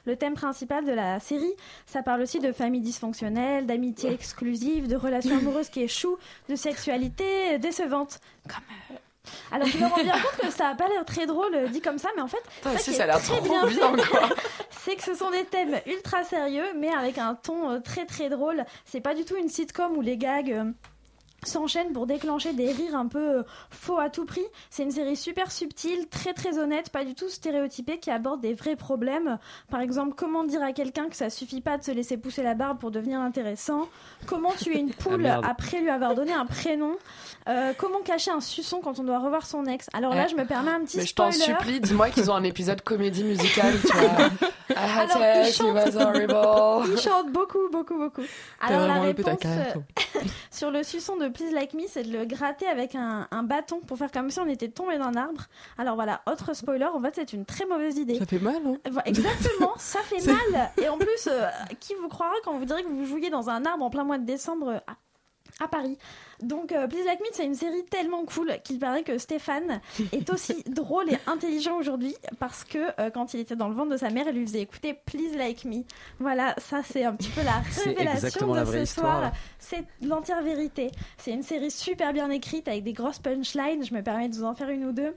le 0.05 0.17
thème 0.17 0.35
principal 0.35 0.85
de 0.85 0.93
la 0.93 1.21
série. 1.21 1.53
Ça 1.87 2.03
parle 2.03 2.23
aussi 2.23 2.41
de 2.41 2.53
famille 2.53 2.81
dysfonctionnelle, 2.81 3.67
d'amitié 3.67 4.13
exclusive, 4.13 4.89
de 4.89 4.97
relations 4.97 5.37
amoureuses 5.37 5.69
qui 5.69 5.83
échouent, 5.83 6.19
de 6.49 6.57
sexualité 6.57 7.59
décevante. 7.59 8.21
Comme 8.49 8.63
euh, 8.91 8.97
alors 9.53 9.66
je 9.68 9.79
me 9.79 9.87
rends 9.87 10.03
bien 10.03 10.12
compte 10.12 10.37
que 10.41 10.51
ça 10.51 10.68
a 10.68 10.74
pas 10.74 10.89
l'air 10.89 11.05
très 11.05 11.27
drôle 11.27 11.55
euh, 11.55 11.68
dit 11.68 11.81
comme 11.81 11.99
ça, 11.99 12.09
mais 12.16 12.22
en 12.22 12.29
fait, 12.29 12.43
ça 12.62 12.79
si, 12.79 12.95
ça 12.95 13.05
a 13.05 13.07
l'air 13.07 13.20
très 13.20 13.39
trop 13.39 13.49
bien 13.49 13.66
bien, 13.66 13.93
c'est 14.70 14.97
que 14.97 15.03
ce 15.03 15.14
sont 15.14 15.31
des 15.31 15.45
thèmes 15.45 15.81
ultra 15.87 16.24
sérieux, 16.24 16.66
mais 16.77 16.91
avec 16.93 17.18
un 17.18 17.35
ton 17.35 17.70
euh, 17.70 17.81
très 17.81 18.07
très 18.07 18.29
drôle. 18.29 18.64
C'est 18.85 19.01
pas 19.01 19.14
du 19.14 19.24
tout 19.24 19.37
une 19.37 19.49
sitcom 19.49 19.97
où 19.97 20.01
les 20.01 20.16
gags 20.16 20.53
euh, 20.53 20.64
s'enchaînent 21.49 21.93
pour 21.93 22.07
déclencher 22.07 22.53
des 22.53 22.73
rires 22.73 22.95
un 22.95 23.07
peu 23.07 23.39
euh, 23.39 23.43
faux 23.71 23.99
à 23.99 24.11
tout 24.11 24.25
prix. 24.25 24.45
C'est 24.71 24.83
une 24.83 24.91
série 24.91 25.17
super 25.17 25.51
subtile, 25.51 26.09
très 26.09 26.33
très 26.33 26.59
honnête, 26.59 26.91
pas 26.91 27.05
du 27.05 27.15
tout 27.15 27.29
stéréotypée, 27.29 27.99
qui 27.99 28.11
aborde 28.11 28.41
des 28.41 28.55
vrais 28.55 28.77
problèmes. 28.77 29.39
Par 29.71 29.81
exemple, 29.81 30.15
comment 30.17 30.45
dire 30.45 30.63
à 30.63 30.73
quelqu'un 30.73 31.09
que 31.09 31.17
ça 31.17 31.31
suffit 31.31 31.61
pas 31.61 31.79
de 31.79 31.83
se 31.85 31.91
laisser 31.91 32.17
pousser 32.17 32.43
la 32.43 32.55
barbe 32.55 32.79
pour 32.79 32.91
devenir 32.91 33.21
intéressant? 33.21 33.89
Comment 34.27 34.53
tuer 34.53 34.79
une 34.79 34.91
poule 34.95 35.19
merde. 35.19 35.45
après 35.49 35.81
lui 35.81 35.91
avoir 35.91 36.15
donné 36.15 36.33
un 36.33 36.47
prénom? 36.47 36.93
Euh, 37.49 37.73
Comment 37.79 38.01
cacher 38.01 38.31
un 38.31 38.41
suçon 38.41 38.81
quand 38.81 38.99
on 38.99 39.05
doit 39.05 39.19
revoir 39.19 39.47
son 39.47 39.67
ex? 39.67 39.89
Alors 39.93 40.15
là, 40.15 40.27
je 40.27 40.35
me 40.35 40.45
permets 40.45 40.71
un 40.73 40.81
petit 40.81 40.99
Mais 40.99 41.07
je 41.07 41.15
t'en 41.15 41.31
supplie, 41.31 41.81
dis-moi 41.81 42.11
qu'ils 42.11 42.31
ont 42.31 42.35
un 42.35 42.43
épisode 42.43 42.81
comédie 42.83 43.23
musicale, 43.25 43.75
tu 43.81 43.97
vois. 43.97 44.27
I 44.71 44.75
had 44.77 45.11
Alors, 45.13 45.47
it 45.47 45.55
chante. 45.55 45.75
was 45.75 45.97
horrible. 45.97 46.93
Il 46.93 46.99
chante 46.99 47.31
beaucoup, 47.33 47.69
beaucoup, 47.71 47.97
beaucoup. 47.97 48.23
Alors 48.61 48.87
la 48.89 49.01
réponse 49.01 49.39
euh, 49.45 50.21
sur 50.51 50.71
le 50.71 50.83
suçon 50.83 51.17
de 51.17 51.29
Please 51.37 51.53
Like 51.53 51.74
Me, 51.74 51.82
c'est 51.87 52.03
de 52.03 52.12
le 52.16 52.24
gratter 52.24 52.66
avec 52.66 52.95
un, 52.95 53.28
un 53.30 53.43
bâton 53.43 53.80
pour 53.80 53.99
faire 53.99 54.11
comme 54.11 54.30
si 54.30 54.41
on 54.41 54.47
était 54.49 54.68
tombé 54.68 54.97
d'un 54.97 55.14
arbre. 55.16 55.43
Alors 55.76 55.95
voilà, 55.95 56.22
autre 56.26 56.55
spoiler, 56.55 56.87
en 56.87 57.01
fait 57.03 57.12
c'est 57.14 57.32
une 57.34 57.45
très 57.45 57.66
mauvaise 57.66 57.99
idée. 57.99 58.18
Ça 58.18 58.24
fait 58.26 58.39
mal, 58.39 58.57
hein 58.66 58.76
Exactement, 59.05 59.72
ça 59.76 60.01
fait 60.01 60.24
mal. 60.53 60.70
Et 60.82 60.89
en 60.89 60.97
plus, 60.97 61.26
euh, 61.28 61.47
qui 61.78 61.95
vous 61.95 62.09
croira 62.09 62.32
quand 62.45 62.57
vous 62.59 62.64
direz 62.64 62.82
que 62.82 62.89
vous 62.89 63.05
jouiez 63.05 63.28
dans 63.28 63.51
un 63.51 63.64
arbre 63.66 63.84
en 63.84 63.91
plein 63.91 64.05
mois 64.05 64.16
de 64.18 64.24
décembre 64.24 64.68
euh, 64.68 64.93
à, 65.61 65.69
Paris 65.69 65.99
donc, 66.43 66.73
euh, 66.73 66.87
Please 66.87 67.05
Like 67.05 67.21
Me, 67.21 67.27
c'est 67.33 67.47
une 67.47 67.55
série 67.55 67.85
tellement 67.85 68.25
cool 68.27 68.59
qu'il 68.63 68.79
paraît 68.79 69.03
que 69.03 69.17
Stéphane 69.17 69.81
est 70.13 70.29
aussi 70.31 70.63
drôle 70.69 71.11
et 71.11 71.19
intelligent 71.27 71.77
aujourd'hui 71.79 72.15
parce 72.39 72.65
que 72.65 72.79
euh, 73.01 73.11
quand 73.11 73.33
il 73.33 73.41
était 73.41 73.57
dans 73.57 73.69
le 73.69 73.75
ventre 73.75 73.93
de 73.93 73.97
sa 73.97 74.11
mère, 74.11 74.29
elle 74.29 74.37
lui 74.37 74.47
faisait 74.47 74.61
écouter 74.61 74.95
Please 74.95 75.37
Like 75.37 75.65
Me. 75.65 75.83
Voilà, 76.19 76.55
ça 76.59 76.83
c'est 76.83 77.05
un 77.05 77.15
petit 77.15 77.31
peu 77.31 77.43
la 77.43 77.61
révélation 77.85 78.49
de 78.49 78.57
la 78.57 78.67
ce 78.67 78.77
histoire. 78.77 79.19
soir. 79.21 79.33
C'est 79.59 79.85
l'entière 80.03 80.43
vérité. 80.43 80.91
C'est 81.17 81.33
une 81.33 81.43
série 81.43 81.71
super 81.71 82.13
bien 82.13 82.31
écrite 82.31 82.69
avec 82.69 82.85
des 82.85 82.93
grosses 82.93 83.19
punchlines. 83.19 83.85
Je 83.85 83.95
me 83.95 84.03
permets 84.03 84.29
de 84.29 84.35
vous 84.35 84.45
en 84.45 84.55
faire 84.55 84.69
une 84.69 84.85
ou 84.85 84.93
deux. 84.93 85.15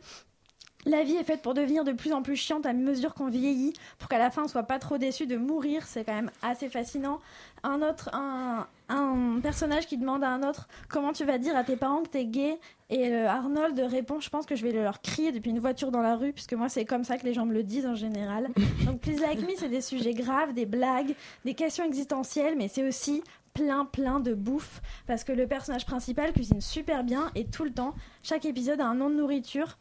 La 0.85 1.03
vie 1.03 1.15
est 1.15 1.25
faite 1.25 1.41
pour 1.41 1.53
devenir 1.53 1.83
de 1.83 1.91
plus 1.91 2.13
en 2.13 2.21
plus 2.21 2.37
chiante 2.37 2.65
à 2.65 2.71
mesure 2.71 3.13
qu'on 3.13 3.27
vieillit, 3.27 3.73
pour 3.97 4.07
qu'à 4.07 4.17
la 4.17 4.31
fin 4.31 4.43
on 4.45 4.47
soit 4.47 4.63
pas 4.63 4.79
trop 4.79 4.97
déçu 4.97 5.27
de 5.27 5.35
mourir, 5.35 5.85
c'est 5.85 6.05
quand 6.05 6.13
même 6.13 6.31
assez 6.41 6.69
fascinant. 6.69 7.19
Un 7.63 7.81
autre, 7.81 8.09
un, 8.13 8.65
un 8.87 9.41
personnage 9.41 9.87
qui 9.87 9.97
demande 9.97 10.23
à 10.23 10.29
un 10.29 10.41
autre 10.41 10.69
comment 10.87 11.11
tu 11.11 11.25
vas 11.25 11.37
dire 11.37 11.57
à 11.57 11.65
tes 11.65 11.75
parents 11.75 12.01
que 12.03 12.07
t'es 12.07 12.25
gay, 12.25 12.57
et 12.89 13.09
euh, 13.09 13.27
Arnold 13.27 13.77
répond 13.77 14.21
je 14.21 14.29
pense 14.29 14.45
que 14.45 14.55
je 14.55 14.63
vais 14.65 14.71
le 14.71 14.81
leur 14.81 15.01
crier 15.01 15.33
depuis 15.33 15.51
une 15.51 15.59
voiture 15.59 15.91
dans 15.91 16.01
la 16.01 16.15
rue, 16.15 16.31
puisque 16.31 16.53
moi 16.53 16.69
c'est 16.69 16.85
comme 16.85 17.03
ça 17.03 17.17
que 17.17 17.25
les 17.25 17.33
gens 17.33 17.45
me 17.45 17.53
le 17.53 17.63
disent 17.63 17.85
en 17.85 17.95
général. 17.95 18.47
Donc 18.85 19.01
Please 19.01 19.19
Like 19.19 19.41
Me 19.41 19.55
c'est 19.57 19.67
des 19.67 19.81
sujets 19.81 20.13
graves, 20.13 20.53
des 20.53 20.65
blagues, 20.65 21.13
des 21.43 21.55
questions 21.55 21.83
existentielles, 21.83 22.55
mais 22.57 22.69
c'est 22.69 22.87
aussi 22.87 23.21
plein 23.53 23.83
plein 23.83 24.21
de 24.21 24.33
bouffe 24.33 24.81
parce 25.07 25.25
que 25.25 25.33
le 25.33 25.45
personnage 25.45 25.85
principal 25.85 26.31
cuisine 26.31 26.61
super 26.61 27.03
bien 27.03 27.31
et 27.35 27.45
tout 27.45 27.65
le 27.65 27.71
temps 27.71 27.95
chaque 28.23 28.45
épisode 28.45 28.79
a 28.79 28.85
un 28.85 28.95
nom 28.95 29.09
de 29.09 29.15
nourriture 29.15 29.77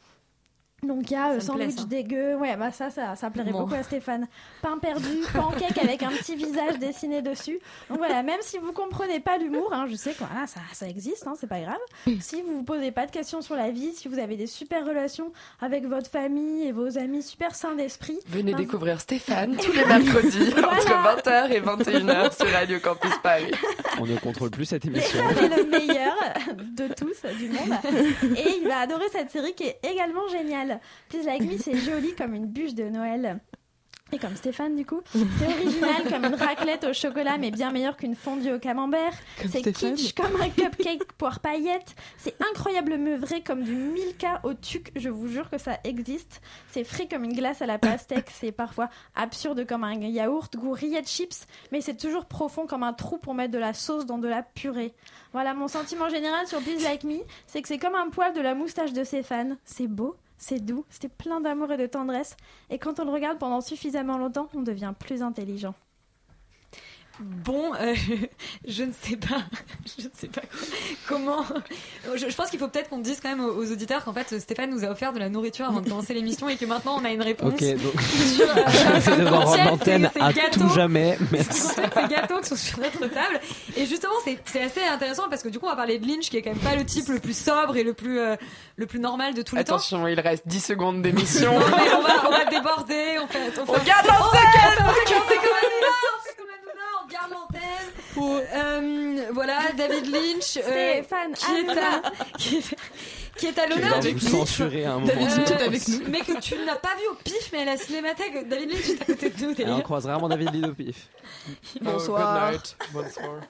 donc 0.82 1.10
il 1.10 1.14
y 1.14 1.16
a 1.16 1.32
euh, 1.32 1.40
Ça 1.40 1.52
me 1.52 1.58
plaît, 1.58 1.64
sandwich 1.70 1.80
ça. 1.80 1.84
dégueu, 1.86 2.34
ouais 2.36 2.56
bah 2.56 2.70
ça 2.70 2.88
ça, 2.90 3.16
ça 3.16 3.30
plairait 3.30 3.50
Bon. 3.50 3.62
beaucoup 3.62 3.74
à 3.74 3.82
Stéphane. 3.82 4.26
Pain 4.62 4.78
perdu, 4.78 5.22
pancake 5.34 5.76
avec 5.78 6.02
un 6.04 6.10
petit 6.10 6.36
visage 6.36 6.78
dessiné 6.78 7.20
dessus. 7.20 7.58
Donc 7.88 7.98
voilà, 7.98 8.22
même 8.22 8.38
si 8.42 8.58
vous 8.58 8.72
comprenez 8.72 9.18
pas 9.20 9.38
l'humour, 9.38 9.72
hein, 9.72 9.86
je 9.90 9.96
sais 9.96 10.12
que 10.12 10.18
voilà, 10.18 10.46
ça, 10.46 10.60
ça 10.72 10.86
existe, 10.88 11.26
hein, 11.26 11.34
c'est 11.38 11.48
pas 11.48 11.60
grave. 11.60 11.78
Si 12.20 12.42
vous 12.42 12.58
vous 12.58 12.62
posez 12.62 12.92
pas 12.92 13.06
de 13.06 13.10
questions 13.10 13.40
sur 13.42 13.56
la 13.56 13.70
vie, 13.70 13.92
si 13.94 14.06
vous 14.08 14.18
avez 14.18 14.36
des 14.36 14.46
super 14.46 14.86
relations 14.86 15.32
avec 15.60 15.84
votre 15.86 16.08
famille 16.10 16.66
et 16.68 16.72
vos 16.72 16.96
amis 16.98 17.22
super 17.22 17.54
sains 17.54 17.74
d'esprit, 17.74 18.18
Venez 18.28 18.52
ben, 18.52 18.58
découvrir 18.58 19.00
Stéphane 19.00 19.56
tous 19.60 19.72
les 19.72 19.84
mercredis 19.84 20.50
Voilà. 20.50 20.68
entre 20.68 21.22
20h 21.26 21.50
et 21.52 21.60
21h 21.60 22.36
sur 22.36 22.50
Radio 22.52 22.78
Campus 22.80 23.12
Paris. 23.22 23.50
On 24.00 24.06
ne 24.06 24.16
contrôle 24.18 24.50
plus 24.50 24.64
cette 24.66 24.84
émission. 24.84 25.18
C'est 25.36 25.48
le 25.48 25.64
meilleur 25.64 26.14
du 27.34 27.48
monde. 27.48 27.78
Et 28.36 28.58
il 28.60 28.68
va 28.68 28.80
adorer 28.80 29.08
cette 29.10 29.30
série 29.30 29.54
qui 29.54 29.64
est 29.64 29.78
également 29.82 30.28
géniale. 30.28 30.80
Please 31.08 31.24
Like 31.24 31.42
Me, 31.42 31.58
c'est 31.58 31.76
joli 31.76 32.14
comme 32.14 32.34
une 32.34 32.46
bûche 32.46 32.74
de 32.74 32.84
Noël. 32.84 33.40
Et 34.10 34.18
comme 34.18 34.36
Stéphane, 34.36 34.74
du 34.74 34.86
coup, 34.86 35.02
c'est 35.12 35.46
original 35.46 36.08
comme 36.08 36.24
une 36.24 36.34
raclette 36.34 36.84
au 36.84 36.94
chocolat, 36.94 37.36
mais 37.36 37.50
bien 37.50 37.70
meilleur 37.70 37.96
qu'une 37.96 38.14
fondue 38.14 38.52
au 38.52 38.58
camembert. 38.58 39.12
C'est 39.50 39.60
kitsch 39.60 40.14
comme 40.14 40.40
un 40.40 40.48
cupcake 40.48 41.12
poire 41.18 41.40
paillette. 41.40 41.94
C'est 42.16 42.34
incroyablement 42.50 43.18
vrai 43.18 43.42
comme 43.42 43.62
du 43.62 43.74
Milka 43.74 44.40
au 44.44 44.54
tuc. 44.54 44.92
Je 44.96 45.10
vous 45.10 45.28
jure 45.28 45.50
que 45.50 45.58
ça 45.58 45.78
existe. 45.84 46.40
C'est 46.70 46.84
frais 46.84 47.06
comme 47.06 47.24
une 47.24 47.34
glace 47.34 47.60
à 47.60 47.66
la 47.66 47.78
pastèque. 47.78 48.30
C'est 48.32 48.52
parfois 48.52 48.88
absurde 49.14 49.66
comme 49.66 49.84
un 49.84 49.94
yaourt, 49.94 50.56
goût 50.56 50.72
rillettes 50.72 51.08
chips, 51.08 51.46
mais 51.70 51.82
c'est 51.82 51.96
toujours 51.96 52.24
profond 52.24 52.66
comme 52.66 52.84
un 52.84 52.94
trou 52.94 53.18
pour 53.18 53.34
mettre 53.34 53.52
de 53.52 53.58
la 53.58 53.74
sauce 53.74 54.06
dans 54.06 54.18
de 54.18 54.28
la 54.28 54.42
purée. 54.42 54.94
Voilà, 55.34 55.52
mon 55.52 55.68
sentiment 55.68 56.08
général 56.08 56.46
sur 56.46 56.60
Please 56.60 56.82
Like 56.82 57.04
Me, 57.04 57.18
c'est 57.46 57.60
que 57.60 57.68
c'est 57.68 57.78
comme 57.78 57.94
un 57.94 58.08
poil 58.08 58.32
de 58.32 58.40
la 58.40 58.54
moustache 58.54 58.94
de 58.94 59.04
Stéphane. 59.04 59.58
C'est 59.64 59.86
beau, 59.86 60.16
c'est 60.38 60.64
doux, 60.64 60.84
c'est 60.88 61.08
plein 61.08 61.40
d'amour 61.40 61.70
et 61.72 61.76
de 61.76 61.86
tendresse. 61.86 62.36
Et 62.70 62.78
quand 62.78 63.00
on 63.00 63.04
le 63.04 63.10
regarde 63.10 63.38
pendant 63.38 63.60
suffisamment 63.60 64.18
longtemps, 64.18 64.48
on 64.54 64.62
devient 64.62 64.94
plus 64.98 65.22
intelligent. 65.22 65.74
Bon, 67.20 67.72
euh, 67.80 67.94
je 68.68 68.82
ne 68.84 68.92
sais 68.92 69.16
pas, 69.16 69.38
je 69.98 70.04
ne 70.04 70.10
sais 70.14 70.28
pas 70.28 70.40
quoi- 70.42 70.60
comment. 71.08 71.44
Je, 72.14 72.28
je 72.28 72.34
pense 72.36 72.50
qu'il 72.50 72.58
faut 72.58 72.68
peut-être 72.68 72.88
qu'on 72.90 72.98
dise 72.98 73.20
quand 73.20 73.28
même 73.28 73.40
aux, 73.44 73.52
aux 73.52 73.72
auditeurs 73.72 74.04
qu'en 74.04 74.12
fait 74.12 74.38
Stéphane 74.38 74.70
nous 74.70 74.84
a 74.84 74.88
offert 74.88 75.12
de 75.12 75.18
la 75.18 75.28
nourriture 75.28 75.66
avant 75.66 75.80
de 75.80 75.88
commencer 75.88 76.14
l'émission 76.14 76.48
et 76.48 76.56
que 76.56 76.64
maintenant 76.64 76.98
on 77.00 77.04
a 77.04 77.10
une 77.10 77.22
réponse. 77.22 77.52
Ok, 77.54 77.60
donc 77.60 78.00
sur, 78.00 78.48
euh, 78.48 78.54
je 78.66 79.10
vais 79.10 79.16
devoir 79.24 79.46
rendre 79.46 79.70
potentiel, 79.70 80.02
l'antenne 80.02 80.10
c'est- 80.12 80.20
à 80.46 80.50
tout 80.50 80.68
jamais. 80.70 81.18
Merci. 81.32 81.60
ces 81.68 82.08
gâteaux 82.08 82.40
qui 82.40 82.48
sont 82.48 82.56
sur 82.56 82.78
notre 82.78 83.00
table. 83.08 83.40
Et 83.76 83.86
justement, 83.86 84.14
c'est 84.44 84.62
assez 84.62 84.82
intéressant 84.84 85.28
parce 85.28 85.42
que 85.42 85.48
du 85.48 85.58
coup, 85.58 85.66
on 85.66 85.70
va 85.70 85.76
parler 85.76 85.98
de 85.98 86.06
Lynch, 86.06 86.30
qui 86.30 86.36
est 86.36 86.42
quand 86.42 86.50
même 86.50 86.58
pas 86.60 86.76
le 86.76 86.84
type 86.84 87.08
le 87.08 87.18
plus 87.18 87.36
sobre 87.36 87.76
et 87.76 87.82
le 87.82 87.94
plus, 87.94 88.18
euh, 88.20 88.36
le 88.76 88.86
plus 88.86 89.00
normal 89.00 89.34
de 89.34 89.42
tous 89.42 89.56
les 89.56 89.64
temps. 89.64 89.74
Attention, 89.74 90.06
il 90.06 90.20
reste 90.20 90.46
10 90.46 90.60
secondes 90.64 91.02
d'émission. 91.02 91.52
Non, 91.58 91.66
mais 91.66 91.92
on 91.94 92.02
va, 92.02 92.28
on 92.28 92.30
va 92.30 92.44
déborder, 92.44 93.16
on 93.22 93.26
fait, 93.26 93.38
on 93.48 93.52
fait, 93.52 93.60
On 93.60 93.74
fait- 93.74 93.80
fait- 93.80 93.90
fait 93.90 94.00
fait 94.00 95.38
on 96.40 96.47
garde 97.08 97.30
l'antenne. 97.30 97.88
Euh, 98.16 99.26
voilà, 99.32 99.72
David 99.76 100.06
Lynch, 100.06 100.56
euh, 100.56 100.92
Stéphane 100.92 101.32
qui 101.34 101.52
est 101.52 101.70
à, 101.70 102.02
qui 102.38 102.56
est, 102.56 102.76
qui 103.36 103.46
est 103.46 103.58
à 103.58 103.66
Je 103.66 103.74
l'honneur 103.74 104.00
du 104.00 104.12
vous 104.12 104.28
censurer 104.28 104.84
un 104.84 104.98
moment. 104.98 105.12
Euh, 105.12 105.28
s'il 105.28 105.40
vous 105.40 105.44
plaît. 105.44 105.62
avec 105.62 105.88
nous. 105.88 106.00
Mais 106.08 106.20
que 106.20 106.40
tu 106.40 106.54
n'as 106.64 106.76
pas 106.76 106.94
vu 106.96 107.06
au 107.10 107.14
pif, 107.14 107.50
mais 107.52 107.62
à 107.62 107.64
la 107.66 107.76
cinémathèque, 107.76 108.48
David 108.48 108.70
Lynch 108.70 108.88
est 108.88 109.02
à 109.02 109.04
côté 109.04 109.30
de 109.30 109.44
nous, 109.44 109.60
Et 109.60 109.68
on 109.70 109.80
croise 109.80 110.06
rarement 110.06 110.28
David 110.28 110.52
Lido 110.54 110.74
pif. 110.74 111.08
Bonsoir. 111.80 112.50
good 112.50 112.52
night. 112.52 112.76
Bonsoir. 112.92 113.40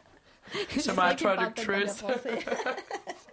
C'est 0.71 0.81
C'est 0.81 0.93
vrai 0.93 1.09
ma 1.09 1.15
qu'il 1.15 1.27
parle 1.27 1.53
traductrice. 1.55 2.05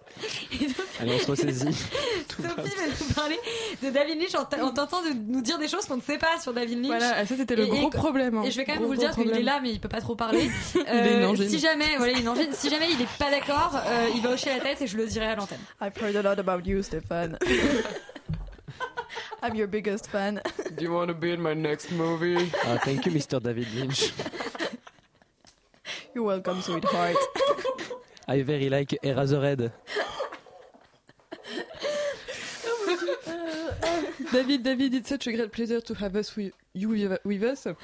Allez, 0.99 1.13
on 1.16 1.20
se 1.20 1.32
ressaisit. 1.32 1.66
Sophie 2.30 2.47
va 2.47 2.88
nous 2.88 3.13
parler 3.13 3.39
de 3.84 3.89
David 3.89 4.20
Lynch 4.22 4.36
en, 4.36 4.43
en 4.66 4.72
tentant 4.72 5.01
de 5.01 5.09
nous 5.28 5.41
dire 5.41 5.57
des 5.57 5.68
choses 5.68 5.86
qu'on 5.86 5.97
ne 5.97 6.01
sait 6.01 6.18
pas 6.18 6.39
sur 6.41 6.53
David 6.53 6.78
Lynch. 6.80 6.88
Voilà, 6.88 7.26
ça 7.26 7.36
c'était 7.36 7.55
le 7.55 7.66
Et- 7.66 7.70
gros 7.70 7.88
et- 7.88 7.91
problème. 7.91 8.38
hein. 8.38 8.43
Et 8.45 8.51
je 8.51 8.57
vais 8.57 8.66
quand 8.66 8.72
même 8.74 8.80
Gros, 8.82 8.88
vous 8.88 8.93
le 8.93 8.99
dire 8.99 9.09
parce 9.11 9.22
qu'il 9.22 9.36
est 9.36 9.41
là, 9.43 9.59
mais 9.61 9.72
il 9.72 9.80
peut 9.80 9.89
pas 9.89 10.01
trop 10.01 10.16
parler. 10.16 10.49
est 10.76 11.18
une 11.18 11.26
angine. 11.26 11.49
si 11.49 11.59
jamais, 11.59 11.97
voilà, 11.97 12.13
il 12.13 12.26
est. 12.26 12.53
Si 12.53 12.70
jamais 12.70 12.89
il 12.91 13.01
est 13.01 13.18
pas 13.20 13.30
d'accord, 13.30 13.74
euh, 13.86 14.07
il 14.16 14.22
va 14.22 14.30
hocher 14.32 14.49
la 14.51 14.59
tête 14.61 14.82
et 14.82 14.88
je 14.88 14.95
le 14.97 15.05
dirai 15.05 15.26
à 15.28 15.36
l'antenne. 15.36 15.59
I've 15.82 15.93
heard 16.01 16.16
a 16.16 16.22
lot 16.22 16.39
about 16.39 16.61
you, 16.66 16.82
Stéphane. 16.82 17.38
I'm 19.43 19.53
your 19.55 19.68
biggest 19.68 20.07
fan. 20.07 20.41
Do 20.78 20.84
you 20.84 20.91
want 20.93 21.07
to 21.07 21.13
be 21.13 21.32
in 21.34 21.38
my 21.41 21.53
next 21.53 21.91
movie? 21.91 22.49
Ah, 22.66 22.78
thank 22.84 23.05
you, 23.05 23.11
Mr. 23.11 23.39
David 23.41 23.68
Lynch. 23.76 24.11
You're 26.16 26.26
welcome, 26.26 26.61
sweetheart. 26.61 27.16
I 28.28 28.41
very 28.43 28.70
like 28.70 28.97
Eraserhead. 29.03 29.72
David, 34.32 34.63
David, 34.63 34.93
it's 34.93 35.09
such 35.09 35.28
a 35.28 35.32
great 35.32 35.51
pleasure 35.51 35.82
to 35.82 35.93
have 35.95 36.16
us 36.16 36.36
with 36.36 36.53
you 36.74 36.89
with- 37.26 37.43
us. 37.43 37.68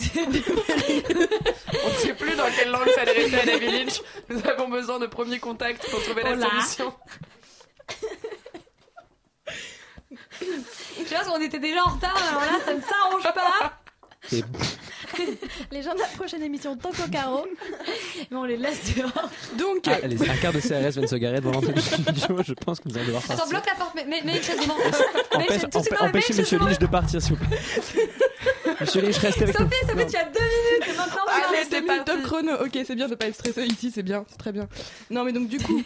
On 0.00 1.88
ne 1.88 1.94
sait 1.98 2.14
plus 2.14 2.34
dans 2.36 2.50
quelle 2.56 2.70
langue 2.70 2.88
s'adresser 2.94 3.34
à 3.38 3.44
David 3.44 3.70
Lynch. 3.70 4.00
Nous 4.30 4.46
avons 4.46 4.68
besoin 4.68 4.98
de 4.98 5.06
premiers 5.06 5.38
contacts 5.38 5.86
pour 5.90 6.02
trouver 6.02 6.22
la 6.22 6.40
solution. 6.40 6.94
Je 10.40 11.04
sais 11.06 11.14
pas 11.14 11.24
si 11.24 11.30
on 11.30 11.40
était 11.40 11.58
déjà 11.58 11.84
en 11.84 11.90
retard, 11.90 12.16
alors 12.30 12.40
là, 12.42 12.58
ça 12.64 12.74
ne 12.74 12.80
s'arrange 12.80 13.34
pas. 13.34 13.78
Les 15.72 15.82
gens 15.82 15.94
de 15.94 16.00
la 16.00 16.06
prochaine 16.06 16.42
émission 16.42 16.76
Toco 16.76 17.02
Caro. 17.10 17.46
Mais 18.30 18.36
on 18.36 18.44
les 18.44 18.56
laisse 18.56 18.94
dehors. 18.96 19.30
Donc, 19.58 19.86
ah, 19.86 20.06
les- 20.06 20.28
un 20.28 20.36
quart 20.36 20.52
de 20.52 20.60
CRS 20.60 20.92
vient 20.92 21.02
de 21.02 21.06
se 21.06 21.16
garer 21.16 21.40
devant 21.40 21.52
l'entrée 21.52 21.72
du 21.72 21.80
studio. 21.80 22.36
Je 22.46 22.52
pense 22.54 22.80
que 22.80 22.88
nous 22.88 22.96
allons 22.96 23.06
devoir 23.06 23.22
Attends, 23.24 23.36
partir. 23.36 23.50
bloque 23.50 23.66
la 23.66 23.74
porte, 23.74 23.96
Empêche- 23.96 24.06
empê- 24.06 24.66
non, 24.68 24.78
mais 25.38 25.42
mets 25.52 26.08
empêchez 26.08 26.34
Monsieur. 26.34 26.58
Lynch 26.58 26.78
de 26.78 26.86
partir, 26.86 27.22
s'il 27.22 27.34
vous 27.36 27.44
plaît. 27.46 27.58
Monsieur 28.80 29.02
Lynch, 29.02 29.16
reste 29.18 29.42
avec 29.42 29.58
nous. 29.58 29.66
Sophie, 29.66 29.86
Sophie, 29.86 30.06
tu 30.06 30.16
as 30.16 30.24
deux 30.24 30.40
minutes 30.40 30.88
et 30.88 30.96
maintenant 30.96 31.22
Allez, 31.28 31.66
c'est 31.70 31.82
pas 31.82 31.98
top 32.00 32.22
chrono. 32.22 32.52
Ok, 32.64 32.78
c'est 32.86 32.94
bien 32.94 33.08
de 33.08 33.14
pas 33.14 33.26
être 33.26 33.34
stressé 33.34 33.64
ici, 33.66 33.90
c'est 33.94 34.02
bien, 34.02 34.24
c'est 34.28 34.38
très 34.38 34.52
bien. 34.52 34.68
Non, 35.10 35.24
mais 35.24 35.32
donc 35.32 35.48
du 35.48 35.58
coup, 35.58 35.82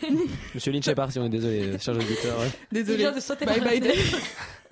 Monsieur 0.55 0.70
Lynch 0.72 0.87
est 0.89 0.95
parti, 0.95 1.18
on 1.18 1.26
est 1.26 1.28
désolé, 1.30 1.76
cher 1.80 1.95
auditeur. 1.95 2.39
ouais. 2.39 2.51
Il 2.72 2.78
désolé. 2.78 2.99
vient 2.99 3.12
de 3.12 3.20
sauter 3.20 3.47
Bye 3.47 3.61
bye. 3.61 3.80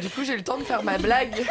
Du 0.00 0.08
coup, 0.10 0.24
j'ai 0.24 0.36
le 0.36 0.42
temps 0.44 0.58
de 0.58 0.64
faire 0.64 0.82
ma 0.82 0.98
blague. 0.98 1.34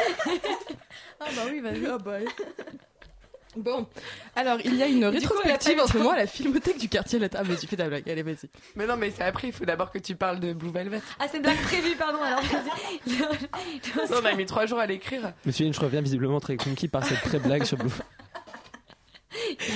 Ah 1.21 1.29
bah 1.33 1.43
oui, 1.49 1.59
vas-y. 1.61 1.85
Ah 1.87 1.97
bah, 1.97 2.17
Bon, 3.55 3.87
alors 4.35 4.57
il 4.65 4.75
y 4.75 4.83
a 4.83 4.87
une 4.87 5.05
rétrospective 5.05 5.77
eu 5.77 5.79
en 5.79 5.87
ce 5.87 5.97
moment 5.97 6.11
à 6.11 6.17
la 6.17 6.27
Filmothèque 6.27 6.77
du 6.77 6.89
quartier 6.89 7.19
latin. 7.19 7.39
Ah, 7.39 7.43
vas-y, 7.43 7.65
fais 7.67 7.77
ta 7.77 7.87
blague, 7.87 8.07
allez, 8.09 8.21
vas-y. 8.21 8.49
Mais 8.75 8.85
non, 8.85 8.97
mais 8.97 9.11
c'est 9.15 9.23
après, 9.23 9.47
il 9.47 9.53
faut 9.53 9.63
d'abord 9.63 9.91
que 9.91 9.97
tu 9.97 10.15
parles 10.15 10.41
de 10.41 10.51
Blue 10.51 10.71
Velvet. 10.71 10.99
Ah, 11.17 11.25
c'est 11.31 11.37
une 11.37 11.43
blague 11.43 11.61
prévue, 11.61 11.95
pardon. 11.95 12.21
Alors, 12.21 12.41
vas-y. 12.41 13.17
Non, 13.17 14.17
on 14.21 14.25
a 14.25 14.33
mis 14.33 14.45
trois 14.45 14.65
jours 14.65 14.79
à 14.79 14.85
l'écrire. 14.85 15.31
Monsieur 15.45 15.65
Lynch 15.65 15.79
revient 15.79 16.01
visiblement 16.01 16.41
très 16.41 16.57
conquis 16.57 16.89
par 16.89 17.05
cette 17.05 17.21
pré-blague 17.21 17.63
sur 17.63 17.77
Blue. 17.77 17.89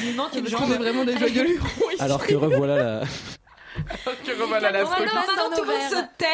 Il 0.04 0.10
nous 0.12 0.16
manque 0.18 0.34
une 0.36 0.46
Je 0.46 0.52
jambe. 0.52 0.62
connais 0.62 0.78
vraiment 0.78 1.06
des 1.06 1.18
joyeux 1.18 1.44
lurons 1.46 1.90
ici. 1.94 2.02
Alors 2.04 2.26
que 2.28 2.36
revoilà 2.36 2.76
la. 2.76 3.04
Que 4.26 4.42
revoilà 4.42 4.72
la 4.72 4.84
maintenant, 4.84 5.56
tout 5.56 5.64
le 5.64 5.68
monde 5.72 5.90
se 5.90 6.18
tait. 6.18 6.26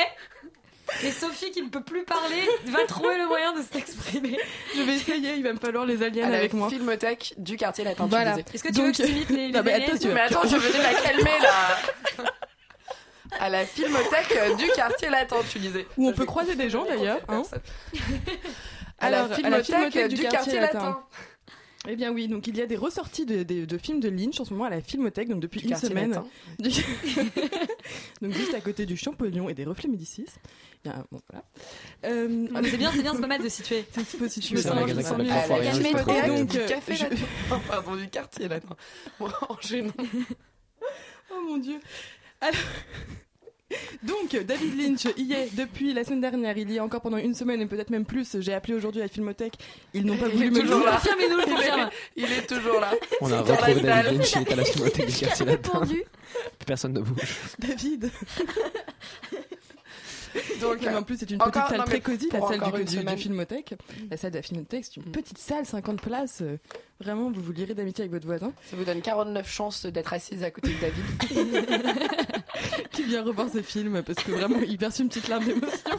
Et 1.04 1.12
Sophie, 1.12 1.52
qui 1.52 1.62
ne 1.62 1.70
peut 1.70 1.82
plus 1.84 2.04
parler, 2.04 2.42
va 2.68 2.86
trouver 2.86 3.18
le 3.18 3.28
moyen 3.28 3.54
de 3.54 3.62
s'exprimer. 3.64 4.38
Je 4.76 4.82
vais 4.84 4.96
essayer, 4.96 5.36
il 5.36 5.44
va 5.44 5.54
me 5.54 5.58
falloir 5.60 5.86
les 5.86 6.04
aliens 6.04 6.28
À 6.28 6.30
la 6.30 6.38
avec 6.38 6.54
moi. 6.54 6.70
filmothèque 6.70 7.34
du 7.38 7.58
quartier 7.58 7.84
latin. 7.84 8.06
Voilà. 8.08 8.38
Est-ce 8.54 8.64
que 8.64 8.72
tu 8.72 8.82
veux 8.82 8.92
que 8.92 8.98
je 8.98 9.04
t'imite 9.04 9.30
les, 9.30 9.48
les 9.48 9.52
Non, 9.52 9.62
mais 9.64 9.74
aliens 9.74 9.88
attends, 9.88 9.98
tu 9.98 10.08
Mais 10.10 10.22
attends, 10.22 10.48
je 10.48 10.56
venais 10.58 10.84
la 10.84 10.94
calmer 10.94 11.40
là. 11.42 11.78
À 13.40 13.50
la 13.50 13.66
filmothèque 13.66 14.38
du 14.58 14.68
quartier 14.76 15.10
latin, 15.10 15.38
tu 15.50 15.60
disais. 15.60 15.86
Où 15.98 16.08
on 16.08 16.14
peut 16.14 16.26
croiser 16.26 16.56
des 16.56 16.70
gens 16.70 16.86
d'ailleurs. 16.86 17.20
hein. 17.28 17.42
À 19.00 19.10
la 19.10 19.24
Alors, 19.24 19.36
filmothèque 19.36 20.08
du 20.08 20.24
quartier 20.24 20.60
latin. 20.60 21.00
Eh 21.88 21.96
bien 21.96 22.12
oui, 22.12 22.28
donc 22.28 22.48
il 22.48 22.58
y 22.58 22.62
a 22.62 22.66
des 22.66 22.78
ressorties 22.78 23.26
de, 23.26 23.44
de- 23.44 23.66
de 23.66 23.78
films 23.78 24.00
de 24.00 24.10
Lynch 24.10 24.40
en 24.40 24.46
ce 24.46 24.54
moment 24.54 24.66
à 24.66 24.70
la 24.72 24.82
Filmothèque, 24.82 25.28
donc 25.30 25.40
depuis 25.40 25.60
Du 25.60 25.66
une 25.66 25.72
quartier 25.72 25.90
semaine. 25.90 26.10
latin. 26.12 26.26
Du- 26.60 26.72
donc 28.22 28.32
juste 28.32 28.54
à 28.56 28.62
côté 28.62 28.86
du 28.88 28.98
Champollion 28.98 29.50
et 29.50 29.54
des 29.54 29.66
reflets 29.66 29.90
Médicis. 29.90 30.26
Il 30.86 30.90
y 30.90 30.92
a 30.94 30.98
un- 30.98 31.06
bon, 31.12 31.20
voilà. 31.32 31.44
Euh, 32.06 32.48
c'est 32.70 32.78
bien, 32.78 32.92
c'est 32.92 33.02
bien, 33.02 33.14
c'est 33.16 33.22
pas 33.22 33.28
mal 33.28 33.42
de 33.42 33.50
situer. 33.50 33.86
c'est 33.94 34.30
situer. 34.30 34.60
Un 34.68 34.76
magasin 34.76 35.16
rien, 35.16 36.26
Et 36.26 36.28
donc, 36.28 36.48
du 36.50 36.58
euh, 36.60 36.68
café 36.68 36.96
je- 36.96 37.04
latin. 37.04 37.16
Oh, 37.52 37.56
pardon, 37.68 37.96
du 37.96 38.08
quartier. 38.08 38.48
Bon, 39.20 39.28
enchaînons. 39.50 39.94
Oh 41.32 41.42
mon 41.50 41.58
dieu. 41.58 41.80
Alors- 42.40 42.56
Donc, 44.04 44.36
David 44.46 44.80
Lynch 44.80 45.06
y 45.18 45.34
est 45.34 45.54
depuis 45.56 45.92
la 45.92 46.04
semaine 46.04 46.22
dernière. 46.22 46.56
Il 46.58 46.70
y 46.72 46.78
est 46.78 46.80
encore 46.80 47.02
pendant 47.02 47.18
une 47.18 47.34
semaine 47.34 47.60
et 47.62 47.66
peut-être 47.66 47.90
même 47.90 48.06
plus. 48.06 48.40
J'ai 48.40 48.54
appelé 48.54 48.76
aujourd'hui 48.76 49.02
à 49.02 49.06
la 49.06 49.10
Filmothèque. 49.10 49.56
Ils 49.96 50.06
n'ont 50.06 50.16
pas 50.18 50.28
Il 50.28 50.34
voulu 50.34 50.46
est 50.48 50.50
me 50.52 50.62
toujours 50.62 50.86
là. 50.86 51.02
Il 51.04 51.24
est-. 51.64 51.90
Il 52.16 52.32
est 52.32 52.48
toujours 52.48 52.80
là. 52.80 52.94
On 53.22 53.32
a 53.32 53.42
retrouvé. 53.42 53.82
David 53.82 53.86
Lynch, 54.18 54.34
il 54.36 54.42
est 54.44 54.52
à 54.52 54.56
la 54.56 54.64
filmothèque 54.64 55.08
du 55.08 55.14
quartier 55.16 55.46
latin. 55.48 55.72
Répondu. 55.80 56.04
Plus 56.60 56.66
personne 56.66 56.94
ne 56.94 57.00
bouge. 57.02 57.38
David. 57.58 58.12
Donc, 60.62 60.86
en 60.88 61.04
plus, 61.04 61.18
c'est 61.18 61.30
une 61.32 61.42
encore- 61.42 61.52
petite 61.52 61.68
salle 61.70 61.78
non, 61.80 61.84
très 61.86 62.02
cosy, 62.02 62.30
la 62.32 62.40
salle 62.42 62.86
du, 62.86 62.96
du. 63.16 63.18
Filmothèque. 63.18 63.76
La 64.10 64.18
salle 64.18 64.32
de 64.32 64.38
la 64.38 64.42
Filmothèque, 64.42 64.86
c'est 64.86 64.98
une 64.98 65.12
petite 65.12 65.38
salle, 65.38 65.66
50 65.66 66.02
places. 66.02 66.40
euh, 66.42 66.58
Vraiment, 67.00 67.30
vous 67.32 67.42
vous 67.42 67.52
lirez 67.52 67.74
d'amitié 67.74 68.04
avec 68.04 68.12
votre 68.14 68.26
voisin 68.26 68.54
Ça 68.70 68.78
vous 68.78 68.86
donne 68.86 69.02
49 69.02 69.50
chances 69.50 69.86
d'être 69.86 70.14
assise 70.14 70.44
à 70.44 70.52
côté 70.52 70.70
de 70.74 70.80
David. 70.80 72.06
qui 72.92 73.04
vient 73.04 73.24
revoir 73.24 73.48
ce 73.52 73.62
film 73.62 74.02
parce 74.04 74.24
que 74.24 74.32
vraiment, 74.32 74.60
il 74.66 74.78
verse 74.78 75.00
une 75.00 75.10
petite 75.10 75.28
larme 75.28 75.44
d'émotion. 75.46 75.90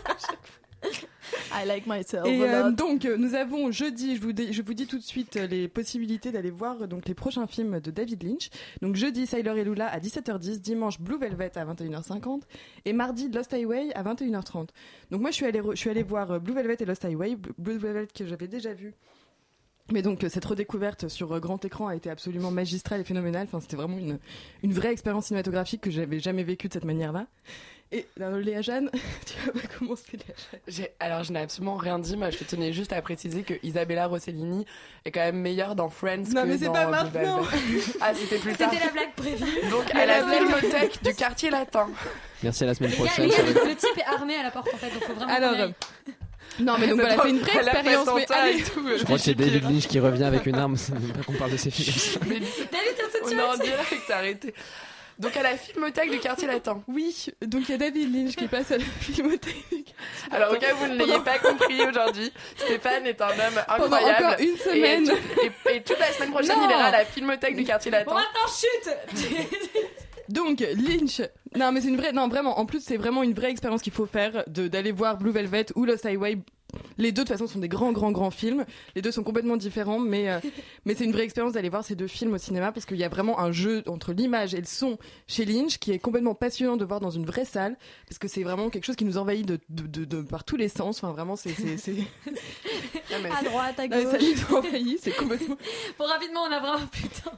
I 1.56 1.66
like 1.66 1.86
myself 1.86 2.26
Et 2.26 2.42
euh, 2.42 2.70
donc 2.70 3.04
euh, 3.04 3.16
nous 3.16 3.34
avons 3.34 3.70
jeudi, 3.70 4.16
je 4.16 4.20
vous, 4.20 4.32
dis, 4.32 4.52
je 4.52 4.62
vous 4.62 4.74
dis 4.74 4.86
tout 4.86 4.98
de 4.98 5.02
suite 5.02 5.36
euh, 5.36 5.46
les 5.46 5.68
possibilités 5.68 6.30
d'aller 6.32 6.50
voir 6.50 6.86
donc 6.86 7.06
les 7.06 7.14
prochains 7.14 7.46
films 7.46 7.80
de 7.80 7.90
David 7.90 8.22
Lynch. 8.22 8.50
Donc 8.82 8.96
jeudi 8.96 9.26
Sailor 9.26 9.56
et 9.56 9.64
Lula 9.64 9.86
à 9.86 9.98
17h10, 9.98 10.60
dimanche 10.60 11.00
Blue 11.00 11.18
Velvet 11.18 11.56
à 11.56 11.64
21h50 11.64 12.42
et 12.84 12.92
mardi 12.92 13.30
Lost 13.30 13.54
Highway 13.54 13.92
à 13.94 14.02
21h30. 14.02 14.68
Donc 15.10 15.20
moi 15.20 15.30
je 15.30 15.36
suis 15.36 15.46
allée 15.46 15.62
je 15.70 15.76
suis 15.76 15.90
allée 15.90 16.02
voir 16.02 16.40
Blue 16.40 16.54
Velvet 16.54 16.76
et 16.80 16.84
Lost 16.84 17.04
Highway, 17.04 17.36
Blue 17.58 17.78
Velvet 17.78 18.08
que 18.14 18.26
j'avais 18.26 18.48
déjà 18.48 18.74
vu. 18.74 18.94
Mais 19.92 20.02
donc 20.02 20.24
cette 20.28 20.44
redécouverte 20.44 21.08
sur 21.08 21.38
grand 21.38 21.64
écran 21.64 21.86
a 21.86 21.94
été 21.94 22.10
absolument 22.10 22.50
magistrale 22.50 23.00
et 23.00 23.04
phénoménale. 23.04 23.44
Enfin, 23.44 23.60
c'était 23.60 23.76
vraiment 23.76 23.98
une, 23.98 24.18
une 24.64 24.72
vraie 24.72 24.90
expérience 24.92 25.26
cinématographique 25.26 25.80
que 25.80 25.92
j'avais 25.92 26.18
jamais 26.18 26.42
vécue 26.42 26.66
de 26.66 26.72
cette 26.72 26.84
manière-là. 26.84 27.26
Et 27.92 28.04
euh, 28.20 28.40
Léa 28.40 28.62
Jeanne, 28.62 28.90
tu 29.26 29.34
vas 29.46 29.60
pas 29.60 29.68
commencer 29.78 30.12
Léa 30.12 30.34
Jeanne. 30.66 30.88
Alors, 30.98 31.22
je 31.22 31.32
n'ai 31.32 31.40
absolument 31.40 31.76
rien 31.76 31.98
dit, 31.98 32.16
mais 32.16 32.32
je 32.32 32.42
tenais 32.42 32.72
juste 32.72 32.92
à 32.92 33.00
préciser 33.00 33.42
que 33.42 33.54
Isabella 33.62 34.06
Rossellini 34.06 34.66
est 35.04 35.12
quand 35.12 35.20
même 35.20 35.40
meilleure 35.40 35.76
dans 35.76 35.88
Friends 35.88 36.24
Non, 36.34 36.42
que 36.42 36.46
mais 36.48 36.58
c'est 36.58 36.66
pas 36.66 36.86
Blue 36.86 36.92
maintenant. 36.92 37.42
Ah, 38.00 38.12
c'était 38.14 38.38
plus 38.38 38.54
tard. 38.54 38.70
C'était 38.72 38.84
la 38.84 38.90
blague 38.90 39.14
prévue. 39.14 39.70
Donc, 39.70 39.94
à 39.94 40.04
la 40.04 40.26
filmothèque 40.26 41.02
du 41.02 41.14
quartier 41.14 41.50
latin. 41.50 41.88
Merci 42.42 42.64
à 42.64 42.66
la 42.66 42.74
semaine 42.74 42.92
prochaine. 42.92 43.28
le 43.28 43.76
type 43.76 43.98
est 43.98 44.14
armé 44.14 44.34
à 44.36 44.42
la 44.42 44.50
porte 44.50 44.68
en 44.74 44.76
fait, 44.76 44.90
donc 44.90 45.04
faut 45.04 45.14
vraiment. 45.14 45.32
Alors, 45.32 45.54
aille. 45.54 45.74
Non, 46.58 46.76
mais 46.78 46.88
donc 46.88 47.00
voilà, 47.00 47.16
c'est 47.22 47.30
une 47.30 47.38
vraie 47.38 47.52
Elle 47.60 47.68
a 47.68 47.72
fait 47.72 47.78
expérience. 47.78 48.08
Mais 48.14 48.26
allez, 48.34 48.58
et 48.58 48.62
tout. 48.62 48.88
Je 48.98 49.04
crois 49.04 49.16
que 49.16 49.22
c'est 49.22 49.34
David 49.34 49.64
Lynch 49.64 49.86
qui 49.86 50.00
revient 50.00 50.24
avec 50.24 50.46
une 50.46 50.56
arme. 50.56 50.76
C'est 50.76 50.92
même 50.92 51.12
pas 51.12 51.22
qu'on 51.22 51.34
parle 51.34 51.52
de 51.52 51.56
ses 51.56 51.70
films. 51.70 52.22
Mais 52.26 52.40
David, 52.40 52.94
t'as 52.96 53.18
tout 53.18 53.30
de 53.30 53.34
on 53.34 53.38
est 53.38 53.42
en 53.42 53.52
suite. 53.52 53.64
direct, 53.64 54.10
arrêtez. 54.10 54.54
Donc, 55.18 55.36
à 55.36 55.42
la 55.42 55.56
filmothèque 55.56 56.10
du 56.10 56.18
quartier 56.18 56.46
latin. 56.46 56.82
oui, 56.88 57.26
donc 57.42 57.62
il 57.68 57.70
y 57.70 57.74
a 57.74 57.78
David 57.78 58.14
Lynch 58.14 58.36
qui 58.36 58.46
passe 58.48 58.70
à 58.72 58.76
la 58.78 58.84
filmothèque. 58.84 59.94
Alors, 60.30 60.52
au 60.52 60.56
cas 60.56 60.74
où 60.74 60.76
vous 60.78 60.86
ne 60.88 60.96
l'ayez 60.96 61.18
pas 61.20 61.38
compris 61.38 61.80
aujourd'hui, 61.86 62.30
Stéphane 62.56 63.06
est 63.06 63.20
un 63.22 63.28
homme 63.28 63.62
Pendant 63.66 63.96
incroyable. 63.96 64.24
encore 64.26 64.40
une 64.40 64.56
semaine. 64.58 65.04
Et, 65.04 65.06
tout- 65.06 65.40
et- 65.70 65.76
et 65.76 65.82
toute 65.82 65.98
la 65.98 66.12
semaine 66.12 66.30
prochaine, 66.30 66.56
Non. 66.58 66.64
il 66.68 66.70
ira 66.70 66.84
à 66.84 66.90
la 66.90 67.04
filmothèque 67.04 67.56
du 67.56 67.64
quartier 67.64 67.90
Bon, 67.90 67.96
latin. 67.98 68.14
maintenant 68.14 68.54
chute. 68.54 69.26
Donc 70.28 70.58
Lynch, 70.60 71.22
non 71.54 71.70
mais 71.70 71.80
c'est 71.80 71.88
une 71.88 71.96
vraie, 71.96 72.10
non 72.12 72.26
vraiment, 72.28 72.58
en 72.58 72.66
plus 72.66 72.82
c'est 72.82 72.96
vraiment 72.96 73.22
une 73.22 73.32
vraie 73.32 73.50
expérience 73.52 73.80
qu'il 73.80 73.92
faut 73.92 74.06
faire 74.06 74.42
de 74.48 74.66
d'aller 74.66 74.90
voir 74.90 75.18
Blue 75.18 75.30
Velvet 75.30 75.66
ou 75.76 75.84
Lost 75.84 76.04
Highway. 76.04 76.38
Les 76.98 77.12
deux 77.12 77.22
de 77.22 77.28
toute 77.28 77.36
façon 77.38 77.46
sont 77.46 77.58
des 77.58 77.68
grands 77.68 77.92
grands 77.92 78.10
grands 78.12 78.30
films. 78.30 78.64
Les 78.94 79.02
deux 79.02 79.10
sont 79.12 79.22
complètement 79.22 79.56
différents, 79.56 79.98
mais 79.98 80.28
euh, 80.28 80.40
mais 80.84 80.94
c'est 80.94 81.04
une 81.04 81.12
vraie 81.12 81.22
expérience 81.24 81.52
d'aller 81.52 81.68
voir 81.68 81.84
ces 81.84 81.94
deux 81.94 82.06
films 82.06 82.34
au 82.34 82.38
cinéma 82.38 82.72
parce 82.72 82.84
qu'il 82.86 82.96
y 82.96 83.04
a 83.04 83.08
vraiment 83.08 83.38
un 83.38 83.52
jeu 83.52 83.82
entre 83.86 84.12
l'image 84.12 84.52
et 84.54 84.58
le 84.58 84.66
son 84.66 84.98
chez 85.26 85.44
Lynch 85.44 85.78
qui 85.78 85.92
est 85.92 85.98
complètement 85.98 86.34
passionnant 86.34 86.76
de 86.76 86.84
voir 86.84 87.00
dans 87.00 87.10
une 87.10 87.24
vraie 87.24 87.44
salle 87.44 87.76
parce 88.08 88.18
que 88.18 88.28
c'est 88.28 88.42
vraiment 88.42 88.68
quelque 88.70 88.84
chose 88.84 88.96
qui 88.96 89.04
nous 89.04 89.16
envahit 89.18 89.46
de 89.46 89.58
de, 89.68 89.86
de, 89.86 90.04
de- 90.04 90.22
par 90.22 90.44
tous 90.44 90.56
les 90.56 90.68
sens. 90.68 90.98
Enfin 91.02 91.12
vraiment 91.12 91.36
c'est 91.36 91.50
À 93.38 93.42
droite, 93.44 93.78
à 93.78 93.86
Non, 93.88 93.96
mais 93.96 94.04
ça 94.04 94.18
gauche. 94.18 94.28
nous 94.50 94.56
envahit, 94.56 94.98
c'est 95.02 95.16
complètement 95.16 95.56
Bon, 95.98 96.04
rapidement, 96.06 96.40
on 96.42 96.52
a 96.52 96.60
vraiment 96.60 96.86
putain. 96.90 97.30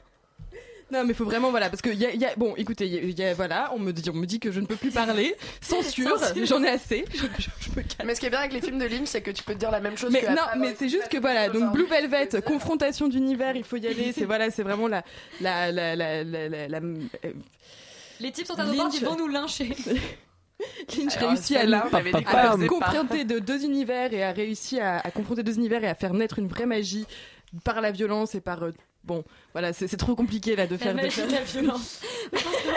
Non, 0.91 1.03
mais 1.05 1.13
faut 1.13 1.25
vraiment, 1.25 1.51
voilà, 1.51 1.69
parce 1.69 1.81
que 1.81 1.89
y 1.89 2.05
a, 2.05 2.13
y 2.13 2.25
a- 2.25 2.35
bon, 2.35 2.55
écoutez, 2.57 2.87
y 2.87 2.97
a, 2.97 3.25
y 3.25 3.29
a- 3.29 3.33
voilà, 3.35 3.71
on 3.75 3.79
me 3.79 3.91
dit, 3.91 4.09
on 4.09 4.13
me 4.15 4.25
dit 4.25 4.39
que 4.39 4.51
je 4.51 4.59
ne 4.59 4.65
peux 4.65 4.75
plus 4.75 4.89
parler. 4.91 5.35
Censure, 5.61 6.17
Censure. 6.19 6.45
j'en 6.47 6.63
ai 6.63 6.69
assez. 6.69 7.05
Je, 7.13 7.17
je- 7.37 7.49
je 7.59 7.69
me 7.69 7.75
calme. 7.83 8.07
Mais 8.07 8.15
ce 8.15 8.19
qui 8.19 8.25
est 8.25 8.29
bien 8.31 8.39
avec 8.39 8.53
les 8.53 8.61
films 8.61 8.79
de 8.79 8.85
Lynch, 8.85 9.07
c'est 9.07 9.21
que 9.21 9.31
tu 9.31 9.43
peux 9.43 9.53
te 9.53 9.59
dire 9.59 9.69
la 9.71 9.79
même 9.81 9.97
chose 9.97 10.11
Mais 10.11 10.21
que 10.21 10.29
non, 10.31 10.41
après 10.43 10.57
mais 10.59 10.75
c'est 10.77 10.89
juste 10.89 11.09
que 11.09 11.17
voilà, 11.17 11.49
donc. 11.49 11.73
Blue 11.73 11.85
Velvet, 11.85 12.29
confrontation 12.45 13.07
d'univers, 13.07 13.55
il 13.55 13.63
faut 13.63 13.77
y 13.77 13.85
aller. 13.87 14.11
C'est 14.13 14.25
voilà, 14.25 14.49
c'est 14.49 14.63
vraiment 14.63 14.87
la, 14.87 15.03
la, 15.41 15.71
la, 15.71 15.95
la, 15.95 16.23
la, 16.23 16.49
la- 16.49 16.67
la- 16.67 16.77
euh, 16.79 17.33
Les 18.19 18.31
types 18.31 18.47
sont 18.47 18.59
à 18.59 18.65
nos 18.65 18.73
portes, 18.73 18.91
Lynch. 18.93 19.01
ils 19.01 19.05
vont 19.05 19.15
nous 19.17 19.27
lyncher. 19.27 19.69
Lynch 20.97 21.15
Alors, 21.17 21.29
réussit 21.29 21.55
à, 21.55 21.65
qu'on 21.65 21.97
à 21.97 22.23
pas. 22.23 22.57
confronter 22.67 23.23
de 23.23 23.39
deux 23.39 23.63
univers 23.63 24.11
et 24.13 24.23
a 24.23 24.31
réussi 24.31 24.79
à, 24.79 24.97
à 24.97 25.11
confronter 25.11 25.43
deux 25.43 25.55
univers 25.55 25.83
et 25.83 25.87
à 25.87 25.95
faire 25.95 26.13
naître 26.13 26.39
une 26.39 26.47
vraie 26.47 26.65
magie 26.65 27.05
par 27.63 27.79
la 27.79 27.91
violence 27.91 28.35
et 28.35 28.41
par 28.41 28.63
euh, 28.63 28.73
bon, 29.05 29.23
voilà, 29.53 29.73
c'est 29.73 29.87
trop 29.97 30.15
compliqué 30.15 30.55
là 30.55 30.67
de 30.67 30.71
La 30.73 30.77
faire 30.77 30.95
de 30.95 31.09
faire- 31.09 31.27
de 31.27 31.31
la 31.31 31.41
violence. 31.43 31.99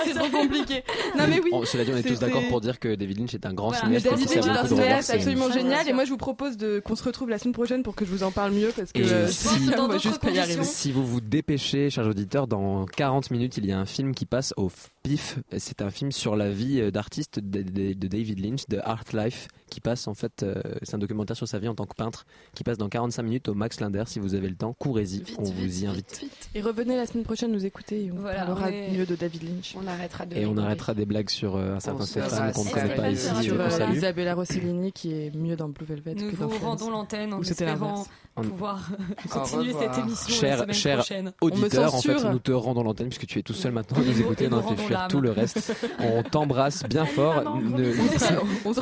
C'est 0.05 0.15
trop 0.15 0.29
compliqué. 0.31 0.83
Non 1.19 1.27
mais 1.29 1.41
oui. 1.43 1.51
On- 1.53 1.65
cela 1.65 1.85
dit, 1.85 1.93
on 1.93 1.97
est 1.97 2.03
tous 2.03 2.19
d'accord 2.19 2.43
pour 2.49 2.61
dire 2.61 2.79
que 2.79 2.95
David 2.95 3.19
Lynch 3.19 3.35
est 3.35 3.47
un 3.47 3.53
grand 3.53 3.69
Voilà. 3.69 3.85
Cinéaste 3.85 4.05
David 4.07 4.29
Lynch 4.29 4.47
est 4.47 4.51
un 4.51 4.67
cinéaste 4.67 5.11
absolument 5.11 5.47
Ouais, 5.47 5.53
génial 5.53 5.89
et 5.89 5.93
moi 5.93 6.05
je 6.05 6.11
vous 6.11 6.17
propose 6.17 6.57
de 6.57 6.81
qu'on 6.81 6.97
se 6.97 7.05
retrouve 7.05 7.29
la 7.29 7.39
semaine 7.39 7.53
prochaine 7.55 7.83
pour 7.83 7.95
que 7.95 8.05
je 8.05 8.11
vous 8.11 8.23
en 8.23 8.31
parle 8.31 8.53
mieux 8.53 8.73
parce 8.77 8.93
que 8.93 9.01
Et 9.01 9.05
euh, 9.05 9.29
si- 9.29 9.49
juste 10.03 10.19
pas 10.21 10.31
y 10.31 10.39
arriver. 10.39 10.65
Si 10.65 10.93
vous 10.93 11.07
vous 11.07 11.21
dépêchez, 11.21 11.91
chers 11.91 12.07
auditeurs, 12.07 12.47
dans 12.47 12.87
40 12.87 13.31
minutes, 13.31 13.57
il 13.59 13.67
y 13.67 13.73
a 13.73 13.79
un 13.79 13.87
film 13.87 14.15
qui 14.15 14.27
passe 14.27 14.55
au 14.57 14.71
pif. 15.03 15.39
C'est 15.59 15.83
un 15.83 15.91
film 15.91 16.11
sur 16.13 16.37
la 16.37 16.51
vie 16.51 16.81
euh, 16.81 16.91
d'artiste 16.91 17.39
de, 17.39 17.63
de- 17.63 17.93
de 17.93 18.07
David 18.09 18.39
Lynch, 18.45 18.63
de 18.69 18.79
Art 18.83 19.05
Life, 19.13 19.49
qui 19.69 19.81
passe 19.81 20.07
en 20.09 20.15
fait, 20.15 20.43
euh, 20.43 20.55
c'est 20.83 20.95
un 20.95 20.99
documentaire 20.99 21.37
sur 21.37 21.49
sa 21.49 21.59
vie 21.59 21.69
en 21.69 21.75
tant 21.75 21.87
que 21.87 21.95
peintre, 21.95 22.25
qui 22.55 22.63
passe 22.65 22.79
dans 22.79 22.89
45 22.89 23.23
minutes 23.23 23.49
au 23.49 23.55
Max 23.55 23.81
Linder. 23.81 24.05
Si 24.07 24.19
vous 24.21 24.35
avez 24.35 24.49
le 24.49 24.55
temps, 24.57 24.75
courez-y, 24.79 25.23
on 25.39 25.43
vous 25.43 25.83
y 25.83 25.87
invite. 25.87 26.25
Revenez 26.63 26.97
la 26.97 27.07
semaine 27.07 27.25
prochaine 27.25 27.53
nous 27.53 27.65
écouter 27.67 28.05
et 28.07 28.13
on 28.13 28.17
Voilà, 28.17 28.45
parlera 28.47 28.67
on 28.67 28.73
est- 28.73 28.91
mieux 28.91 29.07
de 29.07 29.15
David 29.15 29.43
Lynch. 29.43 29.75
On 29.83 29.87
arrêtera 29.87 30.27
de 30.27 30.37
Et 30.37 30.47
on 30.47 30.57
arrêtera 30.57 30.95
des 30.95 31.05
blagues 31.05 31.31
sur 31.31 31.57
euh, 31.57 31.75
un 31.77 31.81
certain 31.81 32.03
On 32.03 32.07
Stéphane 32.07 32.53
qu'on 32.53 32.65
ne 32.65 32.71
connaît 32.71 32.95
pas 32.95 33.11
ici 33.11 33.29
sur 33.43 33.61
euh. 33.61 33.69
Isabella 33.93 34.35
Rossellini 34.35 34.93
qui 34.93 35.13
est 35.13 35.35
mieux 35.35 35.57
dans 35.57 35.69
Blue 35.69 35.85
Velvet 35.87 36.15
Nous 36.15 36.31
que 36.31 36.37
dans 36.37 36.47
vous 36.49 36.55
Friends. 36.55 36.69
rendons 36.71 36.91
l'antenne 36.91 37.35
en 37.35 37.41
espérant 37.43 38.07
pouvoir 38.35 38.89
continuer 39.31 39.75
cette 39.75 39.99
émission 39.99 40.35
la 40.35 40.41
Cher, 40.41 40.59
semaine 40.61 40.75
cher 40.75 40.97
prochaine. 40.99 41.33
auditeur, 41.43 41.95
en 41.95 42.01
fait, 42.01 42.25
nous 42.25 42.39
te 42.39 42.53
rendons 42.53 42.83
l'antenne 42.83 43.09
puisque 43.09 43.27
tu 43.27 43.39
es 43.39 43.43
tout 43.43 43.53
seul 43.53 43.73
maintenant 43.73 43.99
à 43.99 44.05
nous 44.05 44.21
écouter, 44.21 44.49
on 44.51 44.63
fait 44.63 44.83
fuir 44.83 45.07
tout 45.09 45.21
le 45.21 45.31
reste. 45.33 45.75
On 45.99 46.23
t'embrasse 46.23 46.83
bien 46.85 47.05
fort. 47.05 47.43
On 47.45 48.71
on 48.71 48.73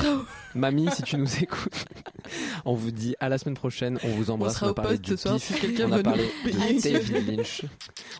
Mamie, 0.54 0.88
si 0.92 1.02
tu 1.02 1.16
nous 1.16 1.42
écoutes, 1.42 1.84
on 2.64 2.74
vous 2.74 2.90
dit 2.90 3.14
à 3.20 3.28
la 3.28 3.38
semaine 3.38 3.54
prochaine. 3.56 3.98
On 4.04 4.08
vous 4.08 4.30
embrasse. 4.30 4.54
sera 4.54 4.66
on 4.66 4.68
a 4.68 4.72
au 4.72 4.74
parlé 4.74 4.90
poste 4.98 5.02
du 5.04 5.10
ce 5.12 5.16
soir 5.16 5.38
si 5.40 5.54
quelqu'un 5.54 5.88
on 5.88 5.92
a 5.92 5.96
veut 5.98 6.02
parlé 6.02 6.28
nous. 6.44 6.80
David 6.80 7.26
Lynch. 7.38 7.62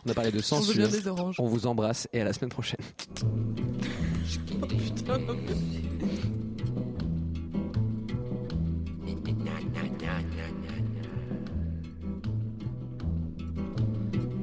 On 0.05 0.09
a 0.09 0.13
parlé 0.13 0.31
de 0.31 0.41
censure. 0.41 0.87
On, 1.07 1.31
On 1.37 1.47
vous 1.47 1.67
embrasse 1.67 2.07
et 2.13 2.21
à 2.21 2.23
la 2.23 2.33
semaine 2.33 2.49
prochaine. 2.49 2.79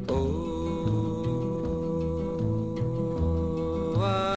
Oh, 0.08 0.14
oh. 0.14 0.47